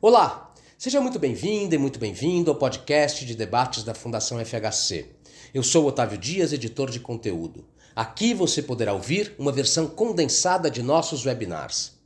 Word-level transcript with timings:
Olá, 0.00 0.54
seja 0.78 1.00
muito 1.00 1.18
bem-vinda 1.18 1.74
e 1.74 1.78
muito 1.78 1.98
bem-vindo 1.98 2.52
ao 2.52 2.56
podcast 2.56 3.26
de 3.26 3.34
debates 3.34 3.82
da 3.82 3.94
Fundação 3.94 4.38
FHC. 4.38 5.06
Eu 5.52 5.64
sou 5.64 5.84
Otávio 5.86 6.16
Dias, 6.16 6.52
editor 6.52 6.88
de 6.88 7.00
conteúdo. 7.00 7.66
Aqui 7.96 8.32
você 8.32 8.62
poderá 8.62 8.92
ouvir 8.92 9.34
uma 9.40 9.50
versão 9.50 9.88
condensada 9.88 10.70
de 10.70 10.84
nossos 10.84 11.26
webinars. 11.26 11.98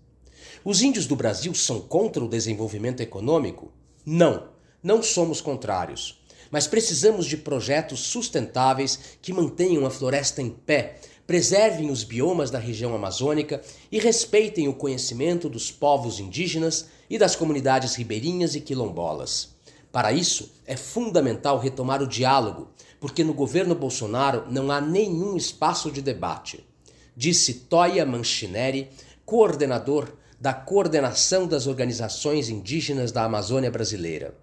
Os 0.64 0.80
índios 0.80 1.06
do 1.06 1.14
Brasil 1.14 1.52
são 1.52 1.82
contra 1.82 2.24
o 2.24 2.28
desenvolvimento 2.28 3.02
econômico? 3.02 3.70
Não, 4.06 4.48
não 4.82 5.02
somos 5.02 5.42
contrários. 5.42 6.24
Mas 6.50 6.66
precisamos 6.66 7.26
de 7.26 7.36
projetos 7.36 8.00
sustentáveis 8.00 9.18
que 9.20 9.34
mantenham 9.34 9.84
a 9.84 9.90
floresta 9.90 10.40
em 10.40 10.48
pé, 10.48 10.98
preservem 11.26 11.90
os 11.90 12.04
biomas 12.04 12.50
da 12.50 12.58
região 12.58 12.94
amazônica 12.94 13.62
e 13.90 13.98
respeitem 13.98 14.68
o 14.68 14.74
conhecimento 14.74 15.48
dos 15.48 15.70
povos 15.70 16.18
indígenas 16.18 16.86
e 17.08 17.18
das 17.18 17.36
comunidades 17.36 17.94
ribeirinhas 17.94 18.54
e 18.54 18.60
quilombolas. 18.60 19.50
Para 19.90 20.12
isso, 20.12 20.52
é 20.66 20.76
fundamental 20.76 21.58
retomar 21.58 22.02
o 22.02 22.08
diálogo, 22.08 22.70
porque 22.98 23.22
no 23.22 23.34
governo 23.34 23.74
Bolsonaro 23.74 24.44
não 24.50 24.70
há 24.70 24.80
nenhum 24.80 25.36
espaço 25.36 25.90
de 25.90 26.00
debate. 26.00 26.64
Disse 27.14 27.54
Toya 27.54 28.06
Manchineri, 28.06 28.88
coordenador 29.26 30.12
da 30.40 30.52
Coordenação 30.52 31.46
das 31.46 31.66
Organizações 31.66 32.48
Indígenas 32.48 33.12
da 33.12 33.24
Amazônia 33.24 33.70
Brasileira. 33.70 34.34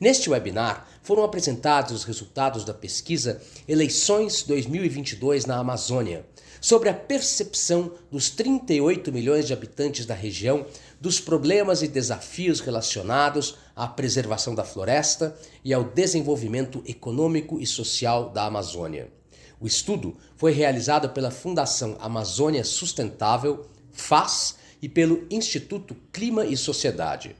Neste 0.00 0.30
webinar 0.30 0.88
foram 1.02 1.22
apresentados 1.22 1.92
os 1.92 2.04
resultados 2.04 2.64
da 2.64 2.72
pesquisa 2.72 3.42
Eleições 3.68 4.42
2022 4.44 5.44
na 5.44 5.58
Amazônia, 5.58 6.24
sobre 6.58 6.88
a 6.88 6.94
percepção 6.94 7.92
dos 8.10 8.30
38 8.30 9.12
milhões 9.12 9.46
de 9.46 9.52
habitantes 9.52 10.06
da 10.06 10.14
região 10.14 10.64
dos 10.98 11.20
problemas 11.20 11.82
e 11.82 11.88
desafios 11.88 12.60
relacionados 12.60 13.58
à 13.76 13.86
preservação 13.86 14.54
da 14.54 14.64
floresta 14.64 15.36
e 15.62 15.74
ao 15.74 15.84
desenvolvimento 15.84 16.82
econômico 16.86 17.60
e 17.60 17.66
social 17.66 18.30
da 18.30 18.46
Amazônia. 18.46 19.12
O 19.60 19.66
estudo 19.66 20.16
foi 20.34 20.52
realizado 20.52 21.10
pela 21.10 21.30
Fundação 21.30 21.98
Amazônia 22.00 22.64
Sustentável, 22.64 23.66
FAS, 23.92 24.56
e 24.80 24.88
pelo 24.88 25.26
Instituto 25.30 25.94
Clima 26.10 26.46
e 26.46 26.56
Sociedade. 26.56 27.36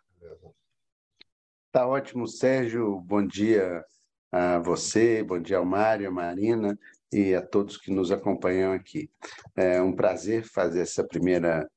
Tá 1.72 1.88
ótimo, 1.88 2.28
Sérgio. 2.28 3.00
Bom 3.00 3.26
dia 3.26 3.84
a 4.30 4.60
você, 4.60 5.24
bom 5.24 5.42
dia 5.42 5.56
ao 5.56 5.66
Mário, 5.66 6.06
a 6.06 6.12
Marina 6.12 6.78
e 7.12 7.34
a 7.34 7.44
todos 7.44 7.76
que 7.76 7.90
nos 7.90 8.12
acompanham 8.12 8.72
aqui. 8.72 9.10
É 9.56 9.82
um 9.82 9.92
prazer 9.92 10.44
fazer 10.44 10.82
essa 10.82 11.04
primeira 11.04 11.68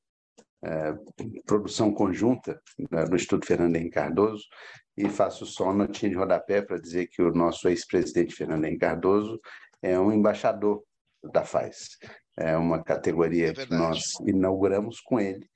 produção 1.45 1.93
conjunta 1.93 2.59
né, 2.89 3.05
no 3.05 3.15
Instituto 3.15 3.45
Fernando 3.45 3.75
Henrique 3.75 3.95
Cardoso, 3.95 4.43
e 4.95 5.09
faço 5.09 5.45
só 5.45 5.65
uma 5.65 5.73
notinha 5.73 6.11
de 6.11 6.17
rodapé 6.17 6.61
para 6.61 6.79
dizer 6.79 7.07
que 7.07 7.21
o 7.21 7.33
nosso 7.33 7.67
ex-presidente 7.67 8.35
Fernando 8.35 8.65
Henrique 8.65 8.81
Cardoso 8.81 9.39
é 9.81 9.99
um 9.99 10.11
embaixador 10.11 10.83
da 11.31 11.43
FAS. 11.43 11.97
É 12.37 12.55
uma 12.57 12.83
categoria 12.83 13.49
é 13.49 13.53
que 13.53 13.69
nós 13.71 14.13
inauguramos 14.25 14.99
com 14.99 15.19
ele. 15.19 15.47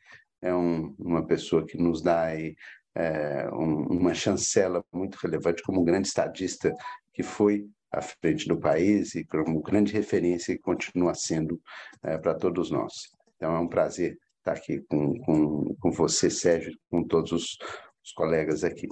É 0.41 0.53
um, 0.53 0.95
uma 0.99 1.25
pessoa 1.25 1.65
que 1.65 1.77
nos 1.77 2.01
dá 2.01 2.23
aí, 2.23 2.55
é, 2.95 3.49
um, 3.51 3.87
uma 3.87 4.13
chancela 4.13 4.83
muito 4.91 5.15
relevante 5.15 5.63
como 5.63 5.81
um 5.81 5.85
grande 5.85 6.07
estadista 6.07 6.73
que 7.13 7.23
foi 7.23 7.67
à 7.91 8.01
frente 8.01 8.47
do 8.47 8.59
país 8.59 9.15
e 9.15 9.23
como 9.23 9.61
grande 9.61 9.93
referência 9.93 10.51
e 10.51 10.59
continua 10.59 11.15
sendo 11.15 11.59
é, 12.03 12.17
para 12.17 12.35
todos 12.35 12.69
nós. 12.69 12.93
Então 13.35 13.55
é 13.55 13.59
um 13.59 13.67
prazer 13.67 14.17
estar 14.47 14.53
aqui 14.53 14.79
com, 14.89 15.19
com, 15.19 15.75
com 15.75 15.91
você, 15.91 16.29
Sérgio, 16.29 16.77
com 16.89 17.03
todos 17.03 17.31
os, 17.31 17.57
os 18.03 18.11
colegas 18.13 18.63
aqui. 18.63 18.87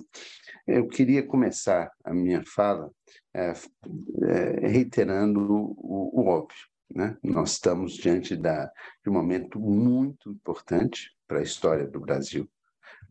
Eu 0.67 0.87
queria 0.87 1.25
começar 1.25 1.91
a 2.03 2.13
minha 2.13 2.43
fala 2.43 2.91
é, 3.33 3.53
é, 4.23 4.67
reiterando 4.67 5.39
o, 5.39 6.21
o, 6.21 6.27
óbvio. 6.27 6.57
Né? 6.93 7.17
Nós 7.23 7.53
estamos 7.53 7.93
diante 7.93 8.35
da, 8.35 8.69
de 9.03 9.09
um 9.09 9.13
momento 9.13 9.59
muito 9.59 10.29
importante 10.29 11.11
para 11.27 11.39
a 11.39 11.43
história 11.43 11.87
do 11.87 11.99
Brasil, 11.99 12.49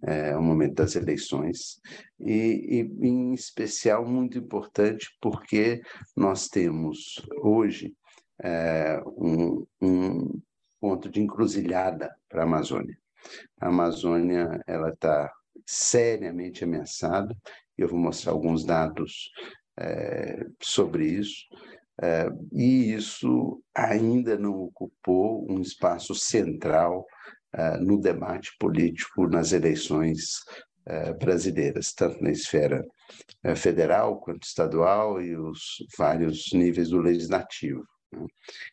é 0.06 0.36
o 0.36 0.42
momento 0.42 0.74
das 0.74 0.96
eleições, 0.96 1.80
e, 2.20 2.86
e, 3.00 3.06
em 3.06 3.32
especial 3.32 4.06
muito 4.06 4.38
importante 4.38 5.08
porque 5.20 5.82
nós 6.16 6.48
temos 6.48 7.20
hoje 7.42 7.94
é, 8.42 9.02
um, 9.06 9.66
um, 9.80 10.42
ponto 10.84 11.08
de 11.08 11.18
encruzilhada 11.18 12.14
para 12.28 12.42
a 12.42 12.44
Amazônia. 12.44 12.94
A 13.58 13.68
Amazônia 13.68 14.60
ela 14.66 14.90
está 14.90 15.32
seriamente 15.64 16.62
ameaçada. 16.62 17.34
Eu 17.78 17.88
vou 17.88 17.98
mostrar 17.98 18.32
alguns 18.32 18.66
dados 18.66 19.30
é, 19.80 20.44
sobre 20.60 21.06
isso. 21.06 21.46
É, 22.02 22.28
e 22.52 22.92
isso 22.92 23.62
ainda 23.74 24.36
não 24.36 24.52
ocupou 24.60 25.50
um 25.50 25.62
espaço 25.62 26.14
central 26.14 27.06
é, 27.54 27.78
no 27.78 27.98
debate 27.98 28.54
político 28.60 29.26
nas 29.26 29.52
eleições 29.52 30.40
brasileiras, 31.18 31.94
tanto 31.94 32.22
na 32.22 32.30
esfera 32.30 32.84
federal 33.56 34.20
quanto 34.20 34.46
estadual 34.46 35.18
e 35.18 35.34
os 35.34 35.78
vários 35.96 36.52
níveis 36.52 36.90
do 36.90 36.98
legislativo. 36.98 37.86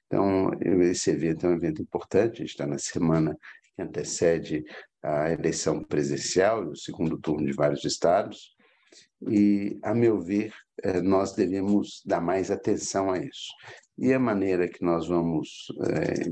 Então, 0.08 0.52
esse 0.84 1.12
evento 1.12 1.46
é 1.46 1.50
um 1.50 1.56
evento 1.56 1.82
importante, 1.82 2.44
está 2.44 2.66
na 2.66 2.78
semana 2.78 3.38
que 3.76 3.82
antecede 3.82 4.64
a 5.02 5.32
eleição 5.32 5.84
presidencial, 5.84 6.68
o 6.68 6.76
segundo 6.76 7.18
turno 7.18 7.46
de 7.46 7.54
vários 7.54 7.84
estados, 7.86 8.56
e, 9.30 9.80
a 9.84 9.94
meu 9.94 10.20
ver, 10.20 10.54
eh, 10.84 11.02
nós 11.02 11.34
devemos 11.34 12.02
dar 12.06 12.22
mais 12.22 12.52
atenção 12.52 13.12
a 13.12 13.18
isso. 13.20 13.50
E 13.98 14.14
a 14.14 14.20
maneira 14.20 14.68
que 14.68 14.84
nós 14.84 15.08
vamos 15.08 15.68
é, 15.82 16.32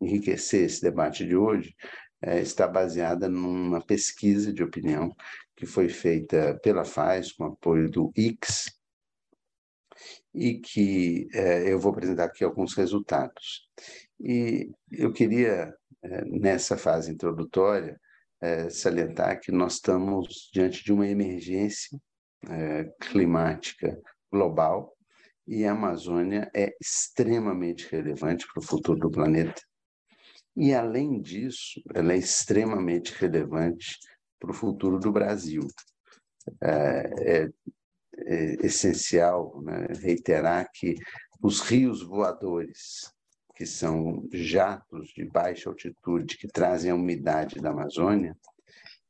enriquecer 0.00 0.64
esse 0.64 0.80
debate 0.80 1.26
de 1.26 1.36
hoje 1.36 1.74
é, 2.22 2.40
está 2.40 2.66
baseada 2.66 3.28
numa 3.28 3.80
pesquisa 3.80 4.52
de 4.52 4.62
opinião 4.62 5.14
que 5.56 5.66
foi 5.66 5.88
feita 5.88 6.58
pela 6.62 6.84
FAES, 6.84 7.32
com 7.32 7.44
apoio 7.44 7.90
do 7.90 8.10
IX, 8.16 8.79
e 10.34 10.58
que 10.58 11.28
é, 11.32 11.72
eu 11.72 11.78
vou 11.78 11.92
apresentar 11.92 12.24
aqui 12.24 12.44
alguns 12.44 12.74
resultados. 12.74 13.68
E 14.20 14.70
eu 14.90 15.12
queria, 15.12 15.74
é, 16.02 16.24
nessa 16.26 16.76
fase 16.76 17.10
introdutória, 17.10 18.00
é, 18.40 18.70
salientar 18.70 19.40
que 19.40 19.52
nós 19.52 19.74
estamos 19.74 20.50
diante 20.52 20.84
de 20.84 20.92
uma 20.92 21.06
emergência 21.06 21.98
climática 22.98 24.00
global 24.32 24.96
e 25.46 25.64
a 25.66 25.72
Amazônia 25.72 26.50
é 26.54 26.74
extremamente 26.80 27.88
relevante 27.90 28.46
para 28.46 28.60
o 28.60 28.64
futuro 28.64 28.98
do 28.98 29.10
planeta. 29.10 29.60
E, 30.56 30.72
além 30.72 31.20
disso, 31.20 31.82
ela 31.94 32.12
é 32.12 32.16
extremamente 32.16 33.12
relevante 33.12 33.98
para 34.38 34.52
o 34.52 34.54
futuro 34.54 34.98
do 34.98 35.10
Brasil. 35.10 35.66
É, 36.62 37.42
é, 37.42 37.48
é 38.26 38.66
essencial 38.66 39.60
né, 39.62 39.88
reiterar 40.00 40.68
que 40.72 40.94
os 41.42 41.60
rios 41.60 42.02
voadores, 42.02 43.12
que 43.54 43.66
são 43.66 44.28
jatos 44.32 45.08
de 45.08 45.24
baixa 45.24 45.68
altitude 45.68 46.36
que 46.36 46.48
trazem 46.48 46.90
a 46.90 46.94
umidade 46.94 47.60
da 47.60 47.70
Amazônia, 47.70 48.36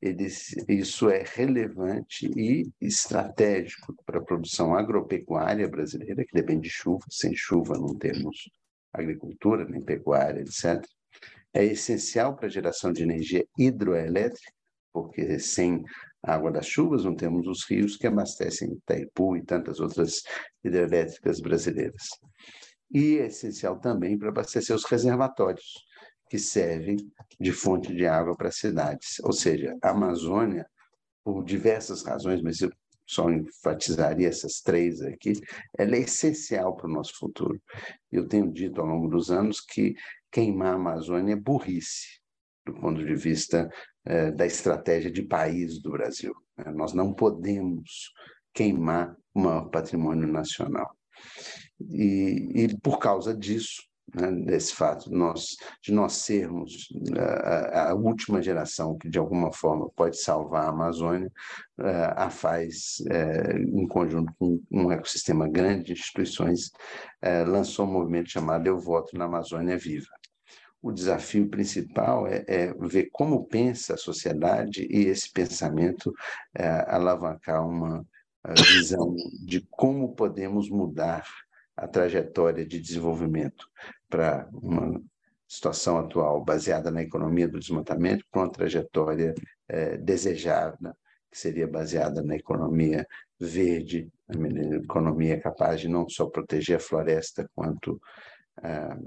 eles, 0.00 0.54
isso 0.66 1.10
é 1.10 1.22
relevante 1.26 2.26
e 2.34 2.70
estratégico 2.80 3.94
para 4.06 4.18
a 4.18 4.24
produção 4.24 4.74
agropecuária 4.74 5.68
brasileira, 5.68 6.24
que 6.24 6.32
depende 6.32 6.62
de 6.62 6.70
chuva. 6.70 7.04
Sem 7.10 7.34
chuva 7.36 7.74
não 7.74 7.94
temos 7.94 8.50
agricultura, 8.92 9.66
nem 9.68 9.82
pecuária, 9.82 10.40
etc. 10.40 10.82
É 11.52 11.64
essencial 11.64 12.34
para 12.34 12.46
a 12.46 12.50
geração 12.50 12.92
de 12.92 13.02
energia 13.02 13.44
hidroelétrica, 13.58 14.50
porque 14.92 15.38
sem 15.38 15.84
água 16.22 16.50
das 16.50 16.66
chuvas 16.66 17.04
não 17.04 17.14
temos 17.14 17.46
os 17.46 17.64
rios 17.64 17.96
que 17.96 18.06
abastecem 18.06 18.72
Itaipu 18.72 19.36
e 19.36 19.44
tantas 19.44 19.80
outras 19.80 20.22
hidrelétricas 20.62 21.40
brasileiras. 21.40 22.08
E 22.92 23.18
é 23.18 23.26
essencial 23.26 23.78
também 23.78 24.18
para 24.18 24.28
abastecer 24.28 24.74
os 24.74 24.84
reservatórios, 24.84 25.84
que 26.28 26.38
servem 26.38 26.96
de 27.40 27.52
fonte 27.52 27.94
de 27.94 28.06
água 28.06 28.36
para 28.36 28.48
as 28.48 28.56
cidades. 28.56 29.18
Ou 29.22 29.32
seja, 29.32 29.76
a 29.82 29.90
Amazônia, 29.90 30.66
por 31.24 31.44
diversas 31.44 32.04
razões, 32.04 32.42
mas 32.42 32.60
eu 32.60 32.70
só 33.06 33.28
enfatizaria 33.28 34.28
essas 34.28 34.60
três 34.60 35.02
aqui, 35.02 35.32
ela 35.76 35.96
é 35.96 36.00
essencial 36.00 36.76
para 36.76 36.86
o 36.86 36.92
nosso 36.92 37.18
futuro. 37.18 37.60
Eu 38.10 38.28
tenho 38.28 38.52
dito 38.52 38.80
ao 38.80 38.86
longo 38.86 39.08
dos 39.08 39.32
anos 39.32 39.60
que 39.60 39.94
queimar 40.30 40.74
a 40.74 40.76
Amazônia 40.76 41.32
é 41.32 41.36
burrice, 41.36 42.19
do 42.66 42.74
ponto 42.74 43.04
de 43.04 43.14
vista 43.14 43.68
é, 44.04 44.30
da 44.30 44.46
estratégia 44.46 45.10
de 45.10 45.22
país 45.22 45.80
do 45.80 45.90
Brasil. 45.90 46.34
Né? 46.56 46.72
Nós 46.72 46.92
não 46.92 47.12
podemos 47.12 48.12
queimar 48.52 49.16
o 49.34 49.40
maior 49.40 49.68
patrimônio 49.70 50.26
nacional. 50.26 50.90
E, 51.80 52.52
e 52.54 52.78
por 52.78 52.98
causa 52.98 53.34
disso, 53.34 53.82
né, 54.14 54.32
desse 54.32 54.74
fato 54.74 55.10
nós, 55.10 55.56
de 55.82 55.92
nós 55.92 56.14
sermos 56.14 56.88
a, 57.16 57.90
a, 57.90 57.94
última 57.94 58.42
geração 58.42 58.98
que, 58.98 59.08
de 59.08 59.18
alguma 59.18 59.52
forma, 59.52 59.88
pode 59.90 60.20
salvar 60.20 60.64
a 60.64 60.70
Amazônia, 60.70 61.30
a 62.16 62.28
FAZ, 62.28 63.00
em 63.72 63.86
conjunto 63.86 64.32
com 64.38 64.60
um 64.70 64.90
ecossistema 64.90 65.48
grande 65.48 65.84
de 65.84 65.92
instituições, 65.92 66.70
lançou 67.46 67.86
um 67.86 67.92
movimento 67.92 68.30
chamado 68.30 68.66
Eu 68.66 68.78
Voto 68.78 69.16
na 69.16 69.26
Amazônia 69.26 69.78
Viva. 69.78 70.19
O 70.82 70.92
desafio 70.92 71.48
principal 71.48 72.26
é, 72.26 72.44
é 72.46 72.74
ver 72.74 73.10
como 73.12 73.44
pensa 73.44 73.94
a 73.94 73.98
sociedade 73.98 74.86
e 74.90 75.06
esse 75.06 75.30
pensamento 75.30 76.12
é, 76.54 76.66
alavancar 76.88 77.66
uma 77.66 78.04
visão 78.56 79.14
de 79.44 79.60
como 79.70 80.14
podemos 80.14 80.70
mudar 80.70 81.24
a 81.76 81.86
trajetória 81.86 82.64
de 82.64 82.80
desenvolvimento 82.80 83.66
para 84.08 84.48
uma 84.52 85.00
situação 85.46 85.98
atual 85.98 86.42
baseada 86.44 86.90
na 86.90 87.02
economia 87.02 87.48
do 87.48 87.58
desmatamento 87.58 88.24
para 88.30 88.42
uma 88.42 88.52
trajetória 88.52 89.34
é, 89.68 89.96
desejada, 89.96 90.96
que 91.30 91.38
seria 91.38 91.66
baseada 91.66 92.22
na 92.22 92.36
economia 92.36 93.06
verde, 93.38 94.10
na 94.28 94.76
economia 94.76 95.40
capaz 95.40 95.80
de 95.80 95.88
não 95.88 96.08
só 96.08 96.26
proteger 96.26 96.76
a 96.76 96.80
floresta, 96.80 97.48
quanto 97.54 98.00
ah, 98.62 98.98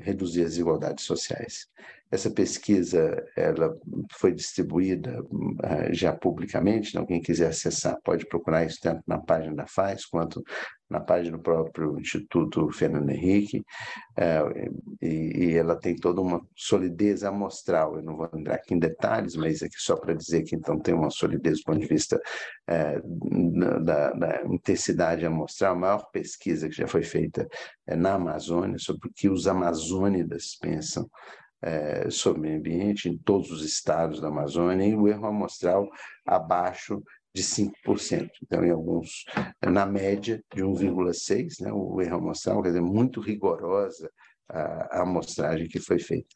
reduzir 0.00 0.42
as 0.42 0.50
desigualdades 0.50 1.04
sociais. 1.04 1.68
Essa 2.10 2.30
pesquisa 2.30 3.24
ela 3.36 3.76
foi 4.12 4.32
distribuída 4.32 5.22
uh, 5.22 5.92
já 5.92 6.12
publicamente, 6.12 6.90
então 6.90 7.04
quem 7.04 7.20
quiser 7.20 7.48
acessar 7.48 7.98
pode 8.04 8.26
procurar 8.26 8.64
isso 8.64 8.78
tanto 8.80 9.02
na 9.06 9.18
página 9.18 9.56
da 9.56 9.66
FAES 9.66 10.06
quanto 10.06 10.42
na 10.88 11.00
página 11.00 11.36
do 11.36 11.42
próprio 11.42 11.98
Instituto 11.98 12.70
Fernando 12.70 13.10
Henrique, 13.10 13.58
uh, 13.58 14.72
e, 15.02 15.06
e, 15.06 15.56
ela 15.56 15.76
tem 15.76 15.96
toda 15.96 16.20
uma 16.20 16.40
solidez 16.54 17.24
amostral. 17.24 17.96
Eu 17.96 18.02
não 18.02 18.16
vou 18.16 18.30
entrar 18.34 18.54
aqui 18.54 18.74
em 18.74 18.78
detalhes, 18.78 19.34
mas 19.34 19.62
aqui 19.62 19.76
só 19.78 19.96
para 19.96 20.14
dizer 20.14 20.44
que 20.44 20.54
então 20.54 20.78
tem 20.78 20.94
uma 20.94 21.10
solidez 21.10 21.58
do 21.58 21.64
ponto 21.64 21.80
de 21.80 21.86
vista 21.86 22.20
uh, 22.70 23.82
da, 23.84 24.12
da, 24.12 24.42
intensidade 24.46 25.26
amostral. 25.26 25.72
A 25.72 25.78
maior 25.78 26.10
pesquisa 26.10 26.68
que 26.68 26.76
já 26.76 26.86
foi 26.86 27.02
feita 27.02 27.48
é 27.86 27.96
na 27.96 28.14
Amazônia 28.14 28.78
sobre 28.78 29.08
o 29.08 29.12
que 29.12 29.28
os 29.28 29.46
amazônidas 29.46 30.56
pensam 30.60 31.08
é, 31.62 32.08
sobre 32.10 32.38
o 32.38 32.42
meio 32.42 32.58
ambiente 32.58 33.08
em 33.08 33.16
todos 33.16 33.50
os 33.50 33.64
estados 33.64 34.20
da 34.20 34.28
Amazônia 34.28 34.86
e 34.86 34.94
o 34.94 35.08
erro 35.08 35.26
amostral 35.26 35.88
abaixo 36.24 37.02
de 37.36 37.42
5%. 37.42 38.30
Então, 38.42 38.64
em 38.64 38.70
alguns, 38.70 39.26
na 39.62 39.84
média 39.84 40.42
de 40.54 40.62
1,6%, 40.62 41.60
né, 41.60 41.70
o 41.70 42.00
erro 42.00 42.16
amostral, 42.16 42.62
quer 42.62 42.68
dizer, 42.68 42.80
muito 42.80 43.20
rigorosa 43.20 44.10
a, 44.48 44.98
a 44.98 45.02
amostragem 45.02 45.68
que 45.68 45.78
foi 45.78 45.98
feita. 45.98 46.34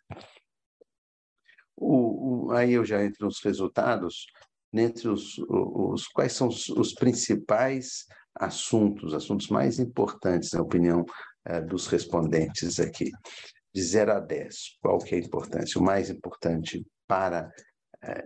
O, 1.74 2.48
o, 2.48 2.52
aí 2.52 2.74
eu 2.74 2.84
já 2.84 3.02
entro 3.02 3.24
nos 3.24 3.42
resultados, 3.42 4.26
entre 4.74 5.08
os, 5.08 5.38
os 5.48 6.06
quais 6.08 6.34
são 6.34 6.48
os, 6.48 6.68
os, 6.68 6.92
principais 6.92 8.04
assuntos, 8.34 9.14
assuntos 9.14 9.48
mais 9.48 9.78
importantes, 9.78 10.52
na 10.52 10.60
opinião 10.60 11.06
é, 11.46 11.62
dos 11.62 11.86
respondentes 11.86 12.78
aqui 12.78 13.10
de 13.74 13.82
0 13.82 14.12
a 14.12 14.20
10, 14.20 14.78
qual 14.82 14.98
que 14.98 15.14
é 15.14 15.18
a 15.18 15.22
importância? 15.22 15.80
O 15.80 15.84
mais 15.84 16.10
importante 16.10 16.84
para 17.06 17.48
eh, 17.48 17.69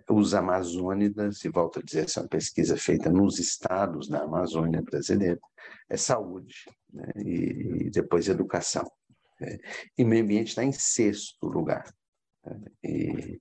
os 0.09 0.35
amazônidas, 0.35 1.45
e 1.45 1.49
volto 1.49 1.81
a 1.81 1.83
dizer, 1.83 2.05
essa 2.05 2.21
é 2.21 2.23
uma 2.23 2.29
pesquisa 2.29 2.77
feita 2.77 3.11
nos 3.11 3.39
estados 3.39 4.09
da 4.09 4.23
Amazônia 4.23 4.83
brasileira, 4.83 5.41
é 5.89 5.97
saúde, 5.97 6.55
né? 6.93 7.11
e, 7.17 7.87
e, 7.87 7.91
depois 7.91 8.29
educação. 8.29 8.89
Né? 9.41 9.59
E 9.99 10.05
meio 10.05 10.23
ambiente 10.23 10.49
está 10.49 10.65
em 10.65 10.73
sexto 10.73 11.47
lugar. 11.47 11.93
Né? 12.45 12.61
E, 12.85 13.41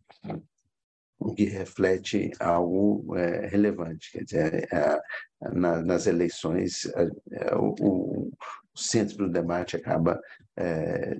o 1.23 1.33
que 1.33 1.45
reflete 1.45 2.31
algo 2.39 3.15
é, 3.15 3.47
relevante. 3.47 4.11
Quer 4.11 4.23
dizer, 4.25 4.67
é, 4.73 4.99
na, 5.53 5.81
nas 5.81 6.05
eleições, 6.05 6.85
é, 7.31 7.55
o, 7.55 7.73
o, 7.79 8.31
centro 8.75 9.17
do 9.17 9.29
debate 9.29 9.77
acaba 9.77 10.19
é, 10.57 11.15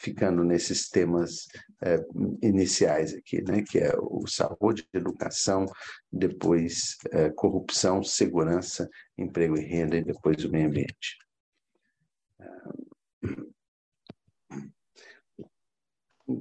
ficando 0.00 0.44
nesses 0.44 0.88
temas 0.88 1.46
é, 1.82 1.98
iniciais 2.42 3.14
aqui, 3.14 3.42
né, 3.42 3.62
que 3.62 3.78
é 3.78 3.92
o 3.98 4.26
saúde, 4.26 4.88
educação, 4.92 5.66
depois 6.10 6.96
é, 7.10 7.30
corrupção, 7.30 8.02
segurança, 8.02 8.88
emprego 9.16 9.56
e 9.56 9.64
renda 9.64 9.96
e 9.96 10.04
depois 10.04 10.44
o 10.44 10.50
meio 10.50 10.68
ambiente. 10.68 11.18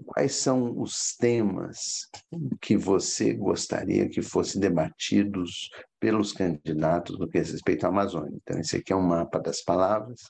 Quais 0.06 0.36
são 0.36 0.80
os 0.82 1.16
temas 1.16 2.10
que 2.62 2.76
você 2.76 3.34
gostaria 3.34 4.10
que 4.10 4.22
fossem 4.22 4.60
debatidos 4.60 5.70
pelos 5.98 6.34
candidatos 6.34 7.18
no 7.18 7.28
que 7.28 7.40
diz 7.40 7.54
respeito 7.54 7.86
à 7.86 7.90
Amazônia? 7.90 8.36
Então, 8.36 8.60
esse 8.60 8.76
aqui 8.76 8.92
é 8.92 8.96
um 8.96 9.02
mapa 9.02 9.40
das 9.40 9.62
palavras, 9.62 10.30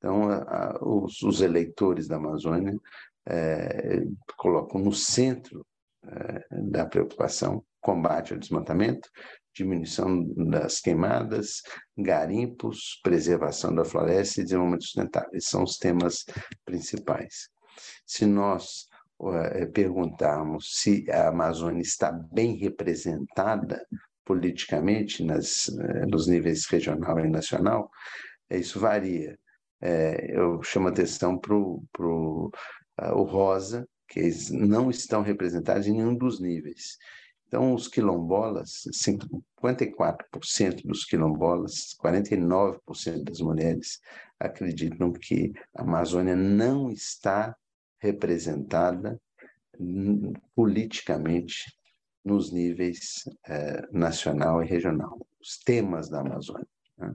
então, 0.00 0.30
a, 0.30 0.36
a, 0.38 0.78
os, 0.82 1.22
os, 1.22 1.42
eleitores 1.42 2.08
da 2.08 2.16
Amazônia 2.16 2.74
é, 3.28 4.02
colocam 4.38 4.80
no 4.80 4.94
centro 4.94 5.64
é, 6.06 6.46
da 6.50 6.86
preocupação 6.86 7.62
combate 7.82 8.32
ao 8.32 8.38
desmatamento, 8.38 9.10
diminuição 9.54 10.24
das 10.48 10.80
queimadas, 10.80 11.60
garimpos, 11.96 12.98
preservação 13.02 13.74
da 13.74 13.84
floresta 13.84 14.40
e 14.40 14.44
desenvolvimento 14.44 14.84
sustentável. 14.84 15.30
Esses 15.34 15.50
são 15.50 15.64
os 15.64 15.76
temas 15.76 16.24
principais. 16.64 17.50
Se 18.06 18.24
nós 18.24 18.86
é, 19.52 19.66
perguntarmos 19.66 20.80
se 20.80 21.04
a 21.10 21.28
Amazônia 21.28 21.82
está 21.82 22.10
bem 22.10 22.56
representada 22.56 23.86
politicamente 24.24 25.22
nas, 25.22 25.68
é, 25.68 26.06
nos 26.06 26.26
níveis 26.26 26.64
regional 26.66 27.18
e 27.18 27.28
nacional, 27.28 27.90
isso 28.50 28.80
varia 28.80 29.38
é, 29.80 30.36
eu 30.36 30.62
chamo 30.62 30.88
atenção 30.88 31.38
para 31.38 31.54
uh, 31.54 32.50
o 33.14 33.22
rosa, 33.22 33.88
que 34.08 34.20
eles 34.20 34.50
não 34.50 34.90
estão 34.90 35.22
representados 35.22 35.86
em 35.86 35.92
nenhum 35.92 36.14
dos 36.14 36.40
níveis. 36.40 36.98
Então, 37.46 37.74
os 37.74 37.88
quilombolas, 37.88 38.82
54% 38.92 40.82
dos 40.84 41.04
quilombolas, 41.04 41.96
49% 42.00 43.24
das 43.24 43.40
mulheres 43.40 44.00
acreditam 44.38 45.12
que 45.12 45.52
a 45.74 45.82
Amazônia 45.82 46.36
não 46.36 46.90
está 46.90 47.56
representada 47.98 49.20
politicamente 50.54 51.76
nos 52.24 52.52
níveis 52.52 53.24
eh, 53.46 53.88
nacional 53.90 54.62
e 54.62 54.66
regional, 54.66 55.18
os 55.40 55.58
temas 55.58 56.08
da 56.08 56.20
Amazônia. 56.20 56.68
Né? 56.98 57.14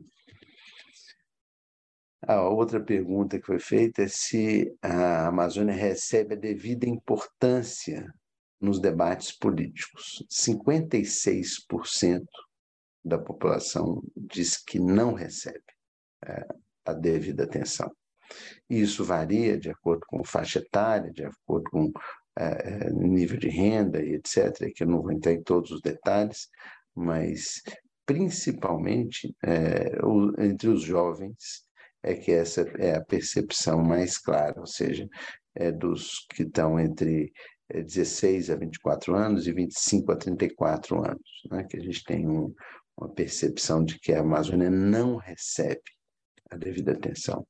A 2.27 2.41
outra 2.41 2.79
pergunta 2.79 3.39
que 3.39 3.45
foi 3.45 3.59
feita 3.59 4.01
é 4.01 4.07
se 4.07 4.75
a 4.81 5.27
Amazônia 5.27 5.75
recebe 5.75 6.33
a 6.33 6.37
devida 6.37 6.89
importância 6.89 8.11
nos 8.59 8.79
debates 8.79 9.31
políticos. 9.31 10.25
56% 10.31 12.25
da 13.03 13.19
população 13.19 14.01
diz 14.17 14.57
que 14.57 14.79
não 14.79 15.13
recebe 15.13 15.61
é, 16.25 16.47
a 16.85 16.93
devida 16.93 17.43
atenção. 17.43 17.91
Isso 18.67 19.05
varia 19.05 19.55
de 19.55 19.69
acordo 19.69 20.03
com 20.07 20.23
faixa 20.23 20.57
etária, 20.57 21.11
de 21.11 21.23
acordo 21.23 21.69
com 21.69 21.91
é, 22.39 22.89
nível 22.91 23.37
de 23.37 23.49
renda 23.49 24.03
e 24.03 24.15
etc., 24.15 24.73
que 24.75 24.83
eu 24.83 24.87
não 24.87 25.03
vou 25.03 25.11
entrar 25.11 25.31
em 25.33 25.43
todos 25.43 25.69
os 25.69 25.81
detalhes, 25.81 26.49
mas 26.95 27.61
principalmente 28.03 29.35
é, 29.43 29.91
entre 30.39 30.69
os 30.69 30.81
jovens 30.81 31.64
é 32.05 32.13
que 32.13 32.31
essa 32.31 32.61
é 32.77 32.95
a 32.95 33.03
percepção 33.03 33.81
mais 33.81 34.17
clara, 34.17 34.59
ou 34.59 34.67
seja, 34.67 35.09
é 35.55 35.71
dos 35.71 36.25
que 36.29 36.43
estão 36.43 36.79
entre 36.79 37.33
16 37.67 38.51
a 38.51 38.55
24 38.55 39.15
anos 39.15 39.47
e 39.47 39.51
25 39.51 40.11
a 40.11 40.15
34 40.15 41.03
anos, 41.03 41.41
né? 41.49 41.63
que 41.63 41.77
a 41.77 41.81
gente 41.81 42.03
tem 42.03 42.27
um, 42.29 42.53
uma 42.95 43.09
percepção 43.09 43.83
de 43.83 43.99
que 43.99 44.13
a 44.13 44.19
Amazônia 44.19 44.69
não 44.69 45.15
recebe 45.17 45.81
a 46.51 46.55
devida 46.55 46.91
atenção. 46.91 47.45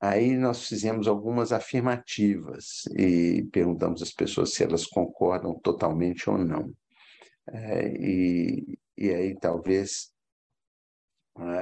Aí 0.00 0.36
nós 0.36 0.66
fizemos 0.66 1.06
algumas 1.06 1.52
afirmativas 1.52 2.86
e 2.96 3.46
perguntamos 3.52 4.02
às 4.02 4.12
pessoas 4.12 4.52
se 4.52 4.64
elas 4.64 4.84
concordam 4.84 5.54
totalmente 5.60 6.28
ou 6.28 6.38
não. 6.38 6.72
É, 7.50 7.88
e, 7.96 8.78
e 8.96 9.10
aí 9.10 9.34
talvez 9.38 10.12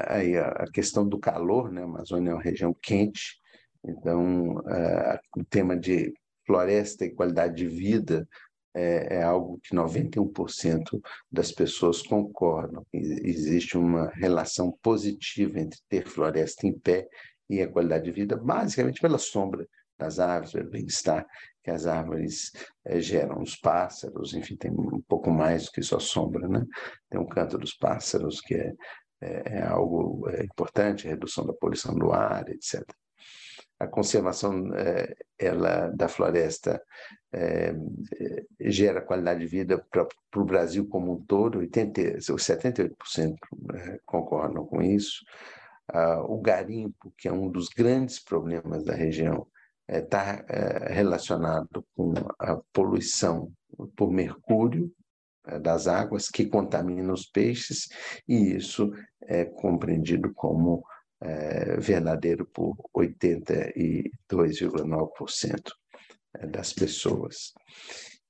aí 0.09 0.37
a 0.37 0.64
questão 0.73 1.06
do 1.06 1.18
calor, 1.18 1.71
né? 1.71 1.83
A 1.83 1.85
Amazônia 1.85 2.30
é 2.30 2.35
uma 2.35 2.42
região 2.42 2.75
quente, 2.75 3.38
então 3.85 4.61
é, 4.68 5.21
o 5.37 5.45
tema 5.45 5.76
de 5.76 6.12
floresta 6.47 7.04
e 7.04 7.14
qualidade 7.14 7.56
de 7.56 7.66
vida 7.66 8.26
é, 8.75 9.16
é 9.16 9.23
algo 9.23 9.59
que 9.62 9.75
91% 9.75 11.00
das 11.30 11.50
pessoas 11.50 12.02
concordam. 12.02 12.87
Existe 12.92 13.76
uma 13.76 14.11
relação 14.11 14.71
positiva 14.83 15.59
entre 15.59 15.78
ter 15.88 16.06
floresta 16.06 16.66
em 16.66 16.78
pé 16.78 17.09
e 17.49 17.62
a 17.62 17.68
qualidade 17.68 18.04
de 18.04 18.12
vida, 18.12 18.37
basicamente 18.37 19.00
pela 19.00 19.18
sombra 19.18 19.66
das 19.99 20.18
árvores, 20.18 20.52
pelo 20.52 20.71
bem-estar 20.71 21.26
que 21.66 21.71
as 21.71 21.87
árvores 21.87 22.52
é, 22.85 23.00
geram, 23.00 23.42
os 23.42 23.56
pássaros, 23.56 24.35
enfim, 24.35 24.56
tem 24.56 24.71
um 24.71 25.02
pouco 25.09 25.33
mais 25.33 25.64
do 25.64 25.73
que 25.73 25.83
só 25.83 25.99
sombra, 25.99 26.47
né? 26.47 26.64
Tem 27.11 27.18
um 27.18 27.26
canto 27.26 27.59
dos 27.59 27.75
pássaros 27.75 28.40
que 28.40 28.54
é, 28.54 28.73
é, 29.20 29.58
é 29.58 29.62
algo 29.62 30.28
é, 30.30 30.44
importante, 30.44 31.08
redução 31.08 31.46
da 31.46 31.52
poluição 31.52 31.94
do 31.94 32.12
ar, 32.12 32.49
etc 32.49 32.85
a 33.78 33.87
conservação 33.87 34.75
é, 34.75 35.14
ela 35.38 35.88
da 35.90 36.08
floresta 36.08 36.82
gera 38.58 39.02
qualidade 39.02 39.40
de 39.40 39.46
vida 39.46 39.85
para 39.90 40.08
o 40.37 40.44
Brasil 40.44 40.88
como 40.88 41.12
um 41.12 41.20
todo, 41.23 41.58
80, 41.58 42.18
78% 42.18 43.37
concordam 44.06 44.64
com 44.64 44.80
isso. 44.80 45.23
O 46.28 46.40
garimpo, 46.40 47.12
que 47.18 47.28
é 47.28 47.32
um 47.32 47.50
dos 47.50 47.68
grandes 47.68 48.18
problemas 48.18 48.82
da 48.85 48.94
região, 48.94 49.46
está 49.87 50.46
relacionado 50.88 51.85
com 51.94 52.14
a 52.38 52.58
poluição 52.73 53.52
por 53.94 54.11
mercúrio 54.11 54.90
das 55.61 55.87
águas 55.87 56.29
que 56.29 56.47
contamina 56.47 57.12
os 57.12 57.26
peixes, 57.26 57.88
e 58.29 58.57
isso 58.57 58.91
é 59.23 59.45
compreendido 59.45 60.35
como 60.35 60.85
é, 61.21 61.76
verdadeiro 61.79 62.47
por 62.47 62.75
82,9% 62.95 65.73
é, 66.35 66.47
das 66.47 66.73
pessoas. 66.73 67.53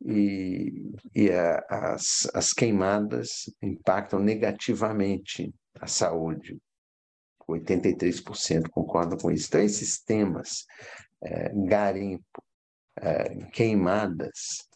E, 0.05 0.93
e 1.15 1.31
a, 1.31 1.65
as, 1.69 2.29
as 2.35 2.53
queimadas 2.53 3.49
impactam 3.63 4.19
negativamente 4.21 5.55
a 5.81 5.87
saúde. 5.87 6.59
83% 7.49 8.69
concordam 8.71 9.17
com 9.19 9.31
isso. 9.31 9.47
Então, 9.49 9.63
esses 9.63 10.03
temas, 10.03 10.67
é, 11.23 11.51
garimpo, 11.55 12.43
é, 12.99 13.37
queimadas 13.53 14.67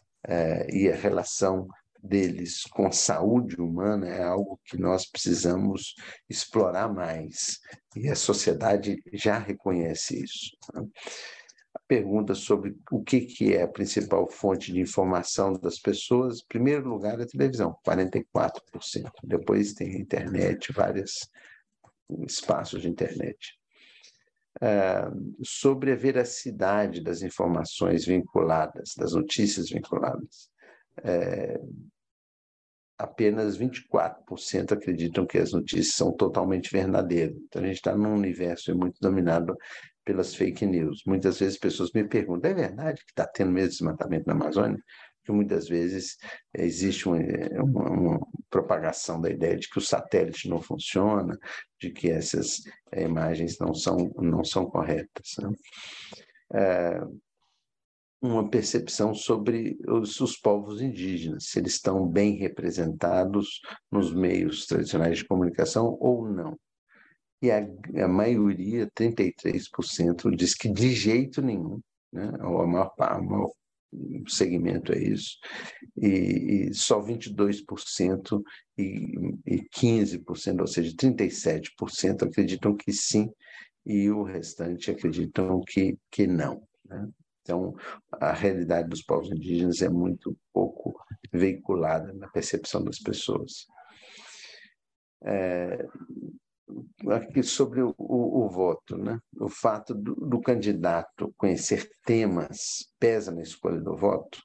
e 0.71 0.87
a 0.87 0.95
relação 0.95 1.67
deles 2.01 2.63
com 2.63 2.91
saúde 2.91 3.55
humana 3.61 4.07
é 4.07 4.23
algo 4.23 4.59
que 4.65 4.77
nós 4.77 5.05
precisamos 5.05 5.95
explorar 6.29 6.91
mais. 6.91 7.59
E 7.95 8.09
a 8.09 8.15
sociedade 8.15 9.01
já 9.13 9.37
reconhece 9.37 10.23
isso. 10.23 10.57
Né? 10.73 10.87
A 11.73 11.79
pergunta 11.87 12.35
sobre 12.35 12.75
o 12.91 13.01
que, 13.01 13.21
que 13.21 13.53
é 13.53 13.61
a 13.61 13.67
principal 13.67 14.29
fonte 14.29 14.73
de 14.73 14.79
informação 14.81 15.53
das 15.53 15.79
pessoas, 15.79 16.39
em 16.39 16.47
primeiro 16.47 16.89
lugar, 16.89 17.19
é 17.19 17.23
a 17.23 17.27
televisão, 17.27 17.77
44%. 17.87 18.61
Depois 19.23 19.73
tem 19.73 19.95
a 19.95 19.99
internet, 19.99 20.73
vários 20.73 21.29
espaços 22.27 22.81
de 22.81 22.89
internet. 22.89 23.57
Uh, 24.61 25.43
sobre 25.43 25.93
a 25.93 25.95
veracidade 25.95 27.01
das 27.01 27.21
informações 27.21 28.05
vinculadas, 28.05 28.93
das 28.97 29.13
notícias 29.13 29.69
vinculadas. 29.69 30.50
É, 31.03 31.59
apenas 32.97 33.57
24% 33.57 34.71
acreditam 34.73 35.25
que 35.25 35.37
as 35.37 35.51
notícias 35.51 35.95
são 35.95 36.11
totalmente 36.11 36.71
verdadeiras. 36.71 37.35
Então, 37.35 37.61
a 37.61 37.65
gente 37.65 37.77
está 37.77 37.95
num 37.95 38.13
universo 38.13 38.75
muito 38.75 38.99
dominado 39.01 39.55
pelas 40.05 40.35
fake 40.35 40.65
news. 40.65 41.01
Muitas 41.05 41.39
vezes 41.39 41.57
pessoas 41.57 41.91
me 41.93 42.07
perguntam: 42.07 42.51
é 42.51 42.53
verdade 42.53 43.03
que 43.03 43.11
está 43.11 43.25
tendo 43.25 43.51
mesmo 43.51 43.69
desmatamento 43.69 44.27
na 44.27 44.33
Amazônia? 44.33 44.79
Porque 45.17 45.31
muitas 45.31 45.67
vezes 45.67 46.17
existe 46.55 47.07
uma, 47.07 47.17
uma, 47.63 47.89
uma, 47.89 48.27
propagação 48.49 49.21
da 49.21 49.29
ideia 49.29 49.55
de 49.55 49.69
que 49.69 49.77
o 49.77 49.81
satélite 49.81 50.49
não 50.49 50.59
funciona, 50.59 51.37
de 51.79 51.91
que 51.91 52.09
essas 52.09 52.61
imagens 52.95 53.57
não 53.59 53.73
são, 53.73 54.11
não 54.17 54.43
são 54.43 54.65
corretas. 54.65 55.35
Né? 55.39 55.51
É, 56.53 57.01
uma 58.21 58.47
percepção 58.47 59.15
sobre 59.15 59.77
os, 59.87 60.19
os, 60.21 60.37
povos 60.37 60.79
indígenas, 60.79 61.45
se 61.47 61.59
eles 61.59 61.73
estão 61.73 62.07
bem 62.07 62.35
representados 62.35 63.61
nos 63.91 64.13
meios 64.13 64.67
tradicionais 64.67 65.17
de 65.17 65.25
comunicação 65.25 65.97
ou 65.99 66.29
não. 66.29 66.57
E 67.41 67.49
a, 67.49 67.67
a 68.03 68.07
maioria, 68.07 68.87
33%, 68.95 70.35
diz 70.35 70.53
que 70.53 70.69
de 70.69 70.93
jeito 70.93 71.41
nenhum, 71.41 71.81
né? 72.13 72.31
ou 72.43 72.61
a 72.61 72.67
maior, 72.67 72.93
a 72.99 73.19
maior 73.19 73.49
segmento 74.27 74.93
é 74.93 74.99
isso, 74.99 75.37
e, 75.97 76.69
e 76.69 76.73
só 76.73 77.01
22% 77.01 78.41
e, 78.77 79.15
e 79.45 79.63
15%, 79.75 80.61
ou 80.61 80.67
seja, 80.67 80.95
37% 80.95 82.23
acreditam 82.27 82.75
que 82.75 82.93
sim, 82.93 83.29
e 83.83 84.11
o 84.11 84.23
restante 84.23 84.91
acreditam 84.91 85.59
que, 85.67 85.97
que 86.11 86.27
não. 86.27 86.61
Né? 86.85 87.09
Então, 87.41 87.75
a 88.11 88.33
realidade 88.33 88.87
dos 88.87 89.01
povos 89.01 89.31
indígenas 89.31 89.81
é 89.81 89.89
muito 89.89 90.37
pouco 90.53 90.99
veiculada 91.31 92.13
na 92.13 92.27
percepção 92.29 92.83
das 92.83 92.99
pessoas. 92.99 93.65
É, 95.23 95.85
aqui 97.09 97.43
sobre 97.43 97.81
o, 97.81 97.93
o, 97.97 98.45
o, 98.45 98.49
voto, 98.49 98.97
né? 98.97 99.19
o 99.39 99.49
fato 99.49 99.93
do, 99.93 100.15
do, 100.15 100.41
candidato 100.41 101.33
conhecer 101.37 101.89
temas 102.05 102.87
pesa 102.99 103.31
na 103.31 103.41
escolha 103.41 103.79
do 103.79 103.95
voto, 103.95 104.39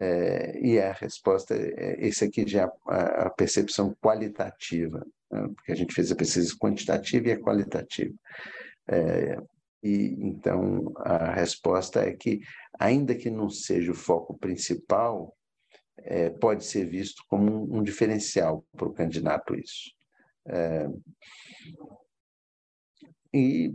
é, 0.00 0.58
e 0.60 0.80
a 0.80 0.92
resposta 0.92 1.54
é 1.54 2.06
esse 2.06 2.24
aqui 2.24 2.46
já 2.46 2.62
é 2.62 2.70
a, 2.88 3.26
a 3.26 3.30
percepção 3.30 3.94
qualitativa, 4.02 5.06
né? 5.30 5.48
porque 5.54 5.72
a 5.72 5.76
gente 5.76 5.94
fez 5.94 6.10
a 6.10 6.16
pesquisa 6.16 6.54
quantitativa 6.58 7.28
e 7.28 7.32
a 7.32 7.40
qualitativa. 7.40 8.14
É, 8.88 9.36
e 9.82 10.16
então 10.20 10.92
a 10.96 11.32
resposta 11.32 12.00
é 12.00 12.12
que, 12.12 12.40
ainda 12.78 13.14
que 13.14 13.30
não 13.30 13.50
seja 13.50 13.90
o 13.90 13.96
foco 13.96 14.36
principal, 14.38 15.36
é, 15.98 16.30
pode 16.30 16.64
ser 16.64 16.84
visto 16.86 17.22
como 17.28 17.50
um, 17.50 17.78
um 17.78 17.82
diferencial 17.82 18.64
para 18.76 18.88
o 18.88 18.92
candidato 18.92 19.54
isso. 19.54 19.90
É, 20.46 20.88
e 23.34 23.74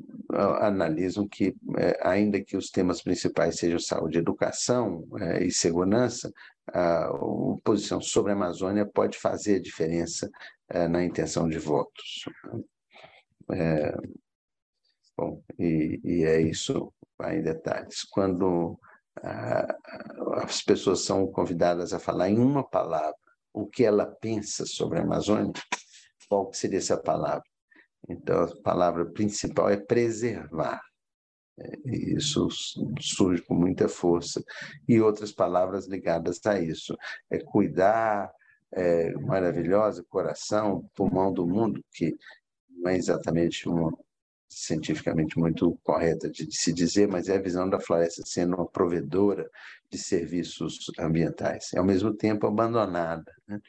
analisam 0.62 1.28
que, 1.28 1.56
é, 1.78 2.00
ainda 2.08 2.40
que 2.40 2.56
os 2.56 2.70
temas 2.70 3.02
principais 3.02 3.58
sejam 3.58 3.80
saúde, 3.80 4.20
educação 4.20 5.08
é, 5.20 5.44
e 5.44 5.52
segurança, 5.52 6.32
a 6.68 7.10
posição 7.64 8.00
sobre 8.00 8.32
a 8.32 8.36
Amazônia 8.36 8.86
pode 8.86 9.18
fazer 9.18 9.56
a 9.56 9.62
diferença 9.62 10.30
é, 10.70 10.88
na 10.88 11.04
intenção 11.04 11.50
de 11.50 11.58
votos. 11.58 12.26
É, 15.18 15.22
bom, 15.22 15.42
e, 15.58 16.00
e, 16.04 16.24
é 16.24 16.42
isso 16.42 16.94
vai 17.18 17.40
em 17.40 17.44
detalhes. 17.44 18.04
Quando 18.04 18.80
as 20.36 20.62
pessoas 20.62 21.04
são 21.04 21.26
convidadas 21.28 21.92
a 21.94 22.00
falar 22.00 22.30
em 22.30 22.38
uma 22.38 22.64
palavra 22.64 23.16
o 23.52 23.66
que 23.66 23.84
ela 23.84 24.06
pensa 24.06 24.66
sobre 24.68 25.00
a 25.00 25.02
Amazônia, 25.02 25.52
qual 26.30 26.54
seria 26.54 26.78
essa 26.78 26.96
palavra? 26.96 27.44
Então, 28.08 28.44
a 28.44 28.62
palavra 28.62 29.06
principal 29.06 29.70
é 29.70 29.78
preservar. 29.78 30.80
E 31.86 32.16
isso 32.16 32.48
surge 33.00 33.42
com 33.42 33.56
muita 33.56 33.88
força. 33.90 34.44
E 34.88 35.02
outras 35.02 35.32
palavras 35.32 35.88
ligadas 35.88 36.40
a 36.46 36.62
isso. 36.62 36.96
É 37.32 37.40
cuidar, 37.40 38.32
é 38.72 39.14
maravilhosa, 39.14 40.06
coração, 40.08 40.88
pulmão 40.94 41.34
do 41.34 41.48
mundo, 41.48 41.84
que 41.92 42.16
não 42.70 42.92
é 42.92 42.96
exatamente 42.96 43.68
uma 43.68 43.92
cientificamente 44.50 45.38
muito 45.38 45.78
correta 45.84 46.30
de 46.30 46.48
se 46.52 46.74
dizer, 46.74 47.08
mas 47.08 47.28
é 47.28 47.36
a 47.36 47.42
visão 47.42 47.70
da 47.70 47.80
floresta 47.80 48.24
sendo 48.26 48.56
uma 48.56 48.68
provedora 48.68 49.50
de 49.90 49.98
serviços 49.98 50.92
ambientais, 51.00 51.72
e 51.74 51.78
ao 51.78 51.86
mesmo 51.86 52.14
tempo 52.14 52.48
abandonada. 52.48 53.32
Né? 53.48 53.60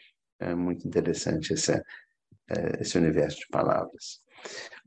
É 0.40 0.54
muito 0.54 0.86
interessante 0.86 1.52
essa, 1.52 1.82
é, 2.48 2.80
esse 2.80 2.96
universo 2.96 3.38
de 3.38 3.48
palavras. 3.48 4.20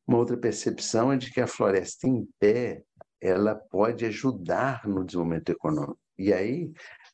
Uma 0.08 0.18
outra 0.18 0.38
percepção 0.38 1.12
é 1.12 1.18
de 1.18 1.32
que 1.32 1.42
a 1.42 1.48
floresta 1.48 2.08
em 2.08 2.28
pé 2.40 2.84
ela 3.20 3.56
pode 3.56 4.06
ajudar 4.06 4.88
no 4.88 5.06
desenvolvimento 5.06 5.50
econômico. 5.50 6.00
E 6.18 6.34
aí 6.34 6.72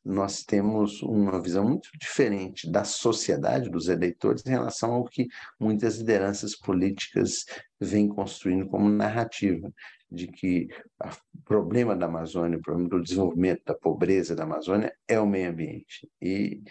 nós 0.08 0.42
temos 0.42 1.04
uma 1.04 1.42
visão 1.42 1.68
muito 1.68 1.90
diferente 2.00 2.72
da 2.72 2.86
sociedade, 2.86 3.70
dos 3.70 3.90
eleitores, 3.90 4.46
em 4.46 4.52
relação 4.52 4.94
ao 4.94 5.04
que 5.04 5.28
muitas 5.60 5.98
lideranças 5.98 6.56
políticas 6.56 7.46
vêm 7.80 8.08
construindo 8.08 8.68
como 8.68 8.88
narrativa, 8.88 9.70
de 10.10 10.28
que 10.28 10.70
o 11.04 11.42
problema 11.44 11.94
da 11.94 12.06
Amazônia, 12.06 12.58
o 12.58 12.62
problema 12.62 12.90
do 12.90 13.04
desenvolvimento 13.04 13.64
da 13.66 13.74
pobreza 13.74 14.34
da 14.34 14.44
Amazônia 14.44 14.96
é 15.06 15.20
o 15.20 15.28
meio 15.28 15.50
ambiente. 15.50 16.10
E, 16.22 16.62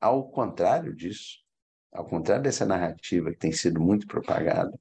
ao 0.00 0.30
contrário 0.30 0.96
disso, 0.96 1.40
ao 1.92 2.06
contrário 2.06 2.42
dessa 2.42 2.64
narrativa 2.64 3.30
que 3.30 3.38
tem 3.38 3.52
sido 3.52 3.78
muito 3.78 4.06
propagada, 4.06 4.72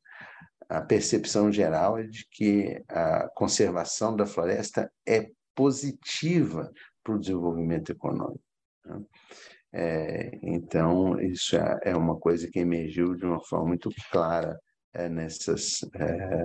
a 0.69 0.81
percepção 0.81 1.51
geral 1.51 1.99
é 1.99 2.03
de 2.03 2.25
que 2.31 2.81
a 2.87 3.27
conservação 3.35 4.15
da 4.15 4.25
floresta 4.25 4.89
é 5.05 5.29
positiva 5.53 6.71
para 7.05 7.15
o 7.15 7.19
desenvolvimento 7.19 7.91
econômico. 7.91 8.43
Né? 8.83 9.01
É, 9.71 10.39
então, 10.41 11.19
isso 11.19 11.55
é, 11.55 11.79
é, 11.83 11.95
uma 11.95 12.17
coisa 12.17 12.49
que 12.49 12.59
emergiu 12.59 13.13
de 13.13 13.25
uma 13.25 13.39
forma 13.43 13.67
muito 13.67 13.89
clara 14.11 14.59
é, 14.93 15.07
nessas 15.07 15.83
é, 15.95 16.43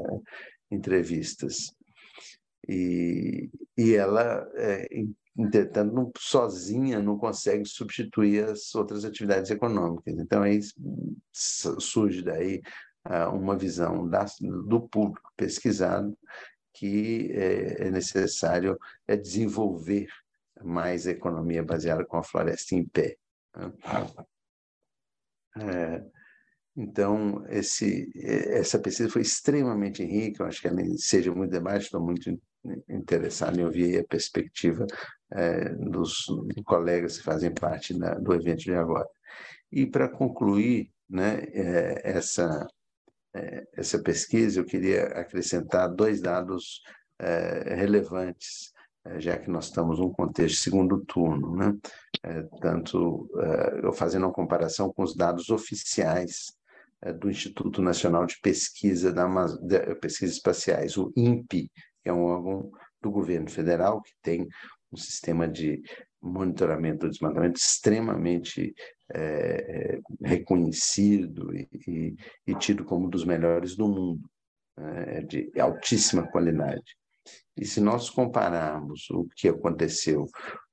entrevistas. 0.71 1.73
E, 2.69 3.49
e 3.79 3.95
ela, 3.95 4.47
é, 4.57 4.87
entretanto, 5.39 5.95
não, 5.95 6.13
sozinha 6.19 7.01
não 7.01 7.17
consegue 7.17 7.65
substituir 7.67 8.45
as 8.45 8.75
outras 8.75 9.05
atividades 9.05 9.51
econômicas. 9.51 10.19
Então, 10.19 10.43
aí 10.43 10.61
surge 11.33 12.23
daí 12.23 12.61
uma 13.33 13.57
visão 13.57 14.07
da, 14.07 14.27
do 14.41 14.81
público 14.89 15.33
pesquisado 15.35 16.15
que 16.75 17.31
é, 17.33 17.87
é 17.87 17.91
necessário 17.91 18.79
desenvolver 19.09 20.07
mais 20.63 21.07
economia 21.07 21.63
baseada 21.63 22.05
com 22.05 22.17
a 22.17 22.23
floresta 22.23 22.75
em 22.75 22.85
pé. 22.87 23.17
Né? 23.57 23.73
É, 25.57 26.05
então, 26.77 27.45
esse, 27.49 28.11
essa 28.25 28.79
pesquisa 28.79 29.11
foi 29.11 29.23
extremamente 29.23 30.05
rica, 30.05 30.43
eu 30.43 30.47
acho 30.47 30.61
que 30.61 30.69
ela 30.69 30.83
seja 30.97 31.35
muito 31.35 31.51
debate, 31.51 31.85
estou 31.85 32.01
muito 32.01 32.31
interessado 32.89 33.59
em 33.59 33.65
ouvir 33.65 33.99
a 33.99 34.05
perspectiva 34.05 34.87
é, 35.33 35.71
dos 35.75 36.27
colegas 36.65 37.19
que 37.19 37.25
fazem 37.25 37.53
parte 37.53 37.99
da, 37.99 38.15
do 38.15 38.35
evento 38.35 38.61
de 38.61 38.75
agora. 38.75 39.09
E 39.73 39.87
para 39.87 40.09
concluir 40.09 40.91
né, 41.09 41.43
é, 41.53 42.01
essa, 42.05 42.67
é, 43.35 43.67
essa 43.75 44.03
pesquisa, 44.03 44.61
eu 44.61 44.65
queria 44.65 45.05
acrescentar 45.07 45.89
dois 45.89 46.21
dados 46.21 46.83
é, 47.19 47.75
relevantes 47.75 48.73
já 49.19 49.39
que 49.39 49.51
nós 49.51 49.67
estamos 49.67 49.99
num 49.99 50.13
contexto 50.13 50.57
de 50.57 50.61
segundo 50.61 51.05
turno, 51.05 51.57
né? 51.57 51.77
É, 52.23 52.43
tanto 52.61 53.29
é, 53.39 53.93
fazendo 53.93 54.27
uma 54.27 54.33
comparação 54.33 54.93
com 54.93 55.03
os 55.03 55.17
dados 55.17 55.49
oficiais 55.49 56.53
é, 57.03 57.13
do 57.13 57.31
Instituto 57.31 57.81
Nacional 57.81 58.27
de 58.27 58.39
Pesquisa 58.43 59.13
da 59.13 59.27
de 59.63 59.95
Pesquisas 59.97 60.37
Espaciais, 60.37 60.99
o 60.99 61.13
INPE, 61.17 61.71
que 62.03 62.09
é 62.09 62.13
um 62.13 62.25
órgão 62.25 62.71
do 63.01 63.11
governo 63.11 63.49
federal 63.51 64.03
que 64.03 64.13
tem 64.23 64.47
um 64.93 64.97
sistema 64.97 65.49
de 65.49 65.81
monitoramento 66.21 67.07
do 67.07 67.11
desmatamento 67.11 67.59
extremamente 67.59 68.75
é, 69.15 69.99
reconhecido 70.23 71.55
e, 71.55 71.69
e, 71.89 72.17
e, 72.47 72.55
tido 72.57 72.85
como 72.85 73.07
um 73.07 73.11
dos 73.11 73.25
melhores 73.25 73.75
do 73.75 73.89
mundo, 73.89 74.31
é, 74.77 75.23
de 75.23 75.51
altíssima 75.59 76.31
qualidade. 76.31 77.00
E 77.57 77.65
se 77.65 77.81
nós 77.81 78.09
compararmos 78.11 79.09
o 79.11 79.27
que 79.37 79.49
aconteceu 79.49 80.27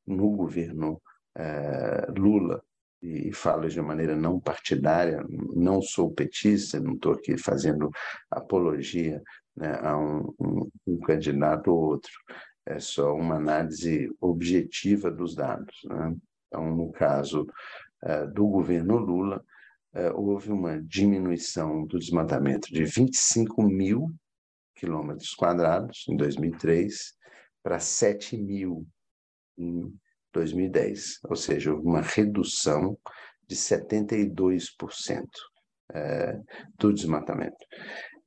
no 0.06 0.30
governo 0.32 1.02
eh, 1.36 2.08
Lula, 2.18 2.62
e 3.02 3.32
falo 3.32 3.70
de 3.70 3.82
maneira 3.82 4.16
não 4.16 4.40
partidária, 4.40 5.24
não 5.56 5.82
sou 5.82 6.12
petista, 6.12 6.80
não 6.80 6.94
estou 6.94 7.14
aqui 7.14 7.38
fazendo 7.38 7.92
apologia 8.32 9.22
né, 9.56 9.80
a 9.82 9.98
um, 9.98 10.34
um, 10.40 10.70
um, 10.88 11.00
candidato 11.00 11.72
ou 11.72 11.78
outro, 11.78 12.12
é 12.66 12.80
só 12.80 13.14
uma 13.14 13.36
análise 13.36 14.10
objetiva 14.20 15.12
dos 15.12 15.36
dados. 15.36 15.76
Né? 15.86 16.16
Então, 16.48 16.76
no 16.76 16.92
caso 16.92 17.48
eh, 18.04 18.26
do 18.28 18.48
governo 18.48 18.98
Lula, 18.98 19.44
eh, 19.94 20.12
houve 20.12 20.52
uma 20.52 20.82
diminuição 20.82 21.86
do 21.86 22.00
desmatamento 22.00 22.72
de 22.72 22.84
25 22.84 23.64
mil 23.64 24.12
quilômetros 24.78 25.34
quadrados 25.34 26.06
em 26.08 26.16
2003 26.16 27.14
para 27.64 27.80
7 27.80 28.38
mil 28.38 28.88
em 29.58 29.94
2010, 30.34 31.20
ou 31.26 31.36
seja, 31.36 31.74
uma 31.74 32.02
redução 32.02 32.98
de 33.48 33.56
72% 33.56 35.24
é, 35.94 36.40
do 36.78 36.94
desmatamento. 36.94 37.66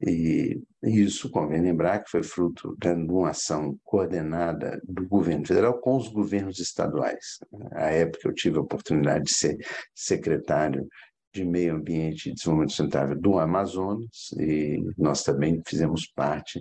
E 0.03 0.59
isso 0.83 1.31
convém 1.31 1.61
lembrar 1.61 2.03
que 2.03 2.11
foi 2.11 2.23
fruto 2.23 2.75
de 2.79 2.89
uma 2.89 3.31
ação 3.31 3.79
coordenada 3.85 4.81
do 4.83 5.07
governo 5.07 5.47
federal 5.47 5.79
com 5.79 5.97
os 5.97 6.09
governos 6.09 6.59
estaduais. 6.59 7.39
À 7.73 7.91
época 7.91 8.29
eu 8.29 8.35
tive 8.35 8.57
a 8.57 8.63
oportunidade 8.63 9.25
de 9.25 9.35
ser 9.35 9.57
secretário 9.95 10.89
de 11.33 11.45
Meio 11.45 11.77
Ambiente 11.77 12.29
e 12.31 12.35
Desenvolvimento 12.35 12.71
Sustentável 12.71 13.19
do 13.19 13.38
Amazonas, 13.38 14.31
e 14.38 14.79
nós 14.99 15.23
também 15.23 15.62
fizemos 15.66 16.07
parte, 16.07 16.61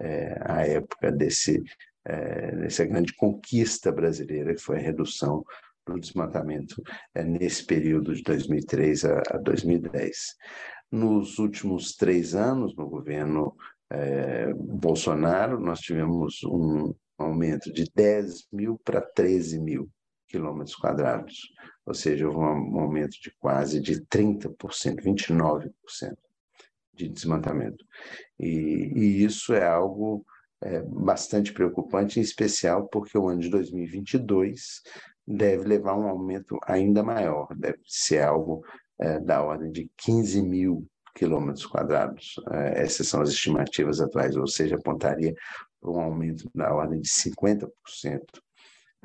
é, 0.00 0.38
à 0.40 0.66
época, 0.66 1.10
desse, 1.10 1.62
é, 2.04 2.56
dessa 2.56 2.84
grande 2.84 3.14
conquista 3.14 3.90
brasileira, 3.92 4.54
que 4.54 4.60
foi 4.60 4.78
a 4.78 4.82
redução 4.82 5.44
do 5.86 5.98
desmatamento 5.98 6.82
é, 7.14 7.22
nesse 7.22 7.64
período 7.64 8.14
de 8.14 8.22
2003 8.22 9.04
a, 9.04 9.22
a 9.30 9.38
2010. 9.38 10.16
Nos 10.90 11.38
últimos 11.38 11.94
três 11.94 12.34
anos, 12.34 12.74
no 12.76 12.88
governo 12.88 13.54
é, 13.90 14.52
Bolsonaro, 14.54 15.60
nós 15.60 15.80
tivemos 15.80 16.42
um 16.44 16.94
aumento 17.18 17.72
de 17.72 17.84
10 17.94 18.46
mil 18.52 18.78
para 18.84 19.00
13 19.00 19.60
mil 19.60 19.88
quilômetros 20.34 20.74
quadrados, 20.74 21.52
ou 21.86 21.94
seja, 21.94 22.26
houve 22.26 22.38
um 22.38 22.80
aumento 22.80 23.20
de 23.22 23.30
quase 23.38 23.80
de 23.80 24.00
30%, 24.06 24.56
29% 25.00 25.70
de 26.92 27.08
desmatamento. 27.08 27.84
E, 28.38 28.90
e 28.94 29.24
isso 29.24 29.54
é 29.54 29.64
algo 29.64 30.24
é, 30.60 30.82
bastante 30.82 31.52
preocupante, 31.52 32.18
em 32.18 32.22
especial 32.22 32.88
porque 32.88 33.16
o 33.16 33.28
ano 33.28 33.40
de 33.40 33.48
2022 33.48 34.82
deve 35.26 35.68
levar 35.68 35.96
um 35.96 36.08
aumento 36.08 36.58
ainda 36.66 37.02
maior, 37.02 37.46
deve 37.56 37.78
ser 37.86 38.22
algo 38.22 38.64
é, 38.98 39.20
da 39.20 39.42
ordem 39.42 39.70
de 39.70 39.88
15 39.98 40.42
mil 40.42 40.84
quilômetros 41.14 41.64
quadrados. 41.64 42.34
É, 42.50 42.82
essas 42.82 43.06
são 43.06 43.20
as 43.20 43.28
estimativas 43.28 44.00
atuais, 44.00 44.36
ou 44.36 44.48
seja, 44.48 44.74
apontaria 44.74 45.32
para 45.80 45.90
um 45.92 46.00
aumento 46.00 46.50
da 46.52 46.74
ordem 46.74 47.00
de 47.00 47.08
50% 47.08 47.70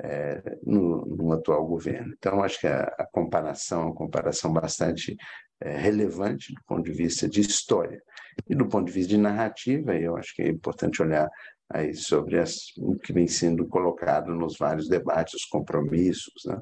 é, 0.02 0.58
no, 0.62 1.04
no, 1.06 1.32
atual 1.32 1.66
governo. 1.66 2.14
Então, 2.16 2.42
acho 2.42 2.60
que 2.60 2.66
a, 2.66 2.82
a 2.98 3.06
comparação 3.12 3.82
é 3.82 3.84
uma 3.86 3.94
comparação 3.94 4.52
bastante 4.52 5.16
é, 5.60 5.76
relevante 5.76 6.52
do 6.54 6.60
ponto 6.66 6.84
de 6.84 6.92
vista 6.92 7.28
de 7.28 7.40
história. 7.40 8.00
E 8.48 8.54
do 8.54 8.66
ponto 8.66 8.86
de 8.86 8.92
vista 8.92 9.10
de 9.10 9.18
narrativa, 9.18 9.94
eu 9.94 10.16
acho 10.16 10.34
que 10.34 10.42
é 10.42 10.48
importante 10.48 11.02
olhar 11.02 11.28
aí 11.68 11.94
sobre 11.94 12.38
as, 12.38 12.76
o 12.78 12.96
que 12.96 13.12
vem 13.12 13.28
sendo 13.28 13.66
colocado 13.66 14.34
nos 14.34 14.56
vários 14.58 14.88
debates, 14.88 15.34
os 15.34 15.44
compromissos, 15.44 16.42
né? 16.46 16.58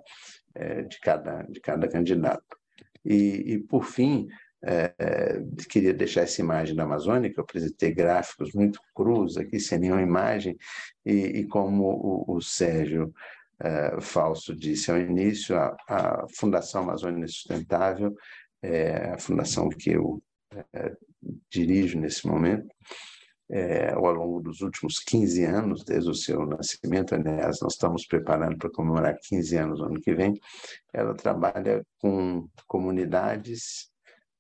é, 0.55 0.83
de, 0.83 0.99
cada, 1.01 1.43
de 1.43 1.61
cada 1.61 1.89
candidato. 1.89 2.45
E, 3.05 3.55
e 3.55 3.59
por 3.59 3.85
fim, 3.85 4.27
é, 4.65 5.41
queria 5.69 5.95
deixar 5.95 6.23
essa 6.23 6.41
imagem 6.41 6.75
da 6.75 6.85
Amazônia, 6.85 7.33
que 7.33 7.39
eu 7.39 7.45
apresentei 7.45 7.93
gráficos 7.93 8.53
muito 8.53 8.81
crus 8.95 9.37
aqui, 9.37 9.61
sem 9.61 9.79
nenhuma 9.79 10.03
imagem, 10.03 10.57
e, 11.05 11.13
e 11.13 11.47
como 11.47 11.85
o, 11.85 12.37
o 12.37 12.41
Sérgio 12.41 13.13
é, 13.61 14.01
Falso 14.01 14.55
disse 14.55 14.91
ao 14.91 14.99
início, 14.99 15.57
a, 15.57 15.77
a 15.89 16.27
Fundação 16.37 16.83
Amazônia 16.83 17.27
Sustentável, 17.27 18.15
é 18.63 19.11
a 19.11 19.19
fundação 19.19 19.69
que 19.69 19.91
eu 19.91 20.21
é, 20.73 20.97
dirijo 21.51 21.99
nesse 21.99 22.27
momento, 22.27 22.67
é, 23.51 23.93
ao 23.93 24.13
longo 24.13 24.41
dos 24.41 24.61
últimos 24.61 24.99
15 24.99 25.45
anos, 25.45 25.85
desde 25.85 26.11
o 26.11 26.15
seu 26.15 26.45
nascimento, 26.45 27.15
aliás, 27.15 27.61
nós 27.61 27.75
estamos 27.75 28.07
preparando 28.07 28.59
para 28.59 28.71
comemorar 28.71 29.17
15 29.23 29.57
anos 29.57 29.81
no 29.81 29.87
ano 29.87 30.01
que 30.01 30.15
vem, 30.15 30.35
ela 30.93 31.15
trabalha 31.15 31.83
com 31.99 32.47
comunidades 32.67 33.91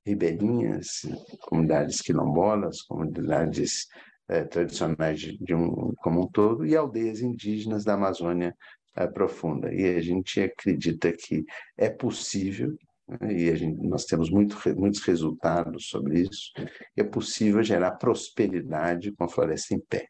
ribeirinhas, 0.08 1.06
comunidades 1.42 2.00
quilombolas, 2.00 2.82
comunidades 2.82 3.86
eh, 4.28 4.44
tradicionais 4.44 5.20
de, 5.20 5.38
de, 5.38 5.54
um 5.54 5.92
como 5.98 6.22
um 6.22 6.28
todo 6.28 6.66
e 6.66 6.76
aldeias 6.76 7.20
indígenas 7.20 7.84
da 7.84 7.94
Amazônia 7.94 8.54
eh, 8.96 9.06
profunda. 9.06 9.72
E 9.72 9.96
a 9.96 10.00
gente 10.00 10.40
acredita 10.40 11.12
que 11.12 11.44
é 11.76 11.88
possível 11.88 12.76
né, 13.08 13.32
e 13.32 13.56
gente, 13.56 13.80
nós 13.86 14.04
temos 14.04 14.30
muito, 14.30 14.56
muitos 14.76 15.00
resultados 15.00 15.88
sobre 15.88 16.20
isso, 16.20 16.52
é 16.94 17.02
possível 17.02 17.62
gerar 17.62 17.92
prosperidade 17.92 19.12
com 19.12 19.24
a 19.24 19.28
floresta 19.28 19.74
em 19.74 19.80
pé. 19.80 20.08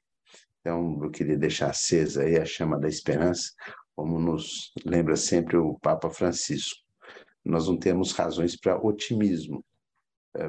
Então, 0.61 0.99
eu 1.03 1.11
queria 1.11 1.39
deixar 1.39 1.71
acesa 1.71 2.25
aí 2.25 2.37
a 2.37 2.45
chama 2.45 2.79
da 2.79 2.89
esperança, 2.89 3.53
como 3.95 4.19
nos 4.19 4.73
lembra 4.85 5.17
sempre 5.17 5.57
o 5.57 5.79
Papa 5.79 6.11
Francisco. 6.11 6.77
Nós 7.45 7.69
não 7.69 7.79
temos 7.79 8.13
razões 8.13 8.57
para 8.57 8.85
otimismo, 8.85 9.65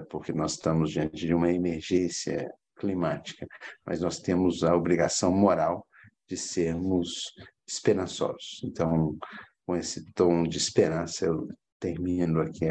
porque 0.10 0.34
nós 0.34 0.54
estamos 0.54 0.92
diante 0.92 1.26
de 1.26 1.34
uma 1.34 1.52
emergência 1.52 2.50
climática, 2.78 3.46
mas 3.86 4.02
nós 4.02 4.20
temos 4.20 4.64
a 4.64 4.76
obrigação 4.76 5.32
moral 5.32 5.86
de 6.28 6.38
sermos 6.38 7.34
esperançosos. 7.68 8.62
Então, 8.64 9.18
com 9.66 9.76
esse 9.76 10.12
tom 10.14 10.44
de 10.44 10.58
esperança, 10.58 11.26
eu 11.26 11.48
termino 11.80 12.42
aqui 12.42 12.66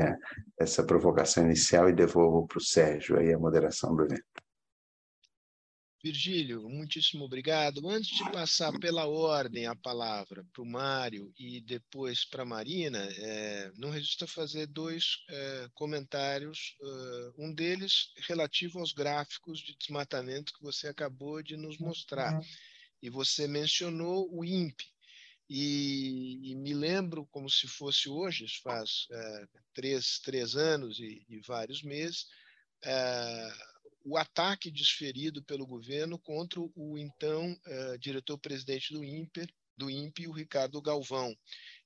essa 0.58 0.84
provocação 0.84 1.44
inicial 1.44 1.88
e 1.88 1.94
devolvo 1.94 2.46
para 2.46 2.58
o 2.58 2.62
Sérgio 2.62 3.18
aí 3.18 3.32
a 3.32 3.38
moderação 3.38 3.94
do 3.94 4.04
evento. 4.04 4.24
Virgílio, 6.02 6.68
muitíssimo 6.68 7.24
obrigado. 7.24 7.88
Antes 7.88 8.16
de 8.16 8.30
passar 8.30 8.72
pela 8.78 9.06
ordem 9.06 9.66
a 9.66 9.74
palavra 9.74 10.46
para 10.52 10.62
o 10.62 10.66
Mário 10.66 11.32
e 11.36 11.60
depois 11.60 12.24
para 12.24 12.44
a 12.44 12.46
Marina, 12.46 13.00
é, 13.16 13.72
não 13.76 13.90
resisto 13.90 14.24
a 14.24 14.28
fazer 14.28 14.66
dois 14.66 15.24
é, 15.28 15.68
comentários. 15.74 16.76
Uh, 16.80 17.46
um 17.46 17.52
deles 17.52 18.12
relativo 18.28 18.78
aos 18.78 18.92
gráficos 18.92 19.58
de 19.58 19.76
desmatamento 19.76 20.52
que 20.52 20.62
você 20.62 20.86
acabou 20.86 21.42
de 21.42 21.56
nos 21.56 21.78
mostrar. 21.78 22.34
Uhum. 22.34 22.44
E 23.02 23.10
você 23.10 23.48
mencionou 23.48 24.28
o 24.32 24.44
INPE. 24.44 24.86
E, 25.50 26.50
e, 26.50 26.54
me 26.54 26.74
lembro 26.74 27.26
como 27.30 27.48
se 27.48 27.66
fosse 27.66 28.08
hoje, 28.08 28.44
faz 28.62 29.06
é, 29.10 29.48
três, 29.72 30.18
três 30.18 30.54
anos 30.54 31.00
e, 31.00 31.24
e 31.26 31.40
vários 31.40 31.82
meses, 31.82 32.26
é, 32.84 33.52
o 34.08 34.16
ataque 34.16 34.70
desferido 34.70 35.42
pelo 35.44 35.66
governo 35.66 36.18
contra 36.18 36.58
o 36.60 36.98
então 36.98 37.52
uh, 37.52 37.98
diretor-presidente 37.98 38.92
do 38.92 39.04
INPE, 39.04 39.46
do 39.76 39.90
INPE, 39.90 40.26
o 40.26 40.32
Ricardo 40.32 40.80
Galvão. 40.80 41.36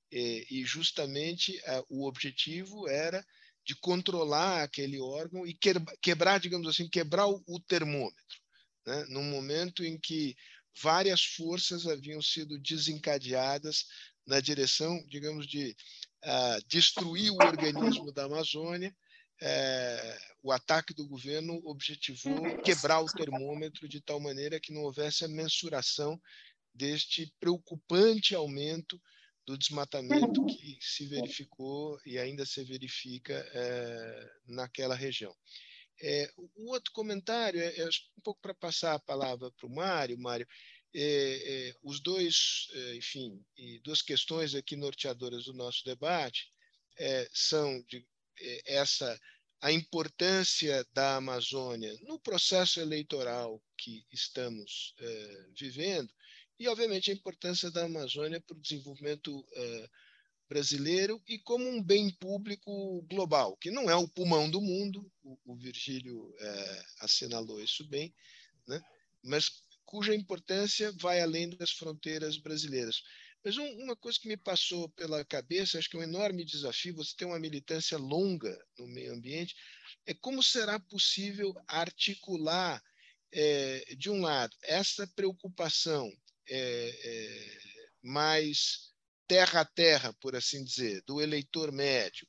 E, 0.09 0.45
e 0.49 0.65
justamente 0.65 1.57
uh, 1.57 1.85
o 1.89 2.07
objetivo 2.07 2.87
era 2.87 3.25
de 3.65 3.75
controlar 3.75 4.63
aquele 4.63 4.99
órgão 4.99 5.45
e 5.45 5.57
quebrar, 6.01 6.39
digamos 6.39 6.67
assim, 6.67 6.87
quebrar 6.87 7.27
o, 7.27 7.43
o 7.45 7.59
termômetro, 7.59 8.39
né? 8.85 9.05
num 9.09 9.23
momento 9.23 9.83
em 9.83 9.99
que 9.99 10.35
várias 10.81 11.23
forças 11.23 11.85
haviam 11.85 12.21
sido 12.21 12.59
desencadeadas 12.59 13.85
na 14.25 14.39
direção, 14.39 15.03
digamos, 15.07 15.45
de 15.45 15.75
uh, 16.23 16.67
destruir 16.67 17.31
o 17.31 17.43
organismo 17.43 18.11
da 18.13 18.23
Amazônia 18.23 18.95
é, 19.41 20.17
o 20.41 20.51
ataque 20.51 20.93
do 20.93 21.07
governo 21.07 21.61
objetivou 21.65 22.57
quebrar 22.63 23.01
o 23.01 23.11
termômetro 23.11 23.87
de 23.87 24.01
tal 24.01 24.19
maneira 24.19 24.59
que 24.59 24.73
não 24.73 24.83
houvesse 24.83 25.25
a 25.25 25.27
mensuração 25.27 26.19
deste 26.73 27.31
preocupante 27.39 28.35
aumento 28.35 28.99
do 29.45 29.57
desmatamento 29.57 30.45
que 30.45 30.77
se 30.79 31.05
verificou 31.05 31.99
e 32.05 32.17
ainda 32.17 32.45
se 32.45 32.63
verifica 32.63 33.33
é, 33.53 34.31
naquela 34.47 34.95
região. 34.95 35.35
É, 36.01 36.31
o 36.37 36.71
outro 36.71 36.91
comentário 36.91 37.61
é, 37.61 37.79
é 37.79 37.85
um 37.85 38.21
pouco 38.23 38.41
para 38.41 38.53
passar 38.53 38.93
a 38.93 38.99
palavra 38.99 39.51
para 39.51 39.67
o 39.67 39.73
Mário. 39.73 40.17
Mário, 40.17 40.47
é, 40.93 41.69
é, 41.69 41.73
os 41.83 41.99
dois, 41.99 42.67
é, 42.73 42.95
enfim, 42.95 43.43
duas 43.83 44.01
questões 44.01 44.55
aqui 44.55 44.75
norteadoras 44.75 45.45
do 45.45 45.53
nosso 45.53 45.83
debate 45.83 46.51
são 47.31 47.81
de, 47.87 48.05
essa 48.65 49.19
a 49.61 49.71
importância 49.71 50.85
da 50.93 51.15
Amazônia 51.15 51.97
no 52.01 52.19
processo 52.19 52.81
eleitoral 52.81 53.63
que 53.77 54.05
estamos 54.11 54.93
eh, 54.99 55.47
vivendo 55.57 56.13
e, 56.59 56.67
obviamente, 56.67 57.09
a 57.09 57.13
importância 57.13 57.71
da 57.71 57.85
Amazônia 57.85 58.41
para 58.41 58.57
o 58.57 58.59
desenvolvimento 58.59 59.45
eh, 59.53 59.89
brasileiro 60.49 61.21
e 61.27 61.39
como 61.39 61.65
um 61.65 61.81
bem 61.81 62.11
público 62.11 63.01
global, 63.03 63.55
que 63.55 63.71
não 63.71 63.89
é 63.89 63.95
o 63.95 64.07
pulmão 64.07 64.49
do 64.49 64.61
mundo, 64.61 65.09
o, 65.23 65.37
o 65.45 65.55
Virgílio 65.55 66.35
eh, 66.37 66.83
assinalou 66.99 67.63
isso 67.63 67.87
bem, 67.87 68.13
né? 68.67 68.81
mas 69.23 69.63
cuja 69.85 70.13
importância 70.13 70.91
vai 70.99 71.21
além 71.21 71.49
das 71.49 71.71
fronteiras 71.71 72.37
brasileiras. 72.37 73.01
Mas 73.43 73.57
um, 73.57 73.67
uma 73.83 73.95
coisa 73.95 74.17
que 74.19 74.27
me 74.27 74.37
passou 74.37 74.87
pela 74.89 75.25
cabeça, 75.25 75.77
acho 75.77 75.89
que 75.89 75.97
é 75.97 75.99
um 75.99 76.03
enorme 76.03 76.45
desafio, 76.45 76.95
você 76.95 77.13
tem 77.15 77.27
uma 77.27 77.39
militância 77.39 77.97
longa 77.97 78.57
no 78.77 78.87
meio 78.87 79.13
ambiente, 79.13 79.53
é 80.05 80.13
como 80.13 80.41
será 80.41 80.79
possível 80.79 81.53
articular, 81.67 82.81
é, 83.33 83.95
de 83.97 84.09
um 84.09 84.21
lado, 84.21 84.55
essa 84.63 85.07
preocupação 85.15 86.09
é, 86.47 86.89
é, 87.03 87.57
mais 88.01 88.93
terra 89.27 89.61
a 89.61 89.65
terra, 89.65 90.13
por 90.21 90.35
assim 90.35 90.63
dizer, 90.63 91.01
do 91.07 91.19
eleitor 91.21 91.71
médio, 91.71 92.27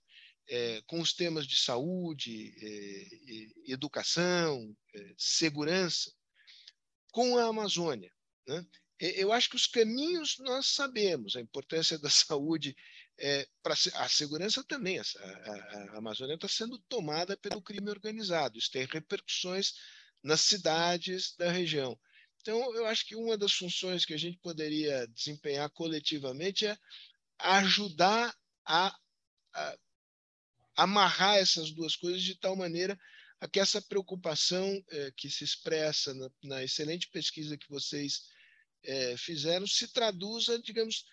é, 0.48 0.82
com 0.86 1.00
os 1.00 1.12
temas 1.12 1.46
de 1.46 1.56
saúde, 1.56 2.54
é, 2.60 3.72
educação, 3.72 4.74
é, 4.94 5.14
segurança, 5.16 6.12
com 7.12 7.38
a 7.38 7.44
Amazônia. 7.44 8.10
Né? 8.46 8.64
Eu 9.00 9.32
acho 9.32 9.50
que 9.50 9.56
os 9.56 9.66
caminhos 9.66 10.36
nós 10.38 10.66
sabemos, 10.66 11.36
a 11.36 11.40
importância 11.40 11.98
da 12.00 12.10
saúde 12.10 12.76
é, 13.18 13.46
para 13.62 13.74
a 13.94 14.08
segurança 14.08 14.62
também. 14.64 14.98
A, 14.98 15.02
a, 15.02 15.94
a 15.94 15.98
Amazônia 15.98 16.34
está 16.34 16.48
sendo 16.48 16.78
tomada 16.88 17.36
pelo 17.36 17.62
crime 17.62 17.90
organizado, 17.90 18.58
isso 18.58 18.70
tem 18.70 18.86
repercussões 18.86 19.72
nas 20.22 20.40
cidades 20.40 21.34
da 21.36 21.50
região. 21.50 21.98
Então, 22.40 22.74
eu 22.74 22.86
acho 22.86 23.06
que 23.06 23.16
uma 23.16 23.38
das 23.38 23.52
funções 23.52 24.04
que 24.04 24.12
a 24.12 24.18
gente 24.18 24.38
poderia 24.38 25.06
desempenhar 25.08 25.70
coletivamente 25.70 26.66
é 26.66 26.76
ajudar 27.38 28.34
a, 28.66 28.94
a 29.54 29.76
amarrar 30.76 31.36
essas 31.36 31.70
duas 31.70 31.96
coisas 31.96 32.22
de 32.22 32.38
tal 32.38 32.54
maneira 32.54 32.98
a 33.40 33.48
que 33.48 33.60
essa 33.60 33.80
preocupação 33.82 34.82
eh, 34.90 35.12
que 35.16 35.28
se 35.28 35.44
expressa 35.44 36.14
na, 36.14 36.30
na, 36.42 36.64
excelente 36.64 37.08
pesquisa 37.10 37.58
que 37.58 37.68
vocês 37.68 38.22
é, 38.84 39.16
fizeram 39.16 39.66
se 39.66 39.92
traduza, 39.92 40.58
digamos, 40.60 41.04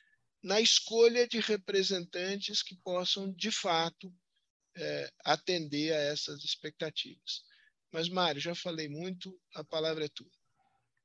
na 0.44 0.60
escolha 0.60 1.28
de 1.28 1.40
representantes 1.40 2.64
que 2.64 2.76
possam, 2.76 3.32
de 3.32 3.52
fato, 3.52 4.12
é, 4.76 5.12
atender 5.24 5.94
a 5.94 6.00
essas 6.00 6.44
expectativas. 6.44 7.44
Mas, 7.92 8.10
Mário, 8.10 8.42
já 8.42 8.56
falei 8.56 8.88
muito, 8.88 9.38
a 9.54 9.64
palavra 9.64 10.06
é 10.06 10.10
tua. 10.10 10.32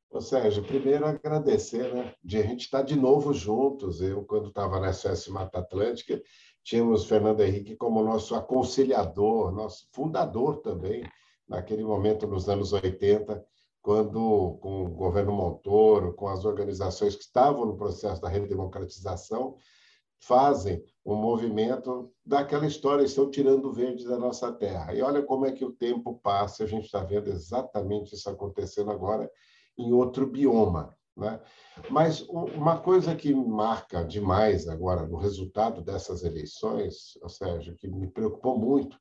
Ô, 0.09 0.21
Sérgio, 0.21 0.65
primeiro 0.65 1.05
agradecer, 1.05 1.93
né? 1.93 2.15
De 2.23 2.39
a 2.39 2.43
gente 2.43 2.63
estar 2.63 2.83
de 2.83 2.97
novo 2.97 3.35
juntos. 3.35 4.01
Eu, 4.01 4.25
quando 4.25 4.49
estava 4.49 4.81
na 4.81 4.93
SOS 4.93 5.29
Mata 5.29 5.59
Atlântica, 5.59 6.23
tínhamos 6.63 7.07
Fernando 7.07 7.43
Henrique 7.43 7.77
como 7.77 8.03
nosso 8.03 8.35
aconselhador, 8.35 9.53
nosso 9.53 9.89
fundador 9.93 10.61
também, 10.63 11.03
naquele 11.49 11.83
momento, 11.83 12.27
nos 12.27 12.49
anos 12.49 12.73
80, 12.73 13.45
quando, 13.87 14.59
com 14.61 14.83
o 14.83 14.89
governo 14.89 15.31
Montoro, 15.31 16.13
com 16.13 16.27
as 16.27 16.45
organizações 16.45 17.15
que 17.15 17.23
estavam 17.23 17.65
no 17.65 17.77
processo 17.77 18.21
da 18.21 18.29
redemocratização, 18.29 19.55
fazem 20.19 20.83
um 21.05 21.15
movimento 21.15 22.13
daquela 22.25 22.67
história, 22.67 23.05
estão 23.05 23.31
tirando 23.31 23.67
o 23.67 23.73
verde 23.73 24.05
da 24.05 24.19
nossa 24.19 24.51
terra. 24.51 24.93
E 24.93 25.01
olha 25.01 25.23
como 25.23 25.47
é 25.47 25.53
que 25.53 25.65
o 25.65 25.71
tempo 25.71 26.19
passa, 26.21 26.65
a 26.65 26.67
gente 26.67 26.87
está 26.87 27.05
vendo 27.05 27.31
exatamente 27.31 28.13
isso 28.13 28.29
acontecendo 28.29 28.91
agora 28.91 29.31
em 29.79 29.93
outro 29.93 30.27
bioma. 30.27 30.93
Né? 31.17 31.41
Mas 31.89 32.23
uma 32.23 32.81
coisa 32.81 33.15
que 33.15 33.33
marca 33.33 34.05
demais 34.05 34.67
agora 34.67 35.07
no 35.07 35.17
resultado 35.17 35.81
dessas 35.81 36.25
eleições, 36.25 37.17
ou 37.23 37.29
seja, 37.29 37.73
que 37.73 37.87
me 37.87 38.09
preocupou 38.09 38.59
muito, 38.59 38.99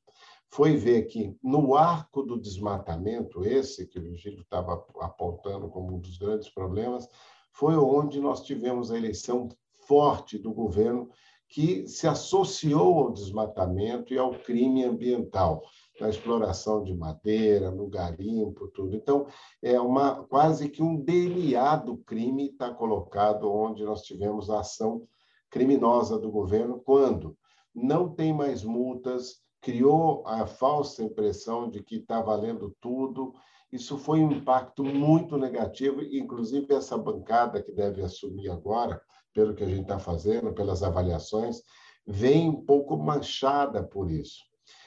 foi 0.50 0.76
ver 0.76 1.06
que 1.06 1.36
no 1.42 1.74
arco 1.74 2.22
do 2.22 2.40
desmatamento, 2.40 3.44
esse 3.44 3.86
que 3.86 3.98
o 3.98 4.02
Virgílio 4.02 4.40
estava 4.40 4.84
apontando 5.00 5.68
como 5.68 5.96
um 5.96 6.00
dos 6.00 6.16
grandes 6.18 6.48
problemas, 6.48 7.08
foi 7.52 7.76
onde 7.76 8.20
nós 8.20 8.42
tivemos 8.42 8.90
a 8.90 8.96
eleição 8.96 9.48
forte 9.86 10.38
do 10.38 10.52
governo 10.52 11.08
que 11.48 11.86
se 11.86 12.08
associou 12.08 12.98
ao 12.98 13.12
desmatamento 13.12 14.12
e 14.12 14.18
ao 14.18 14.32
crime 14.32 14.84
ambiental, 14.84 15.62
na 16.00 16.08
exploração 16.08 16.82
de 16.82 16.92
madeira, 16.92 17.70
no 17.70 17.86
garimpo, 17.86 18.68
tudo. 18.68 18.96
Então, 18.96 19.26
é 19.62 19.80
uma 19.80 20.24
quase 20.24 20.68
que 20.68 20.82
um 20.82 20.96
DNA 20.96 21.76
do 21.76 21.98
crime 21.98 22.50
está 22.50 22.74
colocado 22.74 23.50
onde 23.50 23.84
nós 23.84 24.02
tivemos 24.02 24.50
a 24.50 24.60
ação 24.60 25.06
criminosa 25.48 26.18
do 26.18 26.30
governo, 26.30 26.80
quando 26.80 27.36
não 27.74 28.08
tem 28.08 28.32
mais 28.32 28.64
multas, 28.64 29.45
criou 29.66 30.22
a 30.24 30.46
falsa 30.46 31.02
impressão 31.02 31.68
de 31.68 31.82
que 31.82 31.96
está 31.96 32.20
valendo 32.20 32.72
tudo. 32.80 33.34
Isso 33.72 33.98
foi 33.98 34.20
um 34.20 34.30
impacto 34.30 34.84
muito 34.84 35.36
negativo, 35.36 36.00
inclusive 36.02 36.72
essa 36.72 36.96
bancada 36.96 37.60
que 37.60 37.72
deve 37.72 38.00
assumir 38.00 38.48
agora, 38.48 39.02
pelo 39.34 39.56
que 39.56 39.64
a 39.64 39.66
gente 39.66 39.82
está 39.82 39.98
fazendo, 39.98 40.54
pelas 40.54 40.84
avaliações, 40.84 41.62
vem 42.06 42.48
um 42.48 42.64
pouco 42.64 42.96
manchada 42.96 43.82
por 43.82 44.08
isso. 44.08 44.44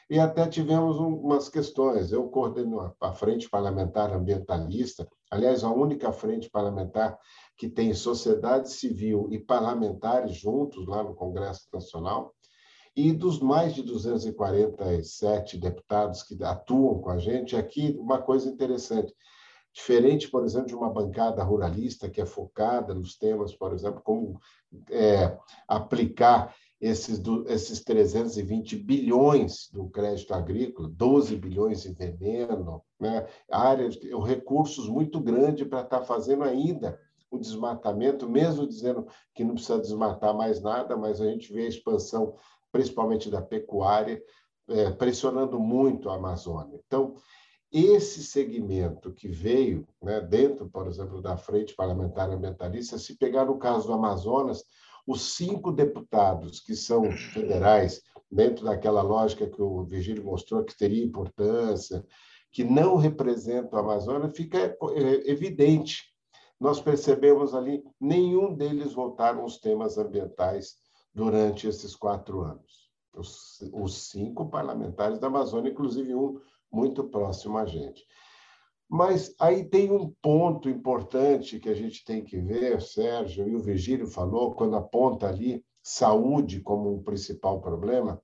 E 0.10 0.18
até 0.18 0.48
tivemos 0.48 0.98
umas 0.98 1.50
questões. 1.50 2.14
Eu 2.14 2.30
coordeno 2.30 2.96
a 3.02 3.12
Frente 3.12 3.50
Parlamentar 3.50 4.14
Ambientalista, 4.14 5.06
aliás, 5.30 5.62
a 5.62 5.70
única 5.70 6.14
frente 6.14 6.50
parlamentar 6.50 7.20
que 7.58 7.68
tem 7.68 7.94
sociedade 7.94 8.72
civil 8.72 9.28
e 9.30 9.40
parlamentares 9.40 10.38
juntos 10.38 10.88
lá 10.88 11.04
no 11.04 11.14
Congresso 11.14 11.68
Nacional. 11.74 12.34
E 13.02 13.14
dos 13.14 13.40
mais 13.40 13.74
de 13.74 13.82
247 13.82 15.58
deputados 15.58 16.22
que 16.22 16.36
atuam 16.44 17.00
com 17.00 17.10
a 17.10 17.18
gente, 17.18 17.56
aqui 17.56 17.96
uma 17.98 18.22
coisa 18.22 18.50
interessante. 18.50 19.16
Diferente, 19.72 20.30
por 20.30 20.44
exemplo, 20.44 20.68
de 20.68 20.76
uma 20.76 20.90
bancada 20.90 21.42
ruralista 21.42 22.10
que 22.10 22.20
é 22.20 22.26
focada 22.26 22.94
nos 22.94 23.16
temas, 23.18 23.56
por 23.56 23.74
exemplo, 23.74 24.02
como 24.04 24.38
é, 24.92 25.38
aplicar 25.66 26.54
esses, 26.82 27.22
esses 27.48 27.82
320 27.86 28.76
bilhões 28.76 29.70
do 29.72 29.88
crédito 29.88 30.34
agrícola, 30.34 30.90
12 30.90 31.38
bilhões 31.38 31.86
em 31.86 31.94
veneno, 31.94 32.84
né? 33.00 33.26
áreas, 33.50 33.98
recursos 34.26 34.90
muito 34.90 35.22
grandes 35.22 35.66
para 35.66 35.84
estar 35.84 36.00
tá 36.00 36.06
fazendo 36.06 36.44
ainda 36.44 37.00
o 37.32 37.38
desmatamento, 37.38 38.28
mesmo 38.28 38.68
dizendo 38.68 39.08
que 39.34 39.46
não 39.46 39.54
precisa 39.54 39.80
desmatar 39.80 40.36
mais 40.36 40.62
nada, 40.62 40.98
mas 40.98 41.22
a 41.22 41.28
gente 41.28 41.54
vê 41.54 41.62
a 41.62 41.70
expansão 41.70 42.36
principalmente 42.72 43.30
da 43.30 43.42
pecuária, 43.42 44.22
é, 44.68 44.92
pressionando 44.92 45.60
muito 45.60 46.10
a 46.10 46.16
Amazônia. 46.16 46.80
Então, 46.86 47.16
esse 47.72 48.24
segmento 48.24 49.14
que 49.14 49.28
veio 49.28 49.88
né, 50.02 50.22
dentro, 50.22 50.68
por 50.70 50.88
exemplo, 50.88 51.22
da 51.22 51.38
Frente 51.38 51.76
Parlamentar 51.76 52.30
Ambientalista, 52.30 52.98
se 52.98 53.16
pegar 53.18 53.46
no 53.46 53.60
caso 53.60 53.88
do 53.88 53.94
Amazonas, 53.94 54.64
os 55.06 55.36
cinco 55.36 55.72
deputados 55.72 56.60
que 56.60 56.76
são 56.76 57.12
federais, 57.12 58.02
dentro 58.32 58.66
daquela 58.66 59.02
lógica 59.02 59.50
que 59.50 59.62
o 59.62 59.84
Virgílio 59.84 60.24
mostrou 60.24 60.64
que 60.64 60.78
teria 60.78 61.04
importância, 61.04 62.06
que 62.52 62.64
não 62.64 62.96
representam 62.96 63.78
a 63.78 63.82
Amazônia, 63.82 64.30
fica 64.30 64.58
é, 64.58 65.32
evidente. 65.32 66.04
Nós 66.60 66.82
percebemos 66.82 67.54
ali, 67.54 67.84
nenhum 68.00 68.54
deles 68.54 68.94
votaram 68.94 69.44
os 69.46 69.60
temas 69.60 69.98
ambientais 69.98 70.76
durante 71.14 71.68
esses 71.68 71.96
quatro 71.96 72.42
anos. 72.42 72.90
Os, 73.14 73.62
os 73.74 74.10
cinco 74.10 74.50
parlamentares 74.50 75.20
da 75.20 75.28
Amazônia, 75.28 75.72
inclusive 75.72 76.14
um 76.16 76.40
muito 76.72 77.04
próximo 77.04 77.58
a 77.58 77.66
gente. 77.66 78.06
Mas 78.88 79.36
aí 79.40 79.64
tem 79.64 79.92
um 79.92 80.10
ponto 80.22 80.70
importante 80.70 81.60
que 81.60 81.70
a 81.70 81.76
gente 81.76 82.04
tem 82.04 82.24
que 82.24 82.40
ver, 82.40 82.82
Sérgio, 82.82 83.48
e 83.48 83.56
o 83.56 83.62
Virgílio 83.62 84.08
falou, 84.08 84.56
quando 84.56 84.76
aponta 84.76 85.28
ali 85.28 85.64
saúde 85.82 86.60
como 86.62 86.94
um 86.94 87.04
principal 87.04 87.62
problema, 87.62 88.22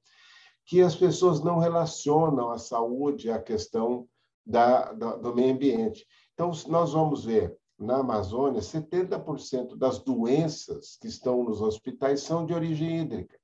que 0.65 0.81
as 0.81 0.95
pessoas 0.95 1.43
não 1.43 1.59
relacionam 1.59 2.49
a 2.49 2.57
saúde 2.57 3.29
à 3.29 3.39
questão 3.39 4.07
da, 4.45 4.91
da, 4.93 5.15
do 5.15 5.35
meio 5.35 5.53
ambiente. 5.53 6.05
Então, 6.33 6.51
nós 6.67 6.93
vamos 6.93 7.25
ver 7.25 7.55
na 7.77 7.97
Amazônia, 7.97 8.61
70% 8.61 9.75
das 9.75 9.99
doenças 9.99 10.97
que 10.99 11.07
estão 11.07 11.43
nos 11.43 11.61
hospitais 11.61 12.21
são 12.21 12.45
de 12.45 12.53
origem 12.53 13.01
hídrica. 13.01 13.37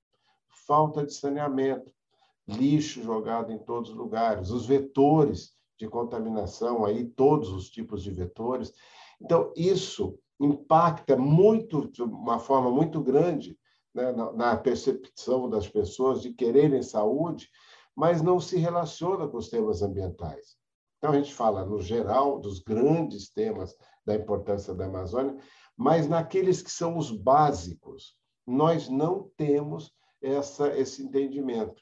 Falta 0.65 1.05
de 1.05 1.13
saneamento, 1.13 1.91
lixo 2.47 3.03
jogado 3.03 3.51
em 3.51 3.59
todos 3.59 3.89
os 3.89 3.95
lugares, 3.95 4.49
os 4.49 4.65
vetores 4.65 5.53
de 5.77 5.87
contaminação, 5.87 6.85
aí 6.85 7.05
todos 7.05 7.49
os 7.49 7.69
tipos 7.69 8.03
de 8.03 8.11
vetores. 8.11 8.71
Então, 9.19 9.51
isso 9.55 10.17
impacta 10.39 11.17
muito, 11.17 11.89
de 11.91 12.01
uma 12.01 12.39
forma 12.39 12.71
muito 12.71 13.01
grande, 13.01 13.57
né, 13.93 14.11
na 14.11 14.55
percepção 14.55 15.49
das 15.49 15.67
pessoas 15.67 16.21
de 16.21 16.33
quererem 16.33 16.81
saúde, 16.81 17.49
mas 17.95 18.21
não 18.21 18.39
se 18.39 18.57
relaciona 18.57 19.27
com 19.27 19.37
os 19.37 19.49
temas 19.49 19.81
ambientais. 19.81 20.60
Então, 21.01 21.15
a 21.15 21.17
gente 21.17 21.33
fala, 21.33 21.65
no 21.65 21.81
geral, 21.81 22.39
dos 22.39 22.59
grandes 22.59 23.27
temas 23.27 23.75
da 24.05 24.13
importância 24.13 24.71
da 24.71 24.85
Amazônia, 24.85 25.35
mas 25.75 26.07
naqueles 26.07 26.61
que 26.61 26.69
são 26.69 26.95
os 26.95 27.09
básicos, 27.09 28.15
nós 28.45 28.87
não 28.87 29.27
temos 29.35 29.91
essa, 30.21 30.77
esse 30.77 31.01
entendimento. 31.01 31.81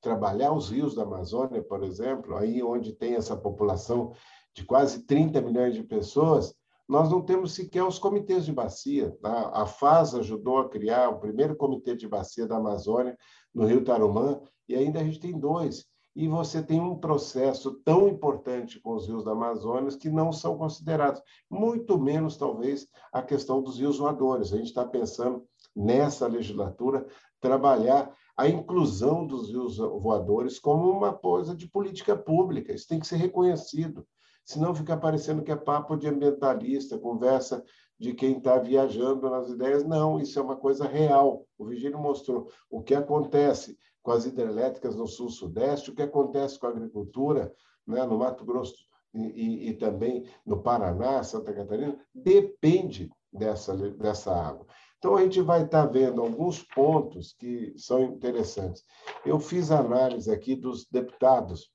Trabalhar 0.00 0.52
os 0.54 0.70
rios 0.70 0.94
da 0.94 1.02
Amazônia, 1.02 1.62
por 1.62 1.82
exemplo, 1.82 2.36
aí 2.36 2.62
onde 2.62 2.94
tem 2.94 3.16
essa 3.16 3.36
população 3.36 4.14
de 4.54 4.64
quase 4.64 5.04
30 5.04 5.42
milhões 5.42 5.74
de 5.74 5.82
pessoas, 5.82 6.54
nós 6.88 7.10
não 7.10 7.20
temos 7.20 7.52
sequer 7.52 7.84
os 7.84 7.98
comitês 7.98 8.46
de 8.46 8.52
bacia. 8.52 9.14
Tá? 9.20 9.50
A 9.52 9.66
FAS 9.66 10.14
ajudou 10.14 10.56
a 10.56 10.70
criar 10.70 11.10
o 11.10 11.20
primeiro 11.20 11.54
comitê 11.54 11.94
de 11.94 12.08
bacia 12.08 12.46
da 12.46 12.56
Amazônia, 12.56 13.14
no 13.54 13.66
Rio 13.66 13.84
Tarumã, 13.84 14.40
e 14.66 14.74
ainda 14.74 15.00
a 15.00 15.04
gente 15.04 15.20
tem 15.20 15.38
dois 15.38 15.86
e 16.18 16.26
você 16.26 16.60
tem 16.60 16.80
um 16.80 16.96
processo 16.96 17.74
tão 17.84 18.08
importante 18.08 18.80
com 18.80 18.96
os 18.96 19.06
rios 19.06 19.22
da 19.22 19.30
Amazônia 19.30 19.96
que 19.96 20.10
não 20.10 20.32
são 20.32 20.58
considerados, 20.58 21.22
muito 21.48 21.96
menos, 21.96 22.36
talvez, 22.36 22.88
a 23.12 23.22
questão 23.22 23.62
dos 23.62 23.78
rios 23.78 23.98
voadores. 23.98 24.52
A 24.52 24.56
gente 24.56 24.66
está 24.66 24.84
pensando, 24.84 25.46
nessa 25.76 26.26
legislatura, 26.26 27.06
trabalhar 27.40 28.12
a 28.36 28.48
inclusão 28.48 29.24
dos 29.24 29.48
rios 29.48 29.76
voadores 29.76 30.58
como 30.58 30.90
uma 30.90 31.12
coisa 31.12 31.54
de 31.54 31.68
política 31.68 32.16
pública. 32.16 32.72
Isso 32.72 32.88
tem 32.88 32.98
que 32.98 33.06
ser 33.06 33.18
reconhecido. 33.18 34.04
Senão 34.44 34.74
fica 34.74 34.96
parecendo 34.96 35.44
que 35.44 35.52
é 35.52 35.56
papo 35.56 35.96
de 35.96 36.08
ambientalista, 36.08 36.98
conversa 36.98 37.62
de 37.96 38.12
quem 38.12 38.38
está 38.38 38.58
viajando 38.58 39.30
nas 39.30 39.50
ideias. 39.50 39.84
Não, 39.84 40.18
isso 40.18 40.36
é 40.36 40.42
uma 40.42 40.56
coisa 40.56 40.84
real. 40.84 41.46
O 41.56 41.66
Vigílio 41.66 41.98
mostrou 42.00 42.50
o 42.68 42.82
que 42.82 42.96
acontece 42.96 43.78
com 44.02 44.10
as 44.10 44.24
hidrelétricas 44.24 44.94
no 44.94 45.06
sul-sudeste, 45.06 45.90
o 45.90 45.94
que 45.94 46.02
acontece 46.02 46.58
com 46.58 46.66
a 46.66 46.70
agricultura 46.70 47.52
né, 47.86 48.04
no 48.04 48.18
Mato 48.18 48.44
Grosso 48.44 48.86
e, 49.14 49.20
e, 49.20 49.68
e, 49.70 49.74
também 49.74 50.28
no 50.44 50.62
Paraná, 50.62 51.22
Santa 51.22 51.52
Catarina, 51.52 51.98
depende 52.14 53.10
dessa, 53.32 53.74
dessa 53.74 54.34
água. 54.34 54.66
Então, 54.98 55.16
a 55.16 55.22
gente 55.22 55.40
vai 55.40 55.64
estar 55.64 55.86
tá 55.86 55.92
vendo 55.92 56.20
alguns 56.20 56.62
pontos 56.62 57.32
que 57.32 57.72
são 57.76 58.02
interessantes. 58.02 58.84
Eu 59.24 59.38
fiz 59.38 59.70
análise 59.70 60.30
aqui 60.30 60.54
dos 60.54 60.86
deputados 60.90 61.72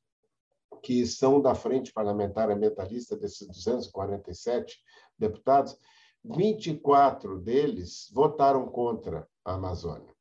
que 0.84 1.06
são 1.06 1.42
da 1.42 1.56
Frente 1.56 1.94
Parlamentar 1.94 2.52
Ambientalista, 2.52 3.16
desses 3.16 3.48
247 3.48 4.78
deputados, 5.18 5.78
24 6.24 7.40
deles 7.40 8.10
votaram 8.14 8.68
contra 8.68 9.28
a 9.46 9.54
Amazônia, 9.54 10.14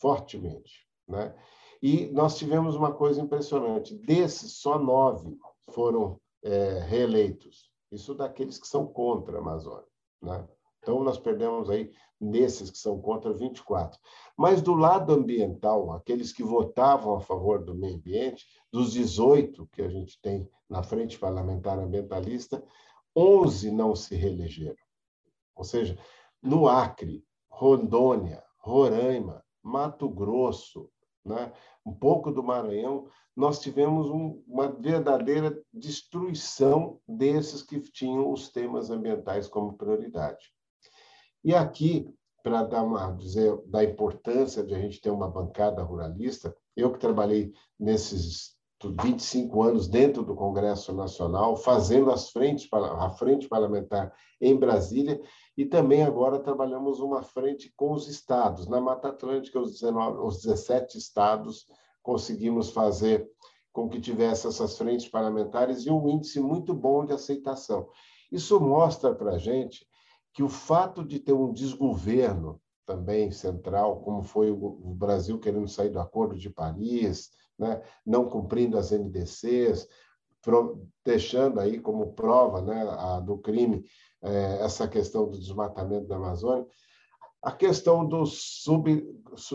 fortemente. 0.00 0.87
Né? 1.08 1.34
E 1.80 2.06
nós 2.06 2.36
tivemos 2.36 2.76
uma 2.76 2.92
coisa 2.92 3.20
impressionante: 3.20 3.94
desses, 3.94 4.54
só 4.54 4.78
nove 4.78 5.36
foram 5.70 6.20
é, 6.42 6.80
reeleitos. 6.80 7.70
Isso 7.90 8.14
daqueles 8.14 8.58
que 8.58 8.68
são 8.68 8.86
contra 8.86 9.38
a 9.38 9.40
Amazônia. 9.40 9.86
Né? 10.20 10.46
Então, 10.80 11.02
nós 11.02 11.18
perdemos 11.18 11.70
aí, 11.70 11.90
nesses 12.20 12.70
que 12.70 12.78
são 12.78 13.00
contra, 13.00 13.32
24. 13.32 13.98
Mas 14.36 14.62
do 14.62 14.74
lado 14.74 15.12
ambiental, 15.12 15.92
aqueles 15.92 16.32
que 16.32 16.42
votavam 16.42 17.16
a 17.16 17.20
favor 17.20 17.64
do 17.64 17.74
meio 17.74 17.96
ambiente, 17.96 18.46
dos 18.72 18.92
18 18.92 19.66
que 19.72 19.82
a 19.82 19.88
gente 19.88 20.20
tem 20.20 20.48
na 20.68 20.82
Frente 20.82 21.18
Parlamentar 21.18 21.78
Ambientalista, 21.78 22.62
11 23.16 23.70
não 23.70 23.94
se 23.94 24.14
reelegeram. 24.14 24.76
Ou 25.54 25.64
seja, 25.64 25.98
no 26.42 26.68
Acre, 26.68 27.24
Rondônia, 27.48 28.42
Roraima, 28.58 29.44
Mato 29.62 30.08
Grosso, 30.08 30.90
né? 31.28 31.52
um 31.84 31.92
pouco 31.92 32.30
do 32.30 32.42
Maranhão, 32.42 33.08
nós 33.36 33.60
tivemos 33.60 34.08
um, 34.10 34.42
uma 34.48 34.68
verdadeira 34.68 35.62
destruição 35.72 37.00
desses 37.06 37.62
que 37.62 37.78
tinham 37.80 38.32
os 38.32 38.48
temas 38.48 38.90
ambientais 38.90 39.46
como 39.46 39.76
prioridade. 39.76 40.52
E 41.44 41.54
aqui, 41.54 42.12
para 42.42 42.64
dar 42.64 42.82
uma 42.82 43.12
dizer 43.12 43.56
da 43.66 43.84
importância 43.84 44.64
de 44.64 44.74
a 44.74 44.78
gente 44.80 45.00
ter 45.00 45.10
uma 45.10 45.30
bancada 45.30 45.82
ruralista, 45.82 46.54
eu 46.76 46.92
que 46.92 46.98
trabalhei 46.98 47.52
nesses 47.78 48.57
25 48.84 49.62
anos 49.62 49.88
dentro 49.88 50.22
do 50.22 50.36
Congresso 50.36 50.92
Nacional, 50.92 51.56
fazendo 51.56 52.10
as 52.12 52.30
frentes, 52.30 52.68
a 52.72 53.10
frente 53.10 53.48
parlamentar 53.48 54.14
em 54.40 54.56
Brasília, 54.56 55.20
e 55.56 55.66
também 55.66 56.04
agora 56.04 56.38
trabalhamos 56.38 57.00
uma 57.00 57.22
frente 57.22 57.72
com 57.76 57.92
os 57.92 58.06
estados. 58.06 58.68
Na 58.68 58.80
Mata 58.80 59.08
Atlântica, 59.08 59.58
os, 59.58 59.72
19, 59.72 60.18
os 60.18 60.42
17 60.42 60.96
estados 60.96 61.66
conseguimos 62.02 62.70
fazer 62.70 63.28
com 63.72 63.88
que 63.88 64.00
tivesse 64.00 64.46
essas 64.46 64.78
frentes 64.78 65.08
parlamentares 65.08 65.84
e 65.84 65.90
um 65.90 66.08
índice 66.08 66.38
muito 66.38 66.72
bom 66.72 67.04
de 67.04 67.12
aceitação. 67.12 67.88
Isso 68.30 68.60
mostra 68.60 69.14
para 69.14 69.32
a 69.32 69.38
gente 69.38 69.86
que 70.32 70.42
o 70.42 70.48
fato 70.48 71.04
de 71.04 71.18
ter 71.18 71.32
um 71.32 71.52
desgoverno 71.52 72.60
também 72.86 73.30
central, 73.30 74.00
como 74.00 74.22
foi 74.22 74.50
o 74.50 74.94
Brasil 74.94 75.38
querendo 75.38 75.68
sair 75.68 75.90
do 75.90 76.00
Acordo 76.00 76.38
de 76.38 76.48
Paris, 76.48 77.30
né, 77.58 77.82
não 78.04 78.28
cumprindo 78.28 78.78
as 78.78 78.90
NDCs, 78.90 79.88
deixando 81.04 81.60
aí 81.60 81.80
como 81.80 82.12
prova 82.12 82.62
né, 82.62 82.82
a, 82.88 83.20
do 83.20 83.38
crime 83.38 83.84
é, 84.22 84.58
essa 84.62 84.86
questão 84.88 85.28
do 85.28 85.38
desmatamento 85.38 86.06
da 86.06 86.16
Amazônia. 86.16 86.66
A 87.42 87.52
questão 87.52 88.06
dos, 88.06 88.62
sub, 88.62 89.06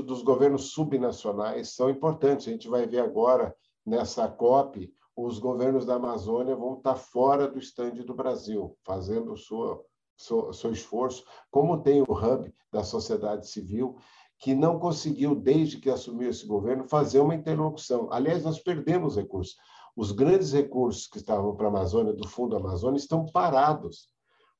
dos 0.05 0.21
governos 0.21 0.71
subnacionais 0.71 1.75
são 1.75 1.89
importantes. 1.89 2.47
A 2.47 2.51
gente 2.51 2.69
vai 2.69 2.87
ver 2.87 2.99
agora 2.99 3.55
nessa 3.85 4.27
COP, 4.27 4.93
os 5.15 5.37
governos 5.37 5.85
da 5.85 5.95
Amazônia 5.95 6.55
vão 6.55 6.75
estar 6.75 6.95
fora 6.95 7.47
do 7.47 7.59
estande 7.59 8.03
do 8.03 8.13
Brasil, 8.13 8.77
fazendo 8.83 9.35
sua, 9.35 9.83
seu 10.17 10.71
esforço, 10.71 11.23
como 11.51 11.81
tem 11.81 12.01
o 12.01 12.13
hub 12.13 12.53
da 12.71 12.83
sociedade 12.83 13.47
civil, 13.47 13.97
que 14.43 14.53
não 14.53 14.77
conseguiu, 14.77 15.33
desde 15.33 15.77
que 15.77 15.89
assumiu 15.89 16.29
esse 16.29 16.45
governo, 16.45 16.83
fazer 16.83 17.21
uma 17.21 17.33
interlocução. 17.33 18.09
Aliás, 18.11 18.43
nós 18.43 18.59
perdemos 18.59 19.15
recursos. 19.15 19.55
Os 19.95 20.11
grandes 20.11 20.51
recursos 20.51 21.07
que 21.07 21.15
estavam 21.15 21.55
para 21.55 21.67
a 21.67 21.69
Amazônia, 21.69 22.11
do 22.11 22.27
Fundo 22.27 22.57
Amazônia, 22.57 22.97
estão 22.97 23.25
parados, 23.25 24.09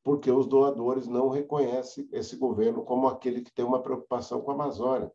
porque 0.01 0.31
os 0.31 0.47
doadores 0.47 1.05
não 1.05 1.27
reconhecem 1.27 2.07
esse 2.13 2.37
governo 2.37 2.85
como 2.85 3.09
aquele 3.09 3.41
que 3.41 3.53
tem 3.53 3.65
uma 3.65 3.81
preocupação 3.81 4.39
com 4.39 4.51
a 4.51 4.53
Amazônia. 4.53 5.11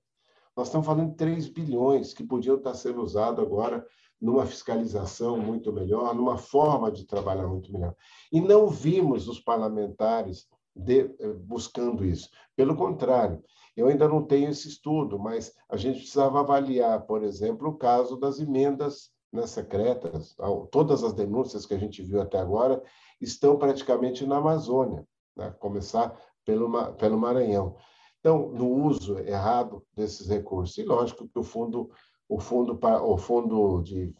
Nós 0.54 0.68
estamos 0.68 0.86
falando 0.86 1.12
de 1.12 1.16
3 1.16 1.48
bilhões 1.48 2.12
que 2.12 2.22
podiam 2.22 2.56
estar 2.56 2.74
sendo 2.74 3.00
usados 3.00 3.42
agora 3.42 3.86
numa 4.20 4.44
fiscalização 4.44 5.38
muito 5.38 5.72
melhor, 5.72 6.14
numa 6.14 6.36
forma 6.36 6.92
de 6.92 7.06
trabalhar 7.06 7.46
muito 7.46 7.72
melhor. 7.72 7.94
E 8.30 8.38
não 8.38 8.66
vimos 8.66 9.28
os 9.28 9.40
parlamentares 9.40 10.46
de, 10.78 11.14
eh, 11.18 11.32
buscando 11.44 12.04
isso. 12.04 12.30
Pelo 12.56 12.76
contrário, 12.76 13.42
eu 13.76 13.88
ainda 13.88 14.08
não 14.08 14.22
tenho 14.22 14.50
esse 14.50 14.68
estudo, 14.68 15.18
mas 15.18 15.54
a 15.68 15.76
gente 15.76 15.98
precisava 15.98 16.40
avaliar, 16.40 17.02
por 17.02 17.22
exemplo, 17.22 17.68
o 17.68 17.76
caso 17.76 18.16
das 18.16 18.40
emendas 18.40 19.10
né, 19.32 19.46
secretas. 19.46 20.36
Todas 20.70 21.04
as 21.04 21.12
denúncias 21.12 21.66
que 21.66 21.74
a 21.74 21.78
gente 21.78 22.02
viu 22.02 22.20
até 22.20 22.38
agora 22.38 22.82
estão 23.20 23.56
praticamente 23.56 24.26
na 24.26 24.38
Amazônia, 24.38 25.06
né? 25.36 25.54
começar 25.58 26.16
pelo, 26.44 26.70
pelo 26.94 27.18
Maranhão. 27.18 27.76
Então, 28.20 28.48
no 28.48 28.68
uso 28.68 29.18
errado 29.20 29.84
desses 29.94 30.28
recursos. 30.28 30.76
E 30.78 30.82
lógico 30.82 31.28
que 31.28 31.38
o 31.38 31.44
fundo, 31.44 31.90
o 32.28 32.40
fundo, 32.40 32.78
o 32.82 33.16
fundo 33.16 33.82
de, 33.82 34.12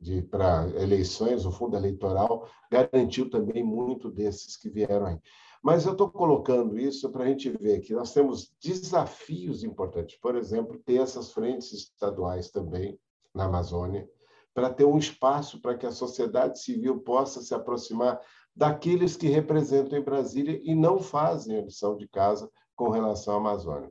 de 0.00 0.22
para 0.22 0.68
eleições, 0.80 1.44
o 1.44 1.50
fundo 1.50 1.76
eleitoral, 1.76 2.48
garantiu 2.70 3.28
também 3.28 3.64
muito 3.64 4.10
desses 4.10 4.56
que 4.56 4.70
vieram 4.70 5.06
aí. 5.06 5.18
Mas 5.62 5.86
eu 5.86 5.92
estou 5.92 6.10
colocando 6.10 6.76
isso 6.76 7.08
para 7.10 7.22
a 7.22 7.28
gente 7.28 7.48
ver 7.48 7.80
que 7.80 7.94
nós 7.94 8.12
temos 8.12 8.52
desafios 8.60 9.62
importantes. 9.62 10.18
Por 10.18 10.34
exemplo, 10.34 10.82
ter 10.84 11.00
essas 11.00 11.30
frentes 11.30 11.72
estaduais 11.72 12.50
também 12.50 12.98
na 13.32 13.44
Amazônia, 13.44 14.08
para 14.52 14.68
ter 14.68 14.84
um 14.84 14.98
espaço 14.98 15.60
para 15.60 15.78
que 15.78 15.86
a 15.86 15.92
sociedade 15.92 16.58
civil 16.60 17.00
possa 17.00 17.40
se 17.40 17.54
aproximar 17.54 18.20
daqueles 18.54 19.16
que 19.16 19.28
representam 19.28 19.98
em 19.98 20.02
Brasília 20.02 20.60
e 20.62 20.74
não 20.74 20.98
fazem 20.98 21.56
a 21.56 21.62
lição 21.62 21.96
de 21.96 22.08
casa 22.08 22.50
com 22.74 22.90
relação 22.90 23.34
à 23.34 23.36
Amazônia. 23.36 23.90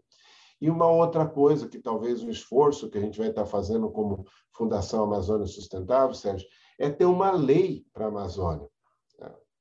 E 0.60 0.70
uma 0.70 0.88
outra 0.88 1.26
coisa 1.26 1.68
que 1.68 1.80
talvez 1.80 2.22
um 2.22 2.30
esforço 2.30 2.90
que 2.90 2.98
a 2.98 3.02
gente 3.02 3.18
vai 3.18 3.30
estar 3.30 3.46
fazendo 3.46 3.90
como 3.90 4.26
Fundação 4.52 5.06
Amazônia 5.06 5.48
Sustentável, 5.48 6.14
Sérgio, 6.14 6.48
é 6.78 6.90
ter 6.90 7.06
uma 7.06 7.32
lei 7.32 7.84
para 7.94 8.06
a 8.06 8.10
Amazônia 8.10 8.70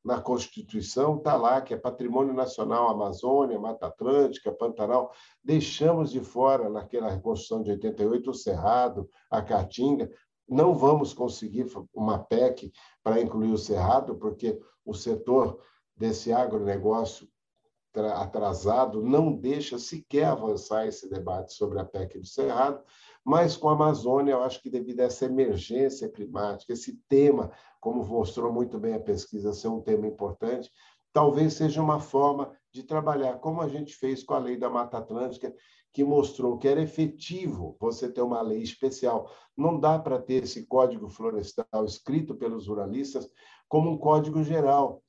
na 0.04 0.20
Constituição 0.20 1.16
está 1.16 1.36
lá 1.36 1.60
que 1.60 1.74
é 1.74 1.76
Patrimônio 1.76 2.32
Nacional 2.32 2.88
Amazônia, 2.88 3.58
Mata 3.58 3.86
Atlântica, 3.86 4.52
Pantanal. 4.52 5.12
Deixamos 5.44 6.10
de 6.10 6.20
fora, 6.20 6.68
naquela 6.70 7.10
reconstrução 7.10 7.62
de 7.62 7.70
88, 7.70 8.30
o 8.30 8.34
Cerrado, 8.34 9.08
a 9.30 9.42
Caatinga. 9.42 10.10
Não 10.48 10.74
vamos 10.74 11.12
conseguir 11.12 11.66
uma 11.94 12.18
PEC 12.18 12.72
para 13.02 13.20
incluir 13.20 13.52
o 13.52 13.58
Cerrado, 13.58 14.16
porque 14.16 14.58
o 14.84 14.94
setor 14.94 15.60
desse 15.94 16.32
agronegócio 16.32 17.28
atrasado 17.94 19.02
não 19.02 19.32
deixa 19.32 19.78
sequer 19.78 20.26
avançar 20.26 20.86
esse 20.86 21.08
debate 21.08 21.52
sobre 21.54 21.78
a 21.78 21.84
PEC 21.84 22.18
do 22.18 22.26
Cerrado, 22.26 22.82
mas 23.24 23.56
com 23.56 23.68
a 23.68 23.72
Amazônia, 23.72 24.32
eu 24.32 24.42
acho 24.42 24.62
que 24.62 24.70
devido 24.70 25.00
a 25.00 25.04
essa 25.04 25.26
emergência 25.26 26.08
climática, 26.08 26.72
esse 26.72 26.98
tema, 27.08 27.50
como 27.80 28.04
mostrou 28.04 28.52
muito 28.52 28.78
bem 28.78 28.94
a 28.94 29.00
pesquisa, 29.00 29.52
ser 29.52 29.68
um 29.68 29.80
tema 29.80 30.06
importante, 30.06 30.70
talvez 31.12 31.54
seja 31.54 31.82
uma 31.82 32.00
forma 32.00 32.52
de 32.72 32.82
trabalhar, 32.82 33.38
como 33.38 33.60
a 33.60 33.68
gente 33.68 33.94
fez 33.94 34.22
com 34.22 34.34
a 34.34 34.38
lei 34.38 34.56
da 34.56 34.70
Mata 34.70 34.98
Atlântica, 34.98 35.52
que 35.92 36.04
mostrou 36.04 36.56
que 36.56 36.68
era 36.68 36.80
efetivo 36.80 37.76
você 37.80 38.08
ter 38.08 38.22
uma 38.22 38.40
lei 38.40 38.62
especial. 38.62 39.30
Não 39.56 39.78
dá 39.78 39.98
para 39.98 40.20
ter 40.20 40.44
esse 40.44 40.66
código 40.66 41.08
florestal 41.08 41.84
escrito 41.84 42.36
pelos 42.36 42.68
ruralistas 42.68 43.28
como 43.68 43.90
um 43.90 43.98
código 43.98 44.42
geral. 44.44 45.02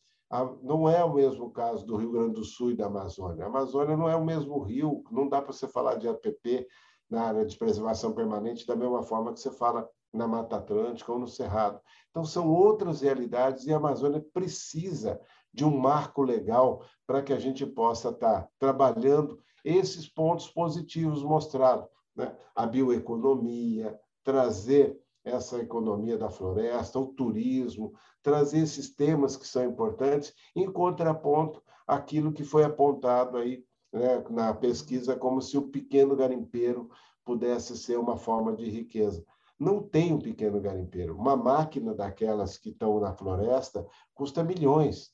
Não 0.62 0.88
é 0.88 1.04
o 1.04 1.13
mesmo 1.13 1.52
caso 1.52 1.86
do 1.86 1.98
Rio 1.98 2.12
Grande 2.12 2.36
do 2.36 2.44
Sul 2.44 2.72
e 2.72 2.76
da 2.76 2.86
Amazônia. 2.86 3.44
A 3.44 3.48
Amazônia 3.48 3.98
não 3.98 4.08
é 4.08 4.15
o 4.15 4.24
mesmo 4.24 4.60
rio, 4.60 5.04
não 5.12 5.28
dá 5.28 5.41
para 5.41 5.52
você 5.52 5.67
falar 5.67 5.96
de 5.96 6.08
APP 6.08 6.67
na 7.10 7.24
área 7.24 7.46
de 7.46 7.58
preservação 7.58 8.13
permanente 8.13 8.65
da 8.65 8.76
mesma 8.76 9.04
forma 9.04 9.34
que 9.34 9.39
você 9.41 9.52
fala 9.52 9.88
na 10.13 10.28
Mata 10.28 10.56
Atlântica 10.56 11.12
ou 11.12 11.20
no 11.20 11.28
Cerrado. 11.28 11.82
Então, 12.10 12.24
são 12.24 12.50
outras 12.50 13.02
realidades 13.02 13.65
e 13.65 13.74
a 13.74 13.78
Amazônia 13.78 14.26
precisa 14.34 15.20
de 15.54 15.65
um 15.65 15.78
marco 15.78 16.22
legal 16.22 16.86
para 17.06 17.22
que 17.22 17.34
a 17.34 17.39
gente 17.39 17.65
possa 17.65 18.10
estar 18.10 18.48
trabalhando 18.58 19.38
esses 19.65 20.08
pontos 20.08 20.48
positivos 20.50 21.24
mostrados. 21.24 21.88
Né? 22.15 22.34
A 22.56 22.65
bioeconomia, 22.65 24.00
trazer 24.24 25.00
essa 25.23 25.60
economia 25.60 26.17
da 26.17 26.29
floresta, 26.29 26.99
o 26.99 27.07
turismo, 27.07 27.93
trazer 28.21 28.60
esses 28.60 28.93
temas 28.93 29.38
que 29.38 29.47
são 29.47 29.63
importantes, 29.63 30.34
em 30.55 30.71
contraponto 30.71 31.62
àquilo 31.88 32.34
que 32.34 32.43
foi 32.43 32.63
apontado 32.63 33.38
aí 33.38 33.63
né, 33.91 34.23
na 34.29 34.53
pesquisa 34.53 35.15
como 35.15 35.41
se 35.41 35.57
o 35.57 35.67
pequeno 35.67 36.15
garimpeiro 36.15 36.89
pudesse 37.23 37.77
ser 37.77 37.99
uma 37.99 38.17
forma 38.17 38.55
de 38.55 38.69
riqueza. 38.69 39.23
Não 39.60 39.81
tem 39.81 40.12
um 40.13 40.19
pequeno 40.19 40.60
garimpeiro. 40.60 41.15
Uma 41.15 41.36
máquina 41.36 41.93
daquelas 41.93 42.57
que 42.57 42.69
estão 42.69 42.99
na 42.99 43.13
floresta 43.13 43.86
custa 44.13 44.43
milhões. 44.43 45.12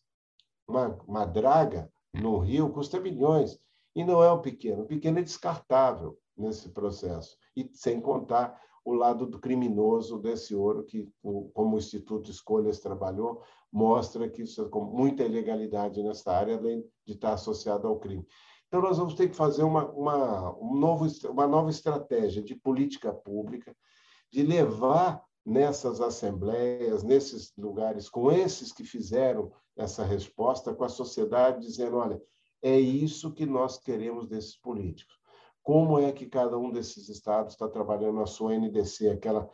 Uma, 0.65 0.97
uma 1.05 1.25
draga 1.25 1.91
no 2.13 2.37
rio 2.39 2.69
custa 2.69 2.99
milhões. 2.99 3.59
E 3.93 4.05
não 4.05 4.23
é 4.23 4.31
um 4.31 4.41
pequeno. 4.41 4.83
O 4.83 4.87
pequeno 4.87 5.19
é 5.19 5.21
descartável 5.21 6.17
nesse 6.37 6.69
processo. 6.69 7.35
E 7.55 7.69
sem 7.73 7.99
contar 7.99 8.57
o 8.87 8.93
lado 8.93 9.25
do 9.25 9.37
criminoso 9.37 10.17
desse 10.17 10.55
ouro 10.55 10.81
que, 10.81 11.11
como 11.53 11.75
o 11.75 11.77
Instituto 11.77 12.31
Escolhas 12.31 12.79
trabalhou, 12.79 13.43
mostra 13.69 14.29
que 14.29 14.43
isso 14.43 14.61
é 14.61 14.69
com 14.69 14.79
muita 14.79 15.25
ilegalidade 15.25 16.01
nessa 16.01 16.31
área, 16.31 16.55
além 16.55 16.85
de 17.05 17.11
estar 17.11 17.33
associado 17.33 17.85
ao 17.85 17.99
crime. 17.99 18.25
Então, 18.65 18.81
nós 18.81 18.97
vamos 18.97 19.13
ter 19.13 19.27
que 19.27 19.35
fazer 19.35 19.63
uma, 19.63 19.91
uma, 19.91 20.57
um 20.57 20.73
novo, 20.73 21.05
uma 21.29 21.45
nova 21.45 21.69
estratégia 21.69 22.41
de 22.41 22.55
política 22.55 23.13
pública, 23.13 23.75
de 24.31 24.41
levar 24.41 25.21
nessas 25.45 25.99
assembleias, 25.99 27.03
nesses 27.03 27.51
lugares, 27.57 28.09
com 28.09 28.31
esses 28.31 28.71
que 28.71 28.85
fizeram 28.85 29.51
essa 29.75 30.05
resposta, 30.05 30.73
com 30.73 30.85
a 30.85 30.89
sociedade, 30.89 31.59
dizendo: 31.59 31.97
olha, 31.97 32.21
é 32.61 32.79
isso 32.79 33.33
que 33.33 33.45
nós 33.45 33.77
queremos 33.77 34.27
desses 34.27 34.55
políticos. 34.55 35.17
Como 35.67 35.99
é 35.99 36.13
que 36.13 36.27
cada 36.27 36.57
um 36.57 36.71
desses 36.71 37.09
estados 37.09 37.51
está 37.51 37.67
trabalhando 37.67 38.21
a 38.21 38.25
sua 38.25 38.55
NDC, 38.55 39.09
aquela, 39.09 39.49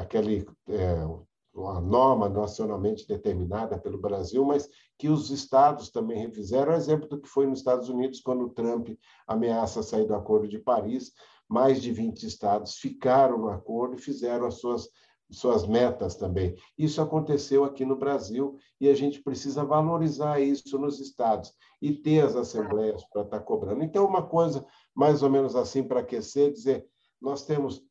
aquele 0.00 0.44
é, 0.66 1.06
uma 1.54 1.80
norma 1.80 2.28
nacionalmente 2.28 3.06
determinada 3.06 3.78
pelo 3.78 3.96
Brasil, 3.96 4.44
mas 4.44 4.68
que 4.98 5.08
os 5.08 5.30
estados 5.30 5.90
também 5.90 6.18
refizeram, 6.18 6.72
exemplo 6.72 7.08
do 7.08 7.20
que 7.20 7.28
foi 7.28 7.46
nos 7.46 7.60
Estados 7.60 7.88
Unidos, 7.88 8.20
quando 8.20 8.50
Trump 8.50 8.88
ameaça 9.28 9.80
sair 9.80 10.04
do 10.04 10.16
Acordo 10.16 10.48
de 10.48 10.58
Paris, 10.58 11.12
mais 11.48 11.80
de 11.80 11.92
20 11.92 12.24
estados 12.26 12.74
ficaram 12.74 13.38
no 13.38 13.48
acordo 13.48 13.94
e 13.94 14.02
fizeram 14.02 14.46
as 14.46 14.54
suas 14.54 14.88
suas 15.30 15.66
metas 15.66 16.14
também. 16.14 16.54
Isso 16.78 17.00
aconteceu 17.00 17.64
aqui 17.64 17.84
no 17.84 17.96
Brasil 17.96 18.58
e 18.80 18.88
a 18.88 18.94
gente 18.94 19.22
precisa 19.22 19.64
valorizar 19.64 20.40
isso 20.40 20.78
nos 20.78 21.00
estados 21.00 21.52
e 21.80 21.92
ter 21.92 22.24
as 22.24 22.36
assembleias 22.36 23.04
para 23.12 23.22
estar 23.22 23.38
tá 23.38 23.44
cobrando. 23.44 23.82
Então, 23.82 24.06
uma 24.06 24.22
coisa 24.22 24.64
mais 24.94 25.22
ou 25.22 25.30
menos 25.30 25.56
assim 25.56 25.82
para 25.82 26.00
aquecer, 26.00 26.52
dizer, 26.52 26.86
nós 27.20 27.44
temos 27.44 27.82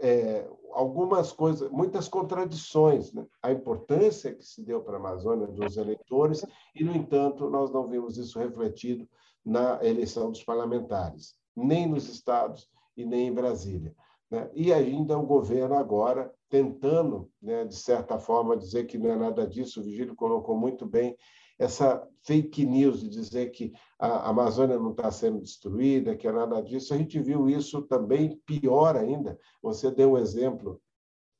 é, 0.00 0.48
algumas 0.72 1.32
coisas, 1.32 1.70
muitas 1.70 2.08
contradições, 2.08 3.12
né? 3.12 3.26
a 3.42 3.50
importância 3.50 4.34
que 4.34 4.44
se 4.44 4.62
deu 4.62 4.80
para 4.82 4.96
a 4.96 5.00
Amazônia 5.00 5.46
dos 5.46 5.76
eleitores 5.76 6.44
e, 6.74 6.84
no 6.84 6.94
entanto, 6.94 7.50
nós 7.50 7.70
não 7.70 7.88
vimos 7.88 8.16
isso 8.16 8.38
refletido 8.38 9.08
na 9.44 9.84
eleição 9.84 10.30
dos 10.30 10.44
parlamentares, 10.44 11.34
nem 11.56 11.86
nos 11.86 12.08
estados 12.08 12.68
e 12.96 13.04
nem 13.04 13.28
em 13.28 13.32
Brasília. 13.32 13.94
Né? 14.30 14.50
E 14.54 14.72
ainda 14.72 15.18
o 15.18 15.26
governo 15.26 15.74
agora 15.74 16.32
tentando, 16.48 17.30
né, 17.40 17.64
de 17.64 17.76
certa 17.76 18.18
forma, 18.18 18.56
dizer 18.56 18.86
que 18.86 18.98
não 18.98 19.10
é 19.10 19.16
nada 19.16 19.46
disso. 19.46 19.80
O 19.80 19.82
Vigílio 19.82 20.14
colocou 20.14 20.56
muito 20.56 20.86
bem 20.86 21.16
essa 21.58 22.06
fake 22.22 22.64
news 22.64 23.00
de 23.00 23.08
dizer 23.08 23.50
que 23.50 23.72
a 23.98 24.28
Amazônia 24.30 24.78
não 24.78 24.92
está 24.92 25.10
sendo 25.10 25.40
destruída, 25.40 26.14
que 26.14 26.28
é 26.28 26.32
nada 26.32 26.62
disso. 26.62 26.94
A 26.94 26.96
gente 26.96 27.18
viu 27.20 27.48
isso 27.48 27.82
também 27.82 28.40
pior 28.46 28.96
ainda. 28.96 29.38
Você 29.60 29.90
deu 29.90 30.12
um 30.12 30.18
exemplo 30.18 30.80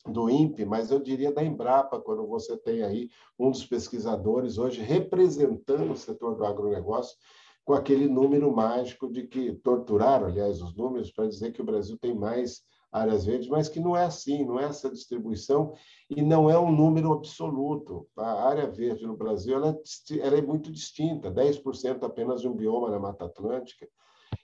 do 0.05 0.29
INPE, 0.29 0.65
mas 0.65 0.91
eu 0.91 0.99
diria 0.99 1.33
da 1.33 1.45
Embrapa, 1.45 2.01
quando 2.01 2.27
você 2.27 2.57
tem 2.57 2.83
aí 2.83 3.09
um 3.39 3.51
dos 3.51 3.65
pesquisadores 3.65 4.59
hoje 4.59 4.81
representando 4.81 5.93
o 5.93 5.97
setor 5.97 6.35
do 6.35 6.45
agronegócio, 6.45 7.17
com 7.65 7.75
aquele 7.75 8.09
número 8.09 8.51
mágico 8.55 9.13
de 9.13 9.27
que 9.27 9.53
torturaram, 9.53 10.27
aliás, 10.27 10.63
os 10.63 10.75
números 10.75 11.13
para 11.13 11.29
dizer 11.29 11.53
que 11.53 11.61
o 11.61 11.65
Brasil 11.65 11.99
tem 11.99 12.15
mais 12.15 12.63
áreas 12.91 13.27
verdes, 13.27 13.49
mas 13.49 13.69
que 13.69 13.81
não 13.81 13.97
é 13.97 14.05
assim, 14.05 14.45
não 14.45 14.59
é 14.59 14.65
essa 14.65 14.91
distribuição 14.91 15.75
e 16.09 16.23
não 16.23 16.49
é 16.49 16.59
um 16.59 16.71
número 16.71 17.13
absoluto. 17.13 18.09
A 18.17 18.49
área 18.49 18.71
verde 18.71 19.07
no 19.07 19.17
Brasil 19.17 19.57
ela, 19.57 19.71
é 19.71 20.19
ela 20.19 20.39
é 20.39 20.43
muito 20.43 20.73
distinta, 20.73 21.31
10% 21.31 22.03
apenas 22.03 22.41
de 22.41 22.49
um 22.49 22.55
bioma 22.55 22.91
na 22.91 22.99
Mata 22.99 23.27
Atlântica, 23.27 23.89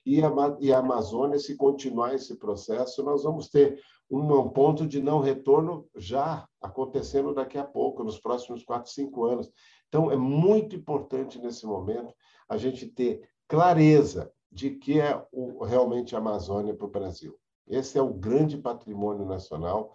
e 0.05 0.23
a, 0.23 0.31
e 0.61 0.73
a 0.73 0.79
Amazônia, 0.79 1.39
se 1.39 1.57
continuar 1.57 2.15
esse 2.15 2.37
processo, 2.37 3.03
nós 3.03 3.23
vamos 3.23 3.49
ter 3.49 3.81
um 4.11 4.49
ponto 4.51 4.87
de 4.87 5.03
não 5.03 5.21
retorno 5.21 5.89
já 5.97 6.47
acontecendo 6.61 7.35
daqui 7.35 7.57
a 7.57 7.65
pouco, 7.65 8.05
nos 8.05 8.19
próximos 8.19 8.63
4, 8.63 8.91
5 8.91 9.25
anos. 9.25 9.51
Então, 9.89 10.11
é 10.11 10.17
muito 10.17 10.77
importante 10.77 11.39
nesse 11.39 11.67
momento 11.67 12.15
a 12.49 12.59
gente 12.59 12.87
ter 12.87 13.27
clareza 13.49 14.31
de 14.53 14.71
que 14.71 15.01
é 15.01 15.21
o, 15.33 15.65
realmente 15.65 16.15
a 16.15 16.19
Amazônia 16.19 16.75
para 16.75 16.87
o 16.87 16.91
Brasil. 16.91 17.35
Esse 17.67 17.99
é 17.99 18.03
o 18.03 18.13
grande 18.13 18.59
patrimônio 18.59 19.25
nacional 19.25 19.95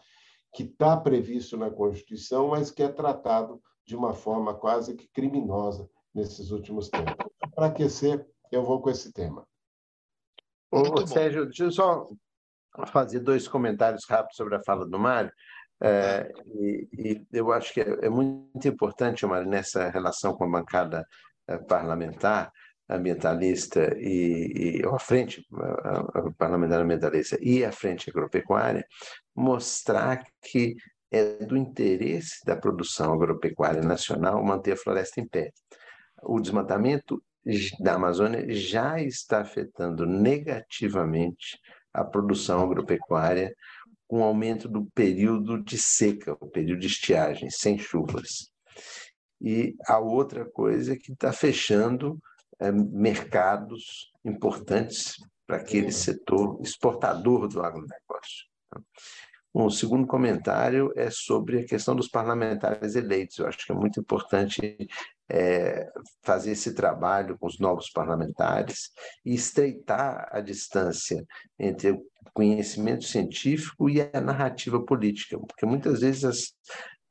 que 0.53 0.63
está 0.63 0.97
previsto 0.97 1.57
na 1.57 1.69
Constituição, 1.69 2.49
mas 2.49 2.71
que 2.71 2.81
é 2.81 2.89
tratado 2.89 3.61
de 3.85 3.95
uma 3.95 4.13
forma 4.13 4.53
quase 4.53 4.95
que 4.95 5.07
criminosa 5.07 5.89
nesses 6.13 6.51
últimos 6.51 6.89
tempos. 6.89 7.15
Para 7.55 7.67
aquecer, 7.67 8.27
eu 8.51 8.63
vou 8.63 8.81
com 8.81 8.89
esse 8.89 9.11
tema. 9.13 9.47
Ô, 10.71 11.05
Sérgio, 11.05 11.45
deixa 11.45 11.63
eu 11.63 11.71
só 11.71 12.07
fazer 12.87 13.19
dois 13.19 13.47
comentários 13.47 14.05
rápidos 14.07 14.35
sobre 14.35 14.55
a 14.55 14.63
fala 14.63 14.87
do 14.87 14.99
Mário. 14.99 15.31
É, 15.81 16.31
e, 16.45 16.89
e, 16.93 17.27
eu 17.31 17.51
acho 17.51 17.73
que 17.73 17.81
é, 17.81 18.05
é 18.05 18.09
muito 18.09 18.67
importante, 18.67 19.25
Mário, 19.25 19.47
nessa 19.47 19.89
relação 19.89 20.33
com 20.33 20.43
a 20.43 20.49
bancada 20.49 21.05
é, 21.47 21.57
parlamentar, 21.57 22.51
ambientalista 22.89 23.95
e, 23.97 24.79
e 24.79 24.85
a 24.85 24.99
frente 24.99 25.45
a, 25.53 26.19
a 26.19 26.31
parlamentar 26.37 26.81
ambientalista 26.81 27.37
e 27.41 27.63
a 27.63 27.71
frente 27.71 28.09
agropecuária 28.09 28.85
mostrar 29.35 30.23
que 30.41 30.75
é 31.11 31.43
do 31.45 31.57
interesse 31.57 32.43
da 32.45 32.55
produção 32.55 33.13
agropecuária 33.13 33.81
nacional 33.81 34.43
manter 34.43 34.73
a 34.73 34.77
floresta 34.77 35.19
em 35.19 35.27
pé. 35.27 35.51
O 36.23 36.39
desmatamento 36.39 37.21
da 37.79 37.95
Amazônia 37.95 38.45
já 38.49 39.01
está 39.01 39.41
afetando 39.41 40.05
negativamente 40.05 41.57
a 41.93 42.03
produção 42.03 42.61
agropecuária 42.61 43.53
com 44.07 44.21
o 44.21 44.23
aumento 44.23 44.67
do 44.67 44.85
período 44.93 45.61
de 45.63 45.77
seca, 45.77 46.35
o 46.39 46.49
período 46.49 46.81
de 46.81 46.87
estiagem, 46.87 47.49
sem 47.49 47.77
chuvas. 47.77 48.51
E 49.41 49.75
a 49.87 49.99
outra 49.99 50.45
coisa 50.45 50.93
é 50.93 50.97
que 50.97 51.13
está 51.13 51.31
fechando 51.31 52.19
mercados 52.71 54.11
importantes 54.23 55.15
para 55.47 55.57
aquele 55.57 55.91
setor 55.91 56.59
exportador 56.61 57.47
do 57.47 57.61
agronegócio. 57.61 58.49
Um 59.53 59.69
segundo 59.69 60.05
comentário 60.05 60.93
é 60.95 61.09
sobre 61.09 61.61
a 61.61 61.65
questão 61.65 61.95
dos 61.95 62.07
parlamentares 62.07 62.95
eleitos. 62.95 63.39
Eu 63.39 63.47
acho 63.47 63.65
que 63.65 63.71
é 63.71 63.75
muito 63.75 63.99
importante 63.99 64.77
é, 65.27 65.89
fazer 66.21 66.51
esse 66.51 66.75
trabalho 66.75 67.37
com 67.37 67.47
os 67.47 67.59
novos 67.59 67.89
parlamentares 67.89 68.91
e 69.25 69.33
estreitar 69.33 70.29
a 70.31 70.39
distância 70.39 71.25
entre 71.57 71.91
o 71.91 72.05
conhecimento 72.31 73.05
científico 73.05 73.89
e 73.89 74.01
a 74.01 74.21
narrativa 74.21 74.83
política, 74.83 75.39
porque 75.39 75.65
muitas 75.65 76.01
vezes 76.01 76.23
as, 76.23 76.53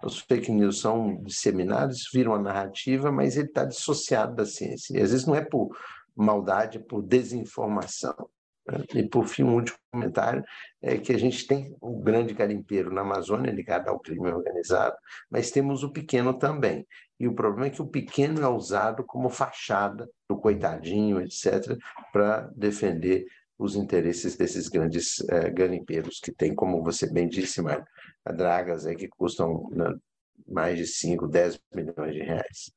os 0.03 0.21
fake 0.21 0.53
news 0.53 0.81
são 0.81 1.23
disseminados, 1.23 2.09
viram 2.13 2.35
a 2.35 2.39
narrativa, 2.39 3.11
mas 3.11 3.37
ele 3.37 3.49
está 3.49 3.65
dissociado 3.65 4.35
da 4.37 4.47
ciência. 4.47 4.97
E 4.97 5.03
às 5.03 5.11
vezes 5.11 5.27
não 5.27 5.35
é 5.35 5.45
por 5.45 5.77
maldade, 6.15 6.79
é 6.79 6.81
por 6.81 7.03
desinformação. 7.03 8.29
Né? 8.67 8.85
E, 8.95 9.09
por 9.09 9.27
fim, 9.27 9.43
um 9.43 9.55
último 9.55 9.79
comentário 9.91 10.45
é 10.81 10.99
que 10.99 11.13
a 11.13 11.19
gente 11.19 11.47
tem 11.47 11.75
o 11.81 12.01
grande 12.01 12.35
garimpeiro 12.35 12.93
na 12.93 13.01
Amazônia, 13.01 13.51
ligado 13.51 13.89
ao 13.89 13.99
crime 13.99 14.29
organizado, 14.29 14.97
mas 15.31 15.51
temos 15.51 15.83
o 15.83 15.91
pequeno 15.91 16.35
também. 16.35 16.87
E 17.19 17.27
o 17.27 17.35
problema 17.35 17.67
é 17.67 17.71
que 17.71 17.83
o 17.83 17.87
pequeno 17.87 18.43
é 18.43 18.49
usado 18.49 19.03
como 19.05 19.29
fachada 19.29 20.09
do 20.29 20.37
coitadinho, 20.37 21.21
etc., 21.21 21.77
para 22.13 22.49
defender 22.55 23.27
os 23.59 23.75
interesses 23.75 24.37
desses 24.37 24.69
grandes 24.69 25.19
eh, 25.29 25.51
garimpeiros 25.51 26.21
que 26.21 26.31
tem, 26.31 26.55
como 26.55 26.81
você 26.81 27.13
bem 27.13 27.29
disse, 27.29 27.61
Mário, 27.61 27.85
dragas 28.27 28.87
aí 28.87 28.97
que 28.97 29.09
custam 29.09 29.69
né, 29.71 29.95
mais 30.47 30.79
de 30.79 30.87
5, 30.87 31.27
10 31.27 31.61
milhões 31.75 32.15
de 32.15 32.23
reais. 32.23 32.73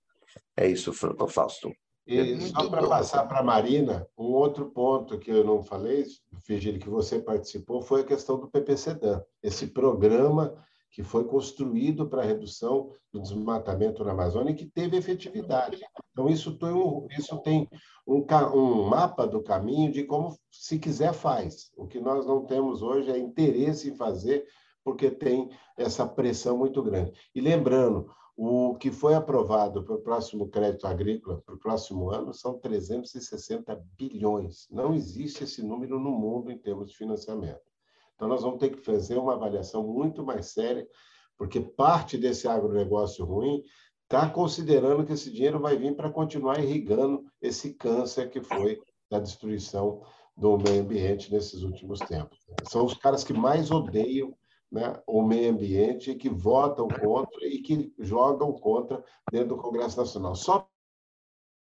É 0.55 0.67
isso, 0.67 0.93
Fausto. 0.93 1.71
E 2.07 2.41
só 2.41 2.69
para 2.69 2.87
passar 2.87 3.25
para 3.27 3.39
a 3.39 3.43
Marina, 3.43 4.07
um 4.17 4.25
outro 4.25 4.71
ponto 4.71 5.19
que 5.19 5.31
eu 5.31 5.43
não 5.43 5.61
falei, 5.61 6.05
Virgílio, 6.47 6.79
que 6.79 6.89
você 6.89 7.19
participou, 7.19 7.81
foi 7.81 8.01
a 8.01 8.05
questão 8.05 8.39
do 8.39 8.49
PPCDAN, 8.49 9.23
esse 9.41 9.67
programa 9.67 10.55
que 10.91 11.03
foi 11.03 11.23
construído 11.23 12.07
para 12.07 12.21
a 12.21 12.25
redução 12.25 12.91
do 13.13 13.21
desmatamento 13.21 14.03
na 14.03 14.11
Amazônia 14.11 14.51
e 14.51 14.55
que 14.55 14.65
teve 14.65 14.97
efetividade. 14.97 15.79
Então, 16.11 16.27
isso 16.27 16.57
tem 16.57 16.69
um, 16.69 17.07
isso 17.17 17.37
tem 17.39 17.69
um, 18.05 18.25
um 18.53 18.89
mapa 18.89 19.25
do 19.25 19.41
caminho 19.41 19.89
de 19.91 20.03
como, 20.03 20.37
se 20.51 20.77
quiser, 20.77 21.13
faz. 21.13 21.71
O 21.77 21.87
que 21.87 21.99
nós 21.99 22.25
não 22.25 22.45
temos 22.45 22.81
hoje 22.81 23.09
é 23.09 23.17
interesse 23.17 23.89
em 23.89 23.95
fazer 23.95 24.45
porque 24.83 25.11
tem 25.11 25.49
essa 25.77 26.05
pressão 26.05 26.57
muito 26.57 26.81
grande. 26.81 27.11
E 27.33 27.41
lembrando, 27.41 28.09
o 28.35 28.75
que 28.75 28.91
foi 28.91 29.13
aprovado 29.13 29.83
para 29.83 29.95
o 29.95 30.01
próximo 30.01 30.47
crédito 30.49 30.87
agrícola, 30.87 31.41
para 31.45 31.55
o 31.55 31.59
próximo 31.59 32.09
ano, 32.09 32.33
são 32.33 32.57
360 32.57 33.79
bilhões. 33.97 34.67
Não 34.71 34.93
existe 34.93 35.43
esse 35.43 35.61
número 35.61 35.99
no 35.99 36.11
mundo 36.11 36.51
em 36.51 36.57
termos 36.57 36.89
de 36.89 36.97
financiamento. 36.97 37.61
Então, 38.15 38.27
nós 38.27 38.41
vamos 38.41 38.59
ter 38.59 38.69
que 38.69 38.83
fazer 38.83 39.17
uma 39.17 39.33
avaliação 39.33 39.85
muito 39.85 40.23
mais 40.23 40.47
séria, 40.47 40.87
porque 41.37 41.59
parte 41.59 42.17
desse 42.17 42.47
agronegócio 42.47 43.25
ruim 43.25 43.63
está 44.03 44.29
considerando 44.29 45.05
que 45.05 45.13
esse 45.13 45.31
dinheiro 45.31 45.59
vai 45.59 45.77
vir 45.77 45.95
para 45.95 46.11
continuar 46.11 46.59
irrigando 46.59 47.23
esse 47.41 47.73
câncer 47.73 48.29
que 48.29 48.41
foi 48.41 48.79
da 49.09 49.19
destruição 49.19 50.01
do 50.35 50.57
meio 50.57 50.81
ambiente 50.81 51.31
nesses 51.31 51.63
últimos 51.63 51.99
tempos. 51.99 52.39
São 52.67 52.85
os 52.85 52.93
caras 52.93 53.23
que 53.23 53.33
mais 53.33 53.71
odeiam 53.71 54.35
né, 54.71 55.01
o 55.05 55.21
meio 55.21 55.51
ambiente, 55.51 56.15
que 56.15 56.29
votam 56.29 56.87
contra 56.87 57.45
e 57.45 57.61
que 57.61 57.93
jogam 57.99 58.53
contra 58.53 59.03
dentro 59.31 59.49
do 59.49 59.57
Congresso 59.57 59.97
Nacional. 59.97 60.35
Só 60.35 60.69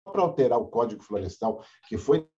para 0.04 0.22
alterar 0.22 0.58
o 0.58 0.68
Código 0.68 1.02
Florestal, 1.02 1.64
que 1.88 1.96
foi 1.96 2.28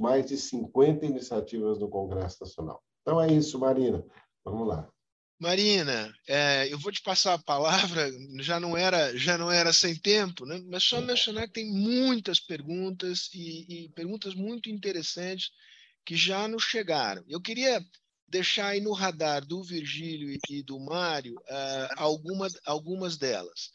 mais 0.00 0.26
de 0.26 0.36
50 0.36 1.06
iniciativas 1.06 1.78
no 1.78 1.88
Congresso 1.88 2.38
Nacional. 2.40 2.82
Então 3.02 3.20
é 3.20 3.32
isso, 3.32 3.58
Marina. 3.58 4.04
Vamos 4.44 4.66
lá. 4.66 4.90
Marina, 5.40 6.12
é, 6.26 6.72
eu 6.72 6.78
vou 6.78 6.90
te 6.90 7.00
passar 7.00 7.34
a 7.34 7.38
palavra, 7.38 8.10
já 8.40 8.58
não 8.58 8.76
era 8.76 9.16
já 9.16 9.38
não 9.38 9.50
era 9.50 9.72
sem 9.72 9.94
tempo, 9.94 10.44
né? 10.44 10.60
mas 10.66 10.82
só 10.82 11.00
mencionar 11.00 11.46
que 11.46 11.54
tem 11.54 11.70
muitas 11.70 12.40
perguntas 12.40 13.30
e, 13.32 13.84
e 13.84 13.88
perguntas 13.90 14.34
muito 14.34 14.68
interessantes 14.68 15.52
que 16.04 16.16
já 16.16 16.48
nos 16.48 16.64
chegaram. 16.64 17.22
Eu 17.28 17.40
queria 17.40 17.80
deixar 18.28 18.68
aí 18.68 18.80
no 18.80 18.92
radar 18.92 19.44
do 19.44 19.62
Virgílio 19.62 20.38
e 20.48 20.62
do 20.62 20.78
Mário 20.78 21.34
uh, 21.34 21.88
alguma, 21.96 22.48
algumas 22.64 23.16
delas. 23.16 23.70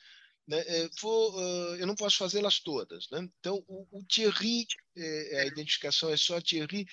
Né? 0.47 0.59
Eh, 0.67 0.89
vou, 1.01 1.33
uh, 1.35 1.75
eu 1.75 1.87
não 1.87 1.95
posso 1.95 2.17
fazê-las 2.17 2.59
todas. 2.59 3.09
Né? 3.09 3.27
Então, 3.39 3.63
o, 3.67 3.99
o 3.99 4.05
Thierry, 4.05 4.65
eh, 4.95 5.41
a 5.41 5.45
identificação 5.45 6.09
é 6.09 6.17
só 6.17 6.39
Thierry, 6.41 6.85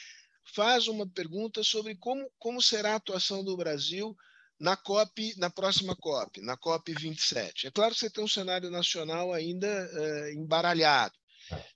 faz 0.55 0.89
uma 0.89 1.09
pergunta 1.09 1.63
sobre 1.63 1.97
como, 1.97 2.31
como 2.39 2.63
será 2.63 2.93
a 2.93 2.97
atuação 2.97 3.45
do 3.45 3.57
Brasil 3.57 4.17
na 4.59 4.77
COP, 4.77 5.35
na 5.39 5.49
próxima 5.51 5.97
COP, 5.97 6.41
na 6.43 6.57
COP 6.57 6.93
27. 6.93 7.67
É 7.67 7.71
claro 7.71 7.95
que 7.95 8.01
você 8.01 8.11
tem 8.11 8.23
um 8.23 8.29
cenário 8.29 8.71
nacional 8.71 9.33
ainda 9.33 9.67
uh, 9.67 10.29
embaralhado, 10.39 11.15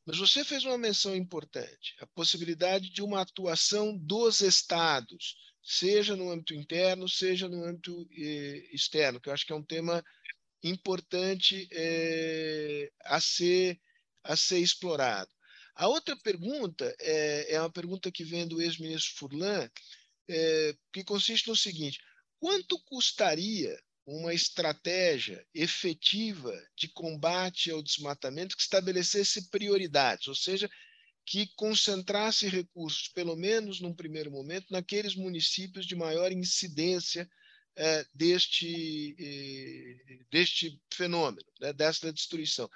mas 0.06 0.18
você 0.18 0.44
fez 0.44 0.64
uma 0.64 0.76
menção 0.76 1.16
importante, 1.16 1.96
a 2.00 2.06
possibilidade 2.08 2.90
de 2.90 3.02
uma 3.02 3.22
atuação 3.22 3.96
dos 3.96 4.40
estados, 4.42 5.36
seja 5.64 6.14
no 6.14 6.30
âmbito 6.30 6.54
interno, 6.54 7.08
seja 7.08 7.48
no 7.48 7.64
âmbito 7.64 8.06
eh, 8.12 8.68
externo, 8.72 9.18
que 9.18 9.30
eu 9.30 9.32
acho 9.32 9.46
que 9.46 9.52
é 9.52 9.56
um 9.56 9.64
tema 9.64 10.04
importante 10.62 11.66
eh, 11.72 12.90
a, 13.04 13.20
ser, 13.20 13.80
a 14.22 14.36
ser 14.36 14.58
explorado. 14.58 15.30
A 15.74 15.88
outra 15.88 16.16
pergunta 16.16 16.94
é, 17.00 17.54
é 17.54 17.60
uma 17.60 17.70
pergunta 17.70 18.12
que 18.12 18.22
vem 18.22 18.46
do 18.46 18.60
ex-ministro 18.60 19.14
Furlan, 19.16 19.68
é, 20.28 20.76
que 20.92 21.02
consiste 21.02 21.48
no 21.48 21.56
seguinte: 21.56 21.98
quanto 22.38 22.78
custaria 22.84 23.76
uma 24.06 24.32
estratégia 24.34 25.44
efetiva 25.54 26.54
de 26.76 26.88
combate 26.88 27.70
ao 27.70 27.82
desmatamento 27.82 28.56
que 28.56 28.62
estabelecesse 28.62 29.48
prioridades, 29.50 30.28
ou 30.28 30.34
seja, 30.34 30.70
que 31.26 31.48
concentrasse 31.56 32.48
recursos, 32.48 33.08
pelo 33.08 33.36
menos 33.36 33.80
num 33.80 33.94
primeiro 33.94 34.30
momento, 34.30 34.66
naqueles 34.70 35.14
municípios 35.14 35.86
de 35.86 35.96
maior 35.96 36.30
incidência 36.30 37.28
é, 37.76 38.06
deste, 38.14 39.16
é, 39.18 40.24
deste 40.30 40.80
fenômeno, 40.92 41.44
né, 41.60 41.72
desta 41.72 42.12
destruição. 42.12 42.68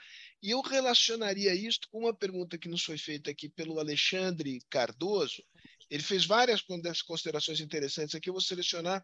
E 0.42 0.51
eu 0.51 0.61
relacionaria 0.61 1.55
isto 1.55 1.88
com 1.90 2.01
uma 2.01 2.14
pergunta 2.14 2.59
que 2.59 2.68
nos 2.68 2.82
foi 2.82 2.99
feita 2.99 3.30
aqui 3.30 3.49
pelo 3.49 3.78
Alexandre 3.78 4.61
Cardoso. 4.70 5.42
Ele 5.90 6.03
fez 6.03 6.24
várias 6.24 6.62
considerações 7.03 7.61
interessantes 7.61 8.14
aqui. 8.14 8.28
Eu 8.28 8.34
vou 8.34 8.42
selecionar 8.42 9.03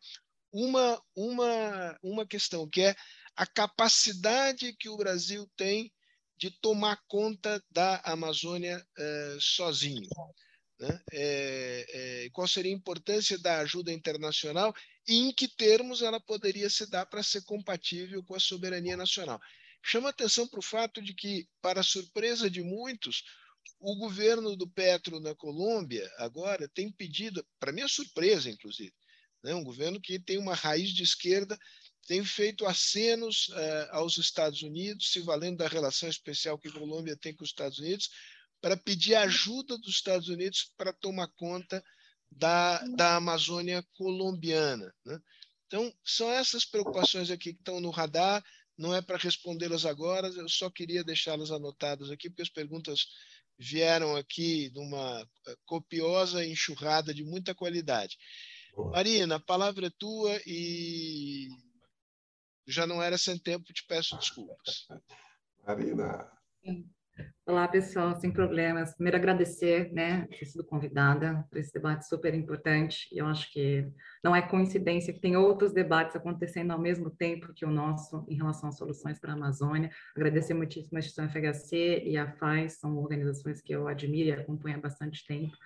uma, 0.53 1.03
uma, 1.15 1.99
uma 2.03 2.27
questão, 2.27 2.69
que 2.69 2.83
é 2.83 2.95
a 3.37 3.47
capacidade 3.47 4.75
que 4.77 4.89
o 4.89 4.97
Brasil 4.97 5.51
tem 5.57 5.93
de 6.37 6.51
tomar 6.51 7.01
conta 7.07 7.63
da 7.71 8.01
Amazônia 8.05 8.85
eh, 8.99 9.37
sozinho. 9.41 10.09
Né? 10.79 11.01
É, 11.13 11.87
é, 12.25 12.31
qual 12.31 12.49
seria 12.49 12.73
a 12.73 12.77
importância 12.77 13.39
da 13.39 13.61
ajuda 13.61 13.93
internacional 13.93 14.75
e 15.07 15.29
em 15.29 15.33
que 15.33 15.47
termos 15.49 16.03
ela 16.03 16.21
poderia 16.21 16.69
se 16.69 16.89
dar 16.91 17.07
para 17.07 17.23
ser 17.23 17.45
compatível 17.45 18.23
com 18.25 18.35
a 18.35 18.41
soberania 18.41 18.97
nacional. 18.97 19.41
Chama 19.83 20.09
atenção 20.09 20.49
para 20.49 20.59
o 20.59 20.63
fato 20.63 21.03
de 21.03 21.15
que, 21.15 21.47
para 21.61 21.83
surpresa 21.83 22.51
de 22.51 22.63
muitos, 22.63 23.23
o 23.79 23.97
governo 23.97 24.57
do 24.57 24.69
Petro 24.69 25.21
na 25.21 25.35
Colômbia 25.35 26.11
agora 26.17 26.69
tem 26.69 26.91
pedido, 26.91 27.47
para 27.61 27.73
minha 27.73 27.89
surpresa, 27.89 28.51
inclusive, 28.51 28.93
né, 29.43 29.55
um 29.55 29.63
governo 29.63 30.01
que 30.01 30.19
tem 30.19 30.39
uma 30.39 30.55
raiz 30.55 30.91
de 30.91 31.03
esquerda, 31.03 31.59
tem 32.07 32.25
feito 32.25 32.67
acenos 32.67 33.49
uh, 33.49 33.89
aos 33.93 34.19
Estados 34.19 34.63
Unidos, 34.63 35.11
se 35.11 35.21
valendo 35.21 35.59
da 35.59 35.69
relação 35.69 36.09
especial 36.09 36.59
que 36.59 36.69
a 36.69 36.73
Colômbia 36.73 37.17
tem 37.17 37.35
com 37.35 37.45
os 37.45 37.51
Estados 37.51 37.79
Unidos, 37.79 38.11
para 38.61 38.77
pedir 38.77 39.15
ajuda 39.15 39.77
dos 39.79 39.95
Estados 39.95 40.29
Unidos 40.29 40.73
para 40.77 40.93
tomar 40.93 41.29
conta 41.37 41.83
da, 42.31 42.79
da 42.97 43.17
Amazônia 43.17 43.85
colombiana. 43.93 44.93
Né? 45.05 45.19
Então, 45.67 45.93
são 46.05 46.31
essas 46.31 46.65
preocupações 46.65 47.31
aqui 47.31 47.53
que 47.53 47.61
estão 47.61 47.81
no 47.81 47.91
radar 47.91 48.43
não 48.77 48.95
é 48.95 49.01
para 49.01 49.17
respondê-las 49.17 49.87
agora, 49.87 50.29
eu 50.29 50.49
só 50.49 50.69
queria 50.69 51.05
deixá-las 51.05 51.51
anotadas 51.51 52.11
aqui, 52.11 52.29
porque 52.29 52.43
as 52.43 52.49
perguntas 52.49 53.07
vieram 53.57 54.17
aqui 54.17 54.71
numa 54.75 55.27
eh, 55.47 55.57
copiosa 55.65 56.45
enxurrada 56.45 57.15
de 57.15 57.23
muita 57.23 57.55
qualidade. 57.55 58.17
Marina, 58.77 59.37
a 59.37 59.41
palavra 59.41 59.87
é 59.87 59.93
tua 59.97 60.41
e 60.45 61.49
já 62.67 62.87
não 62.87 63.03
era 63.03 63.19
sem 63.19 63.39
tempo, 63.39 63.73
te 63.73 63.85
peço 63.87 64.17
desculpas. 64.19 64.87
Marina. 65.67 66.31
Olá, 67.47 67.69
pessoal, 67.69 68.19
sem 68.19 68.33
problemas. 68.33 68.95
Primeiro, 68.95 69.19
agradecer, 69.19 69.93
né, 69.93 70.27
ter 70.27 70.47
sido 70.47 70.65
convidada 70.65 71.47
para 71.49 71.61
esse 71.61 71.73
debate 71.73 72.09
super 72.09 72.35
importante. 72.35 73.07
Eu 73.13 73.27
acho 73.27 73.53
que 73.53 73.87
não 74.23 74.35
é 74.35 74.43
coincidência 74.43 75.13
que 75.13 75.21
tem 75.21 75.37
outros 75.37 75.73
debates 75.73 76.17
acontecendo 76.17 76.73
ao 76.73 76.81
mesmo 76.81 77.11
tempo 77.11 77.53
que 77.55 77.65
o 77.65 77.71
nosso 77.71 78.25
em 78.29 78.37
relação 78.37 78.71
às 78.71 78.79
soluções 78.79 79.21
para 79.21 79.33
a 79.33 79.37
Amazônia. 79.37 79.91
Agradecer 80.17 80.55
muitíssimo 80.55 80.97
a 80.97 81.01
instituição 81.01 81.29
FHC 81.29 82.03
e 82.05 82.17
a 82.17 82.33
FAIS, 82.33 82.79
são 82.79 82.97
organizações 82.97 83.61
que 83.61 83.75
eu 83.75 83.87
admiro 83.87 84.31
e 84.31 84.33
acompanho 84.33 84.79
há 84.79 84.81
bastante 84.81 85.25
tempo. 85.27 85.57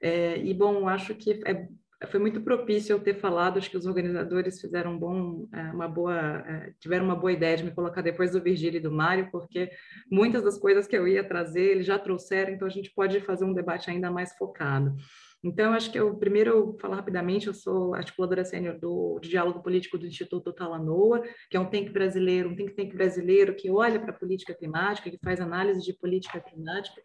É, 0.00 0.38
e, 0.38 0.54
bom, 0.54 0.88
acho 0.88 1.14
que 1.14 1.42
é 1.46 1.68
foi 2.06 2.20
muito 2.20 2.40
propício 2.40 2.92
eu 2.92 3.00
ter 3.00 3.14
falado, 3.14 3.58
acho 3.58 3.70
que 3.70 3.76
os 3.76 3.86
organizadores 3.86 4.60
fizeram 4.60 4.92
um 4.92 4.98
bom, 4.98 5.48
é, 5.52 5.62
uma 5.72 5.88
boa, 5.88 6.16
é, 6.46 6.72
tiveram 6.78 7.04
uma 7.04 7.16
boa 7.16 7.32
ideia 7.32 7.56
de 7.56 7.64
me 7.64 7.72
colocar 7.72 8.02
depois 8.02 8.30
do 8.30 8.40
Virgílio 8.40 8.78
e 8.78 8.82
do 8.82 8.92
Mário, 8.92 9.28
porque 9.32 9.68
muitas 10.10 10.44
das 10.44 10.56
coisas 10.58 10.86
que 10.86 10.96
eu 10.96 11.08
ia 11.08 11.24
trazer, 11.24 11.72
eles 11.72 11.86
já 11.86 11.98
trouxeram, 11.98 12.52
então 12.52 12.68
a 12.68 12.70
gente 12.70 12.92
pode 12.94 13.20
fazer 13.20 13.44
um 13.44 13.52
debate 13.52 13.90
ainda 13.90 14.10
mais 14.10 14.32
focado. 14.36 14.94
Então, 15.42 15.72
acho 15.72 15.92
que 15.92 15.98
eu 15.98 16.16
primeiro 16.16 16.76
falar 16.80 16.96
rapidamente, 16.96 17.46
eu 17.46 17.54
sou 17.54 17.94
articuladora 17.94 18.44
sênior 18.44 18.78
do 18.78 19.20
diálogo 19.22 19.62
político 19.62 19.96
do 19.96 20.06
Instituto 20.06 20.52
Talanoa, 20.52 21.22
que 21.48 21.56
é 21.56 21.60
um 21.60 21.70
think 21.70 21.90
brasileiro, 21.92 22.48
um 22.48 22.56
think 22.56 22.74
tank 22.74 22.92
brasileiro 22.94 23.54
que 23.54 23.70
olha 23.70 24.00
para 24.00 24.10
a 24.10 24.18
política 24.18 24.52
climática, 24.52 25.10
que 25.10 25.18
faz 25.22 25.40
análise 25.40 25.80
de 25.82 25.92
política 25.92 26.40
climática, 26.40 27.00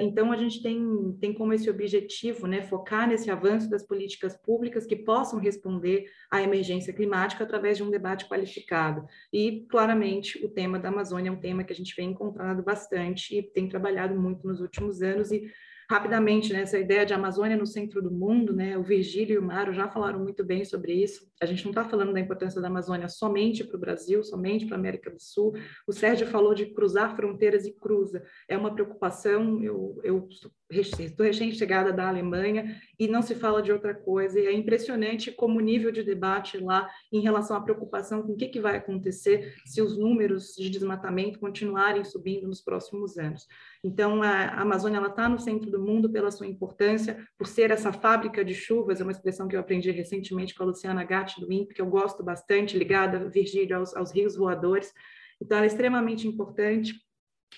então, 0.00 0.32
a 0.32 0.36
gente 0.36 0.62
tem, 0.62 1.16
tem 1.20 1.32
como 1.32 1.52
esse 1.52 1.68
objetivo 1.70 2.46
né, 2.46 2.62
focar 2.62 3.08
nesse 3.08 3.30
avanço 3.30 3.70
das 3.70 3.82
políticas 3.82 4.36
públicas 4.36 4.84
que 4.84 4.96
possam 4.96 5.38
responder 5.38 6.06
à 6.30 6.42
emergência 6.42 6.92
climática 6.92 7.42
através 7.42 7.78
de 7.78 7.82
um 7.82 7.90
debate 7.90 8.28
qualificado. 8.28 9.06
E, 9.32 9.66
claramente, 9.70 10.44
o 10.44 10.48
tema 10.48 10.78
da 10.78 10.88
Amazônia 10.88 11.30
é 11.30 11.32
um 11.32 11.40
tema 11.40 11.64
que 11.64 11.72
a 11.72 11.76
gente 11.76 11.94
vem 11.96 12.10
encontrando 12.10 12.62
bastante 12.62 13.38
e 13.38 13.42
tem 13.42 13.68
trabalhado 13.68 14.14
muito 14.14 14.46
nos 14.46 14.60
últimos 14.60 15.02
anos, 15.02 15.32
e 15.32 15.50
Rapidamente, 15.88 16.52
né, 16.52 16.62
essa 16.62 16.78
ideia 16.78 17.06
de 17.06 17.14
Amazônia 17.14 17.56
no 17.56 17.66
centro 17.66 18.02
do 18.02 18.10
mundo, 18.10 18.52
né, 18.52 18.76
o 18.76 18.82
Virgílio 18.82 19.34
e 19.34 19.38
o 19.38 19.42
Mário 19.42 19.72
já 19.72 19.88
falaram 19.88 20.18
muito 20.18 20.44
bem 20.44 20.64
sobre 20.64 20.92
isso. 20.92 21.26
A 21.40 21.46
gente 21.46 21.64
não 21.64 21.70
está 21.70 21.84
falando 21.84 22.12
da 22.12 22.20
importância 22.20 22.60
da 22.60 22.68
Amazônia 22.68 23.08
somente 23.08 23.62
para 23.62 23.76
o 23.76 23.80
Brasil, 23.80 24.24
somente 24.24 24.66
para 24.66 24.76
a 24.76 24.78
América 24.78 25.10
do 25.10 25.20
Sul. 25.20 25.54
O 25.86 25.92
Sérgio 25.92 26.26
falou 26.26 26.54
de 26.54 26.66
cruzar 26.66 27.14
fronteiras 27.14 27.66
e 27.66 27.72
cruza. 27.72 28.22
É 28.48 28.56
uma 28.56 28.74
preocupação. 28.74 29.62
Eu, 29.62 30.00
eu 30.02 30.28
estou 30.70 31.24
recém-chegada 31.24 31.92
da 31.92 32.08
Alemanha 32.08 32.80
e 32.98 33.06
não 33.06 33.22
se 33.22 33.34
fala 33.34 33.62
de 33.62 33.72
outra 33.72 33.94
coisa. 33.94 34.38
E 34.38 34.46
é 34.46 34.52
impressionante 34.52 35.30
como 35.30 35.58
o 35.58 35.62
nível 35.62 35.92
de 35.92 36.02
debate 36.02 36.58
lá 36.58 36.90
em 37.12 37.20
relação 37.20 37.56
à 37.56 37.60
preocupação 37.60 38.22
com 38.22 38.32
o 38.32 38.36
que, 38.36 38.48
que 38.48 38.60
vai 38.60 38.76
acontecer 38.76 39.54
se 39.64 39.80
os 39.80 39.96
números 39.96 40.54
de 40.56 40.68
desmatamento 40.68 41.38
continuarem 41.38 42.04
subindo 42.04 42.48
nos 42.48 42.60
próximos 42.60 43.16
anos. 43.16 43.46
Então, 43.82 44.22
a 44.22 44.60
Amazônia 44.60 45.00
está 45.06 45.28
no 45.28 45.38
centro 45.38 45.70
do 45.70 45.80
mundo 45.80 46.10
pela 46.10 46.30
sua 46.30 46.46
importância, 46.46 47.26
por 47.38 47.46
ser 47.46 47.70
essa 47.70 47.92
fábrica 47.92 48.44
de 48.44 48.54
chuvas, 48.54 49.00
é 49.00 49.04
uma 49.04 49.12
expressão 49.12 49.46
que 49.46 49.54
eu 49.54 49.60
aprendi 49.60 49.90
recentemente 49.90 50.54
com 50.54 50.64
a 50.64 50.66
Luciana 50.66 51.04
Gatti, 51.04 51.40
do 51.40 51.52
INPE, 51.52 51.74
que 51.74 51.80
eu 51.80 51.86
gosto 51.86 52.22
bastante, 52.22 52.76
ligada, 52.76 53.28
Virgílio, 53.28 53.76
aos, 53.76 53.94
aos 53.94 54.12
rios 54.12 54.36
voadores. 54.36 54.92
Então, 55.40 55.58
ela 55.58 55.66
é 55.66 55.68
extremamente 55.68 56.26
importante. 56.26 57.05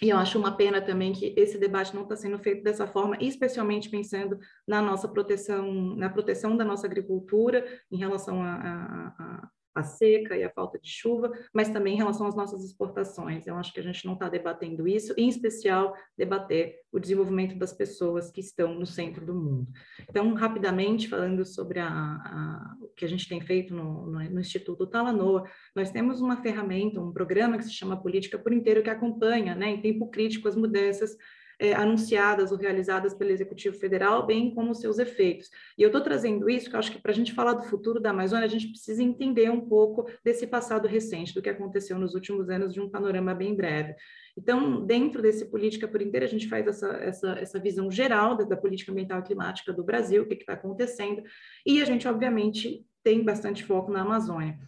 E 0.01 0.11
eu 0.11 0.17
acho 0.17 0.39
uma 0.39 0.57
pena 0.57 0.81
também 0.81 1.13
que 1.13 1.35
esse 1.37 1.59
debate 1.59 1.95
não 1.95 2.03
está 2.03 2.17
sendo 2.17 2.39
feito 2.39 2.63
dessa 2.63 2.87
forma, 2.87 3.17
especialmente 3.21 3.91
pensando 3.91 4.39
na 4.67 4.81
nossa 4.81 5.09
proteção, 5.09 5.73
na 5.97 6.09
proteção 6.09 6.57
da 6.57 6.65
nossa 6.65 6.87
agricultura 6.87 7.65
em 7.91 7.97
relação 7.97 8.43
a, 8.43 8.55
a, 8.55 9.07
a 9.19 9.49
a 9.75 9.83
seca 9.83 10.37
e 10.37 10.43
a 10.43 10.51
falta 10.51 10.79
de 10.79 10.89
chuva, 10.91 11.33
mas 11.53 11.69
também 11.69 11.95
em 11.95 11.97
relação 11.97 12.27
às 12.27 12.35
nossas 12.35 12.65
exportações. 12.65 13.47
Eu 13.47 13.57
acho 13.57 13.73
que 13.73 13.81
a 13.81 13.83
gente 13.83 14.05
não 14.07 14.15
está 14.15 14.29
debatendo 14.29 14.89
isso, 14.89 15.15
em 15.17 15.29
especial 15.29 15.95
debater 16.17 16.77
o 16.93 16.99
desenvolvimento 16.99 17.57
das 17.57 17.73
pessoas 17.73 18.31
que 18.31 18.41
estão 18.41 18.75
no 18.75 18.87
centro 18.87 19.25
do 19.25 19.35
mundo. 19.35 19.67
Então, 20.09 20.33
rapidamente, 20.35 21.09
falando 21.09 21.45
sobre 21.45 21.79
a, 21.79 21.89
a, 21.89 22.77
o 22.81 22.89
que 22.89 23.05
a 23.05 23.09
gente 23.09 23.29
tem 23.29 23.41
feito 23.41 23.75
no, 23.75 24.07
no, 24.07 24.31
no 24.31 24.41
Instituto 24.41 24.87
Talanoa, 24.87 25.45
nós 25.75 25.91
temos 25.91 26.21
uma 26.21 26.43
ferramenta, 26.43 27.01
um 27.01 27.13
programa 27.13 27.59
que 27.59 27.65
se 27.65 27.73
chama 27.73 28.01
Política 28.01 28.39
por 28.39 28.53
Inteiro, 28.53 28.83
que 28.83 28.91
acompanha, 28.91 29.55
né, 29.55 29.71
em 29.71 29.81
tempo 29.81 30.11
crítico, 30.11 30.49
as 30.49 30.57
mudanças 30.57 31.17
é, 31.59 31.75
anunciadas 31.75 32.53
ou 32.53 32.59
realizadas 32.59 33.15
pelo 33.15 33.31
Executivo 33.31 33.77
Federal, 33.77 34.27
bem 34.27 34.55
como 34.55 34.75
seus 34.75 34.99
efeitos. 34.99 35.51
E 35.77 35.83
eu 35.83 35.89
estou 35.89 36.01
trazendo 36.01 36.49
isso, 36.49 36.67
porque 36.67 36.77
acho 36.77 36.93
que 36.93 37.01
para 37.01 37.11
a 37.11 37.15
gente 37.15 37.33
falar 37.33 37.55
do 37.55 37.65
futuro 37.65 38.01
da 38.01 38.11
Amazônia, 38.11 38.47
a 38.47 38.51
gente 38.51 38.69
precisa 38.69 39.03
entender 39.03 39.51
um 39.51 39.61
pouco 39.61 40.09
desse 40.25 40.47
passado 40.47 40.87
recente, 40.87 41.35
do 41.35 41.43
que 41.43 41.49
aconteceu 41.49 41.99
nos 41.99 42.15
últimos 42.15 42.49
anos, 42.49 42.73
de 42.73 42.81
um 42.81 42.89
panorama 42.89 43.35
bem 43.35 43.55
breve. 43.55 43.95
Então, 44.37 44.87
dentro 44.87 45.21
desse 45.21 45.47
política 45.47 45.89
por 45.89 46.01
inteiro, 46.01 46.25
a 46.25 46.29
gente 46.29 46.49
faz 46.49 46.67
essa, 46.67 46.89
essa, 46.99 47.31
essa 47.33 47.59
visão 47.59 47.91
geral 47.91 48.37
da, 48.37 48.45
da 48.45 48.57
política 48.57 48.93
ambiental 48.93 49.19
e 49.19 49.25
climática 49.25 49.73
do 49.73 49.83
Brasil, 49.83 50.23
o 50.23 50.27
que 50.27 50.35
está 50.35 50.53
acontecendo, 50.53 51.23
e 51.67 51.83
a 51.83 51.85
gente, 51.85 52.07
obviamente, 52.07 52.87
tem 53.03 53.25
bastante 53.25 53.65
foco 53.65 53.91
na 53.91 54.03
Amazônia. 54.03 54.59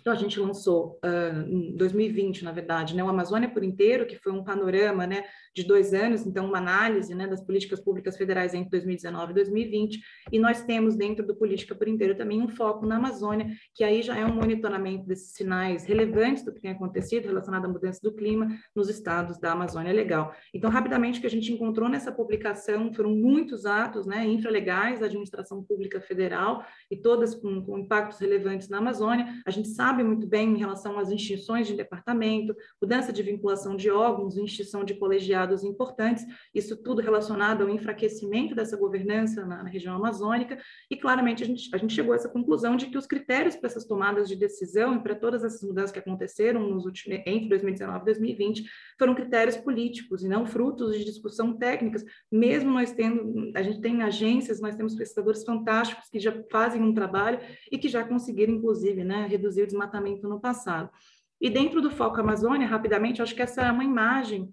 Então, 0.00 0.12
a 0.12 0.16
gente 0.16 0.38
lançou 0.38 0.98
uh, 1.04 1.48
em 1.48 1.76
2020, 1.76 2.44
na 2.44 2.52
verdade, 2.52 2.94
né, 2.94 3.02
o 3.02 3.08
Amazônia 3.08 3.48
por 3.48 3.62
inteiro, 3.62 4.06
que 4.06 4.16
foi 4.16 4.32
um 4.32 4.44
panorama 4.44 5.06
né, 5.06 5.24
de 5.54 5.64
dois 5.64 5.92
anos, 5.92 6.24
então, 6.24 6.46
uma 6.46 6.58
análise 6.58 7.14
né, 7.14 7.26
das 7.26 7.40
políticas 7.40 7.80
públicas 7.80 8.16
federais 8.16 8.54
entre 8.54 8.70
2019 8.70 9.32
e 9.32 9.34
2020. 9.34 10.00
E 10.32 10.38
nós 10.38 10.62
temos, 10.62 10.96
dentro 10.96 11.26
do 11.26 11.34
Política 11.34 11.74
por 11.74 11.88
Inteiro, 11.88 12.16
também 12.16 12.40
um 12.40 12.48
foco 12.48 12.86
na 12.86 12.96
Amazônia, 12.96 13.48
que 13.74 13.82
aí 13.84 14.02
já 14.02 14.16
é 14.16 14.24
um 14.24 14.34
monitoramento 14.34 15.06
desses 15.06 15.32
sinais 15.32 15.84
relevantes 15.84 16.44
do 16.44 16.52
que 16.52 16.60
tem 16.60 16.70
acontecido 16.70 17.26
relacionado 17.26 17.64
à 17.64 17.68
mudança 17.68 18.00
do 18.02 18.14
clima 18.14 18.48
nos 18.74 18.88
estados 18.88 19.38
da 19.38 19.52
Amazônia 19.52 19.92
Legal. 19.92 20.34
Então, 20.54 20.70
rapidamente, 20.70 21.18
o 21.18 21.20
que 21.20 21.26
a 21.26 21.30
gente 21.30 21.52
encontrou 21.52 21.88
nessa 21.88 22.12
publicação 22.12 22.92
foram 22.92 23.10
muitos 23.10 23.66
atos 23.66 24.06
né, 24.06 24.26
infralegais 24.26 25.00
da 25.00 25.06
administração 25.06 25.62
pública 25.62 26.00
federal 26.00 26.64
e 26.90 26.96
todas 26.96 27.34
com, 27.34 27.62
com 27.62 27.78
impactos 27.78 28.18
relevantes 28.18 28.68
na 28.68 28.78
Amazônia. 28.78 29.26
A 29.44 29.50
gente 29.50 29.68
sabe 29.68 29.87
sabe 29.88 30.04
muito 30.04 30.26
bem 30.26 30.50
em 30.52 30.58
relação 30.58 30.98
às 30.98 31.10
extinções 31.10 31.66
de 31.66 31.74
departamento, 31.74 32.54
mudança 32.80 33.10
de 33.10 33.22
vinculação 33.22 33.74
de 33.74 33.90
órgãos, 33.90 34.36
extinção 34.36 34.84
de 34.84 34.92
colegiados 34.92 35.64
importantes, 35.64 36.26
isso 36.54 36.76
tudo 36.76 37.00
relacionado 37.00 37.62
ao 37.62 37.70
enfraquecimento 37.70 38.54
dessa 38.54 38.76
governança 38.76 39.46
na, 39.46 39.62
na 39.62 39.70
região 39.70 39.96
amazônica, 39.96 40.58
e 40.90 40.96
claramente 40.96 41.42
a 41.42 41.46
gente, 41.46 41.74
a 41.74 41.78
gente 41.78 41.94
chegou 41.94 42.12
a 42.12 42.16
essa 42.16 42.28
conclusão 42.28 42.76
de 42.76 42.86
que 42.86 42.98
os 42.98 43.06
critérios 43.06 43.56
para 43.56 43.70
essas 43.70 43.86
tomadas 43.86 44.28
de 44.28 44.36
decisão 44.36 44.94
e 44.94 45.02
para 45.02 45.14
todas 45.14 45.42
essas 45.42 45.62
mudanças 45.62 45.90
que 45.90 46.00
aconteceram 46.00 46.68
nos 46.68 46.84
últimos, 46.84 47.20
entre 47.24 47.48
2019 47.48 48.02
e 48.02 48.04
2020 48.04 48.64
foram 48.98 49.14
critérios 49.14 49.56
políticos 49.56 50.22
e 50.22 50.28
não 50.28 50.44
frutos 50.44 50.98
de 50.98 51.04
discussão 51.04 51.56
técnicas, 51.56 52.04
mesmo 52.30 52.70
nós 52.70 52.92
tendo, 52.92 53.52
a 53.54 53.62
gente 53.62 53.80
tem 53.80 54.02
agências, 54.02 54.60
nós 54.60 54.74
temos 54.74 54.94
pesquisadores 54.94 55.44
fantásticos 55.44 56.10
que 56.10 56.20
já 56.20 56.44
fazem 56.50 56.82
um 56.82 56.92
trabalho 56.92 57.38
e 57.72 57.78
que 57.78 57.88
já 57.88 58.04
conseguiram, 58.04 58.52
inclusive, 58.52 59.02
né, 59.02 59.26
reduzir 59.26 59.62
o 59.62 59.66
desmatamento 59.78 60.28
no 60.28 60.40
passado. 60.40 60.90
E 61.40 61.48
dentro 61.48 61.80
do 61.80 61.90
Foco 61.90 62.20
Amazônia, 62.20 62.66
rapidamente, 62.66 63.22
acho 63.22 63.34
que 63.34 63.42
essa 63.42 63.62
é 63.62 63.70
uma 63.70 63.84
imagem 63.84 64.52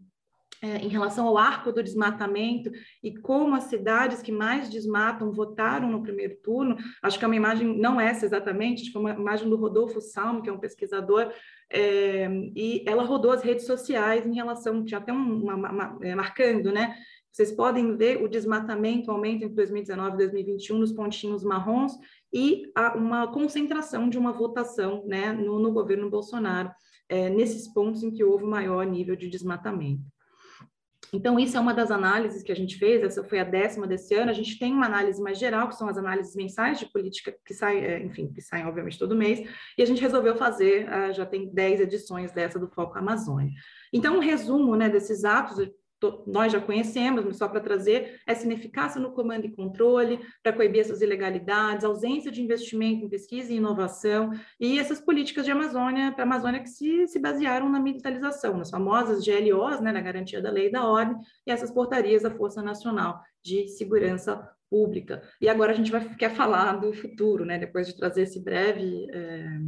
é, 0.61 0.77
em 0.77 0.87
relação 0.87 1.27
ao 1.27 1.37
arco 1.37 1.71
do 1.71 1.83
desmatamento 1.83 2.71
e 3.03 3.17
como 3.17 3.55
as 3.55 3.65
cidades 3.65 4.21
que 4.21 4.31
mais 4.31 4.69
desmatam 4.69 5.31
votaram 5.31 5.89
no 5.89 6.01
primeiro 6.01 6.35
turno. 6.43 6.77
Acho 7.01 7.17
que 7.17 7.25
é 7.25 7.27
uma 7.27 7.35
imagem, 7.35 7.77
não 7.77 7.99
essa 7.99 8.25
exatamente, 8.25 8.95
é 8.95 8.99
uma 8.99 9.11
imagem 9.11 9.49
do 9.49 9.57
Rodolfo 9.57 9.99
Salmo, 9.99 10.41
que 10.41 10.49
é 10.49 10.53
um 10.53 10.59
pesquisador, 10.59 11.31
é, 11.69 12.29
e 12.55 12.83
ela 12.87 13.03
rodou 13.03 13.31
as 13.31 13.41
redes 13.41 13.65
sociais 13.65 14.25
em 14.25 14.35
relação, 14.35 14.85
tinha 14.85 14.99
até 14.99 15.11
uma, 15.11 15.55
uma, 15.55 15.71
uma 15.71 15.99
é, 16.01 16.15
marcando, 16.15 16.71
né? 16.71 16.95
Vocês 17.35 17.51
podem 17.51 17.97
ver 17.97 18.23
o 18.23 18.29
desmatamento 18.29 19.11
aumenta 19.11 19.43
entre 19.43 19.57
2019 19.57 20.13
e 20.13 20.17
2021 20.19 20.77
nos 20.77 20.93
pontinhos 20.93 21.43
marrons 21.43 21.91
e 22.33 22.71
uma 22.95 23.27
concentração 23.27 24.07
de 24.07 24.17
uma 24.17 24.31
votação 24.31 25.03
né, 25.05 25.33
no, 25.33 25.59
no 25.59 25.73
governo 25.73 26.09
Bolsonaro, 26.09 26.71
é, 27.09 27.29
nesses 27.29 27.67
pontos 27.67 28.03
em 28.03 28.11
que 28.11 28.23
houve 28.23 28.45
maior 28.45 28.85
nível 28.85 29.17
de 29.17 29.27
desmatamento. 29.27 30.01
Então, 31.11 31.37
isso 31.37 31.57
é 31.57 31.59
uma 31.59 31.73
das 31.73 31.91
análises 31.91 32.41
que 32.41 32.53
a 32.53 32.55
gente 32.55 32.77
fez, 32.77 33.03
essa 33.03 33.21
foi 33.21 33.39
a 33.39 33.43
décima 33.43 33.85
desse 33.85 34.15
ano. 34.15 34.31
A 34.31 34.33
gente 34.33 34.57
tem 34.57 34.71
uma 34.71 34.85
análise 34.85 35.21
mais 35.21 35.37
geral, 35.37 35.67
que 35.67 35.75
são 35.75 35.89
as 35.89 35.97
análises 35.97 36.35
mensais 36.37 36.79
de 36.79 36.85
política, 36.85 37.35
que 37.45 37.53
saem, 37.53 37.83
é, 37.83 38.01
enfim, 38.01 38.31
que 38.31 38.41
saem, 38.41 38.65
obviamente, 38.65 38.97
todo 38.97 39.13
mês, 39.13 39.45
e 39.77 39.83
a 39.83 39.85
gente 39.85 40.01
resolveu 40.01 40.37
fazer, 40.37 40.87
ah, 40.87 41.11
já 41.11 41.25
tem 41.25 41.53
10 41.53 41.81
edições 41.81 42.31
dessa 42.31 42.57
do 42.57 42.69
Foco 42.69 42.97
Amazônia. 42.97 43.51
Então, 43.91 44.15
um 44.15 44.21
resumo 44.21 44.75
né, 44.77 44.89
desses 44.89 45.25
atos, 45.25 45.59
nós 46.27 46.51
já 46.51 46.59
conhecemos, 46.59 47.23
mas 47.23 47.37
só 47.37 47.47
para 47.47 47.59
trazer, 47.59 48.19
essa 48.27 48.45
ineficácia 48.45 48.99
no 48.99 49.11
comando 49.11 49.45
e 49.45 49.51
controle, 49.51 50.19
para 50.43 50.53
coibir 50.53 50.81
essas 50.81 51.01
ilegalidades, 51.01 51.85
ausência 51.85 52.31
de 52.31 52.41
investimento 52.41 53.05
em 53.05 53.09
pesquisa 53.09 53.51
e 53.51 53.57
inovação, 53.57 54.31
e 54.59 54.79
essas 54.79 54.99
políticas 54.99 55.45
de 55.45 55.51
Amazônia, 55.51 56.11
para 56.11 56.23
a 56.23 56.27
Amazônia 56.27 56.61
que 56.61 56.69
se, 56.69 57.07
se 57.07 57.19
basearam 57.19 57.69
na 57.69 57.79
militarização, 57.79 58.57
nas 58.57 58.69
famosas 58.69 59.23
GLOs, 59.25 59.79
né, 59.81 59.91
na 59.91 60.01
garantia 60.01 60.41
da 60.41 60.51
lei 60.51 60.67
e 60.67 60.71
da 60.71 60.85
ordem, 60.85 61.17
e 61.45 61.51
essas 61.51 61.71
portarias 61.71 62.23
da 62.23 62.31
Força 62.31 62.61
Nacional 62.61 63.21
de 63.43 63.67
Segurança 63.69 64.49
Pública. 64.69 65.21
E 65.39 65.47
agora 65.47 65.71
a 65.71 65.75
gente 65.75 65.91
vai 65.91 66.15
quer 66.15 66.33
falar 66.35 66.73
do 66.73 66.93
futuro, 66.93 67.45
né, 67.45 67.57
depois 67.57 67.87
de 67.87 67.97
trazer 67.97 68.23
esse 68.23 68.43
breve... 68.43 69.07
É, 69.11 69.59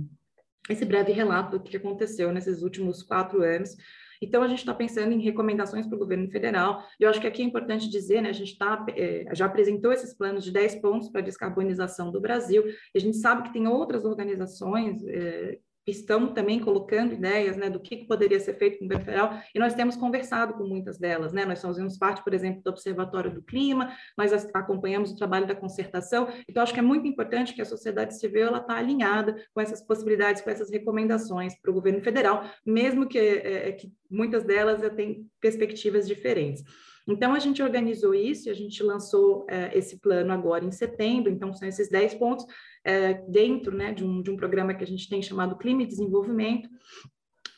esse 0.69 0.83
breve 0.83 1.13
relato 1.13 1.57
do 1.57 1.63
que 1.63 1.77
aconteceu 1.77 2.31
nesses 2.31 2.61
últimos 2.61 3.01
quatro 3.01 3.41
anos, 3.41 3.77
então, 4.21 4.41
a 4.41 4.47
gente 4.47 4.59
está 4.59 4.73
pensando 4.73 5.13
em 5.13 5.21
recomendações 5.21 5.85
para 5.85 5.95
o 5.95 5.99
governo 5.99 6.29
federal, 6.29 6.83
e 6.99 7.03
eu 7.03 7.09
acho 7.09 7.21
que 7.21 7.27
aqui 7.27 7.41
é 7.41 7.45
importante 7.45 7.89
dizer, 7.89 8.21
né, 8.21 8.29
a 8.29 8.33
gente 8.33 8.57
tá, 8.57 8.85
é, 8.95 9.25
já 9.33 9.45
apresentou 9.45 9.91
esses 9.91 10.13
planos 10.13 10.43
de 10.43 10.51
10 10.51 10.75
pontos 10.75 11.09
para 11.09 11.21
a 11.21 11.23
descarbonização 11.23 12.11
do 12.11 12.21
Brasil, 12.21 12.63
a 12.95 12.99
gente 12.99 13.17
sabe 13.17 13.43
que 13.43 13.53
tem 13.53 13.67
outras 13.67 14.05
organizações 14.05 15.03
é, 15.05 15.59
estão 15.87 16.33
também 16.33 16.59
colocando 16.59 17.13
ideias 17.13 17.55
né, 17.55 17.69
do 17.69 17.79
que, 17.79 18.05
poderia 18.05 18.39
ser 18.39 18.57
feito 18.57 18.79
com 18.79 18.85
o 18.85 18.89
federal, 18.89 19.39
e 19.55 19.59
nós 19.59 19.73
temos 19.73 19.95
conversado 19.95 20.53
com 20.53 20.65
muitas 20.65 20.97
delas. 20.97 21.31
Né? 21.31 21.45
Nós 21.45 21.61
fazemos 21.61 21.97
parte, 21.97 22.23
por 22.23 22.33
exemplo, 22.33 22.61
do 22.61 22.69
Observatório 22.69 23.33
do 23.33 23.41
Clima, 23.41 23.93
nós 24.17 24.33
acompanhamos 24.53 25.11
o 25.11 25.15
trabalho 25.15 25.47
da 25.47 25.55
concertação, 25.55 26.27
então 26.47 26.61
acho 26.61 26.73
que 26.73 26.79
é 26.79 26.83
muito 26.83 27.07
importante 27.07 27.53
que 27.53 27.61
a 27.61 27.65
sociedade 27.65 28.17
civil 28.19 28.55
está 28.55 28.75
alinhada 28.75 29.35
com 29.53 29.61
essas 29.61 29.81
possibilidades, 29.81 30.41
com 30.41 30.49
essas 30.49 30.69
recomendações 30.69 31.59
para 31.59 31.71
o 31.71 31.73
governo 31.73 32.01
federal, 32.01 32.43
mesmo 32.65 33.07
que, 33.07 33.17
é, 33.17 33.69
é 33.69 33.71
que 33.71 33.91
muitas 34.09 34.43
delas 34.43 34.81
têm 34.95 35.27
perspectivas 35.39 36.07
diferentes. 36.07 36.63
Então, 37.07 37.33
a 37.33 37.39
gente 37.39 37.63
organizou 37.63 38.13
isso 38.13 38.47
e 38.47 38.51
a 38.51 38.53
gente 38.53 38.83
lançou 38.83 39.45
é, 39.49 39.75
esse 39.77 39.97
plano 39.97 40.33
agora 40.33 40.65
em 40.65 40.71
setembro. 40.71 41.31
Então, 41.31 41.53
são 41.53 41.67
esses 41.67 41.89
10 41.89 42.15
pontos 42.15 42.45
é, 42.83 43.13
dentro 43.29 43.75
né, 43.75 43.93
de, 43.93 44.03
um, 44.03 44.21
de 44.21 44.29
um 44.29 44.35
programa 44.35 44.73
que 44.73 44.83
a 44.83 44.87
gente 44.87 45.07
tem 45.07 45.21
chamado 45.21 45.57
Clima 45.57 45.83
e 45.83 45.87
Desenvolvimento, 45.87 46.69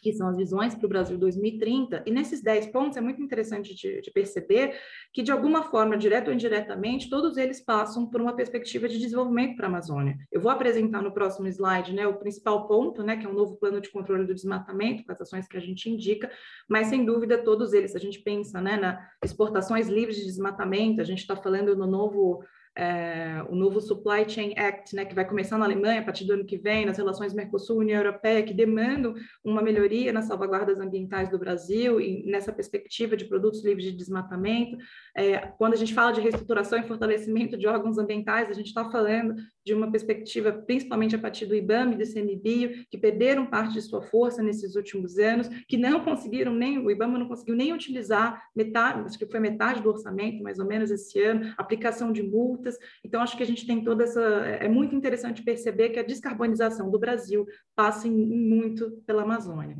que 0.01 0.13
são 0.13 0.27
as 0.27 0.37
visões 0.37 0.75
para 0.75 0.85
o 0.85 0.89
Brasil 0.89 1.17
2030, 1.17 2.03
e 2.05 2.11
nesses 2.11 2.41
10 2.41 2.67
pontos 2.67 2.97
é 2.97 3.01
muito 3.01 3.21
interessante 3.21 3.75
de, 3.75 4.01
de, 4.01 4.11
perceber 4.11 4.75
que, 5.13 5.21
de 5.21 5.31
alguma 5.31 5.63
forma, 5.63 5.97
direto 5.97 6.27
ou 6.27 6.33
indiretamente, 6.33 7.09
todos 7.09 7.37
eles 7.37 7.59
passam 7.59 8.05
por 8.09 8.21
uma 8.21 8.35
perspectiva 8.35 8.87
de 8.87 8.97
desenvolvimento 8.97 9.55
para 9.55 9.67
a 9.67 9.69
Amazônia. 9.69 10.17
Eu 10.31 10.41
vou 10.41 10.51
apresentar 10.51 11.01
no 11.01 11.13
próximo 11.13 11.47
slide 11.47 11.93
né, 11.93 12.07
o 12.07 12.17
principal 12.17 12.67
ponto, 12.67 13.03
né, 13.03 13.17
que 13.17 13.25
é 13.25 13.29
um 13.29 13.33
novo 13.33 13.57
plano 13.57 13.81
de 13.81 13.89
controle 13.89 14.25
do 14.25 14.33
desmatamento, 14.33 15.03
com 15.03 15.11
as 15.11 15.21
ações 15.21 15.47
que 15.47 15.57
a 15.57 15.61
gente 15.61 15.89
indica, 15.89 16.31
mas, 16.67 16.87
sem 16.87 17.05
dúvida, 17.05 17.37
todos 17.37 17.73
eles, 17.73 17.91
se 17.91 17.97
a 17.97 18.01
gente 18.01 18.19
pensa 18.19 18.61
né, 18.61 18.77
na 18.77 19.09
exportações 19.23 19.87
livres 19.87 20.17
de 20.17 20.25
desmatamento, 20.25 21.01
a 21.01 21.05
gente 21.05 21.19
está 21.19 21.35
falando 21.35 21.75
no 21.75 21.87
novo 21.87 22.43
é, 22.79 23.45
o 23.49 23.55
novo 23.55 23.81
Supply 23.81 24.23
Chain 24.25 24.53
Act, 24.57 24.95
né, 24.95 25.03
que 25.03 25.13
vai 25.13 25.27
começar 25.27 25.57
na 25.57 25.65
Alemanha 25.65 25.99
a 25.99 26.03
partir 26.03 26.23
do 26.23 26.31
ano 26.31 26.45
que 26.45 26.57
vem, 26.57 26.85
nas 26.85 26.97
relações 26.97 27.33
Mercosul-União 27.33 27.97
Europeia, 27.97 28.41
que 28.41 28.53
demandam 28.53 29.13
uma 29.43 29.61
melhoria 29.61 30.13
nas 30.13 30.27
salvaguardas 30.27 30.79
ambientais 30.79 31.29
do 31.29 31.37
Brasil 31.37 31.99
e 31.99 32.25
nessa 32.25 32.53
perspectiva 32.53 33.17
de 33.17 33.25
produtos 33.25 33.65
livres 33.65 33.83
de 33.83 33.91
desmatamento. 33.91 34.77
É, 35.13 35.39
quando 35.57 35.73
a 35.73 35.75
gente 35.75 35.93
fala 35.93 36.13
de 36.13 36.21
reestruturação 36.21 36.79
e 36.79 36.87
fortalecimento 36.87 37.57
de 37.57 37.67
órgãos 37.67 37.97
ambientais, 37.97 38.49
a 38.49 38.53
gente 38.53 38.67
está 38.67 38.89
falando 38.89 39.35
de 39.65 39.73
uma 39.73 39.91
perspectiva, 39.91 40.51
principalmente 40.51 41.15
a 41.15 41.19
partir 41.19 41.45
do 41.45 41.55
IBAM 41.55 41.91
e 41.91 41.97
do 41.97 42.11
CMBio, 42.11 42.85
que 42.89 42.97
perderam 42.97 43.45
parte 43.45 43.73
de 43.73 43.81
sua 43.81 44.01
força 44.01 44.41
nesses 44.41 44.75
últimos 44.75 45.17
anos, 45.17 45.47
que 45.67 45.77
não 45.77 46.03
conseguiram 46.03 46.53
nem, 46.53 46.77
o 46.79 46.89
IBAMA 46.89 47.19
não 47.19 47.27
conseguiu 47.27 47.55
nem 47.55 47.73
utilizar 47.73 48.41
metade, 48.55 49.01
acho 49.01 49.17
que 49.17 49.25
foi 49.25 49.39
metade 49.39 49.81
do 49.81 49.89
orçamento, 49.89 50.41
mais 50.41 50.59
ou 50.59 50.65
menos, 50.65 50.91
esse 50.91 51.19
ano, 51.21 51.53
aplicação 51.57 52.11
de 52.11 52.23
multas. 52.23 52.77
Então, 53.03 53.21
acho 53.21 53.35
que 53.35 53.43
a 53.43 53.45
gente 53.45 53.65
tem 53.67 53.83
toda 53.83 54.03
essa. 54.03 54.21
É 54.21 54.67
muito 54.67 54.95
interessante 54.95 55.43
perceber 55.43 55.89
que 55.89 55.99
a 55.99 56.03
descarbonização 56.03 56.89
do 56.89 56.99
Brasil 56.99 57.45
passa 57.75 58.07
em, 58.07 58.11
muito 58.11 59.01
pela 59.05 59.23
Amazônia. 59.23 59.77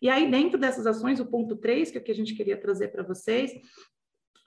E 0.00 0.08
aí, 0.08 0.30
dentro 0.30 0.58
dessas 0.58 0.86
ações, 0.86 1.18
o 1.18 1.26
ponto 1.26 1.56
3, 1.56 1.90
que 1.90 1.98
é 1.98 2.00
o 2.00 2.04
que 2.04 2.12
a 2.12 2.14
gente 2.14 2.34
queria 2.34 2.56
trazer 2.56 2.88
para 2.88 3.02
vocês, 3.02 3.52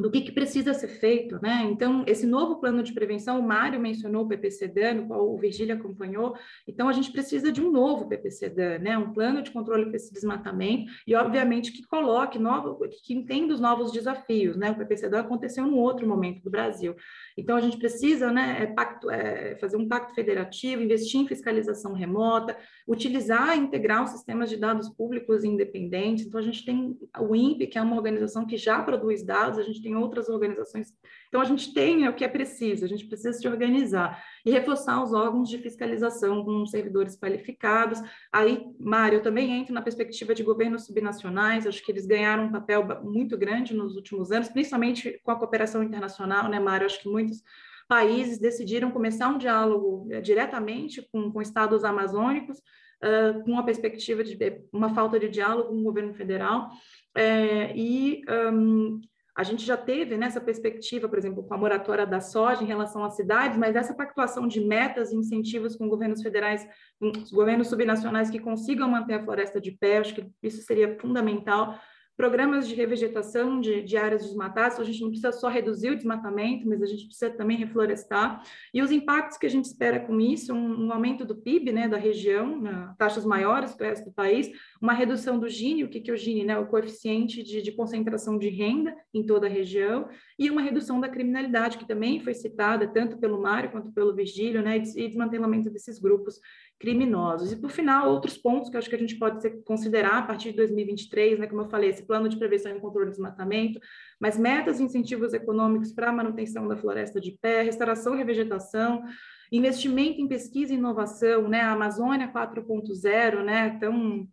do 0.02 0.12
que, 0.12 0.22
que, 0.22 0.32
precisa 0.32 0.74
ser 0.74 0.88
feito, 0.88 1.40
né? 1.42 1.68
Então, 1.72 2.04
esse 2.08 2.26
novo 2.26 2.60
plano 2.60 2.82
de 2.82 2.94
prevenção, 2.94 3.40
o 3.40 3.44
Mário 3.44 3.80
mencionou 3.80 4.24
o 4.24 4.28
PPC-DAN, 4.28 4.94
no 4.96 5.08
qual 5.08 5.34
o 5.34 5.38
Virgílio 5.38 5.76
acompanhou, 5.76 6.36
então 6.68 6.90
a 6.90 6.94
gente 6.94 7.12
precisa 7.12 7.52
de 7.52 7.62
um 7.62 7.72
novo 7.72 8.08
PPC-DAN, 8.08 8.80
né? 8.80 8.98
Um 8.98 9.14
plano 9.14 9.42
de 9.42 9.52
controle 9.52 9.92
desse 9.92 10.14
desmatamento 10.14 10.92
e, 11.06 11.16
obviamente, 11.16 11.72
que 11.72 11.84
coloque, 11.84 12.40
novo, 12.40 12.80
que 13.04 13.14
entenda 13.14 13.54
os 13.54 13.60
novos 13.60 13.92
desafios, 13.92 14.58
né? 14.58 14.72
O 14.72 14.76
PPC-DAN 14.76 15.20
aconteceu 15.20 15.66
num 15.66 15.78
outro 15.78 16.08
momento 16.08 16.44
do 16.44 16.50
Brasil, 16.50 16.96
então 17.38 17.56
a 17.56 17.62
gente 17.62 17.78
precisa, 17.78 18.32
né, 18.32 18.58
é, 18.62 18.68
pacto, 18.68 19.10
é, 19.10 19.56
fazer 19.56 19.78
um 19.78 19.88
pacto 19.88 20.14
federativo, 20.14 20.82
investir 20.82 21.22
em 21.22 21.28
fiscalização 21.28 21.94
remota, 21.94 22.58
utilizar 22.88 23.58
e 23.58 23.62
integrar 23.62 24.04
os 24.04 24.12
sistemas 24.12 24.50
de 24.50 24.58
dados 24.58 24.90
públicos 24.90 25.44
independentes, 25.44 26.26
então 26.26 26.40
a 26.40 26.44
gente 26.44 26.66
tem 26.66 26.98
o 27.20 27.36
INPE, 27.36 27.68
que 27.68 27.78
é 27.78 27.82
uma 27.82 27.96
organização 27.96 28.46
que 28.46 28.58
já 28.58 28.82
produz 28.82 29.24
dados, 29.24 29.60
a 29.60 29.64
gente 29.64 29.82
tem 29.82 29.91
outras 29.96 30.30
organizações. 30.30 30.94
Então, 31.28 31.42
a 31.42 31.46
gente 31.46 31.74
tem 31.74 32.08
o 32.08 32.14
que 32.14 32.24
é 32.24 32.28
preciso, 32.28 32.86
a 32.86 32.88
gente 32.88 33.06
precisa 33.06 33.34
se 33.34 33.48
organizar 33.48 34.24
e 34.46 34.52
reforçar 34.52 35.02
os 35.04 35.14
órgãos 35.14 35.50
de 35.50 35.58
fiscalização 35.58 36.44
com 36.44 36.66
servidores 36.66 37.16
qualificados. 37.16 38.02
Aí, 38.32 38.66
Mário, 38.80 39.18
eu 39.18 39.24
também 39.24 39.52
entro 39.52 39.74
na 39.74 39.82
perspectiva 39.82 40.36
de 40.36 40.44
governos 40.44 40.86
subnacionais, 40.86 41.68
acho 41.68 41.84
que 41.84 41.92
eles 41.92 42.06
ganharam 42.06 42.46
um 42.46 42.52
papel 42.52 42.86
muito 43.04 43.38
grande 43.38 43.74
nos 43.74 43.96
últimos 43.96 44.32
anos, 44.32 44.50
principalmente 44.50 45.20
com 45.24 45.32
a 45.32 45.40
cooperação 45.40 45.84
internacional, 45.84 46.50
né, 46.50 46.60
Mário? 46.60 46.86
Acho 46.86 47.02
que 47.02 47.10
muitos 47.10 47.42
países 47.88 48.40
decidiram 48.40 48.90
começar 48.90 49.28
um 49.28 49.38
diálogo 49.38 50.08
eh, 50.12 50.22
diretamente 50.22 51.02
com, 51.12 51.30
com 51.30 51.42
estados 51.42 51.84
amazônicos, 51.84 52.58
uh, 52.58 53.44
com 53.44 53.58
a 53.58 53.64
perspectiva 53.64 54.24
de 54.24 54.38
uma 54.72 54.94
falta 54.94 55.20
de 55.20 55.28
diálogo 55.28 55.70
com 55.70 55.80
o 55.80 55.84
governo 55.84 56.14
federal. 56.14 56.70
É, 57.14 57.76
e 57.76 58.22
um, 58.54 59.02
a 59.42 59.44
gente 59.44 59.66
já 59.66 59.76
teve 59.76 60.16
nessa 60.18 60.40
perspectiva, 60.40 61.10
por 61.10 61.18
exemplo, 61.18 61.42
com 61.42 61.52
a 61.52 61.58
moratória 61.58 62.06
da 62.06 62.22
soja 62.22 62.62
em 62.62 62.68
relação 62.68 63.04
às 63.04 63.16
cidades, 63.16 63.58
mas 63.58 63.76
essa 63.76 63.92
pactuação 63.92 64.48
de 64.48 64.62
metas 64.62 65.12
e 65.12 65.16
incentivos 65.16 65.76
com 65.76 65.90
governos 65.90 66.22
federais, 66.22 66.64
com 67.00 67.12
governos 67.34 67.68
subnacionais 67.68 68.30
que 68.30 68.38
consigam 68.38 68.88
manter 68.88 69.16
a 69.16 69.24
floresta 69.24 69.60
de 69.60 69.72
pé, 69.72 69.98
acho 69.98 70.14
que 70.14 70.30
isso 70.44 70.62
seria 70.62 70.96
fundamental. 71.00 71.76
Programas 72.16 72.68
de 72.68 72.76
revegetação 72.76 73.60
de, 73.60 73.82
de, 73.82 73.98
áreas 73.98 74.22
desmatadas, 74.22 74.80
a 74.80 74.84
gente 74.84 75.02
não 75.02 75.10
precisa 75.10 75.32
só 75.32 75.50
reduzir 75.50 75.90
o 75.90 75.96
desmatamento, 75.96 76.70
mas 76.70 76.84
a 76.84 76.86
gente 76.86 77.08
precisa 77.08 77.32
também 77.32 77.58
reflorestar, 77.58 78.44
e 78.72 78.80
os 78.80 78.92
impactos 78.92 79.40
que 79.40 79.48
a 79.48 79.50
gente 79.50 79.66
espera 79.66 80.00
com 80.00 80.22
isso, 80.22 80.54
um, 80.54 80.86
um 80.86 80.94
aumento 80.94 81.26
do 81.26 81.36
PIB 81.36 81.72
né, 81.72 81.88
da 81.88 81.98
região, 81.98 82.62
né, 82.62 82.94
taxas 82.96 83.26
maiores 83.26 83.74
que 83.74 83.82
o 83.82 83.88
resto 83.88 84.06
do 84.06 84.14
país, 84.14 84.52
uma 84.82 84.94
redução 84.94 85.38
do 85.38 85.48
Gini, 85.48 85.84
o 85.84 85.90
que, 85.90 86.02
que 86.02 86.10
é 86.10 86.14
o 86.14 86.18
Gini? 86.18 86.44
Né, 86.44 86.58
o 86.58 86.66
coeficiente 86.66 87.44
de, 87.44 87.62
de 87.62 87.72
concentração 87.72 88.40
de 88.40 88.50
renda 88.50 88.96
em 89.14 89.24
toda 89.24 89.46
a 89.46 89.50
região, 89.50 90.10
e 90.40 90.50
uma 90.50 90.62
redução 90.62 91.00
da 91.00 91.08
criminalidade, 91.08 91.78
que 91.78 91.88
também 91.88 92.20
foi 92.20 92.34
citada 92.34 92.88
tanto 92.88 93.20
pelo 93.20 93.40
Mário 93.40 93.70
quanto 93.70 93.92
pelo 93.92 94.16
Virgílio, 94.16 94.64
né, 94.64 94.78
e 94.78 95.08
desmantelamento 95.08 95.70
desses 95.70 96.00
grupos 96.00 96.40
criminosos. 96.80 97.52
E, 97.52 97.56
por 97.56 97.70
final, 97.70 98.10
outros 98.10 98.38
pontos 98.38 98.70
que 98.70 98.76
eu 98.76 98.80
acho 98.80 98.90
que 98.90 98.96
a 98.96 99.00
gente 99.00 99.20
pode 99.20 99.48
considerar 99.64 100.18
a 100.18 100.24
partir 100.24 100.50
de 100.50 100.58
2023, 100.58 101.38
né, 101.38 101.46
como 101.46 101.62
eu 101.62 101.70
falei, 101.70 101.92
esse 101.92 102.04
plano 102.04 102.28
de 102.28 102.38
prevenção 102.38 102.76
e 102.76 102.80
controle 102.80 103.08
do 103.08 103.12
desmatamento, 103.12 103.80
mas 104.20 104.36
metas 104.36 104.80
e 104.80 104.84
incentivos 104.84 105.32
econômicos 105.34 105.94
para 105.94 106.10
a 106.10 106.14
manutenção 106.14 106.68
da 106.68 106.76
floresta 106.76 107.22
de 107.22 107.38
pé, 107.40 107.62
restauração 107.62 108.16
e 108.16 108.18
revegetação, 108.18 109.04
investimento 109.52 110.20
em 110.20 110.28
pesquisa 110.28 110.74
e 110.74 110.78
inovação, 110.78 111.48
né, 111.48 111.62
a 111.62 111.74
Amazônia 111.74 112.32
4.0, 112.32 113.44
né, 113.44 113.78
tão, 113.80 114.28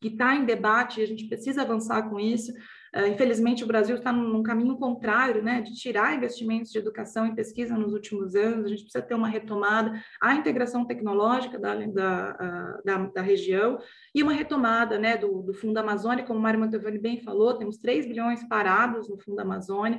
que 0.00 0.08
está 0.08 0.34
em 0.34 0.44
debate, 0.44 1.00
a 1.00 1.06
gente 1.06 1.26
precisa 1.26 1.62
avançar 1.62 2.08
com 2.08 2.18
isso, 2.18 2.52
Uh, 2.94 3.06
infelizmente, 3.06 3.64
o 3.64 3.66
Brasil 3.66 3.96
está 3.96 4.12
num, 4.12 4.28
num, 4.28 4.42
caminho 4.42 4.76
contrário, 4.76 5.42
né, 5.42 5.62
de 5.62 5.72
tirar 5.74 6.14
investimentos 6.14 6.70
de 6.70 6.78
educação 6.78 7.26
e 7.26 7.34
pesquisa 7.34 7.74
nos 7.74 7.94
últimos 7.94 8.34
anos. 8.34 8.66
A 8.66 8.68
gente 8.68 8.82
precisa 8.82 9.02
ter 9.02 9.14
uma 9.14 9.28
retomada, 9.28 9.98
a 10.20 10.34
integração 10.34 10.84
tecnológica 10.84 11.58
da, 11.58 11.74
da, 11.74 12.80
da, 12.84 12.98
da, 13.06 13.22
região 13.22 13.78
e 14.14 14.22
uma 14.22 14.34
retomada, 14.34 14.98
né, 14.98 15.16
do, 15.16 15.40
do 15.40 15.54
Fundo 15.54 15.78
Amazônia, 15.78 16.24
como 16.24 16.38
o 16.38 16.42
Mário 16.42 16.60
Mantovani 16.60 16.98
bem 16.98 17.22
falou, 17.22 17.56
temos 17.56 17.78
3 17.78 18.04
bilhões 18.04 18.46
parados 18.46 19.08
no 19.08 19.18
Fundo 19.18 19.40
Amazônia, 19.40 19.98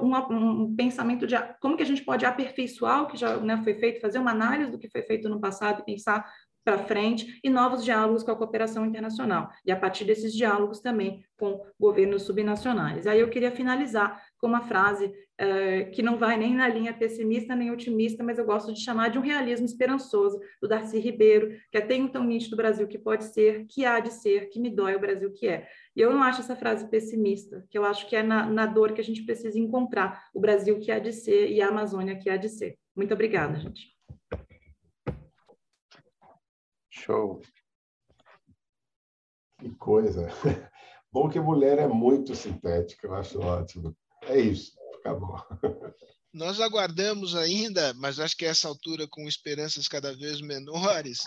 um, 0.00 0.62
um, 0.62 0.76
pensamento 0.76 1.26
de 1.26 1.34
como 1.60 1.76
que 1.76 1.82
a 1.82 1.86
gente 1.86 2.04
pode 2.04 2.24
aperfeiçoar 2.24 3.02
o 3.02 3.06
que 3.08 3.16
já 3.16 3.38
né, 3.38 3.60
foi 3.64 3.74
feito, 3.74 4.00
fazer 4.00 4.20
uma 4.20 4.30
análise 4.30 4.70
do 4.70 4.78
que 4.78 4.88
foi 4.88 5.02
feito 5.02 5.28
no 5.28 5.40
passado 5.40 5.80
e 5.80 5.84
pensar 5.84 6.24
para 6.64 6.78
frente 6.78 7.40
e 7.42 7.48
novos 7.48 7.84
diálogos 7.84 8.22
com 8.22 8.30
a 8.30 8.36
cooperação 8.36 8.84
internacional, 8.84 9.50
e 9.64 9.72
a 9.72 9.76
partir 9.76 10.04
desses 10.04 10.32
diálogos 10.32 10.80
também 10.80 11.24
com 11.36 11.64
governos 11.78 12.22
subnacionais. 12.22 13.06
Aí 13.06 13.20
eu 13.20 13.30
queria 13.30 13.50
finalizar 13.50 14.22
com 14.38 14.46
uma 14.46 14.60
frase 14.60 15.12
eh, 15.38 15.84
que 15.84 16.02
não 16.02 16.18
vai 16.18 16.36
nem 16.36 16.54
na 16.54 16.68
linha 16.68 16.92
pessimista 16.92 17.56
nem 17.56 17.70
otimista, 17.70 18.22
mas 18.22 18.38
eu 18.38 18.44
gosto 18.44 18.74
de 18.74 18.80
chamar 18.80 19.08
de 19.08 19.18
um 19.18 19.22
realismo 19.22 19.64
esperançoso, 19.64 20.38
do 20.60 20.68
Darcy 20.68 20.98
Ribeiro, 20.98 21.56
que 21.70 21.78
é 21.78 21.80
tem 21.80 22.02
um 22.02 22.08
tão 22.08 22.22
nítido 22.24 22.50
do 22.50 22.56
Brasil 22.58 22.86
que 22.86 22.98
pode 22.98 23.24
ser, 23.24 23.64
que 23.66 23.86
há 23.86 24.00
de 24.00 24.12
ser, 24.12 24.50
que 24.50 24.60
me 24.60 24.68
dói 24.68 24.94
o 24.94 25.00
Brasil 25.00 25.32
que 25.32 25.48
é. 25.48 25.66
E 25.96 26.00
eu 26.02 26.12
não 26.12 26.22
acho 26.22 26.40
essa 26.40 26.54
frase 26.54 26.90
pessimista, 26.90 27.64
que 27.70 27.78
eu 27.78 27.86
acho 27.86 28.06
que 28.06 28.14
é 28.14 28.22
na, 28.22 28.44
na 28.44 28.66
dor 28.66 28.92
que 28.92 29.00
a 29.00 29.04
gente 29.04 29.22
precisa 29.24 29.58
encontrar 29.58 30.28
o 30.34 30.40
Brasil 30.40 30.78
que 30.78 30.92
há 30.92 30.98
de 30.98 31.12
ser 31.12 31.50
e 31.50 31.62
a 31.62 31.68
Amazônia 31.68 32.18
que 32.18 32.28
há 32.28 32.36
de 32.36 32.50
ser. 32.50 32.76
Muito 32.94 33.14
obrigada, 33.14 33.58
gente. 33.58 33.99
Show. 37.00 37.40
Que 39.58 39.70
coisa. 39.76 40.28
Bom 41.10 41.28
que 41.28 41.40
mulher 41.40 41.78
é 41.78 41.86
muito 41.86 42.34
sintética, 42.34 43.06
eu 43.06 43.14
acho 43.14 43.40
ótimo. 43.40 43.96
É 44.22 44.38
isso, 44.38 44.76
acabou. 44.98 45.36
Nós 46.32 46.60
aguardamos 46.60 47.34
ainda, 47.34 47.92
mas 47.94 48.20
acho 48.20 48.36
que 48.36 48.46
a 48.46 48.50
essa 48.50 48.68
altura, 48.68 49.08
com 49.08 49.26
esperanças 49.26 49.88
cada 49.88 50.14
vez 50.14 50.40
menores, 50.40 51.18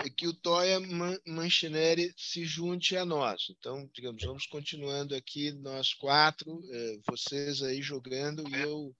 é 0.00 0.08
que 0.08 0.26
o 0.26 0.32
Toya 0.32 0.80
Manchineri 1.26 2.10
se 2.16 2.46
junte 2.46 2.96
a 2.96 3.04
nós. 3.04 3.48
Então, 3.50 3.86
digamos, 3.92 4.24
vamos 4.24 4.46
continuando 4.46 5.14
aqui, 5.14 5.52
nós 5.52 5.92
quatro, 5.92 6.62
eh, 6.72 6.98
vocês 7.06 7.60
aí 7.62 7.82
jogando 7.82 8.48
e 8.48 8.54
eu 8.62 8.96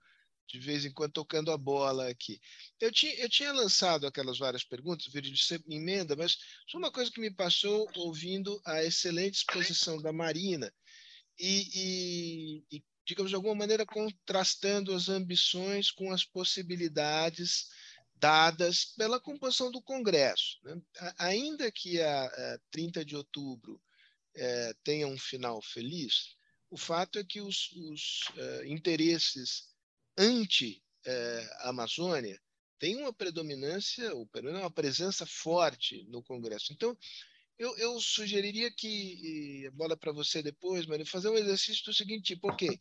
de 0.46 0.58
vez 0.58 0.84
em 0.84 0.92
quando 0.92 1.12
tocando 1.12 1.50
a 1.50 1.58
bola 1.58 2.08
aqui. 2.08 2.40
Eu 2.80 2.92
tinha, 2.92 3.14
eu 3.16 3.28
tinha 3.28 3.52
lançado 3.52 4.06
aquelas 4.06 4.38
várias 4.38 4.64
perguntas, 4.64 5.12
Virgílio, 5.12 5.38
você 5.38 5.60
emenda, 5.68 6.14
mas 6.14 6.36
só 6.68 6.78
uma 6.78 6.90
coisa 6.90 7.10
que 7.10 7.20
me 7.20 7.30
passou 7.30 7.88
ouvindo 7.96 8.60
a 8.64 8.82
excelente 8.84 9.36
exposição 9.36 10.00
da 10.00 10.12
Marina 10.12 10.72
e, 11.38 12.62
e, 12.70 12.76
e, 12.76 12.84
digamos, 13.04 13.30
de 13.30 13.36
alguma 13.36 13.54
maneira 13.54 13.84
contrastando 13.84 14.94
as 14.94 15.08
ambições 15.08 15.90
com 15.90 16.12
as 16.12 16.24
possibilidades 16.24 17.66
dadas 18.14 18.86
pela 18.96 19.20
composição 19.20 19.70
do 19.70 19.82
Congresso. 19.82 20.58
Né? 20.62 20.80
Ainda 21.18 21.70
que 21.70 22.00
a, 22.00 22.24
a 22.24 22.58
30 22.70 23.04
de 23.04 23.16
outubro 23.16 23.80
é, 24.34 24.72
tenha 24.82 25.06
um 25.06 25.18
final 25.18 25.60
feliz, 25.60 26.36
o 26.70 26.76
fato 26.76 27.18
é 27.18 27.24
que 27.24 27.40
os, 27.40 27.70
os 27.72 28.22
uh, 28.36 28.64
interesses 28.66 29.75
anti-Amazônia 30.18 32.34
eh, 32.34 32.40
tem 32.78 32.96
uma 32.96 33.12
predominância, 33.12 34.14
ou 34.14 34.26
pelo 34.26 34.46
menos 34.46 34.60
uma 34.60 34.70
presença 34.70 35.26
forte 35.26 36.04
no 36.08 36.22
Congresso. 36.22 36.72
Então, 36.72 36.96
eu, 37.58 37.76
eu 37.78 38.00
sugeriria 38.00 38.70
que, 38.70 39.66
a 39.66 39.70
bola 39.70 39.96
para 39.96 40.12
você 40.12 40.42
depois, 40.42 40.86
Mário, 40.86 41.06
fazer 41.06 41.28
um 41.28 41.36
exercício 41.36 41.84
do 41.84 41.94
seguinte 41.94 42.34
tipo, 42.34 42.50
ok, 42.50 42.78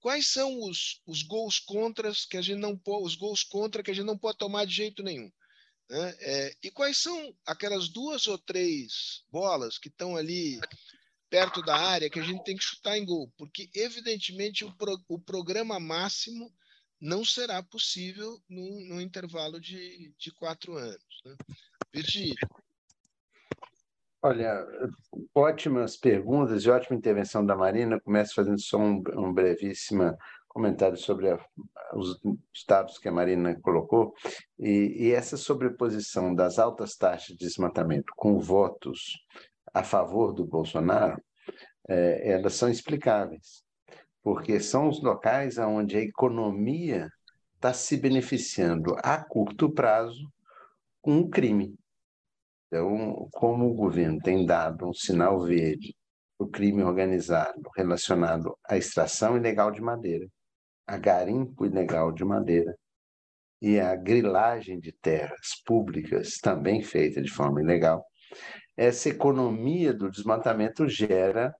quais 0.00 0.28
são 0.28 0.60
os, 0.62 1.00
os 1.06 1.22
gols 1.22 1.58
contras 1.58 2.24
que 2.24 2.36
a 2.36 2.42
gente 2.42 2.58
não 2.58 2.76
pode, 2.76 3.04
os 3.04 3.14
gols 3.14 3.42
contra 3.42 3.82
que 3.82 3.90
a 3.90 3.94
gente 3.94 4.06
não 4.06 4.18
pode 4.18 4.38
tomar 4.38 4.64
de 4.64 4.74
jeito 4.74 5.02
nenhum? 5.02 5.30
Né? 5.90 6.16
É, 6.20 6.56
e 6.62 6.70
quais 6.70 6.98
são 6.98 7.36
aquelas 7.44 7.88
duas 7.88 8.26
ou 8.26 8.38
três 8.38 9.22
bolas 9.30 9.78
que 9.78 9.88
estão 9.88 10.16
ali 10.16 10.58
perto 11.28 11.60
da 11.62 11.76
área 11.76 12.08
que 12.08 12.20
a 12.20 12.22
gente 12.22 12.44
tem 12.44 12.56
que 12.56 12.64
chutar 12.64 12.96
em 12.96 13.04
gol? 13.04 13.30
Porque, 13.36 13.68
evidentemente, 13.74 14.64
o, 14.64 14.74
pro, 14.74 14.98
o 15.08 15.18
programa 15.18 15.78
máximo 15.78 16.50
não 17.04 17.22
será 17.22 17.62
possível 17.62 18.40
num, 18.48 18.86
num 18.88 19.00
intervalo 19.00 19.60
de, 19.60 20.10
de 20.18 20.32
quatro 20.32 20.74
anos. 20.78 21.22
Né? 21.22 21.36
Virgílio. 21.92 22.34
Olha, 24.22 24.66
ótimas 25.34 25.98
perguntas 25.98 26.64
e 26.64 26.70
ótima 26.70 26.96
intervenção 26.96 27.44
da 27.44 27.54
Marina. 27.54 28.00
Começo 28.00 28.34
fazendo 28.34 28.58
só 28.58 28.78
um, 28.78 29.02
um 29.18 29.30
brevíssimo 29.34 30.16
comentário 30.48 30.96
sobre 30.96 31.30
a, 31.30 31.38
os 31.92 32.18
dados 32.66 32.96
que 32.96 33.06
a 33.06 33.12
Marina 33.12 33.54
colocou. 33.60 34.14
E, 34.58 35.08
e 35.08 35.12
essa 35.12 35.36
sobreposição 35.36 36.34
das 36.34 36.58
altas 36.58 36.96
taxas 36.96 37.36
de 37.36 37.44
desmatamento 37.44 38.10
com 38.16 38.40
votos 38.40 39.22
a 39.74 39.84
favor 39.84 40.32
do 40.32 40.46
Bolsonaro, 40.46 41.22
é, 41.86 42.32
elas 42.32 42.54
são 42.54 42.70
explicáveis 42.70 43.62
porque 44.24 44.58
são 44.58 44.88
os 44.88 45.02
locais 45.02 45.58
onde 45.58 45.98
a 45.98 46.00
economia 46.00 47.10
está 47.56 47.74
se 47.74 47.94
beneficiando 47.98 48.96
a 49.02 49.22
curto 49.22 49.70
prazo 49.70 50.32
com 51.02 51.18
o 51.18 51.28
crime. 51.28 51.78
Então, 52.66 53.28
como 53.32 53.66
o 53.66 53.74
governo 53.74 54.18
tem 54.18 54.46
dado 54.46 54.88
um 54.88 54.94
sinal 54.94 55.44
verde 55.44 55.94
para 56.38 56.46
o 56.46 56.50
crime 56.50 56.82
organizado 56.82 57.70
relacionado 57.76 58.58
à 58.64 58.78
extração 58.78 59.36
ilegal 59.36 59.70
de 59.70 59.82
madeira, 59.82 60.26
a 60.86 60.96
garimpo 60.96 61.66
ilegal 61.66 62.10
de 62.10 62.24
madeira 62.24 62.74
e 63.60 63.78
a 63.78 63.94
grilagem 63.94 64.80
de 64.80 64.90
terras 64.90 65.62
públicas, 65.66 66.38
também 66.38 66.82
feita 66.82 67.20
de 67.20 67.30
forma 67.30 67.60
ilegal, 67.60 68.02
essa 68.74 69.10
economia 69.10 69.92
do 69.92 70.10
desmatamento 70.10 70.88
gera 70.88 71.54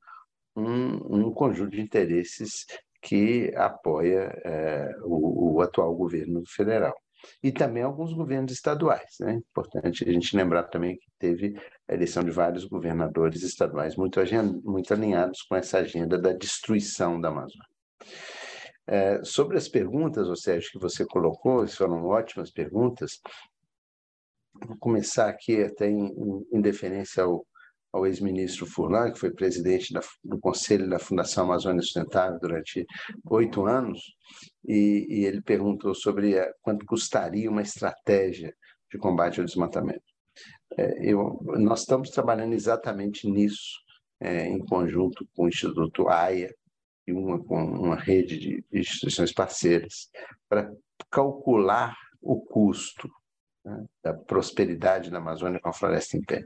um, 0.57 1.27
um 1.27 1.33
conjunto 1.33 1.71
de 1.71 1.81
interesses 1.81 2.67
que 3.03 3.53
apoia 3.55 4.33
é, 4.45 4.97
o, 5.03 5.57
o, 5.57 5.61
atual 5.61 5.95
governo 5.95 6.43
federal. 6.47 6.95
E 7.43 7.53
também 7.53 7.83
alguns 7.83 8.13
governos 8.13 8.53
estaduais. 8.53 9.17
Né? 9.21 9.35
Importante 9.35 10.09
a 10.09 10.13
gente 10.13 10.37
lembrar 10.37 10.65
também 10.65 10.97
que 10.97 11.07
teve 11.19 11.59
a 11.89 11.95
eleição 11.95 12.23
de 12.23 12.31
vários 12.31 12.65
governadores 12.65 13.43
estaduais 13.43 13.97
muito, 13.97 14.21
muito 14.63 14.93
alinhados 14.93 15.43
com 15.43 15.57
essa 15.57 15.79
agenda 15.79 16.19
da 16.19 16.33
destruição 16.33 17.21
da 17.21 17.29
Amazônia. 17.29 17.69
É, 18.87 19.25
sobre 19.25 19.57
as 19.57 19.69
perguntas, 19.69 20.29
ou 20.29 20.37
Sérgio, 20.37 20.73
que 20.73 20.79
você 20.79 21.07
colocou, 21.07 21.67
foram 21.69 22.05
ótimas 22.05 22.51
perguntas. 22.51 23.21
Vou 24.67 24.77
começar 24.79 25.29
aqui 25.29 25.63
até 25.63 25.89
em, 25.89 26.47
em 26.53 26.61
deferência 26.61 27.23
ao, 27.23 27.47
ao 27.95 28.05
ex-ministro 28.05 28.67
Furlan, 28.67 29.13
que 29.13 29.21
foi 29.21 29.31
presidente 29.31 29.93
da, 29.93 30.01
do 30.25 30.37
Conselho 30.41 30.91
da 30.91 30.99
Fundação 30.99 31.45
Amazônia 31.45 31.81
Sustentável 31.81 32.41
durante 32.41 32.85
oito 33.31 33.67
anos, 33.67 34.01
e, 34.67 35.07
e, 35.09 35.25
ele 35.25 35.41
perguntou 35.41 35.95
sobre 35.95 36.37
a, 36.37 36.53
quanto 36.61 36.85
custaria 36.85 37.49
uma 37.49 37.63
estratégia 37.63 38.53
de 38.91 38.99
combate 38.99 39.39
ao 39.39 39.47
desmatamento. 39.47 40.03
é, 40.77 41.09
eu, 41.09 41.39
nós 41.57 41.81
estamos 41.81 42.11
trabalhando 42.11 42.53
exatamente 42.53 43.31
nisso, 43.31 43.79
é, 44.19 44.45
em 44.49 44.59
conjunto 44.59 45.25
com 45.33 45.45
o 45.45 45.49
Instituto 45.49 46.09
AIA 46.09 46.53
e 47.07 47.13
uma, 47.13 47.39
com 47.45 47.63
uma 47.63 47.97
rede 47.97 48.39
de 48.39 48.65
instituições 48.73 49.33
parceiras, 49.33 50.11
para 50.49 50.69
calcular 51.13 51.95
o 52.21 52.41
custo 52.41 53.09
né, 53.65 53.85
da 54.03 54.15
prosperidade 54.15 55.11
da 55.11 55.19
Amazônia 55.19 55.61
com 55.61 55.69
a 55.69 55.73
floresta 55.73 56.17
em 56.17 56.23
pé. 56.23 56.45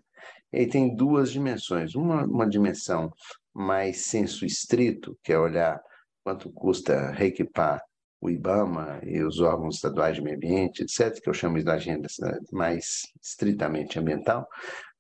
E 0.53 0.59
aí 0.59 0.69
tem 0.69 0.95
duas 0.95 1.31
dimensões. 1.31 1.95
Uma, 1.95 2.25
uma 2.25 2.49
dimensão 2.49 3.13
mais 3.55 4.07
senso 4.07 4.45
estrito, 4.45 5.19
que 5.23 5.33
é 5.33 5.39
olhar 5.39 5.81
quanto 6.25 6.51
custa 6.53 7.11
reequipar 7.11 7.83
o 8.21 8.29
IBAMA 8.29 9.01
e 9.05 9.23
os 9.23 9.41
órgãos 9.41 9.77
estaduais 9.77 10.17
de 10.17 10.23
meio 10.23 10.37
ambiente, 10.37 10.83
etc., 10.83 11.21
que 11.23 11.29
eu 11.29 11.35
chamo 11.35 11.63
de 11.63 11.71
agenda 11.71 12.09
mais 12.53 13.03
estritamente 13.23 13.99
ambiental, 13.99 14.47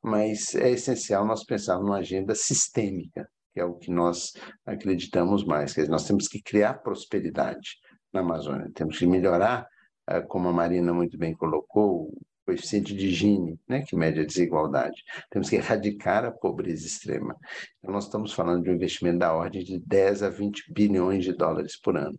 mas 0.02 0.54
é 0.54 0.70
essencial 0.70 1.26
nós 1.26 1.44
pensarmos 1.44 1.86
numa 1.86 1.98
agenda 1.98 2.34
sistêmica, 2.34 3.28
que 3.52 3.60
é 3.60 3.64
o 3.64 3.74
que 3.74 3.90
nós 3.90 4.32
acreditamos 4.64 5.44
mais. 5.44 5.72
Quer 5.72 5.82
dizer, 5.82 5.90
nós 5.90 6.06
temos 6.06 6.28
que 6.28 6.40
criar 6.40 6.74
prosperidade 6.74 7.76
na 8.12 8.20
Amazônia, 8.20 8.70
temos 8.74 8.98
que 8.98 9.06
melhorar, 9.06 9.66
ah, 10.06 10.22
como 10.22 10.48
a 10.48 10.52
Marina 10.52 10.94
muito 10.94 11.18
bem 11.18 11.34
colocou, 11.34 12.12
coeficiente 12.48 12.94
de 12.94 13.10
Gini, 13.10 13.60
né, 13.68 13.82
que 13.82 13.94
mede 13.94 14.20
a 14.20 14.24
desigualdade. 14.24 15.04
Temos 15.28 15.50
que 15.50 15.56
erradicar 15.56 16.24
a 16.24 16.30
pobreza 16.30 16.86
extrema. 16.86 17.36
Então, 17.78 17.92
nós 17.92 18.04
estamos 18.04 18.32
falando 18.32 18.64
de 18.64 18.70
um 18.70 18.74
investimento 18.74 19.18
da 19.18 19.34
ordem 19.34 19.62
de 19.62 19.78
10 19.78 20.22
a 20.22 20.30
20 20.30 20.72
bilhões 20.72 21.24
de 21.24 21.34
dólares 21.34 21.78
por 21.78 21.98
ano. 21.98 22.18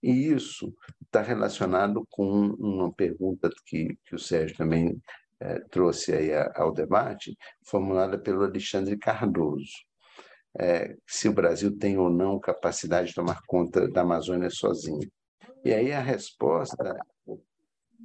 E 0.00 0.28
isso 0.28 0.72
está 1.04 1.22
relacionado 1.22 2.06
com 2.08 2.54
uma 2.56 2.92
pergunta 2.92 3.50
que, 3.66 3.98
que 4.04 4.14
o 4.14 4.18
Sérgio 4.18 4.56
também 4.56 4.96
é, 5.40 5.58
trouxe 5.70 6.12
aí 6.12 6.30
ao 6.54 6.72
debate, 6.72 7.36
formulada 7.66 8.16
pelo 8.16 8.44
Alexandre 8.44 8.96
Cardoso. 8.96 9.72
É, 10.56 10.94
se 11.04 11.28
o 11.28 11.32
Brasil 11.32 11.76
tem 11.76 11.98
ou 11.98 12.08
não 12.08 12.38
capacidade 12.38 13.08
de 13.08 13.14
tomar 13.14 13.40
conta 13.44 13.88
da 13.88 14.02
Amazônia 14.02 14.50
sozinho. 14.50 15.10
E 15.64 15.74
aí 15.74 15.92
a 15.92 16.00
resposta 16.00 16.96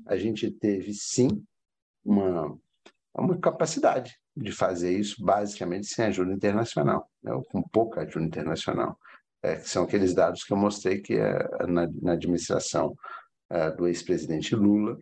a 0.08 0.18
gente 0.18 0.50
teve 0.52 0.94
sim 0.94 1.44
uma, 2.04 2.58
uma 3.16 3.38
capacidade 3.38 4.18
de 4.36 4.52
fazer 4.52 4.98
isso 4.98 5.24
basicamente 5.24 5.88
sem 5.88 6.06
ajuda 6.06 6.34
internacional, 6.34 7.10
né, 7.22 7.32
com 7.50 7.62
pouca 7.62 8.02
ajuda 8.02 8.26
internacional. 8.26 8.98
É, 9.41 9.58
que 9.58 9.70
são 9.70 9.84
aqueles 9.84 10.14
dados 10.14 10.46
que 10.46 10.54
eu 10.54 10.58
mostrei 10.58 11.02
que 11.02 11.16
é, 11.16 11.68
na, 11.68 11.86
na 12.02 12.14
administração 12.14 12.96
é, 13.50 13.72
do 13.72 13.88
ex-presidente 13.88 14.56
Lula, 14.56 14.98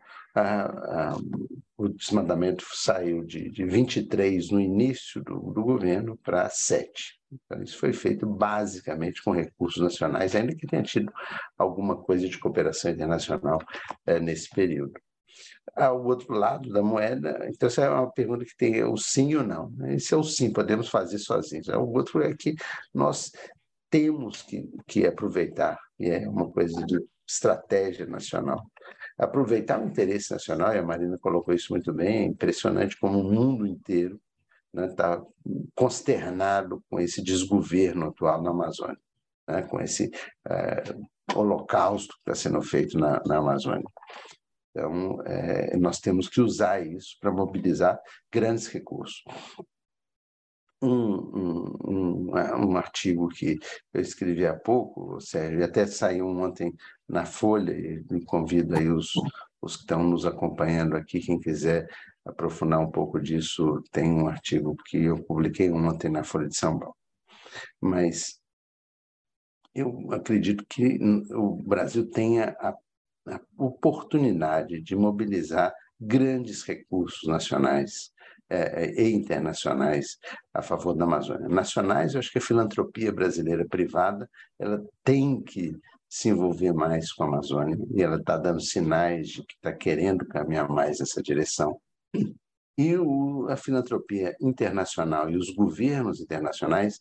o 1.78 1.90
desmandamento 1.90 2.66
saiu 2.74 3.24
de, 3.24 3.50
de 3.50 3.66
23 3.66 4.50
no 4.52 4.62
início 4.62 5.22
do, 5.24 5.52
do 5.52 5.64
governo 5.64 6.18
para 6.18 6.50
7. 6.50 7.20
Então, 7.32 7.62
isso 7.62 7.78
foi 7.78 7.94
feito 7.94 8.26
basicamente 8.26 9.24
com 9.24 9.32
recursos 9.32 9.82
nacionais, 9.82 10.36
ainda 10.36 10.56
que 10.56 10.68
tenha 10.68 10.84
tido 10.84 11.12
alguma 11.58 11.98
coisa 11.98 12.28
de 12.28 12.38
cooperação 12.38 12.92
internacional 12.92 13.60
é, 14.06 14.20
nesse 14.20 14.50
período. 14.50 14.94
Ao 15.76 16.04
outro 16.04 16.34
lado 16.34 16.70
da 16.70 16.82
moeda, 16.82 17.48
então 17.50 17.68
essa 17.68 17.84
é 17.84 17.90
uma 17.90 18.12
pergunta 18.12 18.44
que 18.44 18.56
tem 18.58 18.84
o 18.84 18.98
sim 18.98 19.36
ou 19.36 19.44
não. 19.44 19.70
Né? 19.72 19.96
Esse 19.96 20.14
é 20.14 20.18
o 20.18 20.24
sim, 20.24 20.52
podemos 20.52 20.90
fazer 20.90 21.18
sozinhos. 21.20 21.68
O 21.70 21.92
outro 21.92 22.22
é 22.22 22.36
que 22.36 22.56
nós 22.94 23.32
temos 23.90 24.42
que, 24.42 24.70
que 24.88 25.06
aproveitar, 25.06 25.78
e 26.00 26.10
é 26.10 26.28
uma 26.28 26.50
coisa 26.50 26.86
de 26.86 27.00
estratégia 27.32 28.06
nacional. 28.06 28.62
Aproveitar 29.18 29.82
o 29.82 29.88
interesse 29.88 30.32
nacional, 30.32 30.74
e 30.74 30.80
a 30.80 30.84
Marina 30.84 31.18
colocou 31.20 31.54
isso 31.54 31.72
muito 31.72 31.94
bem, 31.94 32.24
é 32.24 32.26
impressionante 32.26 32.98
como 33.00 33.20
o 33.20 33.32
mundo 33.32 33.66
inteiro 33.66 34.20
está 34.74 35.18
né, 35.18 35.26
consternado 35.76 36.84
com 36.90 37.00
esse 37.00 37.22
desgoverno 37.22 38.08
atual 38.08 38.42
na 38.42 38.52
Amazônia, 38.52 39.00
né, 39.48 39.62
com 39.64 39.80
esse 39.82 40.10
é, 40.48 40.84
holocausto 41.36 42.14
que 42.16 42.32
está 42.32 42.36
sendo 42.36 42.62
feito 42.62 42.98
na, 42.98 43.22
na 43.26 43.38
Amazônia. 43.38 43.84
Então, 44.72 45.22
é, 45.26 45.76
nós 45.78 46.00
temos 46.00 46.30
que 46.30 46.40
usar 46.40 46.86
isso 46.86 47.18
para 47.20 47.32
mobilizar 47.32 48.00
grandes 48.32 48.68
recursos. 48.68 49.24
Um, 50.84 50.90
um, 50.90 51.78
um, 51.86 52.32
um, 52.32 52.78
artigo 52.78 53.28
que 53.28 53.60
eu 53.94 54.02
escrevi 54.02 54.48
há 54.48 54.58
pouco, 54.58 55.22
Sérgio, 55.22 55.64
até 55.64 55.86
saiu 55.86 56.26
ontem 56.26 56.74
na 57.12 57.26
Folha, 57.26 57.74
e 57.74 58.26
convido 58.26 58.76
aí 58.76 58.90
os, 58.90 59.12
os 59.62 59.76
que 59.76 59.82
estão 59.82 60.02
nos 60.02 60.26
acompanhando 60.26 60.96
aqui, 60.96 61.20
quem 61.20 61.38
quiser 61.38 61.86
aprofundar 62.26 62.80
um 62.80 62.90
pouco 62.90 63.20
disso, 63.20 63.84
tem 63.92 64.10
um 64.10 64.28
artigo 64.28 64.76
que 64.86 64.98
eu 65.04 65.22
publiquei 65.22 65.70
ontem 65.70 66.10
na 66.10 66.24
Folha 66.24 66.48
de 66.48 66.56
São 66.56 66.80
Paulo. 66.80 66.96
Mas 67.82 68.40
eu 69.76 70.08
acredito 70.12 70.66
que 70.70 70.98
o 71.34 71.56
Brasil 71.56 72.10
tenha 72.10 72.56
a, 72.60 72.74
a 73.28 73.42
oportunidade 73.58 74.82
de 74.82 74.96
mobilizar 74.96 75.74
grandes 76.00 76.64
recursos 76.64 77.28
nacionais 77.28 78.12
é, 78.50 78.86
é, 78.86 79.02
e 79.02 79.14
internacionais 79.14 80.18
a 80.54 80.62
favor 80.62 80.94
da 80.94 81.04
Amazônia. 81.04 81.50
Nacionais, 81.50 82.14
eu 82.14 82.20
acho 82.20 82.32
que 82.32 82.38
a 82.38 82.42
filantropia 82.42 83.12
brasileira 83.12 83.66
privada 83.68 84.30
ela 84.58 84.82
tem 85.04 85.42
que 85.42 85.78
se 86.12 86.28
envolver 86.28 86.74
mais 86.74 87.14
com 87.14 87.24
a 87.24 87.28
Amazônia 87.28 87.78
e 87.96 88.04
ela 88.04 88.18
está 88.18 88.38
dando 88.38 88.60
sinais 88.60 89.30
de 89.30 89.46
que 89.46 89.54
está 89.56 89.72
querendo 89.72 90.28
caminhar 90.28 90.68
mais 90.68 91.00
nessa 91.00 91.24
direção. 91.24 91.80
E 92.78 92.98
o, 92.98 93.48
a 93.50 93.56
filantropia 93.56 94.36
internacional 94.42 95.30
e 95.30 95.38
os 95.38 95.50
governos 95.56 96.20
internacionais 96.20 97.00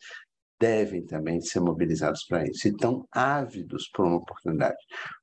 devem 0.60 1.04
também 1.04 1.40
ser 1.40 1.58
mobilizados 1.58 2.24
para 2.24 2.44
isso 2.46 2.68
e 2.68 2.70
estão 2.70 3.04
ávidos 3.10 3.88
por 3.92 4.06
uma 4.06 4.18
oportunidade. 4.18 4.78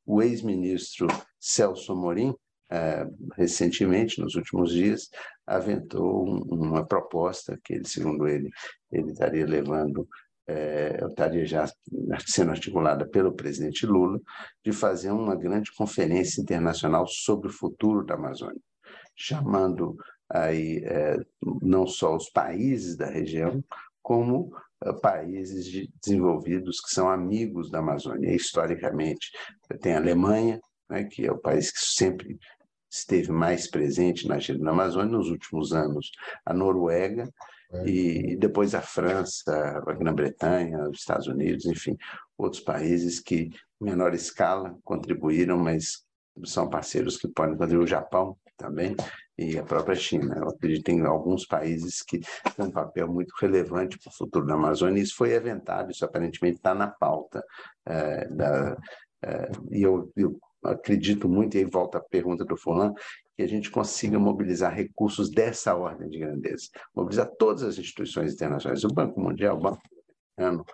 O 0.05 0.21
ex-ministro 0.21 1.07
Celso 1.39 1.93
Amorim, 1.93 2.35
eh, 2.69 3.05
recentemente, 3.38 4.19
nos 4.19 4.35
últimos 4.35 4.73
dias, 4.73 5.09
aventou 5.45 6.25
uma 6.51 6.85
proposta 6.85 7.57
que 7.63 7.75
ele, 7.75 7.88
segundo 7.88 8.27
ele, 8.27 8.49
ele 8.91 9.11
estaria 9.11 9.45
levando 9.45 10.05
é, 10.47 10.99
estaria 11.07 11.45
já 11.45 11.65
sendo 12.25 12.51
articulada 12.51 13.07
pelo 13.07 13.33
presidente 13.33 13.85
Lula, 13.85 14.19
de 14.63 14.71
fazer 14.71 15.11
uma 15.11 15.35
grande 15.35 15.71
conferência 15.73 16.41
internacional 16.41 17.05
sobre 17.07 17.49
o 17.49 17.53
futuro 17.53 18.05
da 18.05 18.15
Amazônia 18.15 18.61
chamando 19.17 19.97
aí 20.29 20.83
é, 20.85 21.17
não 21.61 21.87
só 21.87 22.15
os 22.15 22.29
países 22.29 22.95
da 22.95 23.09
região, 23.09 23.63
como 24.01 24.55
é, 24.83 24.93
países 24.93 25.65
de, 25.65 25.89
desenvolvidos 26.01 26.79
que 26.79 26.93
são 26.93 27.09
amigos 27.09 27.71
da 27.71 27.79
Amazônia. 27.79 28.33
historicamente, 28.33 29.31
tem 29.81 29.93
a 29.93 29.97
Alemanha, 29.97 30.61
né, 30.89 31.03
que 31.05 31.25
é 31.25 31.31
o 31.31 31.39
país 31.39 31.71
que 31.71 31.79
sempre 31.79 32.37
esteve 32.89 33.31
mais 33.31 33.69
presente 33.69 34.27
na 34.27 34.35
agenda 34.35 34.63
da 34.63 34.71
Amazônia 34.71 35.17
nos 35.17 35.29
últimos 35.29 35.73
anos, 35.73 36.11
a 36.45 36.53
Noruega. 36.53 37.27
E 37.86 38.36
depois 38.38 38.74
a 38.74 38.82
França, 38.82 39.82
a 39.86 39.93
Grã-Bretanha, 39.93 40.89
os 40.89 40.99
Estados 40.99 41.28
Unidos, 41.28 41.65
enfim, 41.65 41.97
outros 42.38 42.61
países 42.61 43.20
que, 43.20 43.49
em 43.82 43.86
menor 43.86 44.13
escala, 44.13 44.78
contribuíram, 44.84 45.57
mas 45.57 46.05
são 46.45 46.70
parceiros 46.70 47.18
que 47.18 47.28
podem 47.28 47.57
contribuir. 47.57 47.84
O 47.84 47.88
Japão 47.88 48.38
também, 48.57 48.95
e 49.38 49.57
a 49.57 49.63
própria 49.63 49.95
China. 49.95 50.36
Eu 50.38 50.49
acredito 50.49 50.89
em 50.89 51.05
alguns 51.05 51.45
países 51.45 52.01
que 52.01 52.20
têm 52.55 52.65
um 52.65 52.72
papel 52.72 53.07
muito 53.07 53.34
relevante 53.39 53.97
para 53.99 54.09
o 54.09 54.15
futuro 54.15 54.45
da 54.45 54.55
Amazônia, 54.55 55.01
isso 55.01 55.15
foi 55.15 55.36
aventado, 55.36 55.91
isso 55.91 56.03
aparentemente 56.03 56.57
está 56.57 56.74
na 56.74 56.88
pauta. 56.88 57.43
É, 57.86 58.28
da, 58.30 58.78
é, 59.22 59.51
e 59.72 59.84
eu, 59.84 60.11
eu, 60.15 60.39
acredito 60.63 61.30
muito, 61.30 61.55
e 61.55 61.59
aí 61.59 61.65
volta 61.65 61.99
a 61.99 62.01
pergunta 62.01 62.43
do 62.43 62.57
Fulan, 62.57 62.93
que 63.38 63.43
a 63.43 63.47
gente 63.47 63.69
consiga 63.69 64.17
mobilizar 64.17 64.73
recursos 64.73 65.29
dessa 65.29 65.75
ordem 65.75 66.09
de 66.09 66.17
grandeza, 66.17 66.69
mobilizar 66.95 67.29
todas 67.38 67.61
as 67.61 67.77
instituições 67.77 68.33
internacionais, 68.33 68.83
o 68.83 68.88
Banco 68.88 69.21
Mundial, 69.21 69.57
o 69.57 69.61
Banco 69.61 69.79
Americano, 70.35 70.65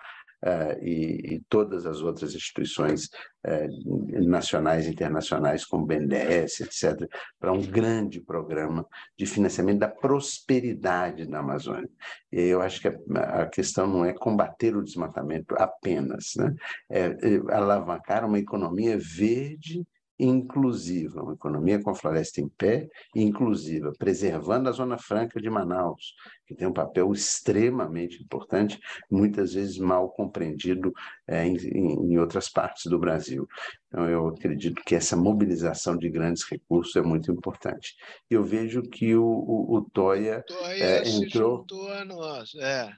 uh, 0.44 0.82
e, 0.82 1.36
e, 1.36 1.40
todas 1.50 1.86
as 1.86 2.02
outras 2.02 2.34
instituições 2.34 3.10
uh, 3.46 4.26
nacionais 4.26 4.88
e 4.88 4.92
internacionais, 4.92 5.66
como 5.66 5.84
o 5.84 5.86
BNDES, 5.86 6.62
etc., 6.62 7.06
para 7.38 7.52
um 7.52 7.62
grande 7.62 8.22
programa 8.22 8.88
de 9.18 9.26
financiamento 9.26 9.80
da 9.80 9.90
prosperidade 9.90 11.28
na 11.28 11.40
Amazônia. 11.40 11.90
E 12.32 12.44
eu 12.44 12.62
acho 12.62 12.80
que 12.80 12.88
a, 12.88 13.42
a 13.42 13.46
questão 13.46 13.88
não 13.88 14.06
é 14.06 14.14
combater 14.14 14.74
o 14.74 14.84
desmatamento 14.84 15.54
apenas, 15.58 16.32
né? 16.38 16.56
é, 16.90 17.08
é 17.08 17.54
alavancar 17.54 18.26
uma 18.26 18.40
economia 18.40 18.98
verde 18.98 19.86
inclusiva, 20.20 21.22
uma 21.22 21.34
economia 21.34 21.82
com 21.82 21.90
a 21.90 21.96
floresta 21.96 22.40
em 22.40 22.48
pé 22.48 22.88
inclusiva, 23.16 23.92
preservando 23.98 24.70
a 24.70 24.72
Zona 24.72 24.98
Franca 24.98 25.42
de 25.42 25.50
Manaus, 25.50 26.14
que 26.46 26.56
tem 26.56 26.68
um 26.68 26.74
papel 26.74 27.12
extremamente 27.12 28.22
importante, 28.22 28.80
muitas 29.10 29.54
vezes 29.54 29.78
mal 29.78 30.10
compreendido 30.10 30.94
é, 31.28 31.46
em, 31.46 31.58
em, 31.58 32.18
outras 32.18 32.50
partes 32.50 32.86
do 32.86 33.00
Brasil. 33.00 33.48
Então, 33.88 34.10
eu 34.10 34.28
acredito 34.28 34.82
que 34.86 34.96
essa 34.96 35.16
mobilização 35.16 35.98
de 35.98 36.10
grandes 36.10 36.44
recursos 36.44 36.96
é 36.96 37.02
muito 37.02 37.32
importante. 37.32 37.96
Eu 38.30 38.44
vejo 38.44 38.82
que 38.84 39.16
o, 39.16 39.26
o, 39.26 39.78
o 39.78 39.82
Toya, 39.90 40.44
Toya 40.48 40.84
é, 40.84 41.08
entrou... 41.08 41.60
juntou 41.60 41.92
a 41.92 42.06
nós, 42.06 42.54
é. 42.56 42.94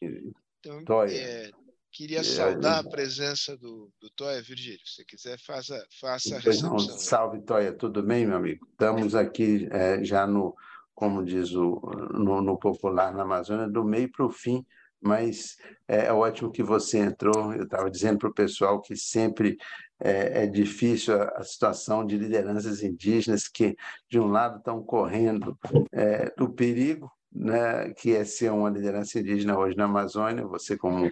Então, 0.00 0.84
Toya, 0.84 1.12
é, 1.12 1.50
Queria 1.90 2.22
saudar 2.22 2.80
a 2.80 2.88
presença 2.88 3.56
do, 3.56 3.90
do 4.00 4.10
Toia 4.10 4.42
Virgílio. 4.42 4.80
Se 4.84 5.04
quiser, 5.04 5.38
faça, 5.38 5.84
faça 6.00 6.36
a 6.36 6.38
recepção. 6.38 6.70
Não, 6.70 6.78
salve, 6.78 7.40
Toia. 7.40 7.72
Tudo 7.72 8.02
bem, 8.02 8.26
meu 8.26 8.36
amigo? 8.36 8.66
Estamos 8.70 9.14
aqui 9.14 9.66
é, 9.70 10.02
já 10.04 10.26
no, 10.26 10.54
como 10.94 11.24
diz 11.24 11.52
o, 11.54 11.80
no, 12.12 12.42
no 12.42 12.58
popular 12.58 13.12
na 13.14 13.22
Amazônia, 13.22 13.68
do 13.68 13.84
meio 13.84 14.10
para 14.10 14.26
o 14.26 14.30
fim, 14.30 14.66
mas 15.00 15.56
é, 15.86 16.06
é, 16.06 16.12
ótimo 16.12 16.50
que 16.50 16.62
você 16.62 16.98
entrou. 16.98 17.52
Eu 17.52 17.64
estava 17.64 17.90
dizendo 17.90 18.18
para 18.18 18.28
o 18.28 18.34
pessoal 18.34 18.80
que 18.80 18.96
sempre 18.96 19.56
é, 20.00 20.42
é 20.42 20.46
difícil 20.46 21.14
a, 21.14 21.24
a, 21.36 21.44
situação 21.44 22.04
de 22.04 22.16
lideranças 22.16 22.82
indígenas 22.82 23.48
que, 23.48 23.76
de 24.10 24.18
um 24.18 24.26
lado, 24.26 24.58
estão 24.58 24.82
correndo 24.82 25.56
é, 25.92 26.32
do 26.36 26.52
perigo, 26.52 27.10
né, 27.32 27.92
que 27.94 28.14
é 28.14 28.24
ser 28.24 28.50
uma 28.50 28.70
liderança 28.70 29.20
indígena 29.20 29.58
hoje 29.58 29.76
na 29.76 29.84
Amazônia, 29.84 30.46
você 30.46 30.76
como 30.76 31.08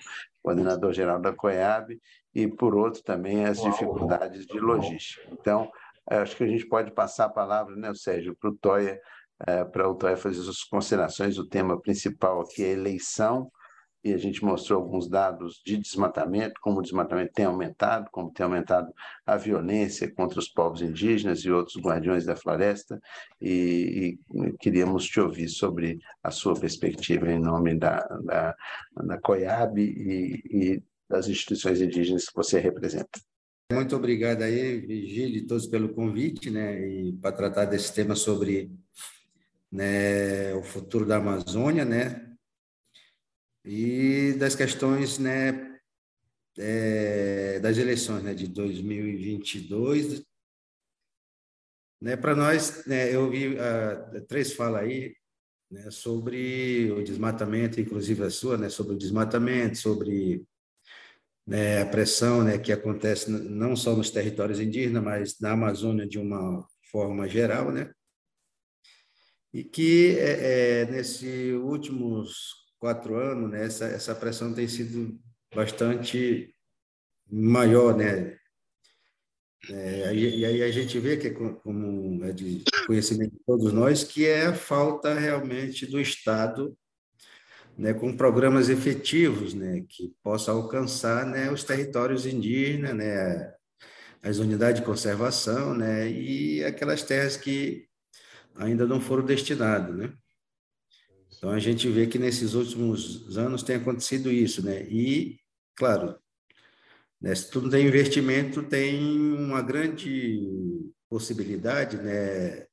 coordenador 0.47 0.93
geral 0.93 1.21
da 1.21 1.33
COIAB, 1.33 1.99
e 2.33 2.47
por 2.47 2.77
outro 2.77 3.03
também 3.03 3.45
as 3.45 3.61
dificuldades 3.61 4.47
de 4.47 4.61
logística. 4.61 5.27
Então, 5.33 5.69
acho 6.09 6.37
que 6.37 6.45
a 6.45 6.47
gente 6.47 6.65
pode 6.69 6.93
passar 6.93 7.25
a 7.25 7.29
palavra, 7.29 7.75
né, 7.75 7.93
Sérgio, 7.95 8.37
para 8.41 8.51
o 8.51 8.57
Toia, 8.57 8.97
é, 9.45 9.65
para 9.65 9.89
o 9.89 9.97
Toia 9.97 10.17
fazer 10.17 10.41
suas 10.41 10.63
considerações. 10.63 11.37
O 11.37 11.49
tema 11.49 11.81
principal 11.81 12.43
aqui 12.43 12.65
é 12.65 12.71
eleição, 12.71 13.51
e 14.07 14.15
a 14.15 14.19
gente 14.19 14.45
mostrou 14.45 14.81
alguns 14.81 15.09
dados 15.09 15.61
de 15.67 15.77
desmatamento, 15.77 16.61
como 16.61 16.79
o 16.79 16.83
desmatamento 16.83 17.33
tem 17.33 17.45
aumentado, 17.45 18.09
como 18.13 18.31
tem 18.31 18.45
aumentado 18.45 18.93
a 19.27 19.37
violência 19.37 20.09
contra 20.15 20.39
os 20.39 20.49
povos 20.49 20.81
indígenas 20.81 21.41
e 21.41 21.51
outros 21.51 21.77
guardiões 21.77 22.25
da 22.25 22.37
floresta, 22.37 23.01
e, 23.41 24.17
e 24.33 24.53
queríamos 24.61 25.07
te 25.07 25.19
ouvir 25.19 25.49
sobre 25.49 25.99
a 26.23 26.31
sua 26.31 26.55
perspectiva 26.55 27.29
em 27.33 27.41
nome 27.41 27.75
da, 27.75 27.97
da, 28.23 28.57
da 29.05 29.21
COIAB 29.21 29.79
e, 29.81 30.43
e 30.51 30.83
das 31.09 31.27
instituições 31.27 31.81
indígenas 31.81 32.29
que 32.29 32.35
você 32.37 32.61
representa. 32.61 33.21
Muito 33.73 33.97
obrigado 33.97 34.43
aí, 34.43 34.79
Vigílio 34.79 35.39
e 35.39 35.47
todos 35.47 35.67
pelo 35.67 35.89
convite, 35.89 36.49
né, 36.49 36.81
e 36.89 37.13
para 37.15 37.33
tratar 37.33 37.65
desse 37.65 37.93
tema 37.93 38.15
sobre 38.15 38.71
né, 39.73 40.55
o 40.55 40.63
futuro 40.63 41.05
da 41.05 41.17
Amazônia, 41.17 41.85
né, 41.85 42.26
e 43.67 44.33
das 44.35 44.55
questões 44.55 45.19
né, 45.19 45.81
é, 46.57 47.59
das 47.59 47.77
eleições 47.77 48.23
né, 48.23 48.33
de 48.33 48.47
2022. 48.47 50.25
Né, 52.01 52.17
Para 52.17 52.37
nós, 52.37 52.87
né, 52.87 53.13
eu 53.13 53.29
vi 53.29 53.55
uh, 53.55 54.21
três 54.29 54.53
falas 54.53 54.83
aí 54.83 55.17
né, 55.69 55.91
sobre 55.91 56.93
o 56.93 57.03
desmatamento, 57.03 57.81
inclusive 57.81 58.23
a 58.23 58.31
sua, 58.31 58.57
né, 58.57 58.69
sobre 58.69 58.95
o 58.95 58.99
desmatamento, 58.99 59.79
sobre 59.79 60.47
né, 61.45 61.83
a 61.83 61.87
pressão 61.87 62.45
né, 62.45 62.59
que 62.59 62.73
acontece 62.73 63.31
não 63.31 63.75
só 63.75 63.97
nos 63.97 64.11
territórios 64.11 64.61
indígenas, 64.61 65.03
mas 65.03 65.41
na 65.41 65.53
Amazônia 65.53 66.07
de 66.07 66.19
uma 66.19 66.67
forma 66.91 67.29
geral, 67.29 67.73
né? 67.73 67.93
E 69.53 69.65
que 69.65 70.19
é, 70.19 70.83
é, 70.83 70.87
nesses 70.87 71.55
últimos 71.55 72.66
quatro 72.79 73.17
anos, 73.17 73.51
né, 73.51 73.65
essa, 73.65 73.87
essa 73.87 74.15
pressão 74.15 74.53
tem 74.53 74.69
sido 74.69 75.19
bastante 75.55 76.55
maior, 77.31 77.97
né? 77.97 78.37
É, 79.69 80.15
e, 80.15 80.45
aí 80.45 80.63
a 80.63 80.71
gente 80.71 80.99
vê 81.01 81.17
que, 81.17 81.31
como 81.31 82.25
é 82.25 82.33
de 82.33 82.63
conhecimento 82.87 83.33
de 83.33 83.41
todos 83.45 83.73
nós, 83.73 84.05
que 84.05 84.25
é 84.25 84.47
a 84.47 84.55
falta 84.55 85.13
realmente 85.15 85.87
do 85.87 86.01
Estado 86.01 86.77
né, 87.77 87.93
com 87.93 88.17
programas 88.17 88.69
efetivos 88.69 89.55
né, 89.55 89.85
que 89.89 90.15
possam 90.23 90.57
alcançar 90.57 91.27
né, 91.27 91.51
os 91.51 91.63
territórios 91.63 92.27
indígenas, 92.27 92.95
né, 92.95 93.55
as 94.23 94.39
unidades 94.39 94.81
de 94.81 94.87
conservação 94.87 95.75
né, 95.75 96.09
e 96.09 96.65
aquelas 96.65 97.03
terras 97.03 97.37
que 97.37 97.87
ainda 98.55 98.87
não 98.87 99.01
foram 99.01 99.25
destinadas. 99.25 99.95
Né? 99.95 100.13
Então 101.37 101.51
a 101.51 101.59
gente 101.59 101.89
vê 101.89 102.07
que 102.07 102.19
nesses 102.19 102.55
últimos 102.55 103.37
anos 103.37 103.63
tem 103.63 103.77
acontecido 103.77 104.31
isso, 104.31 104.65
né? 104.65 104.83
E, 104.85 105.39
claro, 105.75 106.19
né, 107.21 107.35
se 107.35 107.51
tudo 107.51 107.71
tem 107.71 107.87
investimento, 107.87 108.63
tem 108.63 109.03
uma 109.35 109.61
grande 109.61 110.41
possibilidade, 111.09 111.99
né? 111.99 112.67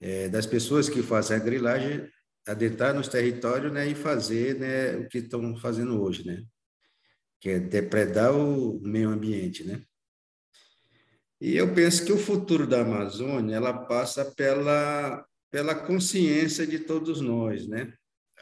É, 0.00 0.28
das 0.28 0.46
pessoas 0.46 0.88
que 0.88 1.02
fazem 1.02 1.36
a 1.36 1.40
grilagem 1.40 2.08
adentrar 2.46 2.94
nos 2.94 3.08
territórios 3.08 3.72
né, 3.72 3.88
e 3.88 3.96
fazer 3.96 4.56
né, 4.58 4.96
o 4.96 5.08
que 5.08 5.18
estão 5.18 5.56
fazendo 5.56 6.00
hoje, 6.00 6.24
né? 6.24 6.44
Que 7.40 7.50
é 7.50 7.58
depredar 7.58 8.34
o 8.34 8.80
meio 8.80 9.10
ambiente, 9.10 9.64
né? 9.64 9.82
E 11.40 11.56
eu 11.56 11.72
penso 11.74 12.04
que 12.04 12.12
o 12.12 12.18
futuro 12.18 12.66
da 12.66 12.80
Amazônia 12.80 13.56
ela 13.56 13.72
passa 13.72 14.24
pela 14.24 15.24
pela 15.50 15.74
consciência 15.74 16.66
de 16.66 16.78
todos 16.80 17.20
nós, 17.20 17.66
né? 17.66 17.92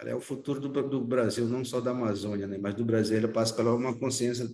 É 0.05 0.15
o 0.15 0.21
futuro 0.21 0.61
do, 0.61 0.89
do 0.89 1.05
Brasil, 1.05 1.47
não 1.47 1.65
só 1.65 1.81
da 1.81 1.91
Amazônia, 1.91 2.47
né? 2.47 2.59
mas 2.59 2.75
do 2.75 2.85
Brasil. 2.85 3.17
Ela 3.17 3.29
passa 3.29 3.55
pela 3.55 3.75
uma 3.75 3.99
consciência, 3.99 4.47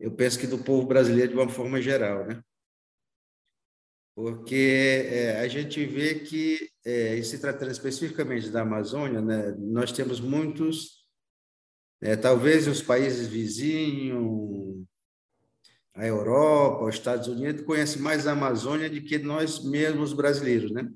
eu 0.00 0.10
penso 0.10 0.38
que 0.38 0.46
do 0.46 0.58
povo 0.58 0.86
brasileiro 0.86 1.32
de 1.32 1.38
uma 1.38 1.48
forma 1.48 1.80
geral, 1.80 2.26
né? 2.26 2.42
Porque 4.14 5.06
é, 5.10 5.40
a 5.40 5.48
gente 5.48 5.84
vê 5.84 6.20
que, 6.20 6.70
é, 6.84 7.20
se 7.22 7.38
tratando 7.38 7.72
especificamente 7.72 8.48
da 8.48 8.62
Amazônia, 8.62 9.20
né, 9.20 9.52
nós 9.58 9.90
temos 9.90 10.20
muitos, 10.20 11.04
é, 12.00 12.14
talvez 12.14 12.68
os 12.68 12.80
países 12.80 13.26
vizinhos, 13.26 14.84
a 15.94 16.06
Europa, 16.06 16.84
os 16.84 16.94
Estados 16.94 17.26
Unidos, 17.26 17.64
conhecem 17.64 18.00
mais 18.00 18.26
a 18.26 18.32
Amazônia 18.32 18.88
do 18.88 19.00
que 19.02 19.18
nós 19.18 19.64
mesmos 19.64 20.12
brasileiros, 20.12 20.70
né? 20.70 20.88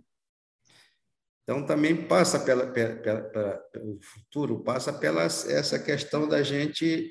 Então, 1.49 1.65
também 1.65 1.97
passa 1.97 2.39
pela, 2.39 2.67
pela, 2.67 2.97
pela, 2.97 3.65
o 3.79 3.99
futuro 4.03 4.63
passa 4.63 4.93
pela 4.93 5.23
essa 5.23 5.79
questão 5.79 6.29
da 6.29 6.43
gente 6.43 7.11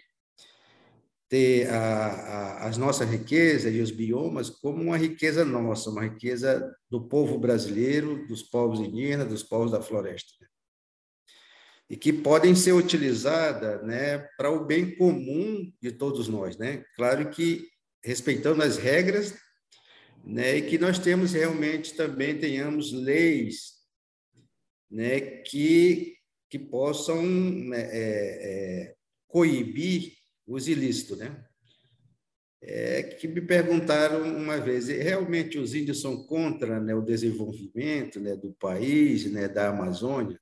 ter 1.27 1.67
a, 1.71 2.05
a, 2.05 2.67
as 2.67 2.77
nossas 2.77 3.09
riquezas 3.09 3.73
e 3.73 3.81
os 3.81 3.89
biomas 3.89 4.51
como 4.51 4.79
uma 4.79 4.95
riqueza 4.95 5.43
nossa, 5.43 5.89
uma 5.89 6.03
riqueza 6.03 6.71
do 6.88 7.07
povo 7.07 7.39
brasileiro, 7.39 8.27
dos 8.27 8.43
povos 8.43 8.79
indígenas, 8.79 9.27
dos 9.27 9.41
povos 9.41 9.71
da 9.71 9.81
floresta. 9.81 10.31
Né? 10.39 10.47
E 11.89 11.97
que 11.97 12.13
podem 12.13 12.53
ser 12.53 12.73
utilizadas 12.73 13.83
né, 13.88 14.19
para 14.38 14.51
o 14.51 14.63
bem 14.63 14.95
comum 14.97 15.73
de 15.81 15.91
todos 15.91 16.27
nós. 16.27 16.57
Né? 16.57 16.83
Claro 16.95 17.31
que 17.31 17.67
respeitando 18.03 18.61
as 18.61 18.77
regras 18.77 19.33
né, 20.23 20.57
e 20.57 20.61
que 20.61 20.77
nós 20.77 20.99
temos 20.99 21.33
realmente 21.33 21.95
também 21.95 22.38
tenhamos 22.38 22.93
leis 22.93 23.76
né, 24.89 25.19
que, 25.19 26.17
que 26.49 26.57
possam 26.57 27.21
né, 27.23 27.81
é, 27.81 27.91
é, 28.91 28.95
coibir 29.27 30.13
os 30.45 30.67
ilícitos. 30.67 31.17
Né? 31.17 31.45
É, 32.61 33.03
que 33.03 33.27
me 33.27 33.41
perguntaram 33.41 34.23
uma 34.23 34.59
vez, 34.59 34.88
realmente 34.88 35.57
os 35.57 35.75
índios 35.75 36.01
são 36.01 36.25
contra 36.25 36.79
né, 36.79 36.95
o 36.95 37.01
desenvolvimento 37.01 38.19
né, 38.19 38.35
do 38.35 38.53
país, 38.53 39.31
né, 39.31 39.47
da 39.47 39.69
Amazônia? 39.69 40.39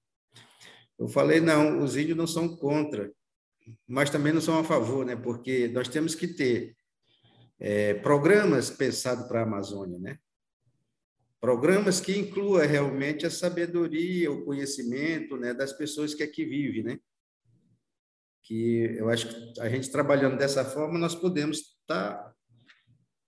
Eu 0.98 1.10
falei, 1.10 1.41
não, 1.41 1.84
os 1.84 1.98
índios 1.98 2.18
não 2.18 2.26
são 2.26 2.56
contra, 2.56 3.12
mas 3.86 4.10
também 4.10 4.32
não 4.32 4.39
são 4.39 4.58
a 4.58 4.64
favor, 4.64 5.06
né, 5.06 5.16
porque 5.16 5.68
nós 5.68 5.89
temos 5.89 6.16
que 6.16 6.28
ter 6.28 6.76
é, 7.60 7.96
programas 7.96 8.70
pensados 8.70 9.28
para 9.28 9.41
a 9.41 9.43
Amazônia, 9.43 10.00
né? 10.00 10.18
Programas 11.46 12.00
que 12.00 12.18
incluam 12.18 12.66
realmente 12.66 13.24
a 13.24 13.30
sabedoria, 13.30 14.32
o 14.32 14.43
conhecimento 14.43 15.38
né, 15.38 15.54
das 15.54 15.72
pessoas 15.72 16.16
que 16.16 16.24
aqui 16.24 16.43
vivem, 16.43 16.82
né? 16.82 17.00
Que 18.41 18.96
eu 18.98 19.08
acho 19.10 19.28
que 19.28 19.62
a 19.62 19.70
gente 19.70 19.91
trabalhando 19.91 20.39
dessa 20.39 20.66
forma, 20.66 20.98
nós 20.98 21.14
podemos 21.14 21.60
estar 21.60 22.16
tá, 22.16 22.34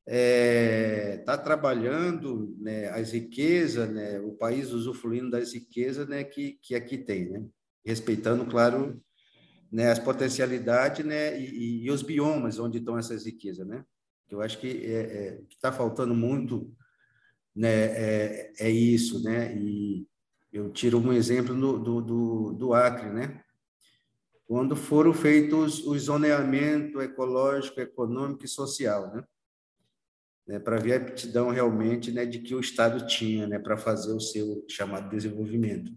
é, 0.08 1.18
tá 1.28 1.38
trabalhando 1.38 2.58
né, 2.60 2.90
as 2.90 3.12
riquezas, 3.12 3.88
né, 3.88 4.20
o 4.20 4.32
país 4.32 4.72
usufruindo 4.72 5.30
das 5.30 5.54
riquezas 5.54 6.08
né, 6.08 6.24
que, 6.24 6.58
que 6.64 6.74
aqui 6.74 6.98
tem, 6.98 7.30
né? 7.30 7.46
Respeitando, 7.86 8.48
claro, 8.48 9.00
né, 9.72 9.92
as 9.92 10.00
potencialidades 10.00 11.06
né, 11.06 11.40
e, 11.40 11.86
e, 11.86 11.92
os 11.92 12.02
biomas 12.02 12.58
onde 12.58 12.80
estão 12.80 12.98
essas 12.98 13.28
riquezas, 13.28 13.68
né? 13.68 13.86
Eu 14.28 14.42
acho 14.42 14.58
que 14.58 14.88
é, 14.88 15.02
é, 15.02 15.42
está 15.52 15.72
faltando 15.72 16.16
muito 16.16 16.76
né, 17.58 17.86
é, 17.86 18.54
é, 18.60 18.70
isso, 18.70 19.24
né? 19.24 19.56
E 19.56 20.08
eu 20.54 20.70
tiro 20.72 21.00
um 21.00 21.12
exemplo 21.12 21.56
do, 21.56 21.80
do, 21.80 22.02
do, 22.02 22.54
do 22.54 22.74
Acre, 22.74 23.10
né? 23.10 23.42
Quando 24.46 24.76
foram 24.76 25.12
feitos 25.14 25.86
o 25.86 25.98
zoneamento 25.98 27.02
ecológico, 27.02 27.82
econômico 27.82 28.46
e 28.46 28.48
social, 28.48 29.14
né? 29.14 29.24
né, 30.48 30.60
para 30.60 30.78
ver 30.78 30.94
a 30.94 30.98
aptidão 30.98 31.50
realmente 31.50 32.12
né, 32.12 32.26
de 32.26 32.40
que 32.40 32.56
o 32.56 32.60
Estado 32.60 33.06
tinha 33.06 33.46
né, 33.46 33.60
para 33.60 33.76
fazer 33.76 34.14
o 34.14 34.20
seu 34.20 34.64
chamado 34.70 35.10
desenvolvimento. 35.10 35.92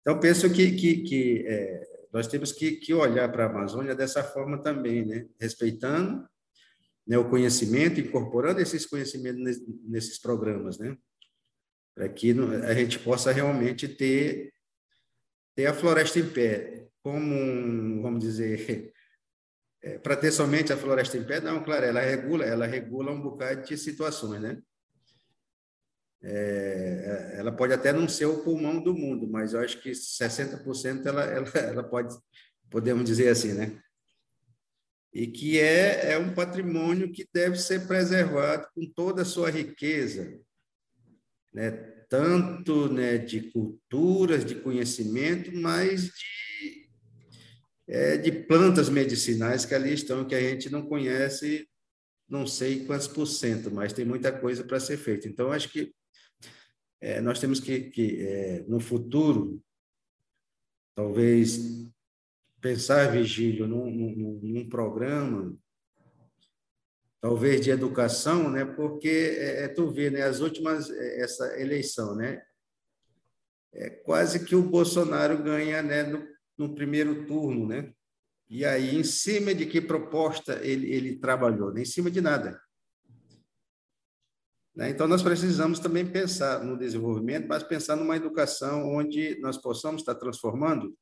Então, 0.00 0.18
penso 0.18 0.52
que, 0.52 0.72
que, 0.72 1.02
que 1.02 1.44
é, 1.46 2.06
nós 2.12 2.26
temos 2.26 2.50
que, 2.50 2.72
que 2.72 2.92
olhar 2.92 3.30
para 3.30 3.46
a 3.46 3.50
Amazônia 3.50 3.94
dessa 3.94 4.24
forma 4.24 4.60
também, 4.60 5.04
né, 5.04 5.28
respeitando 5.38 6.26
né, 7.06 7.16
o 7.16 7.28
conhecimento, 7.28 8.00
incorporando 8.00 8.60
esses 8.60 8.84
conhecimentos 8.84 9.62
nesses 9.84 10.18
programas, 10.18 10.78
né, 10.78 10.96
para 11.94 12.08
que 12.08 12.34
a 12.66 12.74
gente 12.74 12.98
possa 12.98 13.32
realmente 13.32 13.88
ter, 13.88 14.52
ter 15.54 15.66
a 15.66 15.74
floresta 15.74 16.18
em 16.18 16.28
pé, 16.28 16.88
como, 17.02 18.02
vamos 18.02 18.20
dizer, 18.20 18.92
é, 19.82 19.98
para 19.98 20.16
ter 20.16 20.32
somente 20.32 20.72
a 20.72 20.76
floresta 20.76 21.16
em 21.16 21.24
pé, 21.24 21.40
não, 21.40 21.62
claro, 21.62 21.86
ela 21.86 22.00
regula, 22.00 22.44
ela 22.44 22.66
regula 22.66 23.12
um 23.12 23.22
bocado 23.22 23.62
de 23.62 23.78
situações, 23.78 24.42
né? 24.42 24.60
É, 26.22 27.34
ela 27.36 27.52
pode 27.52 27.72
até 27.72 27.92
não 27.92 28.08
ser 28.08 28.26
o 28.26 28.42
pulmão 28.42 28.82
do 28.82 28.92
mundo, 28.92 29.28
mas 29.28 29.52
eu 29.52 29.60
acho 29.60 29.80
que 29.80 29.92
60% 29.92 31.06
ela, 31.06 31.22
ela, 31.22 31.48
ela 31.48 31.84
pode, 31.84 32.12
podemos 32.68 33.04
dizer 33.04 33.28
assim, 33.28 33.52
né? 33.52 33.80
E 35.16 35.26
que 35.26 35.58
é, 35.58 36.12
é 36.12 36.18
um 36.18 36.34
patrimônio 36.34 37.10
que 37.10 37.26
deve 37.32 37.56
ser 37.56 37.86
preservado 37.86 38.68
com 38.74 38.84
toda 38.92 39.22
a 39.22 39.24
sua 39.24 39.48
riqueza, 39.48 40.38
né? 41.54 41.70
tanto 42.06 42.92
né, 42.92 43.16
de 43.16 43.50
culturas, 43.50 44.44
de 44.44 44.56
conhecimento, 44.56 45.50
mas 45.54 46.04
de 46.04 46.86
é, 47.88 48.18
de 48.18 48.30
plantas 48.30 48.90
medicinais 48.90 49.64
que 49.64 49.74
ali 49.74 49.94
estão, 49.94 50.26
que 50.26 50.34
a 50.34 50.40
gente 50.40 50.68
não 50.68 50.86
conhece, 50.86 51.66
não 52.28 52.46
sei 52.46 52.84
quantos 52.84 53.08
por 53.08 53.24
cento, 53.24 53.70
mas 53.70 53.94
tem 53.94 54.04
muita 54.04 54.30
coisa 54.30 54.64
para 54.64 54.78
ser 54.78 54.98
feita. 54.98 55.26
Então, 55.28 55.50
acho 55.50 55.70
que 55.70 55.94
é, 57.00 57.22
nós 57.22 57.40
temos 57.40 57.58
que, 57.58 57.90
que 57.90 58.20
é, 58.20 58.64
no 58.68 58.80
futuro, 58.80 59.62
talvez 60.94 61.86
pensar, 62.60 63.10
Vigílio, 63.12 63.66
num, 63.66 63.90
num, 63.90 64.40
num 64.42 64.68
programa, 64.68 65.56
talvez 67.20 67.60
de 67.60 67.70
educação, 67.70 68.50
né? 68.50 68.64
Porque 68.64 69.08
é, 69.08 69.64
é, 69.64 69.68
tu 69.68 69.90
vê, 69.90 70.10
né? 70.10 70.22
As 70.22 70.40
últimas 70.40 70.90
é, 70.90 71.20
essa 71.22 71.60
eleição, 71.60 72.14
né? 72.14 72.42
É 73.72 73.90
quase 73.90 74.44
que 74.44 74.54
o 74.54 74.62
Bolsonaro 74.62 75.42
ganha, 75.42 75.82
né? 75.82 76.02
No, 76.02 76.26
no 76.56 76.74
primeiro 76.74 77.26
turno, 77.26 77.66
né? 77.66 77.92
E 78.48 78.64
aí, 78.64 78.94
em 78.94 79.02
cima 79.02 79.52
de 79.54 79.66
que 79.66 79.80
proposta 79.80 80.60
ele, 80.62 80.90
ele 80.92 81.16
trabalhou? 81.16 81.72
Né? 81.72 81.82
Em 81.82 81.84
cima 81.84 82.10
de 82.10 82.20
nada. 82.20 82.60
Né? 84.74 84.90
Então, 84.90 85.08
nós 85.08 85.20
precisamos 85.20 85.80
também 85.80 86.06
pensar 86.06 86.62
no 86.62 86.78
desenvolvimento, 86.78 87.48
mas 87.48 87.64
pensar 87.64 87.96
numa 87.96 88.16
educação 88.16 88.88
onde 88.88 89.36
nós 89.40 89.58
possamos 89.58 90.02
estar 90.02 90.14
transformando 90.14 90.96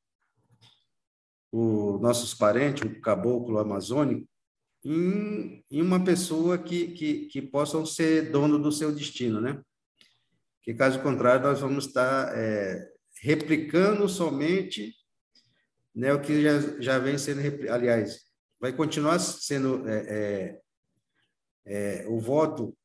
os 1.57 2.01
nossos 2.01 2.35
parentes, 2.35 2.83
o 2.83 3.01
caboclo 3.01 3.59
amazônico, 3.59 4.29
em, 4.85 5.65
em 5.71 5.81
uma 5.81 6.03
pessoa 6.03 6.59
que, 6.59 6.89
que, 6.89 7.27
que 7.27 7.41
possam 7.41 7.87
ser 7.87 8.33
dono 8.33 8.59
do 8.59 8.73
seu 8.73 8.93
destino, 8.93 9.41
né? 9.41 9.63
Que, 10.63 10.75
caso 10.75 11.01
contrário, 11.01 11.45
nós 11.45 11.61
vamos 11.61 11.87
estar 11.87 12.37
é, 12.37 12.91
replicando 13.23 14.09
somente 14.09 14.93
né, 15.95 16.13
o 16.13 16.21
que 16.21 16.43
já, 16.43 16.81
já 16.81 16.99
vem 16.99 17.17
sendo, 17.17 17.41
aliás, 17.71 18.23
vai 18.59 18.73
continuar 18.73 19.21
sendo 19.21 19.89
é, 19.89 20.01
é, 20.09 20.61
é, 21.67 22.09
o 22.09 22.19
voto, 22.19 22.77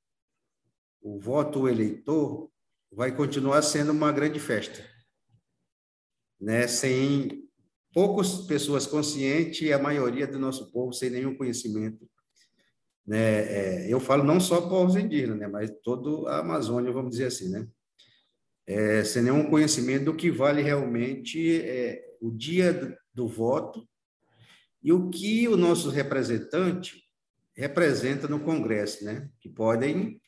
o 1.01 1.19
voto 1.19 1.67
eleitor 1.67 2.51
vai 2.91 3.15
continuar 3.15 3.63
sendo 3.63 3.91
uma 3.91 4.11
grande 4.11 4.39
festa, 4.39 4.85
né, 6.39 6.67
sem 6.67 7.48
poucas 7.93 8.41
pessoas 8.45 8.85
conscientes 8.85 9.61
e 9.61 9.73
a 9.73 9.79
maioria 9.79 10.27
do 10.27 10.39
nosso 10.39 10.71
povo 10.71 10.93
sem 10.93 11.09
nenhum 11.09 11.35
conhecimento. 11.35 12.09
Né, 13.05 13.17
é, 13.17 13.87
eu 13.93 13.99
falo 13.99 14.23
não 14.23 14.39
só 14.39 14.61
povos 14.69 14.95
indígenas, 14.95 15.39
né, 15.39 15.47
mas 15.47 15.71
toda 15.83 16.29
a 16.29 16.39
Amazônia, 16.39 16.91
vamos 16.91 17.11
dizer 17.11 17.25
assim, 17.25 17.49
né, 17.49 17.67
é, 18.67 19.03
sem 19.03 19.23
nenhum 19.23 19.49
conhecimento 19.49 20.05
do 20.05 20.15
que 20.15 20.29
vale 20.29 20.61
realmente 20.61 21.59
é, 21.61 22.05
o 22.21 22.29
dia 22.29 22.71
do, 22.71 22.95
do 23.13 23.27
voto 23.27 23.87
e 24.83 24.93
o 24.93 25.09
que 25.09 25.47
o 25.47 25.57
nosso 25.57 25.89
representante 25.89 27.03
representa 27.55 28.27
no 28.27 28.39
Congresso, 28.39 29.03
né? 29.03 29.29
que 29.39 29.49
podem 29.49 30.21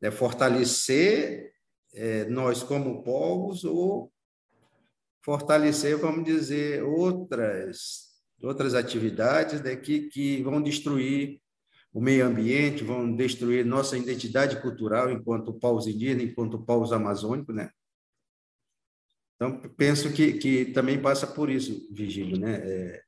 né, 0.00 0.10
fortalecer 0.10 1.52
é, 1.92 2.24
nós 2.26 2.62
como 2.62 3.02
povos 3.02 3.64
ou 3.64 4.11
fortalecer, 5.24 5.96
vamos 5.96 6.24
dizer, 6.24 6.82
outras 6.82 8.12
outras 8.42 8.74
atividades 8.74 9.60
né, 9.62 9.76
que, 9.76 10.42
vão 10.42 10.60
destruir 10.60 11.40
o 11.92 12.00
meio 12.00 12.26
ambiente, 12.26 12.82
vão 12.82 13.14
destruir 13.14 13.64
nossa 13.64 13.96
identidade 13.96 14.60
cultural 14.60 15.10
enquanto 15.10 15.52
povos 15.54 15.86
indígenas, 15.86 16.24
enquanto 16.24 16.64
povos 16.64 16.92
amazônicos, 16.92 17.54
né? 17.54 17.70
Então, 19.36 19.60
penso 19.76 20.12
que, 20.12 20.34
que 20.34 20.66
também 20.66 21.00
passa 21.00 21.26
por 21.26 21.50
isso, 21.50 21.88
Vigílio, 21.92 22.38
né? 22.38 22.54
É, 22.64 23.02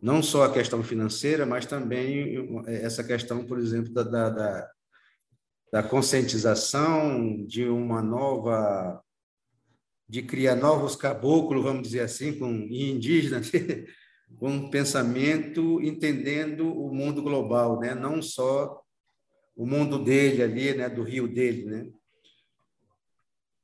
não 0.00 0.22
só 0.22 0.44
a 0.44 0.52
questão 0.52 0.82
financeira, 0.82 1.44
mas 1.44 1.66
também 1.66 2.64
essa 2.66 3.02
questão, 3.02 3.44
por 3.44 3.58
exemplo, 3.58 3.92
da, 3.92 4.02
da, 4.04 4.70
da 5.72 5.82
conscientização 5.82 7.44
de 7.46 7.64
uma 7.64 8.02
nova 8.02 9.02
de 10.08 10.22
criar 10.22 10.56
novos 10.56 10.96
caboclos, 10.96 11.62
vamos 11.62 11.82
dizer 11.82 12.00
assim, 12.00 12.38
com 12.38 12.50
indígenas, 12.50 13.50
com 14.38 14.50
um 14.50 14.70
pensamento 14.70 15.80
entendendo 15.82 16.68
o 16.68 16.94
mundo 16.94 17.22
global, 17.22 17.80
né? 17.80 17.94
Não 17.94 18.22
só 18.22 18.80
o 19.54 19.66
mundo 19.66 20.02
dele 20.02 20.42
ali, 20.42 20.74
né, 20.74 20.88
do 20.88 21.02
rio 21.02 21.26
dele, 21.26 21.64
né? 21.64 21.86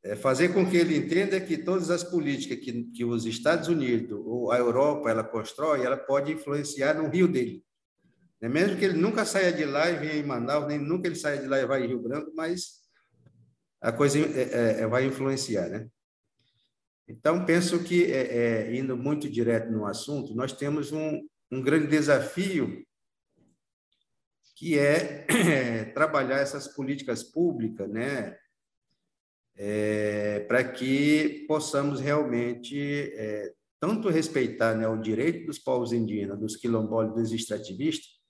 é 0.05 0.17
fazer 0.17 0.53
com 0.53 0.69
que 0.69 0.77
ele 0.77 0.97
entenda 0.97 1.41
que 1.41 1.57
todas 1.57 1.89
as 1.89 2.03
políticas 2.03 2.59
que, 2.59 2.85
que 2.85 3.05
os 3.05 3.25
Estados 3.25 3.69
Unidos 3.69 4.21
ou 4.25 4.51
a 4.51 4.59
Europa 4.59 5.09
ela 5.09 5.23
constrói, 5.23 5.85
ela 5.85 5.97
pode 5.97 6.33
influenciar 6.33 6.95
no 6.95 7.09
rio 7.09 7.29
dele. 7.29 7.65
É 8.41 8.49
mesmo 8.49 8.77
que 8.77 8.85
ele 8.85 8.99
nunca 8.99 9.25
saia 9.25 9.53
de 9.53 9.65
lá 9.65 9.89
e 9.89 9.99
venha 9.99 10.17
em 10.17 10.27
Manaus, 10.27 10.67
nem 10.67 10.79
nunca 10.79 11.07
ele 11.07 11.15
saia 11.15 11.41
de 11.41 11.47
lá 11.47 11.61
e 11.61 11.67
vá 11.67 11.79
em 11.79 11.87
Rio 11.87 12.03
Branco, 12.03 12.33
mas 12.35 12.81
a 13.81 13.93
coisa 13.93 14.19
é, 14.19 14.23
é, 14.23 14.81
é 14.81 14.87
vai 14.89 15.05
influenciar, 15.05 15.69
né? 15.69 15.89
Então, 17.13 17.45
penso 17.45 17.85
que, 17.85 18.11
é, 18.11 18.37
é, 18.71 18.75
indo 18.75 18.97
muito 18.97 19.29
direto 19.29 19.71
no 19.71 19.85
assunto, 19.85 20.35
nós 20.35 20.53
temos 20.53 20.93
um, 20.93 21.21
um 21.51 21.61
grande 21.61 21.87
desafio 21.87 22.83
que 24.57 24.79
é 24.79 25.27
trabalhar 25.93 26.39
essas 26.39 26.69
políticas 26.69 27.23
públicas, 27.23 27.91
né? 27.91 28.37
é, 29.57 30.41
para 30.41 30.65
que 30.65 31.45
possamos 31.47 32.01
realmente 32.01 32.81
é, 33.15 33.53
tanto 33.79 34.09
respeitar 34.09 34.75
né, 34.75 34.89
o 34.89 34.97
direito 34.97 35.47
dos 35.47 35.59
povos 35.59 35.93
indígenas, 35.93 36.39
dos 36.39 36.57
quilombolas, 36.57 37.15
dos 37.15 37.33
extrativistas, 37.33 38.21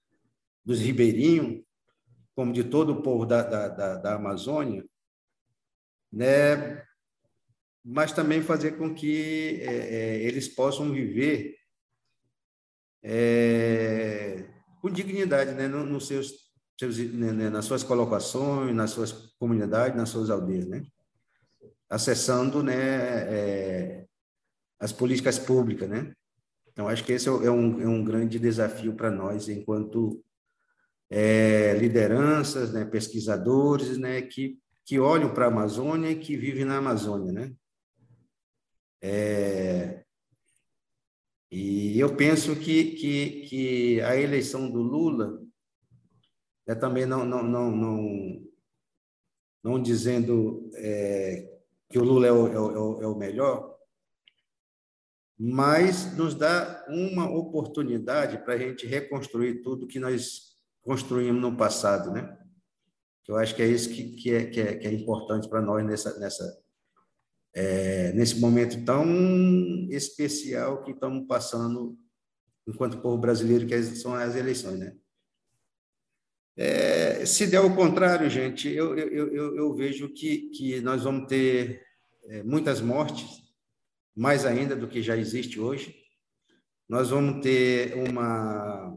dos 0.64 0.80
ribeirinhos, 0.80 1.62
como 2.34 2.52
de 2.52 2.64
todo 2.64 2.94
o 2.94 3.02
povo 3.02 3.26
da, 3.26 3.42
da, 3.42 3.68
da, 3.68 3.94
da 3.96 4.14
Amazônia, 4.14 4.84
né, 6.10 6.84
mas 7.84 8.12
também 8.12 8.42
fazer 8.42 8.72
com 8.72 8.94
que 8.94 9.60
é, 9.62 9.74
é 9.74 10.22
eles 10.22 10.48
possam 10.48 10.92
viver 10.92 11.56
é, 13.02 14.44
com 14.80 14.90
dignidade 14.90 15.52
né, 15.52 15.66
nos 15.66 16.06
seus, 16.06 16.32
seus 16.78 16.98
né, 16.98 17.32
né, 17.32 17.50
nas 17.50 17.64
suas 17.64 17.82
colocações, 17.82 18.74
nas 18.74 18.90
suas 18.90 19.12
comunidades, 19.38 19.96
nas 19.96 20.08
suas 20.08 20.30
aldeias, 20.30 20.66
né? 20.66 20.84
acessando 21.88 22.62
né, 22.62 22.74
é, 22.74 24.06
as 24.80 24.92
políticas 24.92 25.38
públicas. 25.38 25.88
Né? 25.88 26.12
Então, 26.68 26.88
acho 26.88 27.04
que 27.04 27.12
esse 27.12 27.28
é, 27.28 27.32
é 27.32 27.50
um, 27.50 27.80
é 27.82 27.86
um 27.86 28.02
grande 28.02 28.38
desafio 28.38 28.94
para 28.94 29.10
nós, 29.10 29.48
enquanto 29.48 30.24
é, 31.10 31.74
lideranças, 31.74 32.72
né, 32.72 32.84
pesquisadores, 32.84 33.98
né, 33.98 34.22
que, 34.22 34.58
que 34.86 34.98
olham 34.98 35.34
para 35.34 35.44
a 35.44 35.48
Amazônia 35.48 36.10
e 36.10 36.18
que 36.18 36.36
vivem 36.36 36.64
na 36.64 36.78
Amazônia. 36.78 37.30
Né? 37.32 37.52
É, 39.02 40.04
e 41.50 41.98
eu 41.98 42.16
penso 42.16 42.54
que, 42.56 42.92
que, 42.92 43.42
que 43.42 44.00
a 44.00 44.16
eleição 44.16 44.70
do 44.70 44.80
Lula 44.80 45.42
é 46.66 46.74
também 46.74 47.04
não, 47.04 47.24
não, 47.24 47.42
não, 47.42 47.70
não, 47.70 48.48
não 49.62 49.82
dizendo 49.82 50.70
é, 50.76 51.60
que 51.90 51.98
o 51.98 52.04
Lula 52.04 52.26
é 52.26 52.32
o, 52.32 52.46
é 52.46 52.58
o, 52.58 53.02
é 53.02 53.06
o 53.06 53.18
melhor, 53.18 53.76
mas 55.38 56.16
nos 56.16 56.34
dá 56.34 56.86
uma 56.88 57.28
oportunidade 57.28 58.38
para 58.44 58.54
a 58.54 58.58
gente 58.58 58.86
reconstruir 58.86 59.62
tudo 59.62 59.88
que 59.88 59.98
nós 59.98 60.52
construímos 60.80 61.42
no 61.42 61.56
passado, 61.56 62.12
né? 62.12 62.38
Eu 63.26 63.36
acho 63.36 63.54
que 63.54 63.62
é 63.62 63.66
isso 63.66 63.90
que, 63.90 64.16
que, 64.16 64.34
é, 64.34 64.46
que, 64.46 64.60
é, 64.60 64.76
que 64.76 64.86
é 64.86 64.92
importante 64.92 65.48
para 65.48 65.60
nós 65.60 65.84
nessa, 65.84 66.18
nessa, 66.18 66.61
é, 67.54 68.12
nesse 68.12 68.38
momento 68.40 68.84
tão 68.84 69.06
especial 69.90 70.82
que 70.82 70.92
estamos 70.92 71.26
passando 71.26 71.98
enquanto 72.66 73.00
povo 73.00 73.18
brasileiro, 73.18 73.66
que 73.66 73.82
são 73.82 74.14
as 74.14 74.36
eleições, 74.36 74.78
né? 74.78 74.96
É, 76.56 77.24
se 77.24 77.46
der 77.46 77.60
o 77.60 77.74
contrário, 77.74 78.28
gente, 78.28 78.68
eu, 78.68 78.96
eu, 78.96 79.28
eu, 79.32 79.56
eu 79.56 79.74
vejo 79.74 80.08
que, 80.10 80.50
que 80.50 80.80
nós 80.80 81.02
vamos 81.02 81.26
ter 81.26 81.82
é, 82.24 82.42
muitas 82.42 82.80
mortes, 82.80 83.42
mais 84.14 84.44
ainda 84.44 84.76
do 84.76 84.86
que 84.86 85.02
já 85.02 85.16
existe 85.16 85.58
hoje. 85.58 85.96
Nós 86.88 87.08
vamos 87.08 87.42
ter 87.42 87.96
uma, 87.96 88.94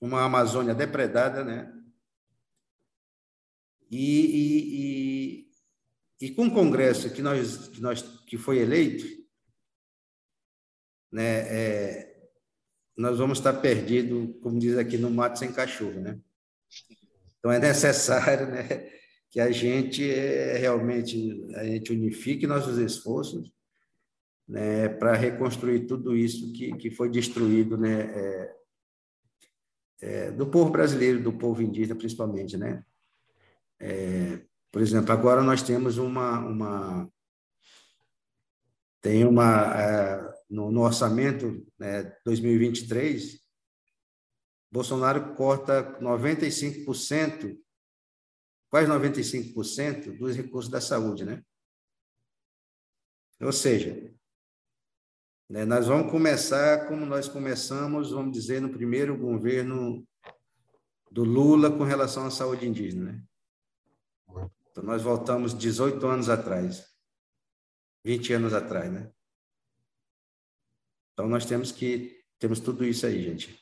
uma 0.00 0.24
Amazônia 0.24 0.74
depredada, 0.74 1.44
né? 1.44 1.72
E, 3.88 4.26
e, 5.45 5.45
e, 6.20 6.30
com 6.30 6.46
o 6.46 6.50
Congresso 6.50 7.12
que 7.12 7.22
nós, 7.22 7.68
que 7.68 7.80
nós 7.80 8.02
que 8.26 8.38
foi 8.38 8.58
eleito, 8.58 9.04
né, 11.12 11.40
é, 11.48 12.28
nós 12.96 13.18
vamos 13.18 13.38
estar 13.38 13.52
perdidos, 13.54 14.36
como 14.40 14.58
diz 14.58 14.76
aqui, 14.78 14.96
no 14.96 15.10
mato 15.10 15.38
sem 15.38 15.52
cachorro, 15.52 16.00
né? 16.00 16.18
Então 17.38 17.52
é 17.52 17.58
necessário, 17.58 18.48
né, 18.48 18.90
que 19.30 19.38
a 19.38 19.50
gente 19.50 20.08
é, 20.10 20.56
realmente 20.56 21.44
a 21.54 21.64
gente 21.64 21.92
unifique 21.92 22.46
nossos 22.46 22.78
esforços 22.78 23.52
né, 24.48 24.88
para 24.88 25.14
reconstruir 25.14 25.86
tudo 25.86 26.16
isso 26.16 26.52
que, 26.52 26.74
que 26.76 26.90
foi 26.90 27.10
destruído 27.10 27.76
né, 27.76 28.00
é, 28.00 28.56
é, 30.00 30.30
do 30.30 30.46
povo 30.46 30.70
brasileiro, 30.70 31.22
do 31.22 31.32
povo 31.32 31.62
indígena 31.62 31.96
principalmente. 31.96 32.56
Né? 32.56 32.84
É, 33.80 34.40
por 34.76 34.82
exemplo, 34.82 35.10
agora 35.10 35.42
nós 35.42 35.62
temos 35.62 35.96
uma, 35.96 36.38
uma 36.38 37.10
tem 39.00 39.24
uma 39.24 39.74
é, 39.74 40.44
no, 40.50 40.70
no, 40.70 40.82
orçamento 40.82 41.66
né, 41.78 42.14
2023 42.26 43.40
Bolsonaro 44.70 45.34
corta 45.34 45.98
95%, 45.98 47.58
quase 48.68 48.90
95% 48.90 50.18
dos 50.18 50.36
recursos 50.36 50.70
da 50.70 50.82
saúde, 50.82 51.24
né? 51.24 51.42
Ou 53.40 53.52
seja, 53.52 54.14
né? 55.48 55.64
Nós 55.64 55.86
vamos 55.86 56.12
começar 56.12 56.86
como 56.86 57.06
nós 57.06 57.26
começamos, 57.26 58.10
vamos 58.10 58.36
dizer, 58.36 58.60
no 58.60 58.68
primeiro 58.68 59.16
governo 59.16 60.06
do 61.10 61.24
Lula 61.24 61.74
com 61.74 61.82
relação 61.82 62.26
à 62.26 62.30
saúde 62.30 62.68
indígena. 62.68 63.12
Né? 63.12 63.22
Então, 64.76 64.84
nós 64.84 65.00
voltamos 65.00 65.56
18 65.56 66.06
anos 66.06 66.28
atrás, 66.28 66.84
20 68.04 68.34
anos 68.34 68.52
atrás. 68.52 68.92
Né? 68.92 69.10
Então, 71.14 71.26
nós 71.26 71.46
temos 71.46 71.72
que, 71.72 72.22
temos 72.38 72.60
tudo 72.60 72.84
isso 72.84 73.06
aí, 73.06 73.22
gente. 73.22 73.58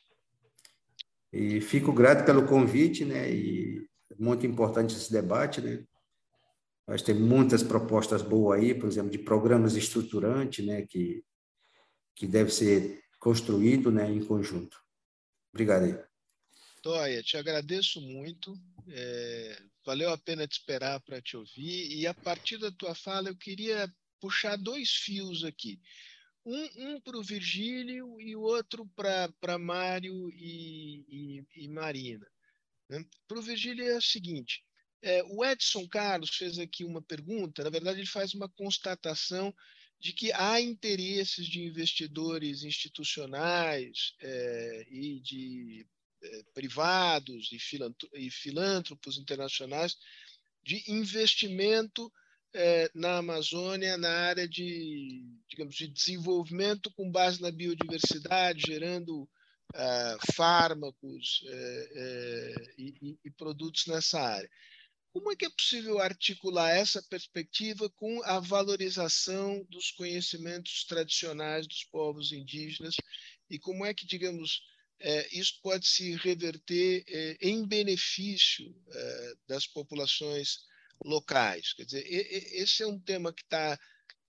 E 1.33 1.61
fico 1.61 1.93
grato 1.93 2.27
pelo 2.27 2.49
convite, 2.49 3.05
né? 3.05 3.31
E 3.31 3.89
muito 4.19 4.45
importante 4.45 4.97
esse 4.97 5.13
debate, 5.13 5.61
né? 5.61 5.85
Nós 6.85 7.01
temos 7.01 7.23
muitas 7.23 7.63
propostas 7.63 8.21
boas 8.21 8.61
aí, 8.61 8.75
por 8.75 8.89
exemplo, 8.89 9.11
de 9.11 9.19
programas 9.19 9.77
estruturantes, 9.77 10.67
né? 10.67 10.83
Que 10.83 11.25
que 12.15 12.27
deve 12.27 12.51
ser 12.51 13.03
construído 13.19 13.91
né, 13.91 14.11
em 14.11 14.25
conjunto. 14.25 14.79
Obrigado 15.53 15.85
aí. 15.85 15.99
Toia, 16.83 17.23
te 17.23 17.37
agradeço 17.37 18.01
muito. 18.01 18.57
É, 18.89 19.63
valeu 19.85 20.11
a 20.11 20.19
pena 20.19 20.47
te 20.47 20.53
esperar 20.53 21.01
para 21.01 21.21
te 21.21 21.37
ouvir. 21.37 21.93
E 21.93 22.07
a 22.07 22.15
partir 22.15 22.59
da 22.59 22.71
tua 22.71 22.95
fala, 22.95 23.29
eu 23.29 23.37
queria 23.37 23.93
puxar 24.21 24.57
dois 24.57 24.91
fios 24.91 25.45
aqui. 25.45 25.81
Um, 26.47 26.95
um 26.95 27.01
para 27.01 27.17
o 27.17 27.23
Virgílio 27.23 28.21
e 28.21 28.37
o 28.37 28.43
outro 28.43 28.87
para 28.95 29.59
Mário 29.59 30.31
e, 30.31 31.05
e, 31.09 31.65
e 31.65 31.69
Marina. 31.69 32.27
Né? 32.89 33.05
Para 33.27 33.39
o 33.39 33.43
Virgílio 33.43 33.85
é 33.85 33.97
o 33.97 34.03
seguinte: 34.03 34.63
é, 35.03 35.23
o 35.25 35.45
Edson 35.45 35.89
Carlos 35.89 36.37
fez 36.37 36.59
aqui 36.59 36.85
uma 36.85 37.03
pergunta, 37.03 37.65
na 37.65 37.71
verdade, 37.71 38.01
ele 38.01 38.07
faz 38.07 38.35
uma 38.35 38.49
constatação 38.49 39.55
de 39.99 40.13
que 40.13 40.33
há 40.33 40.61
interesses 40.61 41.47
de 41.47 41.63
investidores 41.63 42.63
institucionais 42.63 44.15
é, 44.21 44.87
e 44.91 45.21
de 45.21 45.87
privados 46.53 47.51
e, 47.53 48.31
filântropos 48.31 49.19
internacionais 49.19 49.97
de 50.63 50.83
investimento 50.89 52.13
é, 52.55 52.91
na 52.95 53.19
Amazônia 53.19 53.97
na 53.97 54.11
área 54.11 54.49
de, 54.49 55.25
digamos, 55.49 55.75
de 55.75 55.89
desenvolvimento 55.89 56.91
com 56.93 57.11
base 57.11 57.43
na 57.43 57.51
biodiversidade, 57.51 58.63
gerando 58.67 59.29
ah, 59.75 60.17
fármacos 60.35 61.43
e, 62.79 63.19
e 63.25 63.31
produtos 63.33 63.87
nessa 63.87 64.21
área. 64.21 64.49
Como 65.15 65.31
é 65.31 65.37
que 65.37 65.47
é 65.47 65.51
possível 65.51 66.01
articular 66.01 66.71
essa 66.71 67.01
perspectiva 67.03 67.89
com 67.91 68.21
a 68.25 68.41
valorização 68.41 69.65
dos 69.71 69.93
conhecimentos 69.93 70.85
tradicionais 70.85 71.69
dos 71.69 71.85
povos 71.85 72.33
indígenas 72.33 72.97
e 73.49 73.59
como 73.59 73.85
é 73.85 73.95
que, 73.95 74.05
digamos, 74.05 74.61
é, 75.01 75.29
isso 75.37 75.61
pode 75.63 75.87
se 75.87 76.15
reverter 76.17 77.05
é, 77.07 77.37
em 77.41 77.67
benefício 77.67 78.75
é, 78.91 79.35
das 79.49 79.67
populações 79.67 80.61
locais? 81.05 81.73
Quer 81.73 81.85
dizer, 81.85 82.05
esse 82.07 82.83
é 82.83 82.87
um 82.87 82.99
tema 82.99 83.33
que 83.33 83.43
está 83.43 83.79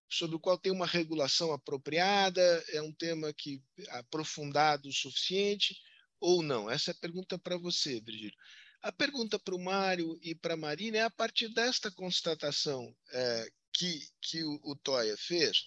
sobre 0.10 0.36
o 0.36 0.40
qual 0.40 0.58
tem 0.58 0.72
uma 0.72 0.86
regulação 0.86 1.52
apropriada, 1.52 2.64
é 2.70 2.82
um 2.82 2.94
tema 2.94 3.34
que 3.34 3.62
aprofundado 3.90 4.88
o 4.90 4.94
suficiente 4.94 5.76
ou 6.20 6.42
não? 6.42 6.70
Essa 6.70 6.92
é 6.92 6.94
a 6.94 7.00
pergunta 7.00 7.38
para 7.38 7.58
você, 7.58 8.00
Virgílio. 8.02 8.36
A 8.82 8.92
pergunta 8.92 9.40
para 9.40 9.56
o 9.56 9.64
Mário 9.64 10.18
e 10.22 10.36
para 10.36 10.54
a 10.54 10.58
Marina 10.58 10.98
é 10.98 11.02
a 11.02 11.10
partir 11.10 11.50
desta 11.50 11.92
constatação 11.92 12.96
é, 13.12 13.48
que, 13.74 14.08
que 14.22 14.44
o, 14.44 14.60
o 14.64 14.76
Toya 14.76 15.18
fez, 15.18 15.64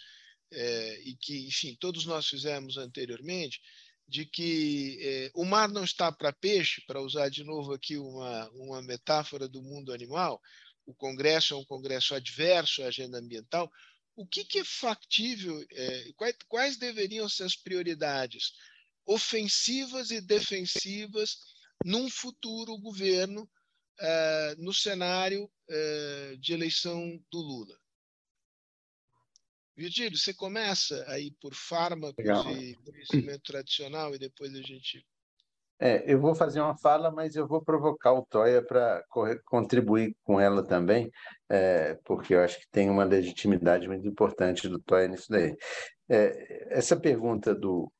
é, 0.51 1.01
e 1.03 1.17
que, 1.17 1.47
enfim, 1.47 1.77
todos 1.79 2.07
nós 2.07 2.27
fizemos 2.27 2.77
anteriormente, 2.77 3.61
de 4.09 4.25
que 4.25 4.99
é, 5.01 5.31
o 5.35 5.45
mar 5.45 5.69
não 5.69 5.85
está 5.85 6.11
para 6.11 6.33
peixe, 6.33 6.81
para 6.87 7.03
usar 7.03 7.29
de 7.29 7.45
novo 7.45 7.75
aqui 7.75 7.99
uma, 7.99 8.49
uma 8.51 8.83
metáfora 8.83 9.47
do 9.47 9.63
mundo 9.63 9.93
animal, 9.93 10.41
o 10.87 10.95
Congresso 10.95 11.55
é 11.55 11.57
um 11.57 11.65
Congresso 11.65 12.15
adverso 12.15 12.83
à 12.83 12.87
agenda 12.87 13.19
ambiental. 13.19 13.71
O 14.17 14.27
que, 14.27 14.45
que 14.45 14.61
é 14.61 14.65
factível, 14.65 15.65
é, 15.71 16.13
quais, 16.17 16.37
quais 16.49 16.77
deveriam 16.79 17.29
ser 17.29 17.45
as 17.45 17.55
prioridades 17.55 18.53
ofensivas 19.07 20.11
e 20.11 20.21
defensivas 20.21 21.37
num 21.85 22.11
futuro 22.11 22.77
governo 22.79 23.49
eh, 24.01 24.55
no 24.59 24.73
cenário 24.73 25.51
eh, 25.69 26.37
de 26.39 26.53
eleição 26.53 27.21
do 27.33 27.39
Lula. 27.39 27.77
Virgílio, 29.79 30.19
você 30.19 30.35
começa 30.35 31.05
aí 31.07 31.31
por 31.41 31.55
fármacos 31.55 32.17
Legal. 32.19 32.51
e 32.51 32.75
conhecimento 32.85 33.43
tradicional 33.45 34.13
e 34.13 34.19
depois 34.19 34.53
a 34.53 34.61
gente. 34.61 35.07
É, 35.81 36.13
eu 36.13 36.21
vou 36.21 36.35
fazer 36.35 36.61
uma 36.61 36.77
fala, 36.77 37.13
mas 37.13 37.37
eu 37.37 37.47
vou 37.47 37.63
provocar 37.63 38.13
o 38.13 38.27
Toya 38.27 38.61
para 38.61 39.05
contribuir 39.45 40.17
com 40.25 40.41
ela 40.41 40.67
também, 40.67 41.09
é, 41.49 41.97
porque 42.05 42.35
eu 42.35 42.43
acho 42.43 42.59
que 42.59 42.69
tem 42.73 42.91
uma 42.91 43.05
legitimidade 43.05 43.87
muito 43.87 44.05
importante 44.09 44.69
do 44.69 44.81
Toya 44.81 45.07
nisso 45.07 45.31
daí. 45.31 45.57
É, 46.09 46.77
essa 46.77 46.99
pergunta 46.99 47.55
do, 47.55 47.93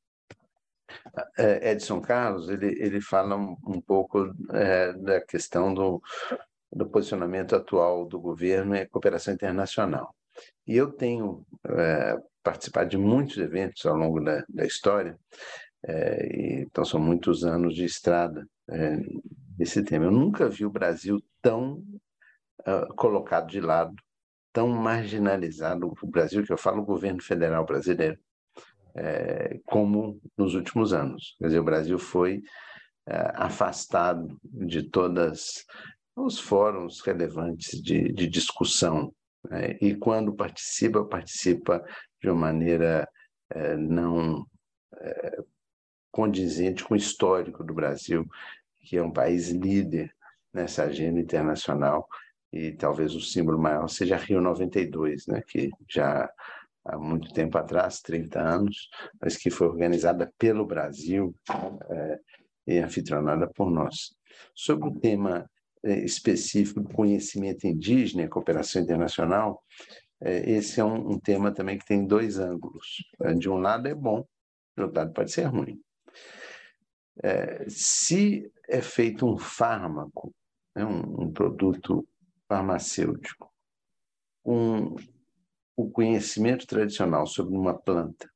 é, 1.39 1.71
Edson 1.71 2.01
Carlos, 2.01 2.49
ele, 2.49 2.75
ele 2.83 3.01
fala 3.01 3.37
um, 3.37 3.57
um 3.65 3.81
pouco 3.81 4.35
é, 4.53 4.93
da 4.95 5.21
questão 5.21 5.73
do, 5.73 6.03
do 6.73 6.89
posicionamento 6.91 7.55
atual 7.55 8.05
do 8.05 8.19
governo 8.21 8.75
em 8.75 8.89
cooperação 8.89 9.33
internacional. 9.33 10.13
E 10.69 10.77
eu 10.77 10.93
tenho 10.93 11.47
é, 11.67 12.15
participado 12.43 12.91
de 12.91 12.99
muitos 12.99 13.39
eventos 13.39 13.87
ao 13.87 13.97
longo 13.97 14.21
da, 14.21 14.45
da 14.47 14.67
história, 14.67 15.19
é, 15.83 16.27
e, 16.27 16.63
então 16.63 16.85
são 16.85 17.01
muitos 17.01 17.43
anos 17.43 17.75
de 17.75 17.87
estrada 17.87 18.47
é, 18.69 18.99
nesse 19.59 19.83
tema. 19.83 20.05
Eu 20.05 20.11
nunca 20.11 20.47
vi 20.47 20.67
o 20.67 20.71
Brasil 20.71 21.19
tão 21.41 21.83
uh, 22.61 22.95
colocado 22.97 23.49
de 23.49 23.63
lado, 23.63 23.95
tão 24.53 24.69
marginalizado, 24.69 25.91
o 26.03 26.07
Brasil 26.07 26.45
que 26.45 26.53
eu 26.53 26.59
falo, 26.59 26.83
o 26.83 26.87
governo 26.87 27.23
federal 27.23 27.65
brasileiro, 27.65 28.19
é, 28.95 29.59
como 29.65 30.21
nos 30.37 30.55
últimos 30.55 30.93
anos. 30.93 31.35
Quer 31.39 31.47
dizer, 31.47 31.61
o 31.61 31.65
Brasil 31.65 31.99
foi 31.99 32.43
afastado 33.37 34.39
de 34.45 34.83
todas 34.83 35.65
os 36.15 36.39
fóruns 36.39 37.01
relevantes 37.01 37.81
de, 37.81 38.13
de 38.13 38.29
discussão. 38.29 39.15
Né? 39.51 39.77
E 39.81 39.95
quando 39.95 40.35
participa, 40.35 41.05
participa 41.05 41.85
de 42.21 42.29
uma 42.29 42.41
maneira 42.41 43.09
é, 43.51 43.77
não 43.77 44.47
é, 45.01 45.39
condizente 46.11 46.85
com 46.85 46.95
o 46.95 46.97
histórico 46.97 47.65
do 47.65 47.75
Brasil, 47.75 48.27
que 48.81 48.97
é 48.97 49.03
um 49.03 49.13
país 49.13 49.49
líder 49.51 50.15
nessa 50.53 50.85
agenda 50.85 51.21
internacional 51.21 52.07
e 52.53 52.73
talvez 52.73 53.15
o 53.15 53.21
símbolo 53.21 53.59
maior 53.59 53.89
seja 53.89 54.17
Rio 54.17 54.41
92, 54.41 55.27
né, 55.27 55.43
que 55.47 55.71
já 55.89 56.31
há 56.85 56.99
muito 56.99 57.33
tempo 57.33 57.59
atrás, 57.59 58.01
30 58.01 58.41
anos, 58.41 58.89
mas 59.21 59.37
que 59.37 59.51
foi 59.51 59.67
organizada 59.67 60.33
pelo 60.39 60.67
Brasil 60.67 61.35
é, 61.91 62.19
e 62.67 62.79
anfitrionada 62.79 63.47
por 63.49 63.71
nós. 63.71 64.15
Sobre 64.55 64.89
o 64.89 64.95
tema 64.99 65.49
específico 66.05 66.81
do 66.81 66.89
conhecimento 66.89 67.67
indígena 67.67 68.23
e 68.23 68.29
cooperação 68.29 68.83
internacional, 68.83 69.63
é, 70.21 70.51
esse 70.51 70.81
é 70.81 70.85
um, 70.85 71.13
um, 71.13 71.19
tema 71.19 71.53
também 71.53 71.79
que 71.79 71.87
tem 71.87 72.07
dois 72.07 72.39
ângulos. 72.39 73.05
De 73.39 73.49
um 73.49 73.59
lado 73.59 73.87
é 73.87 73.95
bom, 73.95 74.27
de 74.77 74.83
outro 74.83 74.99
lado 74.99 75.13
pode 75.13 75.31
ser 75.31 75.45
ruim. 75.45 75.81
É, 77.23 77.65
se 77.69 78.51
é 78.69 78.81
feito 78.81 79.27
um 79.27 79.39
fármaco, 79.39 80.35
né, 80.75 80.85
um, 80.85 81.25
um 81.25 81.33
produto 81.33 82.07
farmacêutico, 82.49 83.53
com 84.43 84.97
o 85.77 85.91
conhecimento 85.91 86.67
tradicional 86.67 87.27
sobre 87.27 87.57
uma 87.57 87.75
planta, 87.75 88.29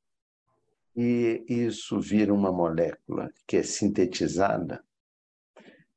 e 0.95 1.43
isso 1.47 1.99
vira 1.99 2.33
uma 2.33 2.51
molécula 2.51 3.31
que 3.47 3.57
é 3.57 3.63
sintetizada, 3.63 4.83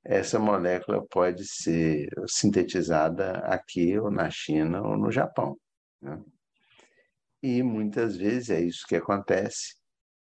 essa 0.08 0.38
molécula 0.38 1.04
pode 1.08 1.44
ser 1.44 2.08
sintetizada 2.28 3.38
aqui, 3.40 3.98
ou 3.98 4.10
na 4.10 4.30
China, 4.30 4.82
ou 4.82 4.96
no 4.96 5.10
Japão. 5.10 5.58
Né? 6.00 6.22
E 7.42 7.62
muitas 7.62 8.16
vezes 8.16 8.50
é 8.50 8.60
isso 8.60 8.86
que 8.86 8.96
acontece 8.96 9.74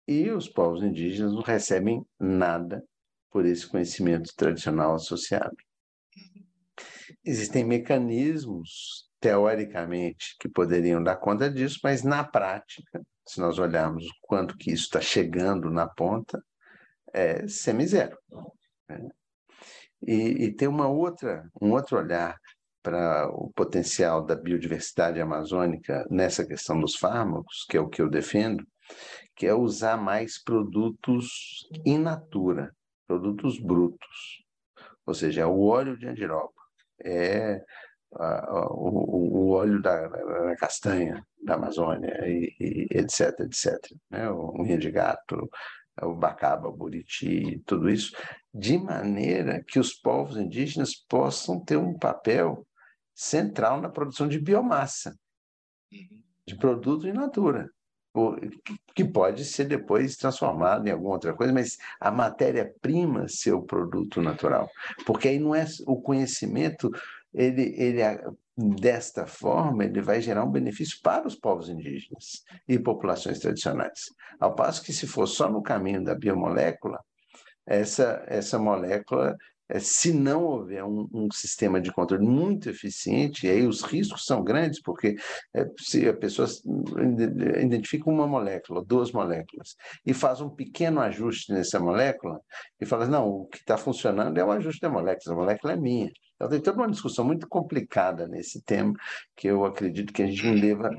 e 0.08 0.30
os 0.30 0.50
povos 0.50 0.84
indígenas 0.84 1.34
não 1.34 1.42
recebem 1.42 2.06
nada 2.20 2.84
por 3.32 3.46
esse 3.46 3.66
conhecimento 3.68 4.34
tradicional 4.36 4.96
associado. 4.96 5.56
Existem 7.24 7.64
mecanismos, 7.64 9.10
teoricamente, 9.22 10.36
que 10.40 10.50
poderiam 10.50 11.02
dar 11.02 11.16
conta 11.16 11.50
disso, 11.50 11.80
mas 11.84 12.04
na 12.04 12.24
prática, 12.24 13.02
se 13.26 13.40
nós 13.40 13.58
olharmos 13.58 14.06
o 14.06 14.14
quanto 14.22 14.58
que 14.58 14.72
isso 14.72 14.84
está 14.84 15.00
chegando 15.00 15.70
na 15.70 15.88
ponta, 15.88 16.44
é 17.14 17.48
semi-zero. 17.48 18.18
Né? 18.90 19.10
E, 20.06 20.46
e 20.46 20.54
tem 20.54 20.68
uma 20.68 20.88
outra, 20.88 21.50
um 21.62 21.72
outro 21.72 21.98
olhar 21.98 22.38
para 22.82 23.30
o 23.30 23.52
potencial 23.54 24.26
da 24.26 24.36
biodiversidade 24.36 25.22
amazônica 25.22 26.06
nessa 26.10 26.46
questão 26.46 26.80
dos 26.80 26.96
fármacos, 26.96 27.66
que 27.70 27.78
é 27.78 27.80
o 27.80 27.88
que 27.88 28.02
eu 28.02 28.10
defendo, 28.10 28.66
que 29.36 29.46
é 29.46 29.54
usar 29.54 29.98
mais 29.98 30.42
produtos 30.44 31.68
in 31.86 32.00
natura, 32.00 32.76
produtos 33.08 33.60
brutos. 33.60 34.44
Ou 35.06 35.14
seja, 35.14 35.48
o 35.48 35.66
óleo 35.66 35.98
de 35.98 36.08
andiroba, 36.08 36.52
é 37.04 37.64
o, 38.12 39.48
o, 39.48 39.50
óleo 39.52 39.82
da, 39.82 40.08
da, 40.08 40.56
castanha 40.58 41.26
da 41.44 41.56
Amazônia, 41.56 42.14
e, 42.28 42.54
e 42.60 42.88
etc, 42.92 43.40
etc. 43.42 43.78
Né? 44.10 44.30
O 44.30 44.62
unha 44.62 44.78
de 44.78 44.92
gato, 44.92 45.50
o 46.06 46.16
bacaba, 46.16 46.68
o 46.68 46.76
buriti, 46.76 47.62
tudo 47.66 47.90
isso, 47.90 48.16
de 48.54 48.78
maneira 48.78 49.64
que 49.64 49.80
os 49.80 49.94
povos 49.94 50.38
indígenas 50.38 50.96
possam 50.96 51.60
ter 51.60 51.78
um 51.78 51.98
papel 51.98 52.66
central 53.14 53.82
na 53.82 53.90
produção 53.90 54.28
de 54.28 54.40
biomassa, 54.40 55.16
uhum. 55.92 56.22
de 56.46 56.56
produto 56.58 57.08
in 57.08 57.14
natura 57.14 57.70
que 58.94 59.06
pode 59.06 59.46
ser 59.46 59.66
depois 59.66 60.18
transformado 60.18 60.88
em 60.88 60.92
alguma 60.92 61.14
outra 61.14 61.34
coisa, 61.34 61.54
mas 61.54 61.78
a 62.00 62.12
matéria-prima 62.12 63.28
ser 63.28 63.54
o 63.54 63.64
produto 63.64 64.22
natural. 64.22 64.70
Porque 65.06 65.30
aí 65.30 65.40
não 65.40 65.56
é 65.56 65.66
o 65.88 66.02
conhecimento, 66.02 66.90
ele, 67.34 67.74
ele 67.78 68.02
desta 68.58 69.26
forma, 69.26 69.86
ele 69.86 70.02
vai 70.02 70.22
gerar 70.22 70.44
um 70.44 70.52
benefício 70.52 71.00
para 71.02 71.28
os 71.28 71.36
povos 71.36 71.70
indígenas 71.70 72.44
e 72.68 72.78
populações 72.78 73.40
tradicionais. 73.40 74.06
Ao 74.40 74.56
passo 74.56 74.84
que 74.84 74.94
se 74.94 75.08
for 75.08 75.28
só 75.28 75.50
no 75.50 75.62
caminho 75.62 76.04
da 76.04 76.16
biomolécula, 76.16 77.00
essa, 77.66 78.24
essa 78.28 78.60
molécula 78.60 79.36
é, 79.72 79.80
se 79.80 80.12
não 80.12 80.44
houver 80.44 80.84
um, 80.84 81.08
um, 81.14 81.32
sistema 81.32 81.80
de 81.80 81.94
controle 81.94 82.26
muito 82.26 82.70
eficiente, 82.70 83.48
aí 83.48 83.66
os 83.66 83.82
riscos 83.84 84.26
são 84.26 84.44
grandes, 84.44 84.82
porque 84.82 85.16
é, 85.56 85.66
se 85.80 86.10
a 86.10 86.14
pessoa 86.14 86.46
identifica 87.58 88.10
uma 88.10 88.28
molécula, 88.28 88.84
duas 88.84 89.14
moléculas, 89.14 89.78
e 90.06 90.14
faz 90.14 90.42
um 90.42 90.50
pequeno 90.50 91.00
ajuste 91.00 91.54
nessa 91.54 91.80
molécula, 91.80 92.42
e 92.82 92.86
fala, 92.86 93.08
não, 93.08 93.30
o 93.30 93.46
que 93.46 93.60
está 93.60 93.78
funcionando 93.78 94.38
é 94.38 94.44
o 94.44 94.52
ajuste 94.52 94.82
da 94.82 94.90
molécula, 94.90 95.34
a 95.34 95.40
molécula 95.40 95.74
é 95.74 95.78
minha. 95.78 96.12
Então 96.42 96.50
tem 96.50 96.60
toda 96.60 96.80
uma 96.80 96.90
discussão 96.90 97.24
muito 97.24 97.48
complicada 97.48 98.28
nesse 98.28 98.64
tema, 98.64 98.96
que 99.36 99.48
eu 99.48 99.64
acredito 99.64 100.12
que 100.12 100.24
a 100.24 100.26
gente 100.26 100.44
não 100.44 100.60
deva 100.60 100.90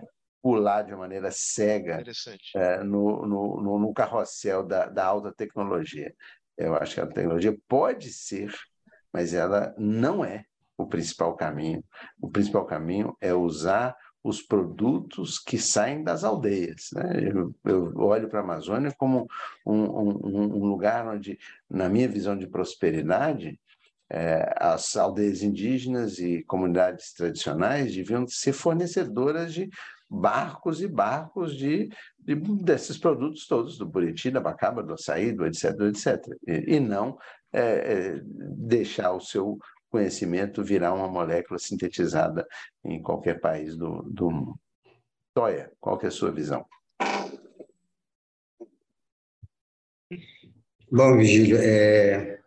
pular 0.40 0.82
de 0.82 0.94
maneira 0.94 1.32
cega 1.32 2.00
é, 2.54 2.84
no, 2.84 3.26
no, 3.26 3.78
no, 3.80 3.92
carrossel 3.92 4.62
da, 4.62 4.86
da 4.86 5.04
alta 5.04 5.32
tecnologia. 5.32 6.14
Eu 6.56 6.76
acho 6.76 6.94
que 6.94 7.00
a 7.00 7.06
tecnologia 7.08 7.58
pode 7.66 8.12
ser, 8.12 8.54
mas 9.12 9.34
ela 9.34 9.74
não 9.76 10.24
é 10.24 10.44
o 10.78 10.86
principal 10.86 11.34
caminho. 11.34 11.82
O 12.20 12.30
principal 12.30 12.64
caminho 12.64 13.16
é 13.20 13.34
usar 13.34 13.96
os 14.22 14.40
produtos 14.40 15.40
que 15.40 15.58
saem 15.58 16.04
das 16.04 16.22
aldeias. 16.22 16.90
Né? 16.92 17.30
Eu, 17.32 17.54
eu 17.64 17.92
olho 17.96 18.28
para 18.28 18.38
a 18.38 18.42
Amazônia 18.44 18.94
como 18.96 19.26
um, 19.66 19.82
um, 19.82 20.56
um, 20.56 20.64
lugar 20.64 21.08
onde, 21.08 21.36
na 21.68 21.88
minha 21.88 22.08
visão 22.08 22.36
de 22.36 22.46
prosperidade, 22.46 23.58
é, 24.14 24.54
as 24.58 24.94
aldeias 24.94 25.42
indígenas 25.42 26.18
e 26.18 26.42
comunidades 26.42 27.14
tradicionais 27.14 27.94
deviam 27.94 28.26
ser 28.28 28.52
fornecedoras 28.52 29.54
de 29.54 29.70
barcos 30.08 30.82
e 30.82 30.86
barcos 30.86 31.56
de, 31.56 31.88
de, 32.18 32.34
desses 32.62 32.98
produtos 32.98 33.46
todos, 33.46 33.78
do 33.78 33.86
buriti, 33.86 34.30
da 34.30 34.38
bacaba, 34.38 34.82
do 34.82 34.92
açaí, 34.92 35.32
do 35.32 35.46
etc, 35.46 35.80
etc. 35.88 36.26
E, 36.46 36.74
e 36.76 36.80
não 36.80 37.16
é, 37.50 37.62
é, 37.62 38.20
deixar 38.22 39.12
o 39.12 39.20
seu 39.20 39.58
conhecimento 39.88 40.62
virar 40.62 40.92
uma 40.92 41.08
molécula 41.08 41.58
sintetizada 41.58 42.46
em 42.84 43.00
qualquer 43.00 43.40
país 43.40 43.74
do, 43.74 44.02
do 44.02 44.30
mundo. 44.30 44.60
Toia, 45.34 45.72
qual 45.80 45.98
é 46.02 46.06
a 46.08 46.10
sua 46.10 46.30
visão? 46.30 46.66
Bom, 50.90 51.16
Vigílio, 51.16 51.56
é, 51.58 52.41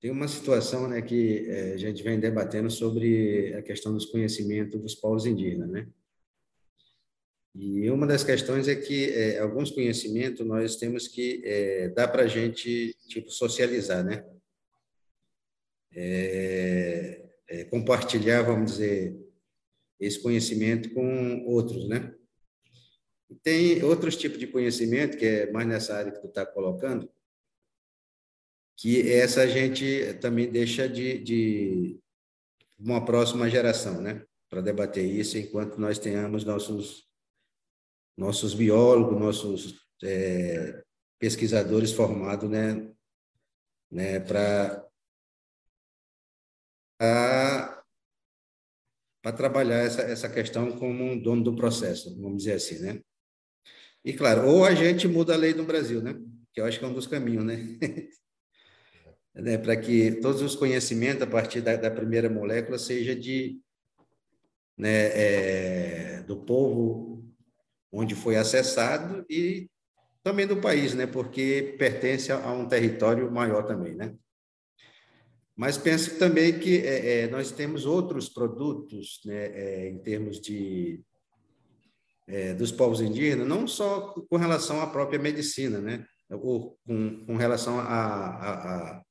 tem 0.00 0.10
uma 0.10 0.26
situação 0.26 0.88
né, 0.88 1.02
que 1.02 1.46
é, 1.46 1.74
a 1.74 1.76
gente 1.76 2.02
vem 2.02 2.18
debatendo 2.18 2.70
sobre 2.70 3.54
a 3.54 3.62
questão 3.62 3.92
dos 3.92 4.06
conhecimentos 4.06 4.80
dos 4.80 4.94
povos 4.94 5.26
indígenas, 5.26 5.68
né? 5.68 5.86
E 7.54 7.90
uma 7.90 8.06
das 8.06 8.22
questões 8.22 8.68
é 8.68 8.76
que 8.76 9.10
é, 9.10 9.40
alguns 9.40 9.70
conhecimentos 9.70 10.46
nós 10.46 10.76
temos 10.76 11.08
que 11.08 11.42
é, 11.44 11.88
dar 11.88 12.08
para 12.08 12.22
a 12.22 12.28
gente 12.28 12.96
tipo 13.08 13.30
socializar, 13.30 14.02
né? 14.04 14.24
É, 15.92 17.28
é, 17.48 17.64
compartilhar, 17.64 18.42
vamos 18.42 18.72
dizer, 18.72 19.18
esse 19.98 20.22
conhecimento 20.22 20.94
com 20.94 21.44
outros, 21.44 21.88
né? 21.88 22.14
Tem 23.42 23.82
outros 23.82 24.16
tipos 24.16 24.38
de 24.38 24.46
conhecimento 24.46 25.18
que 25.18 25.26
é 25.26 25.50
mais 25.50 25.66
nessa 25.66 25.94
área 25.94 26.12
que 26.12 26.20
tu 26.20 26.28
está 26.28 26.46
colocando, 26.46 27.10
que 28.80 29.12
essa 29.12 29.42
a 29.42 29.46
gente 29.46 30.14
também 30.22 30.50
deixa 30.50 30.88
de, 30.88 31.18
de 31.18 32.00
uma 32.78 33.04
próxima 33.04 33.48
geração, 33.50 34.00
né? 34.00 34.24
Para 34.48 34.62
debater 34.62 35.04
isso 35.04 35.36
enquanto 35.36 35.78
nós 35.78 35.98
tenhamos 35.98 36.44
nossos 36.44 37.06
nossos 38.16 38.54
biólogos, 38.54 39.20
nossos 39.20 39.86
é, 40.02 40.82
pesquisadores 41.18 41.92
formados, 41.92 42.48
né? 42.48 42.90
né 43.90 44.18
para 44.20 44.86
para 46.98 47.82
trabalhar 49.36 49.80
essa, 49.80 50.02
essa 50.02 50.28
questão 50.30 50.78
como 50.78 51.04
um 51.04 51.20
dono 51.20 51.44
do 51.44 51.54
processo, 51.54 52.18
vamos 52.18 52.38
dizer 52.38 52.54
assim, 52.54 52.78
né? 52.78 53.02
E 54.02 54.14
claro, 54.14 54.48
ou 54.48 54.64
a 54.64 54.74
gente 54.74 55.06
muda 55.06 55.34
a 55.34 55.36
lei 55.36 55.52
no 55.52 55.64
Brasil, 55.66 56.02
né? 56.02 56.14
Que 56.52 56.62
eu 56.62 56.64
acho 56.64 56.78
que 56.78 56.84
é 56.84 56.88
um 56.88 56.94
dos 56.94 57.06
caminhos, 57.06 57.44
né? 57.44 57.58
né, 59.34 59.58
para 59.58 59.76
que 59.76 60.12
todos 60.20 60.42
os 60.42 60.56
conhecimentos 60.56 61.22
a 61.22 61.26
partir 61.26 61.60
da, 61.60 61.76
da 61.76 61.90
primeira 61.90 62.28
molécula 62.28 62.78
seja 62.78 63.14
de 63.14 63.60
né, 64.76 65.06
é, 65.12 66.22
do 66.22 66.36
povo 66.36 67.24
onde 67.92 68.14
foi 68.14 68.36
acessado 68.36 69.24
e 69.28 69.68
também 70.22 70.46
do 70.46 70.56
país, 70.56 70.94
né? 70.94 71.06
Porque 71.06 71.74
pertence 71.78 72.30
a 72.30 72.52
um 72.52 72.68
território 72.68 73.30
maior 73.30 73.64
também, 73.64 73.94
né? 73.94 74.14
Mas 75.56 75.76
penso 75.76 76.18
também 76.18 76.58
que 76.58 76.78
é, 76.78 77.24
é, 77.24 77.28
nós 77.28 77.50
temos 77.50 77.84
outros 77.84 78.28
produtos, 78.28 79.20
né, 79.26 79.46
é, 79.46 79.88
em 79.90 79.98
termos 79.98 80.40
de 80.40 81.02
é, 82.26 82.54
dos 82.54 82.72
povos 82.72 83.00
indígenas, 83.00 83.46
não 83.46 83.66
só 83.66 84.14
com 84.30 84.36
relação 84.36 84.80
à 84.80 84.86
própria 84.86 85.18
medicina, 85.18 85.78
né, 85.80 86.06
ou 86.30 86.78
com, 86.86 87.26
com 87.26 87.36
relação 87.36 87.78
a, 87.78 87.84
a, 87.84 88.98
a, 88.98 89.02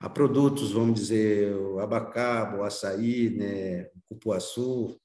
a, 0.00 0.08
produtos, 0.08 0.72
vamos 0.72 0.98
dizer, 0.98 1.54
o 1.54 1.78
abacabo, 1.78 2.58
o 2.58 2.64
açaí, 2.64 3.30
né, 3.30 3.84
o 3.94 4.00
cupuaçu, 4.08 4.98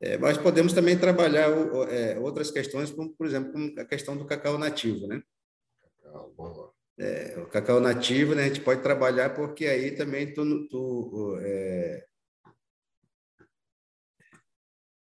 é, 0.00 0.16
mas 0.16 0.38
podemos 0.38 0.72
também 0.72 0.98
trabalhar 0.98 1.50
é, 1.90 2.18
outras 2.18 2.50
questões, 2.50 2.90
como, 2.90 3.14
por 3.14 3.26
exemplo, 3.26 3.52
como 3.52 3.78
a 3.78 3.84
questão 3.84 4.16
do 4.16 4.26
cacau 4.26 4.56
nativo, 4.56 5.06
né? 5.06 5.22
É, 6.98 7.38
o 7.38 7.46
cacau 7.46 7.80
nativo, 7.80 8.34
né, 8.34 8.44
a 8.44 8.46
gente 8.48 8.62
pode 8.62 8.82
trabalhar 8.82 9.34
porque 9.34 9.66
aí 9.66 9.94
também 9.94 10.32
tu, 10.32 10.68
tu, 10.68 11.38
é, 11.40 12.06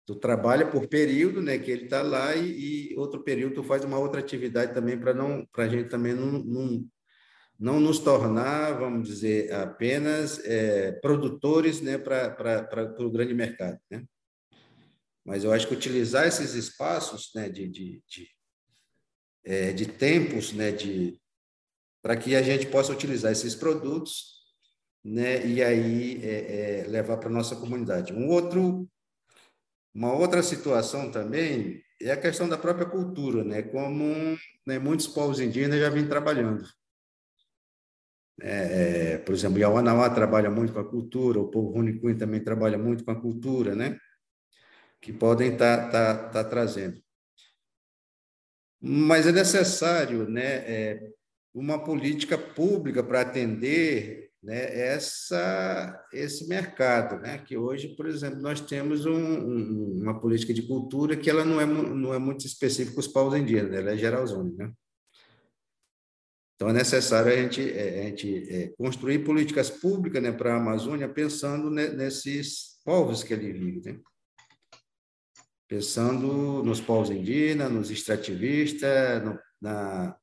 tu 0.05 0.15
trabalha 0.15 0.67
por 0.69 0.87
período, 0.87 1.41
né, 1.41 1.57
que 1.57 1.71
ele 1.71 1.85
está 1.85 2.03
lá 2.03 2.35
e, 2.35 2.91
e, 2.91 2.97
outro 2.97 3.23
período 3.23 3.55
tu 3.55 3.63
faz 3.63 3.83
uma 3.83 3.97
outra 3.97 4.19
atividade 4.19 4.73
também 4.73 4.99
para 4.99 5.13
não, 5.13 5.45
para 5.47 5.65
a 5.65 5.67
gente 5.67 5.89
também 5.89 6.13
não, 6.13 6.31
não, 6.43 6.87
não 7.59 7.79
nos 7.79 7.99
tornar, 7.99 8.73
vamos 8.73 9.07
dizer, 9.07 9.53
apenas 9.53 10.39
é, 10.43 10.91
produtores, 10.93 11.81
né, 11.81 11.97
para 11.97 12.95
o 12.99 13.09
grande 13.09 13.33
mercado, 13.33 13.79
né? 13.89 14.03
Mas 15.25 15.43
eu 15.43 15.51
acho 15.51 15.67
que 15.67 15.73
utilizar 15.73 16.27
esses 16.27 16.53
espaços 16.53 17.31
né, 17.33 17.49
de, 17.49 17.67
de, 17.67 18.03
de, 18.07 18.27
é, 19.43 19.73
de 19.73 19.87
tempos 19.87 20.53
né, 20.53 20.71
de, 20.71 21.19
para 22.01 22.15
que 22.15 22.35
a 22.35 22.43
gente 22.43 22.67
possa 22.67 22.91
utilizar 22.91 23.31
esses 23.31 23.55
produtos 23.55 24.35
né, 25.03 25.43
e 25.45 25.63
aí 25.63 26.23
é, 26.23 26.81
é, 26.81 26.87
levar 26.87 27.17
para 27.17 27.29
a 27.29 27.31
nossa 27.31 27.55
comunidade. 27.55 28.13
Um 28.13 28.29
outro, 28.29 28.87
uma 29.93 30.13
outra 30.13 30.43
situação 30.43 31.11
também 31.11 31.81
é 31.99 32.11
a 32.11 32.21
questão 32.21 32.47
da 32.47 32.57
própria 32.57 32.85
cultura, 32.85 33.43
né, 33.43 33.63
como 33.63 34.37
né, 34.63 34.77
muitos 34.77 35.07
povos 35.07 35.39
indígenas 35.39 35.79
já 35.79 35.89
vêm 35.89 36.07
trabalhando. 36.07 36.63
É, 38.41 39.13
é 39.13 39.17
por 39.19 39.33
exemplo, 39.33 39.59
Yawanawá 39.59 40.09
trabalha 40.09 40.49
muito 40.49 40.73
com 40.73 40.79
a 40.79 40.89
cultura, 40.89 41.39
o 41.39 41.49
povo 41.49 41.71
Runicuim 41.71 42.17
também 42.17 42.43
trabalha 42.43 42.77
muito 42.77 43.03
com 43.03 43.11
a 43.11 43.19
cultura, 43.19 43.75
né? 43.75 43.97
que 45.05 45.13
podem 45.13 45.53
estar 45.53 45.91
tá, 45.91 46.15
tá, 46.15 46.29
tá 46.29 46.43
trazendo. 46.43 46.99
Mas 48.81 49.27
é 49.27 49.31
necessário 49.31 50.27
né, 50.27 50.55
é, 50.67 51.09
uma 51.53 51.83
política 51.83 52.37
pública 52.37 53.03
para 53.03 53.21
atender 53.21 54.31
né, 54.41 54.77
essa, 54.79 56.05
esse 56.11 56.47
mercado, 56.47 57.21
né? 57.21 57.37
que 57.37 57.55
hoje, 57.55 57.95
por 57.95 58.07
exemplo, 58.07 58.41
nós 58.41 58.59
temos 58.61 59.05
um, 59.05 59.15
um, 59.15 60.01
uma 60.01 60.19
política 60.19 60.53
de 60.53 60.63
cultura 60.63 61.15
que 61.15 61.29
ela 61.29 61.45
não 61.45 61.61
é, 61.61 61.65
não 61.65 62.13
é 62.13 62.17
muito 62.17 62.45
específica 62.45 62.99
os 62.99 63.07
povos 63.07 63.37
indígenas, 63.37 63.73
ela 63.73 63.91
é 63.91 63.97
geralzona. 63.97 64.51
Né? 64.57 64.71
Então, 66.55 66.69
é 66.69 66.73
necessário 66.73 67.31
a 67.31 67.35
gente, 67.35 67.61
é, 67.69 67.99
a 67.99 68.03
gente 68.03 68.49
é, 68.49 68.67
construir 68.77 69.19
políticas 69.19 69.69
públicas 69.69 70.23
né, 70.23 70.31
para 70.31 70.53
a 70.53 70.57
Amazônia 70.57 71.09
pensando 71.09 71.69
nesses 71.69 72.79
povos 72.83 73.23
que 73.23 73.33
ali 73.33 73.51
vivem. 73.51 73.93
Né? 73.93 73.99
pensando 75.67 76.63
nos 76.63 76.79
povos 76.79 77.09
indígenas, 77.09 77.71
nos 77.71 77.91
extrativistas, 77.91 79.23
no, 79.23 79.39
na, 79.61 80.15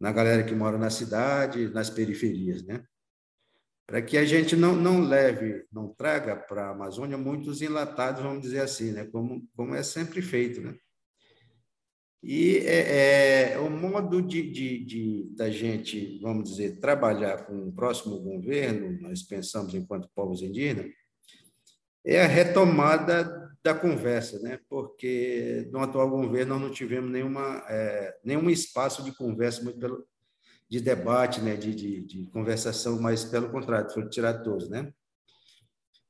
na 0.00 0.12
galera 0.12 0.44
que 0.44 0.54
mora 0.54 0.78
na 0.78 0.90
cidade, 0.90 1.68
nas 1.68 1.90
periferias, 1.90 2.62
né? 2.64 2.84
Para 3.86 4.00
que 4.00 4.16
a 4.16 4.24
gente 4.24 4.56
não, 4.56 4.74
não 4.74 5.00
leve, 5.00 5.66
não 5.70 5.88
traga 5.88 6.36
para 6.36 6.66
a 6.66 6.70
Amazônia 6.70 7.18
muitos 7.18 7.60
enlatados, 7.60 8.22
vamos 8.22 8.42
dizer 8.42 8.60
assim, 8.60 8.92
né? 8.92 9.06
Como, 9.06 9.46
como 9.56 9.74
é 9.74 9.82
sempre 9.82 10.22
feito, 10.22 10.60
né? 10.60 10.76
E 12.22 12.58
é, 12.58 13.54
é 13.54 13.58
o 13.58 13.68
modo 13.68 14.22
de, 14.22 14.48
de, 14.48 14.84
de, 14.84 15.34
da 15.34 15.50
gente, 15.50 16.20
vamos 16.22 16.50
dizer, 16.50 16.78
trabalhar 16.78 17.46
com 17.46 17.68
o 17.68 17.72
próximo 17.72 18.20
governo, 18.20 18.96
nós 19.00 19.22
pensamos 19.22 19.74
enquanto 19.74 20.08
povos 20.14 20.40
indígenas, 20.40 20.86
é 22.04 22.22
a 22.22 22.26
retomada 22.26 23.50
da 23.62 23.74
conversa, 23.74 24.38
né? 24.40 24.58
porque 24.68 25.68
no 25.72 25.80
atual 25.80 26.08
governo 26.10 26.54
nós 26.54 26.62
não 26.62 26.70
tivemos 26.70 27.10
nenhuma, 27.10 27.64
é, 27.68 28.16
nenhum 28.24 28.48
espaço 28.50 29.02
de 29.02 29.12
conversa, 29.12 29.62
muito 29.62 29.78
pelo, 29.78 30.06
de 30.68 30.80
debate, 30.80 31.40
né? 31.40 31.56
de, 31.56 31.74
de, 31.74 32.00
de 32.02 32.26
conversação, 32.30 33.00
mas 33.00 33.24
pelo 33.24 33.50
contrário, 33.50 33.90
foi 33.90 34.08
tirado 34.08 34.44
todos. 34.44 34.68
Né? 34.68 34.92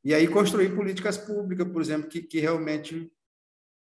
E 0.05 0.13
aí 0.13 0.29
construir 0.29 0.75
políticas 0.75 1.17
públicas, 1.17 1.67
por 1.69 1.81
exemplo, 1.81 2.09
que, 2.09 2.23
que 2.23 2.39
realmente 2.39 3.11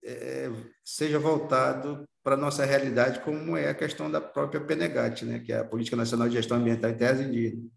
é, 0.04 0.50
seja 0.84 1.18
voltado 1.18 2.04
para 2.22 2.34
a 2.34 2.38
nossa 2.38 2.64
realidade, 2.64 3.20
como 3.20 3.56
é 3.56 3.68
a 3.68 3.74
questão 3.74 4.10
da 4.10 4.20
própria 4.20 4.60
PNGAT, 4.60 5.24
né? 5.24 5.38
que 5.38 5.52
é 5.52 5.58
a 5.58 5.64
Política 5.64 5.96
Nacional 5.96 6.28
de 6.28 6.34
Gestão 6.34 6.58
Ambiental 6.58 6.90
em 6.90 6.96
Terras 6.96 7.20
Indígenas, 7.20 7.70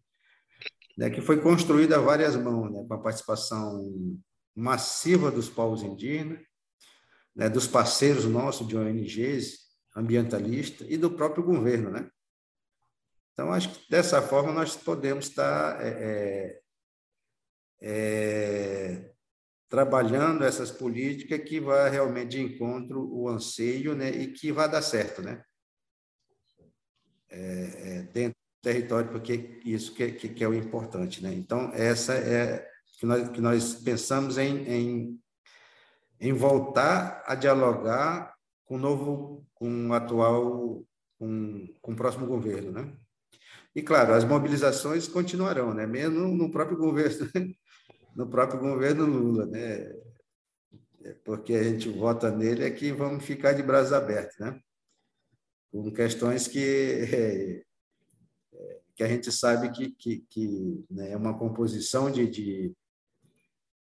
né? 0.97 1.09
que 1.09 1.21
foi 1.21 1.39
construída 1.39 1.97
a 1.97 2.01
várias 2.01 2.35
mãos, 2.35 2.71
né? 2.71 2.85
com 2.87 2.93
a 2.93 3.01
participação 3.01 4.19
massiva 4.55 5.31
dos 5.31 5.49
povos 5.49 5.83
indígenas, 5.83 6.41
né, 7.35 7.49
dos 7.49 7.67
parceiros 7.67 8.25
nossos 8.25 8.67
de 8.67 8.77
ONGs 8.77 9.59
ambientalistas 9.95 10.87
e 10.89 10.97
do 10.97 11.11
próprio 11.11 11.43
governo, 11.43 11.89
né? 11.89 12.09
Então, 13.33 13.51
acho 13.51 13.69
que 13.69 13.89
dessa 13.89 14.21
forma 14.21 14.51
nós 14.51 14.75
podemos 14.75 15.27
estar 15.27 15.81
é, 15.81 16.61
é, 17.81 17.81
é 17.81 19.11
trabalhando 19.71 20.43
essas 20.43 20.69
políticas 20.69 21.39
que 21.39 21.61
vai 21.61 21.89
realmente 21.89 22.31
de 22.31 22.41
encontro 22.41 23.09
o 23.09 23.29
anseio, 23.29 23.95
né, 23.95 24.09
e 24.09 24.27
que 24.27 24.51
vai 24.51 24.69
dar 24.69 24.81
certo, 24.81 25.21
né? 25.21 25.41
É, 27.29 27.39
é 27.39 28.01
dentro 28.11 28.35
do 28.35 28.61
território, 28.61 29.09
porque 29.09 29.61
isso 29.63 29.95
que, 29.95 30.11
que, 30.11 30.27
que 30.27 30.43
é 30.43 30.47
o 30.47 30.53
importante, 30.53 31.23
né? 31.23 31.33
Então, 31.33 31.71
essa 31.73 32.13
é 32.13 32.67
que 32.99 33.05
nós, 33.05 33.29
que 33.29 33.39
nós 33.39 33.75
pensamos 33.75 34.37
em, 34.37 34.57
em, 34.67 35.19
em 36.19 36.33
voltar 36.33 37.23
a 37.25 37.33
dialogar 37.33 38.35
com 38.65 38.75
o 38.75 38.79
novo, 38.79 39.47
com 39.53 39.87
o 39.87 39.93
atual, 39.93 40.83
com, 41.17 41.73
com 41.81 41.93
o 41.93 41.95
próximo 41.95 42.27
governo, 42.27 42.73
né? 42.73 42.93
E 43.73 43.81
claro, 43.81 44.13
as 44.13 44.25
mobilizações 44.25 45.07
continuarão, 45.07 45.73
né? 45.73 45.87
Mesmo 45.87 46.27
no 46.27 46.51
próprio 46.51 46.77
governo, 46.77 47.25
no 48.15 48.27
próprio 48.29 48.59
governo 48.59 49.05
Lula, 49.05 49.45
né? 49.45 49.93
É 51.03 51.13
porque 51.23 51.53
a 51.53 51.63
gente 51.63 51.89
vota 51.89 52.29
nele 52.31 52.63
é 52.63 52.69
que 52.69 52.91
vamos 52.91 53.25
ficar 53.25 53.53
de 53.53 53.63
braços 53.63 53.93
abertos, 53.93 54.37
né? 54.39 54.59
Com 55.71 55.91
questões 55.91 56.47
que 56.47 57.63
que 59.01 59.03
a 59.03 59.07
gente 59.07 59.31
sabe 59.31 59.71
que, 59.71 59.91
que, 59.91 60.25
que 60.29 60.85
né, 60.89 61.11
é 61.11 61.17
uma 61.17 61.35
composição 61.35 62.11
de, 62.11 62.27
de, 62.27 62.71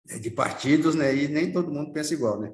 né, 0.05 0.19
de 0.19 0.29
partidos, 0.29 0.97
né? 0.97 1.15
E 1.15 1.29
nem 1.29 1.53
todo 1.53 1.71
mundo 1.71 1.93
pensa 1.93 2.15
igual, 2.15 2.41
né? 2.41 2.53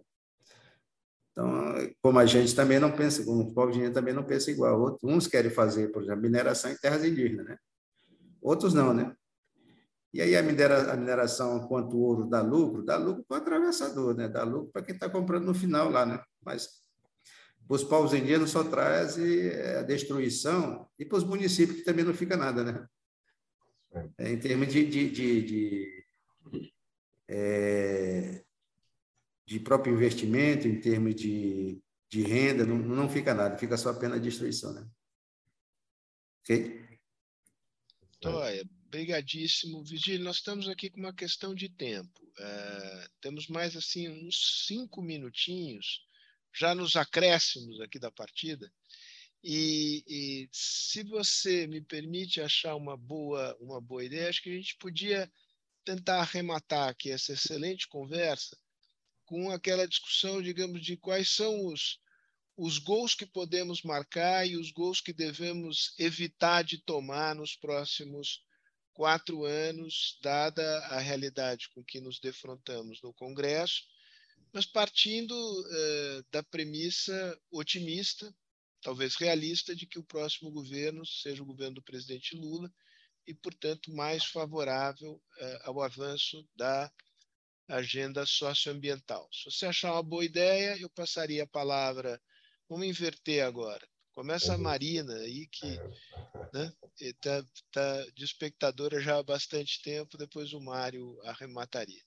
Então, 1.33 1.75
como 2.03 2.19
a 2.19 2.27
gente 2.27 2.55
também 2.55 2.79
não 2.79 2.95
pensa, 2.95 3.25
como 3.25 3.43
o 3.43 3.55
povo 3.55 3.73
de 3.73 3.91
também 3.91 4.13
não 4.13 4.25
pensa 4.25 4.51
igual. 4.51 4.79
Outros, 4.79 5.11
uns 5.11 5.27
querem 5.27 5.51
fazer, 5.51 5.89
por 5.91 6.03
exemplo, 6.03 6.21
mineração 6.21 6.71
em 6.71 6.77
terras 6.77 7.03
indígenas, 7.03 7.47
né? 7.47 7.57
Outros 8.43 8.75
não, 8.75 8.93
né? 8.93 9.17
E 10.13 10.21
aí 10.21 10.37
a, 10.37 10.43
minera, 10.43 10.93
a 10.93 10.97
mineração, 10.97 11.67
quanto 11.69 11.97
o 11.97 12.01
ouro 12.01 12.29
dá 12.29 12.43
lucro, 12.43 12.83
dá 12.83 12.97
lucro 12.97 13.25
para 13.29 13.39
o 13.39 13.41
atravessador, 13.41 14.15
né? 14.15 14.29
Dá 14.29 14.43
lucro 14.43 14.71
para 14.73 14.83
quem 14.83 14.95
está 14.95 15.09
comprando 15.09 15.45
no 15.45 15.55
final 15.55 15.89
lá, 15.89 16.05
né? 16.05 16.21
Mas 16.45 16.83
para 17.67 17.77
os 17.77 17.85
povos 17.85 18.13
indígenas 18.13 18.51
só 18.51 18.65
traz 18.65 19.17
é, 19.17 19.79
a 19.79 19.83
destruição 19.83 20.89
e 20.99 21.05
para 21.05 21.19
os 21.19 21.25
municípios 21.25 21.79
que 21.79 21.85
também 21.85 22.05
não 22.05 22.13
fica 22.13 22.37
nada, 22.37 22.65
né? 22.65 22.87
É, 24.19 24.33
em 24.33 24.39
termos 24.39 24.69
de, 24.69 24.85
de, 24.85 25.11
de, 25.11 25.43
de 25.43 26.05
é, 27.29 28.45
de 29.47 29.61
próprio 29.61 29.95
investimento, 29.95 30.67
em 30.67 30.81
termos 30.81 31.15
de, 31.15 31.81
de 32.09 32.23
renda, 32.23 32.67
não, 32.67 32.77
não 32.77 33.09
fica 33.09 33.33
nada, 33.35 33.57
fica 33.57 33.77
só 33.77 33.91
apenas 33.91 34.21
destruição. 34.21 34.73
Né? 34.73 34.87
Ok? 36.43 36.99
Toia, 38.21 38.65
brigadíssimo. 38.91 39.85
Vigílio, 39.85 40.25
nós 40.25 40.37
estamos 40.37 40.69
aqui 40.69 40.91
com 40.91 40.99
uma 40.99 41.15
questão 41.15 41.55
de 41.55 41.69
tempo. 41.69 42.21
É, 42.39 43.09
temos 43.21 43.47
mais 43.47 43.77
assim 43.77 44.09
uns 44.09 44.67
cinco 44.67 45.01
minutinhos, 45.01 46.05
já 46.53 46.75
nos 46.75 46.97
acréscimos 46.97 47.81
aqui 47.81 47.99
da 47.99 48.11
partida. 48.11 48.71
E, 49.43 50.05
e, 50.07 50.49
se 50.53 51.03
você 51.05 51.67
me 51.67 51.81
permite 51.81 52.41
achar 52.43 52.75
uma 52.75 52.97
boa, 52.97 53.57
uma 53.59 53.81
boa 53.81 54.05
ideia, 54.05 54.29
acho 54.29 54.43
que 54.43 54.51
a 54.51 54.57
gente 54.57 54.77
podia 54.77 55.33
tentar 55.85 56.21
arrematar 56.21 56.89
aqui 56.91 57.11
essa 57.11 57.33
excelente 57.33 57.89
conversa 57.89 58.57
com 59.25 59.51
aquela 59.51 59.89
discussão, 59.89 60.43
digamos, 60.43 60.85
de 60.85 60.97
quais 60.97 61.31
são 61.31 61.67
os, 61.67 62.01
os 62.57 62.79
gols 62.79 63.15
que 63.15 63.25
podemos 63.25 63.83
marcar 63.83 64.47
e 64.47 64.57
os 64.57 64.71
gols 64.73 65.01
que 65.01 65.13
devemos 65.13 65.95
evitar 65.99 66.63
de 66.63 66.79
tomar 66.79 67.35
nos 67.35 67.57
próximos 67.57 68.43
quatro 68.93 69.45
anos, 69.45 70.19
dada 70.23 70.79
a 70.87 70.99
realidade 70.99 71.69
com 71.71 71.83
que 71.85 72.01
nos 72.01 72.19
defrontamos 72.21 73.01
no 73.03 73.13
Congresso, 73.15 73.83
mas 74.53 74.67
partindo 74.67 75.35
eh, 75.71 76.23
da 76.31 76.43
premissa 76.43 77.39
otimista, 77.51 78.35
talvez 78.83 79.15
realista, 79.17 79.75
de 79.75 79.87
que 79.87 79.99
o 79.99 80.05
próximo 80.05 80.51
governo 80.51 81.07
seja 81.07 81.43
o 81.43 81.47
governo 81.47 81.77
do 81.77 81.83
presidente 81.83 82.37
Lula 82.37 82.73
e, 83.27 83.35
portanto, 83.35 83.93
mais 83.93 84.25
favorável 84.25 85.23
eh, 85.39 85.61
ao 85.65 85.81
avanço 85.81 86.47
da 86.57 86.91
agenda 87.69 88.27
socioambiental. 88.27 89.29
Se 89.33 89.45
você 89.45 89.67
achar 89.67 89.93
uma 89.93 90.03
boa 90.03 90.25
ideia, 90.25 90.77
eu 90.81 90.91
passaria 90.91 91.45
a 91.45 91.47
palavra. 91.47 92.21
Vamos 92.69 92.87
inverter 92.87 93.45
agora. 93.45 93.87
Começa 94.21 94.53
a 94.53 94.57
uhum. 94.57 94.65
Marina 94.65 95.15
aí, 95.15 95.47
que 95.47 95.67
está 95.67 96.61
é. 96.61 96.65
né, 96.65 96.73
tá, 97.23 97.43
tá 97.73 98.05
de 98.15 98.23
espectadora 98.23 99.01
já 99.01 99.19
há 99.19 99.23
bastante 99.23 99.81
tempo, 99.81 100.19
depois 100.19 100.53
o 100.53 100.61
Mário 100.61 101.19
arremataria. 101.25 102.03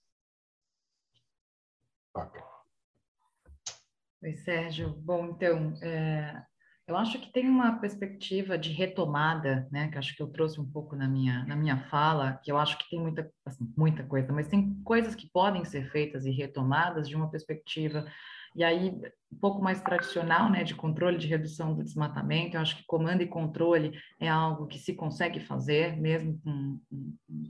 Oi, 4.22 4.36
Sérgio. 4.46 4.94
Bom, 4.94 5.30
então, 5.30 5.74
é, 5.82 6.40
eu 6.88 6.96
acho 6.96 7.20
que 7.20 7.34
tem 7.34 7.50
uma 7.50 7.80
perspectiva 7.80 8.60
de 8.60 8.72
retomada, 8.72 9.68
né, 9.72 9.90
que 9.90 9.98
acho 9.98 10.16
que 10.16 10.22
eu 10.22 10.28
trouxe 10.28 10.62
um 10.62 10.72
pouco 10.72 10.96
na 10.96 11.08
minha, 11.08 11.44
na 11.46 11.56
minha 11.56 11.90
fala, 11.90 12.40
que 12.44 12.52
eu 12.52 12.60
acho 12.60 12.78
que 12.78 12.92
tem 12.92 13.00
muita, 13.00 13.28
assim, 13.44 13.74
muita 13.76 14.04
coisa, 14.04 14.32
mas 14.32 14.48
tem 14.48 14.80
coisas 14.84 15.16
que 15.16 15.28
podem 15.34 15.66
ser 15.66 15.90
feitas 15.90 16.28
e 16.28 16.30
retomadas 16.30 17.10
de 17.10 17.16
uma 17.16 17.32
perspectiva 17.32 18.06
e 18.56 18.64
aí 18.64 18.90
um 19.32 19.40
pouco 19.40 19.62
mais 19.62 19.82
tradicional, 19.82 20.50
né, 20.50 20.64
de 20.64 20.76
controle 20.76 21.18
de 21.18 21.28
redução 21.28 21.74
do 21.74 21.84
desmatamento. 21.84 22.56
Eu 22.56 22.62
acho 22.62 22.78
que 22.78 22.86
comando 22.86 23.22
e 23.22 23.28
controle 23.28 24.00
é 24.20 24.30
algo 24.30 24.68
que 24.68 24.78
se 24.78 24.94
consegue 24.94 25.40
fazer, 25.40 25.98
mesmo 25.98 26.40
com, 26.44 26.80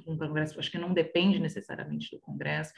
com 0.05 0.13
o 0.13 0.17
Congresso. 0.17 0.57
Acho 0.57 0.71
que 0.71 0.77
não 0.77 0.93
depende 0.93 1.39
necessariamente 1.39 2.09
do 2.09 2.21
Congresso. 2.21 2.73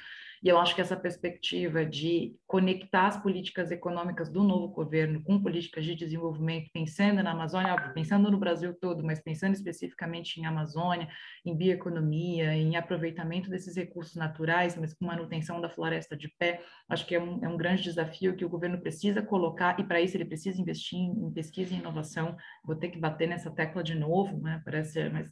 E 0.45 0.47
eu 0.47 0.59
acho 0.59 0.75
que 0.75 0.81
essa 0.81 0.95
perspectiva 0.95 1.83
de 1.83 2.35
conectar 2.45 3.07
as 3.07 3.17
políticas 3.17 3.71
econômicas 3.71 4.29
do 4.29 4.43
novo 4.43 4.67
governo 4.67 5.23
com 5.23 5.41
políticas 5.41 5.83
de 5.83 5.95
desenvolvimento, 5.95 6.69
pensando 6.71 7.23
na 7.23 7.31
Amazônia, 7.31 7.75
pensando 7.95 8.29
no 8.29 8.37
Brasil 8.37 8.71
todo, 8.79 9.03
mas 9.03 9.19
pensando 9.19 9.55
especificamente 9.55 10.39
em 10.39 10.45
Amazônia, 10.45 11.09
em 11.43 11.57
bioeconomia, 11.57 12.53
em 12.53 12.75
aproveitamento 12.75 13.49
desses 13.49 13.75
recursos 13.75 14.15
naturais, 14.15 14.77
mas 14.77 14.93
com 14.93 15.07
manutenção 15.07 15.59
da 15.59 15.67
floresta 15.67 16.15
de 16.15 16.29
pé, 16.37 16.61
acho 16.89 17.07
que 17.07 17.15
é 17.15 17.19
um, 17.19 17.43
é 17.43 17.49
um 17.49 17.57
grande 17.57 17.81
desafio 17.81 18.35
que 18.35 18.45
o 18.45 18.49
governo 18.49 18.79
precisa 18.79 19.23
colocar, 19.23 19.79
e 19.79 19.83
para 19.83 19.99
isso 19.99 20.15
ele 20.15 20.25
precisa 20.25 20.61
investir 20.61 20.99
em, 20.99 21.25
em 21.25 21.33
pesquisa 21.33 21.73
e 21.73 21.79
inovação. 21.79 22.37
Vou 22.63 22.75
ter 22.75 22.89
que 22.89 22.99
bater 22.99 23.27
nessa 23.27 23.49
tecla 23.49 23.81
de 23.81 23.95
novo, 23.95 24.39
né? 24.39 24.61
parece, 24.63 25.09
mas 25.09 25.27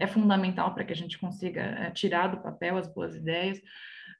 é 0.00 0.06
fundamental 0.08 0.74
para 0.74 0.82
que 0.82 0.92
a 0.92 0.96
gente 0.96 1.16
consiga 1.16 1.60
é, 1.60 1.92
tirar 1.92 2.26
do 2.26 2.42
papel 2.42 2.76
as 2.76 2.92
boas 2.92 3.14
ideias. 3.14 3.60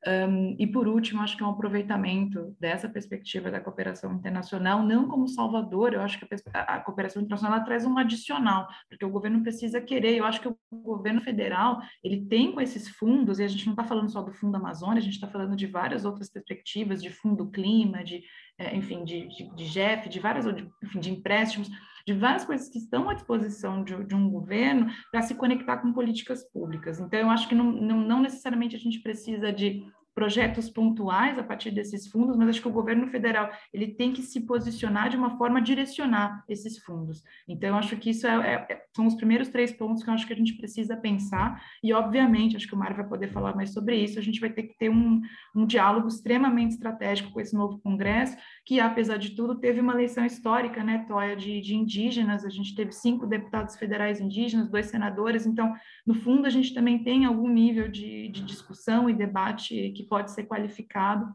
Um, 0.07 0.55
e 0.59 0.67
por 0.67 0.87
último, 0.87 1.23
acho 1.23 1.37
que 1.37 1.43
é 1.43 1.47
um 1.47 1.51
aproveitamento 1.51 2.57
dessa 2.61 2.89
perspectiva 2.89 3.51
da 3.51 3.61
cooperação 3.61 4.13
internacional, 4.15 4.83
não 4.83 5.09
como 5.09 5.27
salvador, 5.27 5.93
eu 5.93 6.01
acho 6.01 6.21
que 6.21 6.27
a, 6.55 6.77
a 6.77 6.81
cooperação 6.81 7.21
internacional 7.21 7.65
traz 7.65 7.85
um 7.85 7.99
adicional, 7.99 8.69
porque 8.89 9.05
o 9.05 9.11
governo 9.11 9.43
precisa 9.43 9.81
querer, 9.81 10.17
eu 10.17 10.25
acho 10.25 10.41
que 10.41 10.49
o 10.49 10.57
governo 10.71 11.21
federal, 11.21 11.81
ele 12.03 12.25
tem 12.27 12.53
com 12.53 12.61
esses 12.61 12.89
fundos, 12.89 13.41
e 13.41 13.45
a 13.45 13.49
gente 13.49 13.67
não 13.67 13.73
está 13.73 13.83
falando 13.83 14.11
só 14.11 14.23
do 14.23 14.33
Fundo 14.33 14.57
Amazônia, 14.57 14.99
a 14.99 15.05
gente 15.05 15.15
está 15.15 15.27
falando 15.27 15.57
de 15.57 15.67
várias 15.67 16.05
outras 16.05 16.31
perspectivas, 16.31 17.03
de 17.03 17.11
Fundo 17.11 17.51
Clima, 17.51 18.05
de, 18.05 18.23
é, 18.57 18.77
enfim, 18.77 19.05
de, 19.05 19.27
de, 19.29 19.55
de 19.57 19.69
de 20.09 20.21
várias, 20.21 20.45
de, 20.55 20.69
enfim, 20.83 21.01
de 21.01 21.11
empréstimos, 21.11 21.69
de 22.09 22.15
várias 22.15 22.43
coisas 22.43 22.71
que 22.71 22.79
estão 22.79 23.11
à 23.11 23.13
disposição 23.13 23.85
de, 23.85 24.03
de 24.05 24.15
um 24.15 24.31
governo 24.31 24.91
para 25.13 25.21
se 25.21 25.35
conectar 25.35 25.77
com 25.77 25.93
políticas 25.93 26.43
públicas. 26.51 26.99
Então, 26.99 27.21
eu 27.21 27.29
acho 27.29 27.47
que 27.47 27.55
não, 27.55 27.71
não, 27.71 28.01
não 28.01 28.23
necessariamente 28.23 28.75
a 28.75 28.79
gente 28.79 29.01
precisa 29.01 29.53
de 29.53 29.85
projetos 30.19 30.69
pontuais 30.69 31.39
a 31.39 31.45
partir 31.45 31.71
desses 31.71 32.09
fundos, 32.09 32.37
mas 32.37 32.49
acho 32.49 32.61
que 32.61 32.67
o 32.67 32.73
governo 32.73 33.07
federal 33.07 33.53
ele 33.73 33.87
tem 33.87 34.13
que 34.13 34.21
se 34.21 34.41
posicionar 34.41 35.09
de 35.09 35.17
uma 35.17 35.39
forma 35.39 35.61
a 35.61 35.63
direcionar 35.63 36.43
esses 36.49 36.77
fundos. 36.79 37.23
Então, 37.47 37.79
acho 37.79 37.97
que 37.97 38.11
isso 38.11 38.27
é, 38.27 38.35
é, 38.35 38.67
é, 38.69 38.85
são 38.97 39.07
os 39.07 39.15
primeiros 39.15 39.49
três 39.49 39.71
pontos 39.73 40.03
que 40.03 40.11
eu 40.11 40.15
acho 40.15 40.27
que 40.27 40.33
a 40.33 40.37
gente 40.37 40.55
precisa 40.55 40.97
pensar, 40.97 41.63
e 41.85 41.93
obviamente, 41.93 42.57
acho 42.57 42.67
que 42.67 42.75
o 42.75 42.77
Mário 42.77 42.97
vai 42.97 43.07
poder 43.07 43.29
falar 43.29 43.55
mais 43.55 43.73
sobre 43.73 43.95
isso, 43.95 44.19
a 44.19 44.23
gente 44.23 44.41
vai 44.41 44.51
ter 44.51 44.65
que 44.65 44.77
ter 44.77 44.91
um, 44.91 45.21
um 45.55 45.65
diálogo 45.65 46.09
extremamente 46.09 46.73
estratégico 46.73 47.31
com 47.31 47.41
esse 47.41 47.55
novo 47.55 47.79
Congresso, 47.79 48.37
que, 48.67 48.81
apesar 48.81 49.19
de 49.19 49.37
tudo, 49.37 49.61
teve 49.61 49.81
uma 49.81 49.93
eleição 49.93 50.27
histórica, 50.27 50.83
né, 50.83 51.05
Toya, 51.07 51.37
de, 51.37 51.61
de 51.61 51.77
indígenas, 51.77 52.45
a 52.45 52.51
gente 52.51 52.75
teve 52.75 52.91
cinco 52.91 53.25
deputados 53.25 53.77
federais 53.77 54.21
indígenas, 54.21 54.69
dois 54.69 54.87
senadores, 54.87 55.47
então, 55.47 55.73
no 56.05 56.15
fundo, 56.15 56.45
a 56.45 56.51
gente 56.51 56.75
também 56.75 57.05
tem 57.05 57.25
algum 57.25 57.49
nível 57.49 57.87
de, 57.87 58.29
de 58.31 58.43
discussão 58.43 59.09
e 59.09 59.15
debate 59.15 59.93
que 59.95 60.08
pode 60.09 60.31
ser 60.31 60.45
qualificado, 60.45 61.33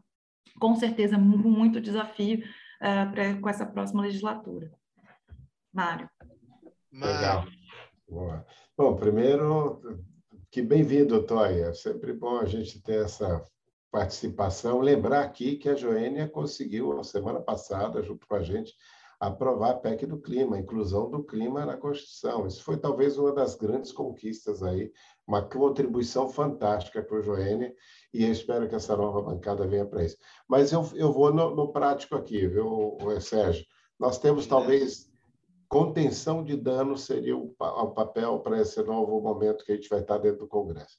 com 0.58 0.74
certeza, 0.76 1.16
muito 1.18 1.80
desafio 1.80 2.38
uh, 2.38 3.10
pra, 3.12 3.40
com 3.40 3.48
essa 3.48 3.66
próxima 3.66 4.02
legislatura. 4.02 4.70
Mário. 5.72 6.08
Legal. 6.92 7.44
Boa. 8.08 8.46
Bom, 8.76 8.96
primeiro, 8.96 9.80
que 10.50 10.62
bem-vindo, 10.62 11.24
Toya. 11.24 11.66
É 11.66 11.72
sempre 11.72 12.12
bom 12.12 12.38
a 12.38 12.44
gente 12.44 12.80
ter 12.80 13.04
essa 13.04 13.42
participação. 13.90 14.80
Lembrar 14.80 15.22
aqui 15.22 15.56
que 15.56 15.68
a 15.68 15.74
Joênia 15.74 16.28
conseguiu, 16.28 17.02
semana 17.02 17.40
passada, 17.40 18.02
junto 18.02 18.26
com 18.26 18.36
a 18.36 18.42
gente, 18.42 18.72
aprovar 19.26 19.70
a 19.70 19.74
PEC 19.74 20.06
do 20.06 20.18
clima, 20.18 20.56
a 20.56 20.60
inclusão 20.60 21.10
do 21.10 21.22
clima 21.22 21.64
na 21.64 21.76
Constituição. 21.76 22.46
Isso 22.46 22.62
foi 22.62 22.76
talvez 22.76 23.18
uma 23.18 23.32
das 23.32 23.54
grandes 23.54 23.92
conquistas 23.92 24.62
aí, 24.62 24.92
uma 25.26 25.42
contribuição 25.42 26.28
fantástica 26.28 27.02
para 27.02 27.18
o 27.18 27.22
Joênia, 27.22 27.74
e 28.12 28.24
eu 28.24 28.30
espero 28.30 28.68
que 28.68 28.74
essa 28.74 28.96
nova 28.96 29.22
bancada 29.22 29.66
venha 29.66 29.86
para 29.86 30.04
isso. 30.04 30.16
Mas 30.48 30.72
eu, 30.72 30.86
eu 30.94 31.12
vou 31.12 31.32
no, 31.32 31.54
no 31.54 31.72
prático 31.72 32.14
aqui, 32.16 32.46
viu, 32.46 32.98
Sérgio? 33.20 33.64
Nós 33.98 34.18
temos 34.18 34.46
talvez 34.46 35.10
contenção 35.68 36.44
de 36.44 36.56
danos 36.56 37.04
seria 37.04 37.36
o, 37.36 37.54
o 37.58 37.90
papel 37.90 38.38
para 38.40 38.60
esse 38.60 38.82
novo 38.82 39.20
momento 39.20 39.64
que 39.64 39.72
a 39.72 39.74
gente 39.74 39.88
vai 39.88 40.00
estar 40.00 40.18
dentro 40.18 40.40
do 40.40 40.48
Congresso. 40.48 40.98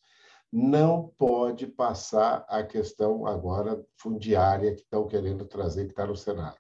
Não 0.52 1.14
pode 1.18 1.68
passar 1.68 2.46
a 2.48 2.64
questão 2.64 3.26
agora 3.26 3.84
fundiária 3.98 4.74
que 4.74 4.82
estão 4.82 5.08
querendo 5.08 5.46
trazer, 5.46 5.86
que 5.86 5.92
está 5.92 6.06
no 6.06 6.16
Senado. 6.16 6.58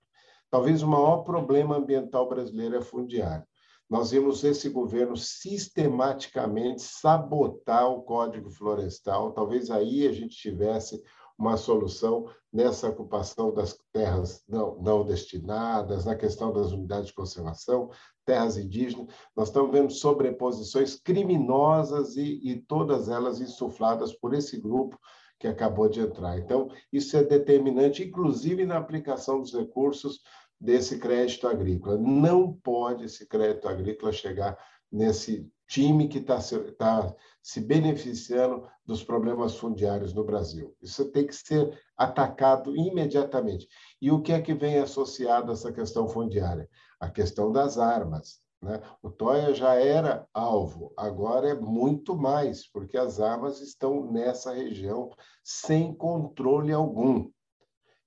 Talvez 0.55 0.81
o 0.81 0.87
maior 0.87 1.17
problema 1.17 1.75
ambiental 1.75 2.29
brasileiro 2.29 2.77
é 2.77 2.81
fundiário. 2.81 3.45
Nós 3.89 4.11
vimos 4.11 4.41
esse 4.41 4.69
governo 4.69 5.17
sistematicamente 5.17 6.81
sabotar 6.81 7.91
o 7.91 8.03
Código 8.03 8.49
Florestal. 8.49 9.33
Talvez 9.33 9.69
aí 9.69 10.07
a 10.07 10.13
gente 10.13 10.37
tivesse 10.37 11.03
uma 11.37 11.57
solução 11.57 12.29
nessa 12.53 12.87
ocupação 12.87 13.53
das 13.53 13.77
terras 13.91 14.45
não, 14.47 14.77
não, 14.81 15.03
destinadas, 15.03 16.05
na 16.05 16.15
questão 16.15 16.53
das 16.53 16.71
unidades 16.71 17.07
de 17.07 17.13
conservação, 17.15 17.89
terras 18.25 18.57
indígenas. 18.57 19.13
Nós 19.35 19.49
estamos 19.49 19.73
vendo 19.73 19.91
sobreposições 19.91 20.95
criminosas 20.95 22.15
e, 22.15 22.39
e 22.49 22.61
todas 22.61 23.09
elas 23.09 23.41
insufladas 23.41 24.13
por 24.13 24.33
esse 24.33 24.57
grupo 24.57 24.97
que 25.37 25.47
acabou 25.47 25.89
de 25.89 25.99
entrar. 25.99 26.39
Então, 26.39 26.69
isso 26.93 27.17
é 27.17 27.23
determinante, 27.23 28.03
inclusive 28.03 28.65
na 28.65 28.77
aplicação 28.77 29.41
dos 29.41 29.53
recursos 29.53 30.21
desse 30.59 30.97
crédito 30.97 31.47
agrícola. 31.47 31.97
Não 31.97 32.53
pode 32.53 33.05
esse 33.05 33.27
crédito 33.27 33.67
agrícola 33.67 34.11
chegar 34.11 34.57
nesse 34.91 35.49
time 35.67 36.07
que 36.07 36.19
está 36.19 36.39
se, 36.39 36.57
tá 36.73 37.13
se 37.41 37.59
beneficiando 37.59 38.67
dos 38.85 39.03
problemas 39.03 39.55
fundiários 39.57 40.13
no 40.13 40.23
Brasil. 40.23 40.75
Isso 40.81 41.11
tem 41.11 41.25
que 41.25 41.35
ser 41.35 41.77
atacado 41.97 42.75
imediatamente. 42.75 43.67
E 44.01 44.11
o 44.11 44.21
que 44.21 44.31
é 44.31 44.41
que 44.41 44.53
vem 44.53 44.77
associado 44.77 45.51
a 45.51 45.53
essa 45.53 45.71
questão 45.71 46.07
fundiária? 46.07 46.69
A 46.99 47.09
questão 47.09 47.51
das 47.51 47.77
armas. 47.77 48.39
Né? 48.61 48.81
O 49.01 49.09
Toia 49.09 49.53
já 49.53 49.75
era 49.75 50.27
alvo, 50.33 50.93
agora 50.97 51.49
é 51.49 51.53
muito 51.53 52.15
mais, 52.15 52.67
porque 52.67 52.97
as 52.97 53.19
armas 53.19 53.61
estão 53.61 54.11
nessa 54.11 54.53
região 54.53 55.11
sem 55.43 55.93
controle 55.93 56.71
algum. 56.71 57.29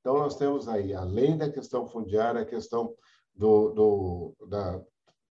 Então, 0.09 0.21
nós 0.21 0.37
temos 0.37 0.67
aí, 0.69 0.95
além 0.95 1.37
da 1.37 1.51
questão 1.51 1.87
fundiária, 1.87 2.41
a 2.41 2.47
questão 2.47 2.95
do, 3.35 3.69
do 3.75 4.47
da 4.49 4.81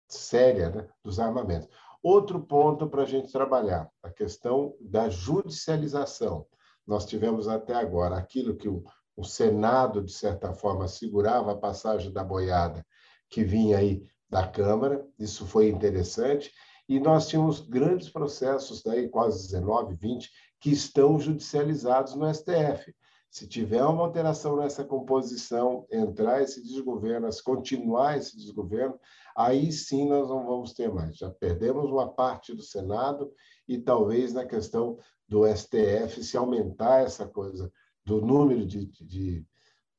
séria 0.07 0.69
né, 0.69 0.87
dos 1.03 1.19
armamentos. 1.19 1.67
Outro 2.03 2.39
ponto 2.39 2.87
para 2.87 3.01
a 3.01 3.05
gente 3.05 3.31
trabalhar, 3.31 3.89
a 4.03 4.11
questão 4.11 4.75
da 4.79 5.09
judicialização. 5.09 6.45
Nós 6.85 7.07
tivemos 7.07 7.47
até 7.47 7.73
agora 7.73 8.15
aquilo 8.15 8.55
que 8.55 8.69
o, 8.69 8.83
o 9.17 9.23
Senado, 9.23 10.03
de 10.03 10.13
certa 10.13 10.53
forma, 10.53 10.87
segurava 10.87 11.53
a 11.53 11.57
passagem 11.57 12.13
da 12.13 12.23
boiada 12.23 12.85
que 13.27 13.43
vinha 13.43 13.79
aí 13.79 14.05
da 14.29 14.47
Câmara, 14.47 15.03
isso 15.17 15.47
foi 15.47 15.69
interessante, 15.69 16.53
e 16.87 16.99
nós 16.99 17.27
tínhamos 17.27 17.59
grandes 17.59 18.07
processos, 18.07 18.83
daí 18.83 19.09
quase 19.09 19.47
19, 19.47 19.95
20, 19.95 20.29
que 20.61 20.69
estão 20.69 21.19
judicializados 21.19 22.13
no 22.13 22.31
STF. 22.31 22.93
Se 23.29 23.47
tiver 23.47 23.83
uma 23.83 24.03
alteração 24.03 24.57
nessa 24.57 24.83
composição, 24.83 25.85
entrar 25.91 26.41
esse 26.41 26.63
desgoverno, 26.63 27.29
continuar 27.43 28.17
esse 28.17 28.35
desgoverno, 28.35 28.99
aí 29.35 29.71
sim 29.71 30.07
nós 30.07 30.27
não 30.27 30.45
vamos 30.45 30.73
ter 30.73 30.91
mais. 30.91 31.17
Já 31.17 31.29
perdemos 31.29 31.91
uma 31.91 32.11
parte 32.11 32.55
do 32.55 32.63
Senado 32.63 33.31
e 33.67 33.77
talvez 33.77 34.33
na 34.33 34.45
questão 34.45 34.97
do 35.27 35.45
STF, 35.45 36.23
se 36.23 36.35
aumentar 36.35 37.03
essa 37.03 37.27
coisa 37.27 37.71
do 38.03 38.19
número 38.19 38.65
de, 38.65 38.87
de, 38.87 39.45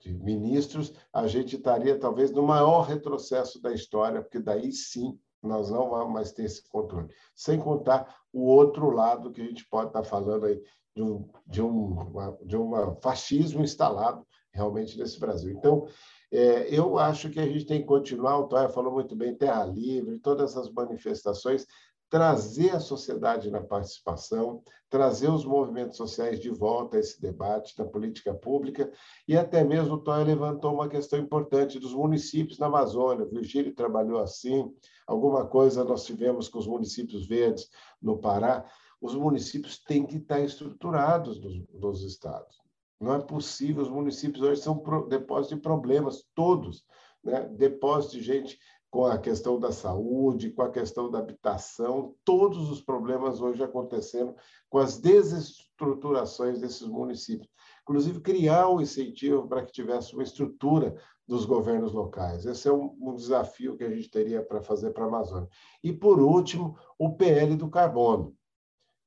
de 0.00 0.12
ministros, 0.12 0.92
a 1.12 1.28
gente 1.28 1.54
estaria 1.54 1.96
talvez 1.96 2.32
no 2.32 2.42
maior 2.42 2.82
retrocesso 2.82 3.62
da 3.62 3.72
história, 3.72 4.20
porque 4.20 4.40
daí 4.40 4.72
sim 4.72 5.16
nós 5.40 5.70
não 5.70 5.88
vamos 5.88 6.12
mais 6.12 6.32
ter 6.32 6.44
esse 6.44 6.68
controle. 6.68 7.08
Sem 7.34 7.60
contar 7.60 8.22
o 8.32 8.42
outro 8.42 8.90
lado 8.90 9.30
que 9.30 9.40
a 9.40 9.44
gente 9.44 9.66
pode 9.68 9.88
estar 9.88 10.02
falando 10.02 10.46
aí 10.46 10.60
de 10.94 11.02
um, 11.02 11.28
de 11.46 11.62
um, 11.62 11.92
uma, 12.00 12.38
de 12.44 12.56
um 12.56 12.94
fascismo 13.00 13.62
instalado 13.62 14.26
realmente 14.52 14.98
nesse 14.98 15.18
Brasil. 15.18 15.52
Então, 15.52 15.86
é, 16.32 16.68
eu 16.74 16.98
acho 16.98 17.30
que 17.30 17.40
a 17.40 17.46
gente 17.46 17.66
tem 17.66 17.80
que 17.80 17.86
continuar, 17.86 18.38
o 18.38 18.46
Toya 18.46 18.68
falou 18.68 18.92
muito 18.92 19.16
bem, 19.16 19.34
Terra 19.34 19.64
Livre, 19.64 20.18
todas 20.18 20.52
essas 20.52 20.70
manifestações, 20.70 21.66
trazer 22.08 22.70
a 22.70 22.80
sociedade 22.80 23.50
na 23.50 23.60
participação, 23.60 24.62
trazer 24.90 25.30
os 25.30 25.44
movimentos 25.44 25.96
sociais 25.96 26.40
de 26.40 26.50
volta 26.50 26.96
a 26.96 27.00
esse 27.00 27.20
debate 27.20 27.76
da 27.76 27.84
política 27.84 28.34
pública, 28.34 28.92
e 29.28 29.36
até 29.36 29.62
mesmo 29.62 29.94
o 29.94 29.98
Toya 29.98 30.24
levantou 30.24 30.74
uma 30.74 30.88
questão 30.88 31.20
importante 31.20 31.78
dos 31.78 31.94
municípios 31.94 32.58
na 32.58 32.66
Amazônia, 32.66 33.24
o 33.24 33.30
Virgílio 33.30 33.72
trabalhou 33.72 34.18
assim, 34.18 34.68
alguma 35.06 35.46
coisa 35.46 35.84
nós 35.84 36.04
tivemos 36.04 36.48
com 36.48 36.58
os 36.58 36.66
municípios 36.66 37.28
verdes 37.28 37.70
no 38.02 38.18
Pará, 38.18 38.64
os 39.00 39.14
municípios 39.14 39.78
têm 39.78 40.04
que 40.06 40.16
estar 40.16 40.40
estruturados 40.40 41.40
nos, 41.72 42.02
estados. 42.02 42.60
Não 43.00 43.14
é 43.14 43.18
possível, 43.18 43.82
os 43.82 43.88
municípios 43.88 44.42
hoje 44.42 44.60
são 44.60 44.82
depósitos 45.08 45.56
de 45.56 45.62
problemas, 45.62 46.24
todos, 46.34 46.84
né? 47.24 47.48
depósitos 47.48 48.18
de 48.18 48.22
gente 48.22 48.58
com 48.90 49.06
a 49.06 49.16
questão 49.16 49.58
da 49.58 49.70
saúde, 49.70 50.50
com 50.50 50.62
a 50.62 50.70
questão 50.70 51.10
da 51.10 51.20
habitação, 51.20 52.14
todos 52.24 52.70
os 52.70 52.82
problemas 52.82 53.40
hoje 53.40 53.62
acontecendo 53.62 54.34
com 54.68 54.78
as 54.78 54.98
desestruturações 54.98 56.60
desses 56.60 56.86
municípios. 56.86 57.48
Inclusive, 57.82 58.20
criar 58.20 58.68
um 58.68 58.80
incentivo 58.80 59.48
para 59.48 59.64
que 59.64 59.72
tivesse 59.72 60.12
uma 60.12 60.24
estrutura 60.24 60.94
dos 61.26 61.44
governos 61.44 61.92
locais. 61.92 62.44
Esse 62.44 62.68
é 62.68 62.72
um, 62.72 62.96
um 63.00 63.14
desafio 63.14 63.76
que 63.76 63.84
a 63.84 63.90
gente 63.90 64.10
teria 64.10 64.42
para 64.42 64.60
fazer 64.60 64.90
para 64.90 65.04
a 65.04 65.08
Amazônia. 65.08 65.48
E, 65.82 65.92
por 65.92 66.20
último, 66.20 66.76
o 66.98 67.14
PL 67.14 67.56
do 67.56 67.70
carbono 67.70 68.36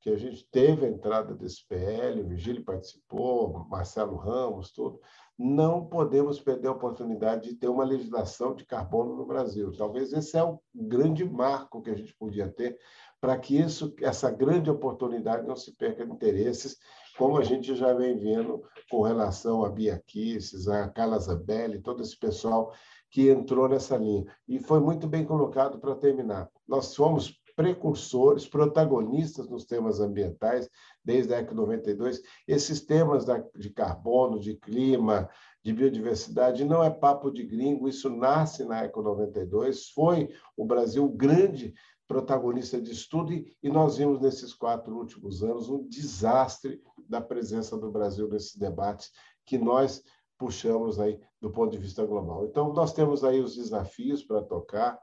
que 0.04 0.10
a 0.10 0.18
gente 0.18 0.46
teve 0.50 0.84
a 0.84 0.88
entrada 0.90 1.34
desse 1.34 1.66
PL, 1.66 2.20
o 2.20 2.28
Vigílio 2.28 2.62
participou, 2.62 3.66
Marcelo 3.70 4.16
Ramos, 4.16 4.70
tudo. 4.70 5.00
Não 5.38 5.86
podemos 5.86 6.38
perder 6.38 6.68
a 6.68 6.72
oportunidade 6.72 7.48
de 7.48 7.56
ter 7.56 7.68
uma 7.68 7.84
legislação 7.84 8.54
de 8.54 8.66
carbono 8.66 9.16
no 9.16 9.24
Brasil. 9.24 9.72
Talvez 9.72 10.12
esse 10.12 10.36
é 10.36 10.44
o 10.44 10.60
grande 10.74 11.24
marco 11.24 11.80
que 11.80 11.88
a 11.88 11.96
gente 11.96 12.14
podia 12.18 12.46
ter 12.46 12.78
para 13.18 13.38
que 13.38 13.58
isso, 13.58 13.94
essa 14.02 14.30
grande 14.30 14.70
oportunidade 14.70 15.48
não 15.48 15.56
se 15.56 15.74
perca 15.74 16.04
de 16.04 16.12
interesses, 16.12 16.76
como 17.16 17.38
a 17.38 17.42
gente 17.42 17.74
já 17.74 17.94
vem 17.94 18.14
vendo 18.18 18.62
com 18.90 19.00
relação 19.00 19.64
a 19.64 19.70
Bia 19.70 19.98
Kisses, 20.06 20.68
a 20.68 20.86
Carla 20.90 21.18
Zambelli, 21.18 21.80
todo 21.80 22.02
esse 22.02 22.18
pessoal 22.18 22.74
que 23.10 23.30
entrou 23.30 23.70
nessa 23.70 23.96
linha. 23.96 24.26
E 24.46 24.58
foi 24.58 24.80
muito 24.80 25.08
bem 25.08 25.24
colocado 25.24 25.78
para 25.78 25.94
terminar. 25.94 26.50
Nós 26.68 26.94
fomos 26.94 27.42
precursores, 27.56 28.46
protagonistas 28.46 29.48
nos 29.48 29.64
temas 29.64 30.00
ambientais, 30.00 30.68
desde 31.04 31.34
a 31.34 31.42
de 31.42 31.54
92. 31.54 32.22
Esses 32.46 32.80
temas 32.80 33.24
de 33.54 33.70
carbono, 33.70 34.38
de 34.38 34.54
clima, 34.54 35.28
de 35.62 35.72
biodiversidade, 35.72 36.64
não 36.64 36.82
é 36.82 36.90
papo 36.90 37.30
de 37.30 37.44
gringo, 37.44 37.88
isso 37.88 38.10
nasce 38.10 38.64
na 38.64 38.84
Eco 38.84 39.02
92, 39.02 39.88
foi 39.90 40.28
o 40.56 40.64
Brasil 40.64 41.08
grande 41.08 41.74
protagonista 42.06 42.80
de 42.80 42.92
estudo 42.92 43.32
e 43.32 43.68
nós 43.70 43.96
vimos 43.96 44.20
nesses 44.20 44.52
quatro 44.52 44.94
últimos 44.94 45.42
anos 45.42 45.70
um 45.70 45.88
desastre 45.88 46.82
da 47.08 47.20
presença 47.20 47.78
do 47.78 47.90
Brasil 47.90 48.28
nesses 48.28 48.56
debates 48.56 49.10
que 49.46 49.56
nós 49.56 50.02
puxamos 50.38 51.00
aí 51.00 51.18
do 51.40 51.50
ponto 51.50 51.72
de 51.72 51.78
vista 51.78 52.04
global. 52.04 52.44
Então, 52.44 52.72
nós 52.72 52.92
temos 52.92 53.24
aí 53.24 53.40
os 53.40 53.56
desafios 53.56 54.22
para 54.22 54.42
tocar, 54.42 54.98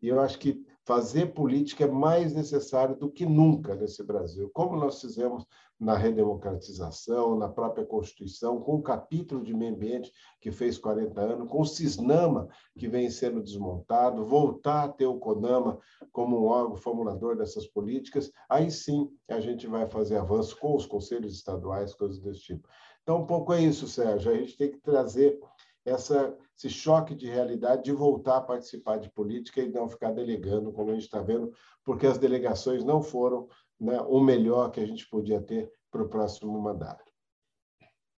e 0.00 0.08
eu 0.08 0.20
acho 0.20 0.38
que 0.38 0.64
fazer 0.84 1.32
política 1.32 1.84
é 1.84 1.88
mais 1.88 2.34
necessário 2.34 2.94
do 2.94 3.10
que 3.10 3.24
nunca 3.24 3.74
nesse 3.74 4.02
Brasil, 4.02 4.50
como 4.52 4.76
nós 4.76 5.00
fizemos 5.00 5.46
na 5.80 5.96
redemocratização, 5.96 7.36
na 7.36 7.48
própria 7.48 7.84
Constituição, 7.84 8.60
com 8.60 8.76
o 8.76 8.82
capítulo 8.82 9.42
de 9.42 9.52
meio 9.52 9.74
ambiente 9.74 10.12
que 10.40 10.50
fez 10.50 10.78
40 10.78 11.20
anos, 11.20 11.48
com 11.48 11.60
o 11.60 11.66
CISNAMA, 11.66 12.48
que 12.78 12.86
vem 12.86 13.10
sendo 13.10 13.42
desmontado, 13.42 14.24
voltar 14.24 14.84
a 14.84 14.88
ter 14.88 15.06
o 15.06 15.18
CONAMA 15.18 15.78
como 16.12 16.38
um 16.38 16.46
órgão 16.46 16.76
formulador 16.76 17.36
dessas 17.36 17.66
políticas, 17.66 18.30
aí 18.48 18.70
sim 18.70 19.10
a 19.28 19.40
gente 19.40 19.66
vai 19.66 19.88
fazer 19.88 20.16
avanço 20.16 20.56
com 20.58 20.76
os 20.76 20.86
conselhos 20.86 21.34
estaduais, 21.34 21.94
coisas 21.94 22.20
desse 22.20 22.40
tipo. 22.40 22.68
Então, 23.02 23.22
um 23.22 23.26
pouco 23.26 23.52
é 23.52 23.60
isso, 23.60 23.88
Sérgio, 23.88 24.32
a 24.32 24.36
gente 24.36 24.56
tem 24.56 24.70
que 24.70 24.78
trazer 24.78 25.38
essa, 25.84 26.34
esse 26.56 26.70
choque 26.70 27.14
de 27.14 27.26
realidade 27.26 27.84
de 27.84 27.92
voltar 27.92 28.36
a 28.36 28.42
participar 28.42 28.98
de 28.98 29.10
política 29.10 29.60
e 29.60 29.68
não 29.68 29.88
ficar 29.88 30.12
delegando, 30.12 30.72
como 30.72 30.90
a 30.90 30.94
gente 30.94 31.04
está 31.04 31.20
vendo, 31.20 31.52
porque 31.84 32.06
as 32.06 32.18
delegações 32.18 32.84
não 32.84 33.02
foram 33.02 33.48
né, 33.78 34.00
o 34.02 34.20
melhor 34.20 34.70
que 34.70 34.80
a 34.80 34.86
gente 34.86 35.06
podia 35.08 35.40
ter 35.40 35.70
para 35.90 36.02
o 36.02 36.08
próximo 36.08 36.60
mandato. 36.60 37.04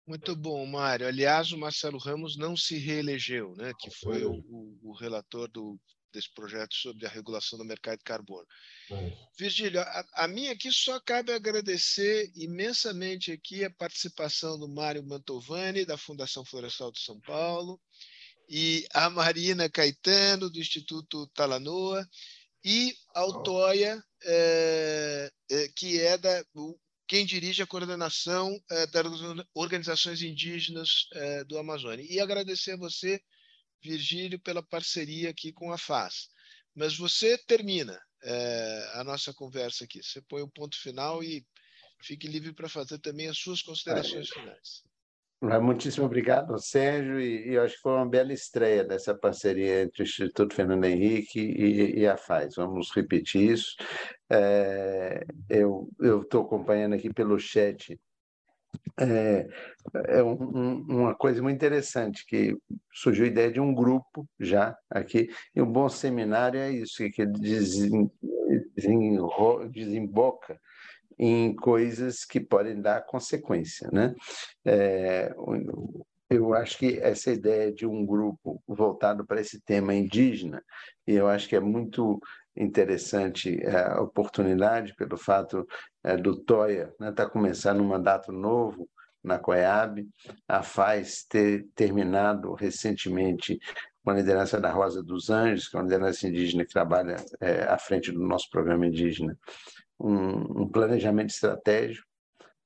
Muito 0.06 0.36
bom, 0.36 0.64
Mário. 0.66 1.06
Aliás, 1.06 1.50
o 1.50 1.58
Marcelo 1.58 1.98
Ramos 1.98 2.36
não 2.36 2.56
se 2.56 2.78
reelegeu, 2.78 3.56
né, 3.56 3.72
que 3.78 3.90
foi 3.90 4.24
o, 4.24 4.44
o, 4.82 4.92
relator 4.92 5.50
do, 5.50 5.80
desse 6.12 6.32
projeto 6.32 6.74
sobre 6.74 7.06
a 7.06 7.10
regulação 7.10 7.58
do 7.58 7.64
mercado 7.64 7.98
de 7.98 8.04
carbono. 8.04 8.46
É. 8.90 9.12
Virgílio, 9.36 9.80
a, 9.80 10.06
a 10.14 10.28
mim 10.28 10.46
aqui 10.46 10.70
só 10.70 11.00
cabe 11.00 11.32
agradecer 11.32 12.30
imensamente 12.36 13.32
aqui 13.32 13.64
a 13.64 13.70
participação 13.70 14.56
do 14.56 14.68
Mário 14.68 15.04
Mantovani, 15.04 15.84
da 15.84 15.98
Fundação 15.98 16.44
Florestal 16.44 16.92
de 16.92 17.00
São 17.00 17.20
Paulo, 17.20 17.80
e 18.48 18.86
a 18.92 19.10
Marina 19.10 19.68
Caetano, 19.68 20.50
do 20.50 20.58
Instituto 20.58 21.26
Talanoa, 21.28 22.06
e 22.64 22.94
ao 23.14 23.42
Toia, 23.42 24.02
é, 24.24 25.30
é, 25.50 25.68
que 25.68 26.00
é 26.00 26.18
da, 26.18 26.44
quem 27.06 27.24
dirige 27.24 27.62
a 27.62 27.66
coordenação 27.66 28.60
é, 28.70 28.86
das 28.88 29.06
organizações 29.54 30.22
indígenas 30.22 31.06
é, 31.12 31.44
do 31.44 31.58
Amazônia. 31.58 32.04
E 32.08 32.18
agradecer 32.18 32.72
a 32.72 32.76
você, 32.76 33.20
Virgílio, 33.82 34.40
pela 34.40 34.62
parceria 34.62 35.30
aqui 35.30 35.52
com 35.52 35.72
a 35.72 35.78
FAS. 35.78 36.28
Mas 36.74 36.96
você 36.96 37.38
termina 37.38 37.98
é, 38.22 38.90
a 38.94 39.04
nossa 39.04 39.32
conversa 39.32 39.84
aqui. 39.84 40.02
Você 40.02 40.20
põe 40.22 40.42
o 40.42 40.46
um 40.46 40.50
ponto 40.50 40.76
final 40.80 41.22
e 41.22 41.46
fique 42.02 42.26
livre 42.26 42.52
para 42.52 42.68
fazer 42.68 42.98
também 42.98 43.28
as 43.28 43.38
suas 43.38 43.62
considerações 43.62 44.28
finais. 44.28 44.82
Muitíssimo 45.40 46.06
obrigado, 46.06 46.58
Sérgio, 46.58 47.20
e, 47.20 47.50
e 47.50 47.58
acho 47.58 47.74
que 47.74 47.82
foi 47.82 47.92
uma 47.92 48.08
bela 48.08 48.32
estreia 48.32 48.82
dessa 48.82 49.14
parceria 49.14 49.82
entre 49.82 50.02
o 50.02 50.04
Instituto 50.04 50.54
Fernando 50.54 50.84
Henrique 50.84 51.38
e, 51.38 52.00
e 52.00 52.06
a 52.06 52.16
FAS. 52.16 52.54
Vamos 52.56 52.90
repetir 52.94 53.52
isso. 53.52 53.76
É, 54.30 55.24
eu 55.50 55.88
estou 56.22 56.42
acompanhando 56.42 56.94
aqui 56.94 57.12
pelo 57.12 57.38
chat 57.38 57.98
é, 58.98 59.46
é 60.08 60.22
um, 60.22 60.34
uma 60.88 61.14
coisa 61.14 61.42
muito 61.42 61.56
interessante, 61.56 62.24
que 62.26 62.56
surgiu 62.92 63.24
a 63.24 63.28
ideia 63.28 63.50
de 63.50 63.60
um 63.60 63.74
grupo 63.74 64.26
já 64.38 64.76
aqui, 64.90 65.28
e 65.54 65.60
um 65.60 65.70
bom 65.70 65.88
seminário 65.88 66.58
é 66.58 66.70
isso, 66.70 67.04
que 67.10 67.26
desemboca 69.74 70.58
em 71.18 71.54
coisas 71.54 72.24
que 72.24 72.40
podem 72.40 72.80
dar 72.80 73.04
consequência. 73.06 73.88
Né? 73.92 74.14
É, 74.64 75.34
eu 76.28 76.54
acho 76.54 76.78
que 76.78 76.98
essa 76.98 77.30
ideia 77.30 77.72
de 77.72 77.86
um 77.86 78.04
grupo 78.04 78.62
voltado 78.66 79.24
para 79.24 79.40
esse 79.40 79.60
tema 79.60 79.94
indígena, 79.94 80.62
e 81.06 81.14
eu 81.14 81.28
acho 81.28 81.48
que 81.48 81.56
é 81.56 81.60
muito 81.60 82.20
interessante 82.56 83.60
é, 83.62 83.92
a 83.92 84.00
oportunidade 84.00 84.94
pelo 84.94 85.16
fato 85.16 85.66
é, 86.02 86.16
do 86.16 86.36
Toia 86.36 86.88
estar 86.92 87.04
né, 87.04 87.12
tá 87.12 87.28
começando 87.28 87.80
um 87.80 87.88
mandato 87.88 88.32
novo 88.32 88.88
na 89.22 89.38
COEAB, 89.38 90.08
a 90.48 90.62
FAZ 90.62 91.24
ter 91.28 91.66
terminado 91.74 92.54
recentemente 92.54 93.58
com 94.04 94.10
a 94.10 94.14
liderança 94.14 94.60
da 94.60 94.70
Rosa 94.70 95.02
dos 95.02 95.30
Anjos, 95.30 95.68
que 95.68 95.76
é 95.76 95.80
uma 95.80 95.84
liderança 95.84 96.28
indígena 96.28 96.64
que 96.64 96.72
trabalha 96.72 97.16
é, 97.40 97.64
à 97.64 97.76
frente 97.76 98.12
do 98.12 98.20
nosso 98.20 98.48
programa 98.50 98.86
indígena, 98.86 99.36
um, 99.98 100.62
um 100.62 100.68
planejamento 100.68 101.30
estratégico 101.30 102.06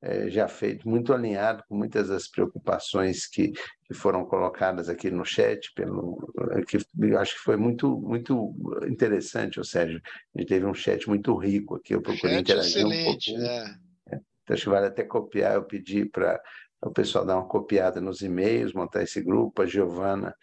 é, 0.03 0.31
já 0.31 0.49
feito, 0.49 0.89
muito 0.89 1.13
alinhado 1.13 1.63
com 1.69 1.77
muitas 1.77 2.09
das 2.09 2.27
preocupações 2.27 3.27
que, 3.27 3.53
que 3.85 3.93
foram 3.93 4.25
colocadas 4.25 4.89
aqui 4.89 5.11
no 5.11 5.25
chat, 5.25 5.73
pelo, 5.75 6.33
que 6.67 6.79
eu 7.03 7.19
acho 7.19 7.35
que 7.35 7.43
foi 7.43 7.57
muito, 7.57 7.99
muito 8.01 8.55
interessante, 8.89 9.61
o 9.61 9.65
Sérgio. 9.65 10.01
A 10.35 10.41
gente 10.41 10.49
teve 10.49 10.65
um 10.65 10.75
chat 10.75 11.07
muito 11.07 11.37
rico 11.37 11.77
aqui, 11.77 11.95
eu 11.95 12.01
procurei 12.01 12.37
chat 12.37 12.43
interagir 12.43 12.77
excelente, 12.79 13.03
um 13.03 13.13
pouquinho. 13.13 13.43
É. 13.43 13.65
É, 14.13 14.21
então, 14.43 14.55
acho 14.55 14.63
que 14.63 14.71
vale 14.71 14.87
até 14.87 15.05
copiar, 15.05 15.55
eu 15.55 15.65
pedi 15.65 16.07
para 16.07 16.41
o 16.83 16.91
pessoal 16.91 17.27
dar 17.27 17.37
uma 17.37 17.47
copiada 17.47 18.01
nos 18.01 18.23
e-mails, 18.23 18.73
montar 18.73 19.03
esse 19.03 19.21
grupo, 19.21 19.61
a 19.61 19.67
Giovana, 19.67 20.35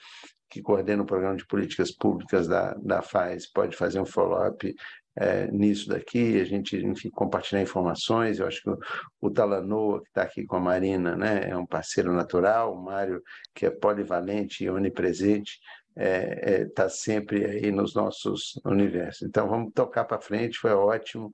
que 0.50 0.62
coordena 0.62 1.02
o 1.02 1.06
programa 1.06 1.36
de 1.36 1.48
políticas 1.48 1.92
públicas 1.92 2.48
da, 2.48 2.76
da 2.76 3.02
FAES, 3.02 3.52
pode 3.52 3.76
fazer 3.76 4.00
um 4.00 4.06
follow-up 4.06 4.74
é, 5.20 5.50
nisso 5.52 5.90
daqui, 5.90 6.40
a 6.40 6.46
gente, 6.46 6.78
enfim, 6.78 7.10
compartilhar 7.10 7.62
informações. 7.62 8.40
Eu 8.40 8.48
acho 8.48 8.62
que 8.62 8.70
o, 8.70 8.78
o 9.22 9.32
Talanoa, 9.32 10.02
que 10.02 10.08
está 10.10 10.22
aqui 10.22 10.46
com 10.46 10.58
a 10.58 10.60
Marina, 10.60 11.16
né, 11.16 11.50
é 11.50 11.58
um 11.58 11.66
parceiro 11.66 12.14
natural, 12.14 12.74
o 12.74 12.82
Mário, 12.82 13.22
que 13.54 13.66
é 13.66 13.70
polivalente 13.72 14.64
e 14.64 14.70
onipresente, 14.70 15.60
está 15.98 16.04
é, 16.04 16.62
é, 16.62 16.66
tá 16.66 16.88
sempre 16.88 17.44
aí 17.44 17.72
nos 17.72 17.96
nossos 17.96 18.60
universos. 18.64 19.28
Então, 19.28 19.50
vamos 19.50 19.74
tocar 19.74 20.06
para 20.06 20.22
frente, 20.22 20.60
foi 20.60 20.72
ótimo, 20.72 21.32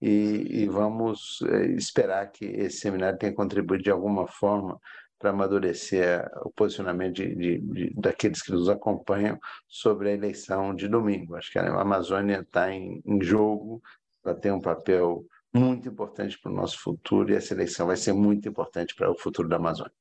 e, 0.00 0.62
e 0.62 0.68
vamos 0.68 1.38
é, 1.48 1.66
esperar 1.68 2.30
que 2.30 2.44
esse 2.44 2.78
seminário 2.78 3.18
tenha 3.18 3.34
contribuído 3.34 3.84
de 3.84 3.90
alguma 3.90 4.26
forma 4.26 4.78
para 5.24 5.30
amadurecer 5.30 6.30
o 6.44 6.50
posicionamento 6.50 7.14
de, 7.14 7.34
de, 7.34 7.58
de, 7.58 7.94
daqueles 7.96 8.42
que 8.42 8.52
nos 8.52 8.68
acompanham 8.68 9.40
sobre 9.66 10.10
a 10.10 10.12
eleição 10.12 10.74
de 10.74 10.86
domingo. 10.86 11.34
Acho 11.34 11.50
que 11.50 11.58
a 11.58 11.80
Amazônia 11.80 12.40
está 12.40 12.70
em, 12.70 13.02
em 13.06 13.22
jogo, 13.22 13.82
ela 14.22 14.34
tem 14.34 14.52
um 14.52 14.60
papel 14.60 15.26
muito 15.50 15.88
importante 15.88 16.38
para 16.38 16.52
o 16.52 16.54
nosso 16.54 16.78
futuro 16.78 17.32
e 17.32 17.36
essa 17.36 17.54
eleição 17.54 17.86
vai 17.86 17.96
ser 17.96 18.12
muito 18.12 18.46
importante 18.46 18.94
para 18.94 19.10
o 19.10 19.18
futuro 19.18 19.48
da 19.48 19.56
Amazônia. 19.56 19.94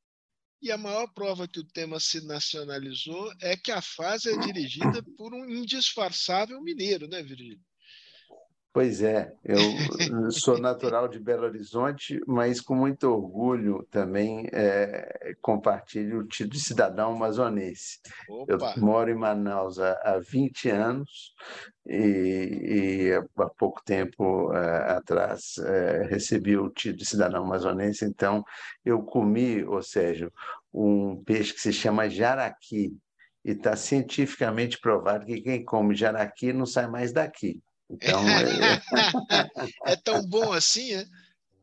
E 0.62 0.70
a 0.70 0.78
maior 0.78 1.08
prova 1.14 1.48
que 1.48 1.62
o 1.62 1.68
tema 1.68 2.02
se 2.02 2.26
nacionalizou 2.28 3.32
é 3.42 3.56
que 3.56 3.72
a 3.72 3.82
fase 3.82 4.30
é 4.30 4.38
dirigida 4.38 5.02
por 5.18 5.34
um 5.34 5.50
indisfarçável 5.50 6.62
mineiro, 6.62 7.08
né, 7.08 7.24
Virgílio? 7.24 7.62
Pois 8.74 9.04
é, 9.04 9.32
eu 9.46 10.32
sou 10.32 10.58
natural 10.58 11.08
de 11.08 11.20
Belo 11.20 11.44
Horizonte, 11.44 12.20
mas 12.26 12.60
com 12.60 12.74
muito 12.74 13.04
orgulho 13.04 13.88
também 13.92 14.50
é, 14.52 15.36
compartilho 15.40 16.22
o 16.22 16.28
título 16.28 16.50
de 16.56 16.60
cidadão 16.60 17.12
amazonense. 17.12 18.00
Opa. 18.28 18.74
Eu 18.76 18.82
moro 18.82 19.12
em 19.12 19.16
Manaus 19.16 19.78
há, 19.78 19.92
há 20.04 20.20
20 20.20 20.70
anos 20.72 21.36
e, 21.86 23.12
e 23.12 23.14
há 23.14 23.50
pouco 23.50 23.80
tempo 23.86 24.52
é, 24.52 24.94
atrás 24.94 25.60
é, 25.60 26.08
recebi 26.10 26.58
o 26.58 26.72
título 26.72 26.98
de 26.98 27.06
cidadão 27.06 27.44
amazonense, 27.44 28.04
então 28.04 28.44
eu 28.84 29.04
comi, 29.04 29.64
ou 29.64 29.84
seja, 29.84 30.32
um 30.74 31.24
peixe 31.24 31.54
que 31.54 31.62
se 31.62 31.72
chama 31.72 32.10
jaraqui, 32.10 32.98
e 33.46 33.52
está 33.52 33.76
cientificamente 33.76 34.80
provado 34.80 35.26
que 35.26 35.42
quem 35.42 35.64
come 35.64 35.94
jaraqui 35.94 36.54
não 36.54 36.66
sai 36.66 36.88
mais 36.88 37.12
daqui. 37.12 37.62
Então, 37.94 38.22
é... 38.28 38.82
é 39.94 39.96
tão 39.96 40.26
bom 40.26 40.52
assim, 40.52 40.96
é? 40.96 41.06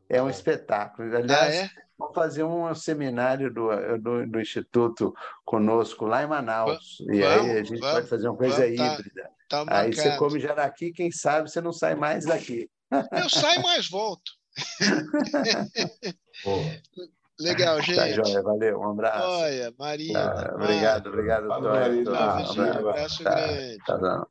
É 0.09 0.21
um 0.21 0.29
espetáculo. 0.29 1.15
Aliás, 1.15 1.55
ah, 1.55 1.63
é? 1.63 1.69
vamos 1.97 2.13
fazer 2.13 2.43
um 2.43 2.73
seminário 2.75 3.53
do, 3.53 3.69
do, 3.99 4.27
do, 4.27 4.41
Instituto 4.41 5.13
conosco 5.45 6.05
lá 6.05 6.23
em 6.23 6.27
Manaus. 6.27 6.97
Vamos, 6.99 7.17
e 7.17 7.23
aí 7.23 7.51
a 7.51 7.63
gente 7.63 7.79
vamos, 7.79 7.95
pode 7.95 8.07
fazer 8.07 8.27
uma 8.27 8.37
coisa 8.37 8.57
vamos, 8.57 8.77
tá, 8.77 8.93
híbrida. 8.93 9.29
Tá, 9.47 9.65
tá 9.65 9.79
aí 9.79 9.93
você 9.93 10.17
come 10.17 10.39
jaraqui, 10.39 10.91
quem 10.91 11.11
sabe 11.11 11.49
você 11.49 11.61
não 11.61 11.71
sai 11.71 11.95
mais 11.95 12.25
daqui. 12.25 12.69
Eu 12.91 13.29
saio 13.29 13.61
mais 13.61 13.89
volto. 13.89 14.31
Legal, 17.39 17.77
tá, 17.77 17.81
gente. 17.81 17.95
Tá, 17.95 18.11
joia, 18.11 18.43
valeu, 18.43 18.79
um 18.79 18.91
abraço. 18.91 19.27
Olha, 19.27 19.73
Maria. 19.79 20.13
Tá, 20.13 20.51
obrigado, 20.55 21.07
obrigado. 21.07 21.47
Um 21.47 21.53
abraço, 21.53 22.61
um 22.61 22.63
abraço 22.63 23.23
grande. 23.23 23.77
Tá, 23.85 23.97
tá, 23.97 24.27